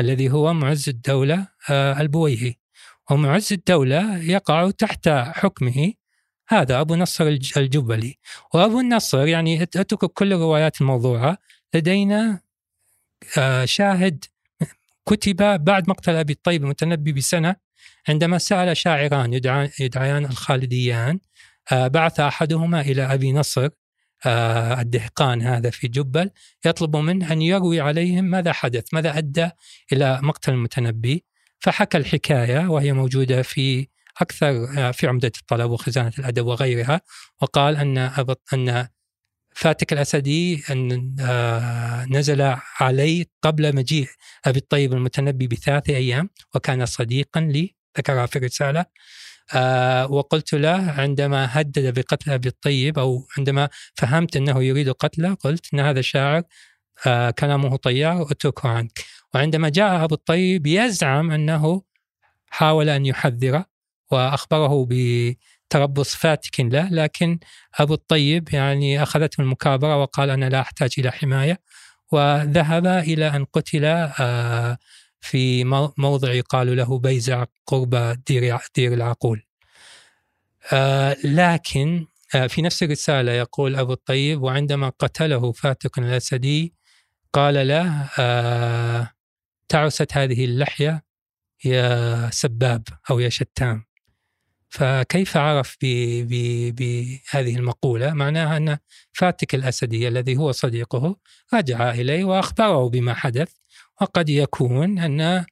الذي 0.00 0.30
هو 0.30 0.52
معز 0.52 0.88
الدولة 0.88 1.48
آه، 1.70 2.00
البويهي. 2.00 2.54
ومعز 3.10 3.52
الدولة 3.52 4.16
يقع 4.18 4.70
تحت 4.70 5.08
حكمه 5.08 5.92
هذا 6.48 6.80
أبو 6.80 6.94
نصر 6.94 7.26
الجبلي. 7.56 8.18
وأبو 8.54 8.80
النصر 8.80 9.26
يعني 9.26 9.62
أترك 9.62 9.98
كل 9.98 10.32
الروايات 10.32 10.80
الموضوعة. 10.80 11.38
لدينا 11.74 12.40
آه، 13.38 13.64
شاهد 13.64 14.24
كتب 15.08 15.64
بعد 15.64 15.88
مقتل 15.88 16.14
أبي 16.14 16.32
الطيب 16.32 16.64
المتنبي 16.64 17.12
بسنة 17.12 17.56
عندما 18.08 18.38
سأل 18.38 18.76
شاعران 18.76 19.32
يدعيان 19.80 20.24
الخالديان 20.24 21.18
آه، 21.72 21.88
بعث 21.88 22.20
أحدهما 22.20 22.80
إلى 22.80 23.02
أبي 23.02 23.32
نصر 23.32 23.68
آه، 24.26 24.80
الدهقان 24.80 25.42
هذا 25.42 25.70
في 25.70 25.88
جبل 25.88 26.30
يطلب 26.64 26.96
منه 26.96 27.32
أن 27.32 27.42
يروي 27.42 27.80
عليهم 27.80 28.24
ماذا 28.24 28.52
حدث 28.52 28.94
ماذا 28.94 29.18
أدى 29.18 29.48
إلى 29.92 30.20
مقتل 30.22 30.52
المتنبي. 30.52 31.24
فحكى 31.58 31.98
الحكاية 31.98 32.66
وهي 32.68 32.92
موجودة 32.92 33.42
في 33.42 33.88
أكثر 34.20 34.78
آه، 34.78 34.90
في 34.90 35.06
عمدة 35.06 35.32
الطلب 35.40 35.70
وخزانة 35.70 36.12
الأدب 36.18 36.46
وغيرها 36.46 37.00
وقال 37.42 37.76
أن 37.76 37.98
أن 38.52 38.88
فاتك 39.54 39.92
الأسدي 39.92 40.64
أن 40.70 41.14
آه، 41.20 42.04
نزل 42.04 42.54
علي 42.80 43.26
قبل 43.42 43.76
مجيء 43.76 44.08
أبي 44.44 44.58
الطيب 44.58 44.92
المتنبي 44.92 45.46
بثلاث 45.46 45.90
أيام 45.90 46.30
وكان 46.54 46.86
صديقا 46.86 47.40
لي 47.40 47.74
ذكرها 47.98 48.26
في 48.26 48.36
الرسالة 48.36 48.84
آه، 49.54 50.12
وقلت 50.12 50.54
له 50.54 50.90
عندما 50.90 51.60
هدد 51.60 51.98
بقتل 51.98 52.30
أبي 52.30 52.48
الطيب 52.48 52.98
أو 52.98 53.26
عندما 53.38 53.68
فهمت 53.94 54.36
أنه 54.36 54.62
يريد 54.62 54.90
قتله 54.90 55.34
قلت 55.34 55.74
إن 55.74 55.80
هذا 55.80 55.98
الشاعر 56.00 56.42
كلامه 57.38 57.76
طيار 57.76 58.22
اتركه 58.22 58.68
عنك. 58.68 59.04
وعندما 59.34 59.68
جاء 59.68 60.04
أبو 60.04 60.14
الطيب 60.14 60.66
يزعم 60.66 61.30
أنه 61.30 61.82
حاول 62.50 62.88
أن 62.88 63.06
يحذره 63.06 63.71
وأخبره 64.12 64.86
بتربص 64.90 66.14
فاتك 66.14 66.60
له 66.60 66.88
لكن 66.90 67.38
أبو 67.74 67.94
الطيب 67.94 68.48
يعني 68.52 69.02
أخذته 69.02 69.40
المكابرة 69.40 69.96
وقال 69.96 70.30
أنا 70.30 70.48
لا 70.48 70.60
أحتاج 70.60 70.94
إلى 70.98 71.12
حماية 71.12 71.60
وذهب 72.12 72.86
إلى 72.86 73.28
أن 73.36 73.44
قتل 73.44 73.84
آه، 73.84 74.78
في 75.20 75.64
موضع 75.98 76.32
يقال 76.32 76.76
له 76.76 76.98
بيزع 76.98 77.44
قرب 77.66 78.22
دير 78.26 78.58
دير 78.76 78.92
العقول. 78.92 79.42
آه، 80.72 81.16
لكن 81.24 82.06
آه، 82.34 82.46
في 82.46 82.62
نفس 82.62 82.82
الرسالة 82.82 83.32
يقول 83.32 83.76
أبو 83.76 83.92
الطيب 83.92 84.42
وعندما 84.42 84.92
قتله 84.98 85.52
فاتك 85.52 85.98
الأسدي 85.98 86.74
قال 87.32 87.68
له 87.68 88.08
تعست 89.68 90.16
هذه 90.16 90.44
اللحية 90.44 91.04
يا 91.64 92.30
سباب 92.30 92.82
أو 93.10 93.20
يا 93.20 93.28
شتام 93.28 93.84
فكيف 94.72 95.36
عرف 95.36 95.76
بهذه 95.80 97.56
المقولة؟ 97.56 98.12
معناها 98.12 98.56
أن 98.56 98.78
فاتك 99.12 99.54
الأسدي 99.54 100.08
الذي 100.08 100.36
هو 100.36 100.52
صديقه 100.52 101.16
رجع 101.54 101.90
إليه 101.90 102.24
وأخبره 102.24 102.88
بما 102.88 103.14
حدث 103.14 103.52
وقد 104.00 104.28
يكون 104.28 104.98
أن 104.98 105.44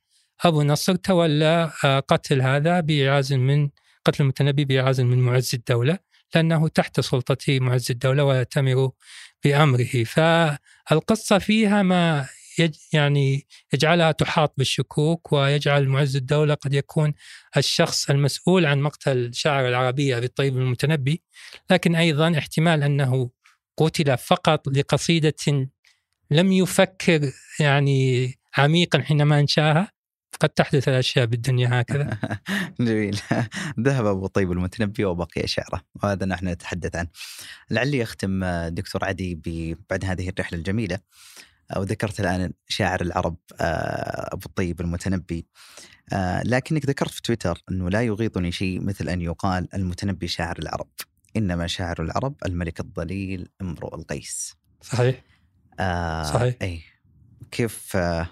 أبو 0.44 0.62
نصر 0.62 0.94
تولى 0.94 1.72
آه، 1.84 2.00
قتل 2.00 2.42
هذا 2.42 2.80
بإعاز 2.80 3.32
من 3.32 3.68
قتل 4.04 4.22
المتنبي 4.22 4.64
بإعاز 4.64 5.00
من 5.00 5.18
معز 5.18 5.50
الدولة 5.54 5.98
لأنه 6.34 6.68
تحت 6.68 7.00
سلطة 7.00 7.58
معز 7.60 7.90
الدولة 7.90 8.24
ويأتمر 8.24 8.90
بأمره. 9.44 10.04
فالقصة 10.04 11.38
فيها 11.38 11.82
ما 11.82 12.26
يعني 12.92 13.46
يجعلها 13.72 14.12
تحاط 14.12 14.54
بالشكوك 14.56 15.32
ويجعل 15.32 15.88
معز 15.88 16.16
الدولة 16.16 16.54
قد 16.54 16.74
يكون 16.74 17.14
الشخص 17.56 18.10
المسؤول 18.10 18.66
عن 18.66 18.80
مقتل 18.80 19.30
شاعر 19.34 19.68
العربية 19.68 20.18
أبي 20.18 20.26
الطيب 20.26 20.56
المتنبي 20.56 21.22
لكن 21.70 21.94
أيضا 21.94 22.38
احتمال 22.38 22.82
أنه 22.82 23.30
قتل 23.76 24.18
فقط 24.18 24.68
لقصيدة 24.68 25.68
لم 26.30 26.52
يفكر 26.52 27.32
يعني 27.60 28.34
عميقا 28.58 29.00
حينما 29.00 29.40
أنشأها 29.40 29.92
قد 30.40 30.48
تحدث 30.48 30.88
الأشياء 30.88 31.26
بالدنيا 31.26 31.80
هكذا. 31.80 32.18
جميل. 32.80 33.20
ذهب 33.80 34.06
أبو 34.06 34.26
طيب 34.26 34.52
المتنبي 34.52 35.04
وبقي 35.04 35.46
شعره 35.46 35.80
وهذا 35.94 36.26
نحن 36.26 36.48
نتحدث 36.48 36.96
عنه. 36.96 37.08
لعلي 37.70 38.02
أختم 38.02 38.44
دكتور 38.68 39.04
عدي 39.04 39.34
بعد 39.90 40.04
هذه 40.04 40.28
الرحلة 40.28 40.58
الجميلة 40.58 40.98
وذكرت 41.76 42.20
الآن 42.20 42.52
شاعر 42.68 43.00
العرب 43.00 43.36
آه، 43.60 44.34
أبو 44.34 44.46
الطيب 44.46 44.80
المتنبي 44.80 45.46
آه، 46.12 46.42
لكنك 46.42 46.86
ذكرت 46.86 47.10
في 47.10 47.22
تويتر 47.22 47.62
أنه 47.70 47.90
لا 47.90 48.02
يغيظني 48.02 48.52
شيء 48.52 48.80
مثل 48.80 49.08
أن 49.08 49.20
يقال 49.20 49.68
المتنبي 49.74 50.28
شاعر 50.28 50.58
العرب 50.58 50.88
إنما 51.36 51.66
شاعر 51.66 52.02
العرب 52.02 52.34
الملك 52.46 52.80
الضليل 52.80 53.48
امرؤ 53.60 53.94
القيس 53.94 54.56
صحيح 54.82 55.22
آه 55.80 56.22
صحيح 56.22 56.54
اي 56.62 56.82
كيف 57.50 57.96
آه 57.96 58.28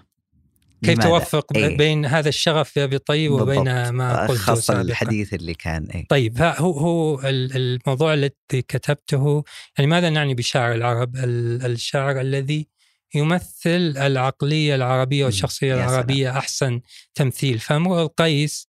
كيف؟ 0.83 0.99
توفق 0.99 1.57
إيه. 1.57 1.77
بين 1.77 2.05
هذا 2.05 2.29
الشغف 2.29 2.69
في 2.69 2.83
ابي 2.83 2.95
الطيب 2.95 3.31
وبين 3.31 3.63
بالضبط. 3.63 3.91
ما 3.93 4.21
قلته 4.21 4.33
خاصة 4.33 4.61
سابقا 4.61 4.81
الحديث 4.81 5.33
اللي 5.33 5.53
كان 5.53 5.83
إيه. 5.85 6.05
طيب 6.09 6.37
ها 6.37 6.59
هو 6.61 6.71
هو 6.71 7.19
ال- 7.19 7.55
الموضوع 7.57 8.13
الذي 8.13 8.31
كتبته 8.51 9.43
يعني 9.77 9.89
ماذا 9.89 10.09
نعني 10.09 10.33
بشاعر 10.35 10.75
العرب؟ 10.75 11.15
ال- 11.15 11.65
الشاعر 11.65 12.21
الذي 12.21 12.67
يمثل 13.15 13.93
العقلية 13.97 14.75
العربية 14.75 15.25
والشخصية. 15.25 15.73
العربية 15.73 16.37
أحسن 16.37 16.81
تمثيل. 17.15 17.59
فامرؤ 17.59 18.01
القيس 18.01 18.69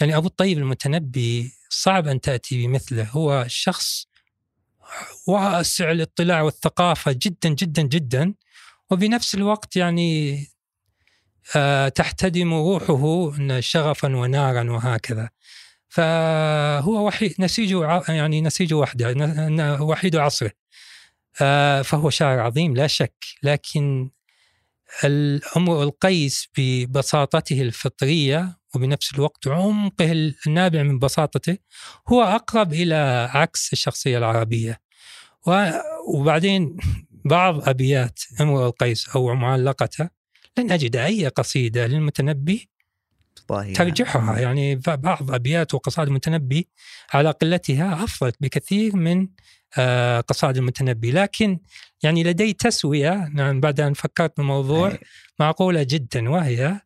يعني 0.00 0.16
أبو 0.16 0.26
الطيب 0.26 0.58
المتنبي 0.58 1.52
صعب 1.70 2.08
أن 2.08 2.20
تأتي 2.20 2.66
بمثله. 2.66 3.08
هو 3.10 3.44
شخص 3.48 4.06
واسع 5.26 5.90
الاطلاع 5.90 6.42
والثقافة 6.42 7.12
جدا 7.22 7.48
جدا 7.48 7.82
جدا. 7.82 8.34
وبنفس 8.90 9.34
الوقت 9.34 9.76
يعني 9.76 10.46
آه، 11.56 11.88
تحتدم 11.88 12.54
روحه 12.54 13.32
شغفا 13.60 14.16
ونارا 14.16 14.70
وهكذا. 14.70 15.30
فهو 15.88 17.06
وحيد 17.06 17.34
نسيج 17.38 17.74
ع- 17.74 18.02
يعني 18.08 18.40
نسيج 18.40 18.74
وحده 18.74 19.14
وحيد 19.80 20.16
عصره. 20.16 20.50
فهو 21.84 22.10
شاعر 22.10 22.38
عظيم 22.38 22.76
لا 22.76 22.86
شك. 22.86 23.24
لكن 23.42 24.10
الأمر 25.04 25.82
القيس 25.82 26.48
ببساطته 26.58 27.62
الفطرية 27.62 28.58
وبنفس 28.74 29.14
الوقت 29.14 29.48
عمقه 29.48 30.32
النابع 30.46 30.82
من 30.82 30.98
بساطته 30.98 31.56
هو 32.08 32.22
أقرب 32.22 32.72
إلى 32.72 33.28
عكس 33.32 33.72
الشخصية 33.72 34.18
العربية. 34.18 34.80
وبعدين 36.14 36.76
بعض 37.24 37.68
أبيات 37.68 38.20
امرؤ 38.40 38.66
القيس 38.66 39.08
أو 39.08 39.34
معلقته 39.34 40.08
لن 40.58 40.72
أجد 40.72 40.96
أي 40.96 41.28
قصيدة 41.28 41.86
للمتنبي 41.86 42.68
ترجحها. 43.72 44.38
يعني 44.38 44.76
بعض 44.76 45.32
أبيات 45.32 45.74
وقصائد 45.74 46.08
المتنبي 46.08 46.68
على 47.12 47.30
قلتها 47.30 48.04
أفضل 48.04 48.32
بكثير 48.40 48.96
من 48.96 49.20
آه، 49.22 49.28
قصائد 50.28 50.56
المتنبي. 50.56 51.10
لكن 51.12 51.58
يعني 52.02 52.22
لدي 52.24 52.52
تسوية 52.52 53.28
نعم 53.34 53.60
بعد 53.60 53.80
أن 53.80 53.92
فكرت 53.94 54.36
بالموضوع. 54.36 54.98
معقولة 55.40 55.82
جدا 55.82 56.30
وهي 56.30 56.80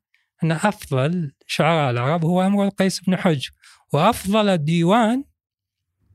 أن 0.44 0.52
أفضل 0.52 1.32
شعراء 1.46 1.90
العرب 1.90 2.24
هو 2.24 2.42
امرؤ 2.46 2.64
القيس 2.64 3.00
بن 3.00 3.16
حج 3.16 3.46
وأفضل 3.92 4.58
ديوان 4.58 5.24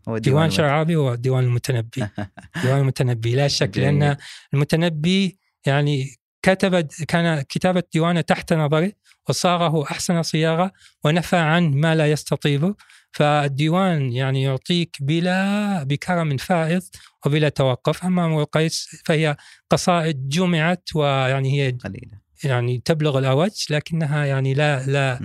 هو 0.10 0.18
ديوان 0.18 0.50
شعر 0.52 0.66
المت- 0.66 0.74
عربي 0.78 0.96
هو 0.96 1.16
ديوان 1.16 1.44
المتنبي. 1.44 2.08
ديوان 2.64 2.80
المتنبي. 2.80 3.36
لا 3.36 3.48
شك. 3.48 3.78
لأن 3.78 4.18
المتنبي 4.54 5.38
يعني 5.66 6.16
كتب 6.42 6.88
كان 7.08 7.42
كتابة 7.42 7.84
ديوانه 7.94 8.22
تحت 8.22 8.54
نظره 8.54 8.92
وصاغه 9.30 9.84
أحسن 9.92 10.24
صياغة 10.24 10.72
ونفى 11.04 11.36
عن 11.38 11.72
ما 11.74 11.96
لا 11.96 12.12
يستطيبه 12.12 12.76
فالديوان 13.12 14.12
يعني 14.12 14.44
يعطيك 14.44 14.98
بلا 15.02 15.84
بكرم 15.84 16.38
فائض 16.38 16.82
وبلا 17.26 17.50
توقف. 17.50 18.04
أما 18.06 18.26
امرؤ 18.26 18.42
القيس 18.42 19.02
فهي 19.06 19.38
قصائد 19.70 20.30
جمعت 20.30 20.90
ويعني 20.96 21.62
هي 21.62 21.72
قليلة. 21.72 22.20
يعني 22.44 22.82
تبلغ 22.86 23.20
الأوج 23.20 23.66
لكنها 23.70 24.26
يعني 24.26 24.54
لا 24.54 24.86
لا. 24.86 25.20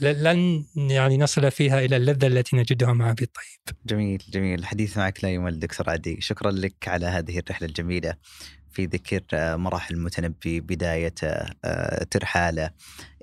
ل- 0.00 0.24
لن 0.24 0.64
يعني 0.76 1.18
نصل 1.18 1.50
فيها 1.50 1.84
إلى 1.84 1.96
اللذة 1.96 2.26
التي 2.26 2.56
نجدها 2.56 2.92
مع 2.92 3.10
أبي 3.10 3.24
الطيب. 3.24 3.76
جميل 3.86 4.22
جميل. 4.30 4.58
الحديث 4.58 4.98
معك 4.98 5.24
لا 5.24 5.30
يمل 5.30 5.58
دكتور 5.58 5.90
عدي 5.90 6.20
شكرا 6.20 6.50
لك 6.50 6.88
على 6.88 7.06
هذه 7.06 7.38
الرحلة 7.38 7.68
الجميلة 7.68 8.14
في 8.72 8.84
ذكر 8.86 9.20
آه، 9.34 9.56
مراحل 9.56 9.94
المتنبي 9.94 10.60
بدايته 10.60 11.28
آه، 11.64 12.04
ترحالة 12.10 12.70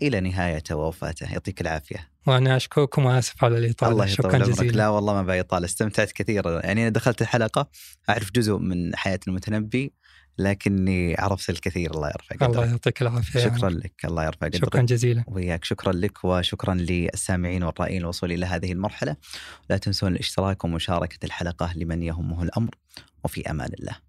إلى 0.02 0.20
نهايته 0.20 0.76
ووفاته. 0.76 1.32
يعطيك 1.32 1.62
العافية. 1.62 2.10
وأنا 2.28 2.56
أشكركم 2.56 3.06
وآسف 3.06 3.44
على 3.44 3.58
الإطالة 3.58 3.92
الله 3.92 4.06
شكرا 4.06 4.38
جزيلا. 4.38 4.78
لا 4.78 4.88
والله 4.88 5.14
ما 5.14 5.24
بيطال 5.24 5.66
استمتعت 5.66 6.12
كثيرا. 6.12 6.62
يعني 6.66 6.82
أنا 6.82 6.90
دخلت 6.90 7.22
الحلقة 7.22 7.70
أعرف 8.10 8.32
جزء 8.32 8.58
من 8.58 8.96
حياة 8.96 9.20
المتنبي 9.28 9.94
لكني 10.38 11.16
عرفت 11.20 11.50
الكثير. 11.50 11.92
الله 11.92 12.08
يرفع 12.08 12.46
الله 12.46 12.60
قدرك 12.60 12.70
يعطيك 12.70 13.02
العافية 13.02 13.40
يا 13.40 13.46
شكرا 13.46 13.70
عمر. 13.70 13.70
لك. 13.70 14.06
الله 14.06 14.26
يرفع 14.26 14.48
قدرك 14.48 14.66
شكرا 14.66 14.82
جزيلا. 14.82 15.24
وياك. 15.28 15.66
شكرا 15.66 15.94
لك 15.94 16.26
وشكرا 16.26 16.74
للسامعين 16.74 17.64
والرائين 17.64 18.02
الوصول 18.02 18.32
إلى 18.32 18.46
هذه 18.46 18.72
المرحلة. 18.72 19.16
لا 19.70 19.78
تنسون 19.78 20.12
الاشتراك 20.12 20.64
ومشاركة 20.64 21.26
الحلقة 21.26 21.74
لمن 21.76 22.04
يهمه 22.04 22.44
الأمر. 22.44 22.76
وفي 23.24 23.52
أمان 23.52 23.70
الله. 23.80 24.08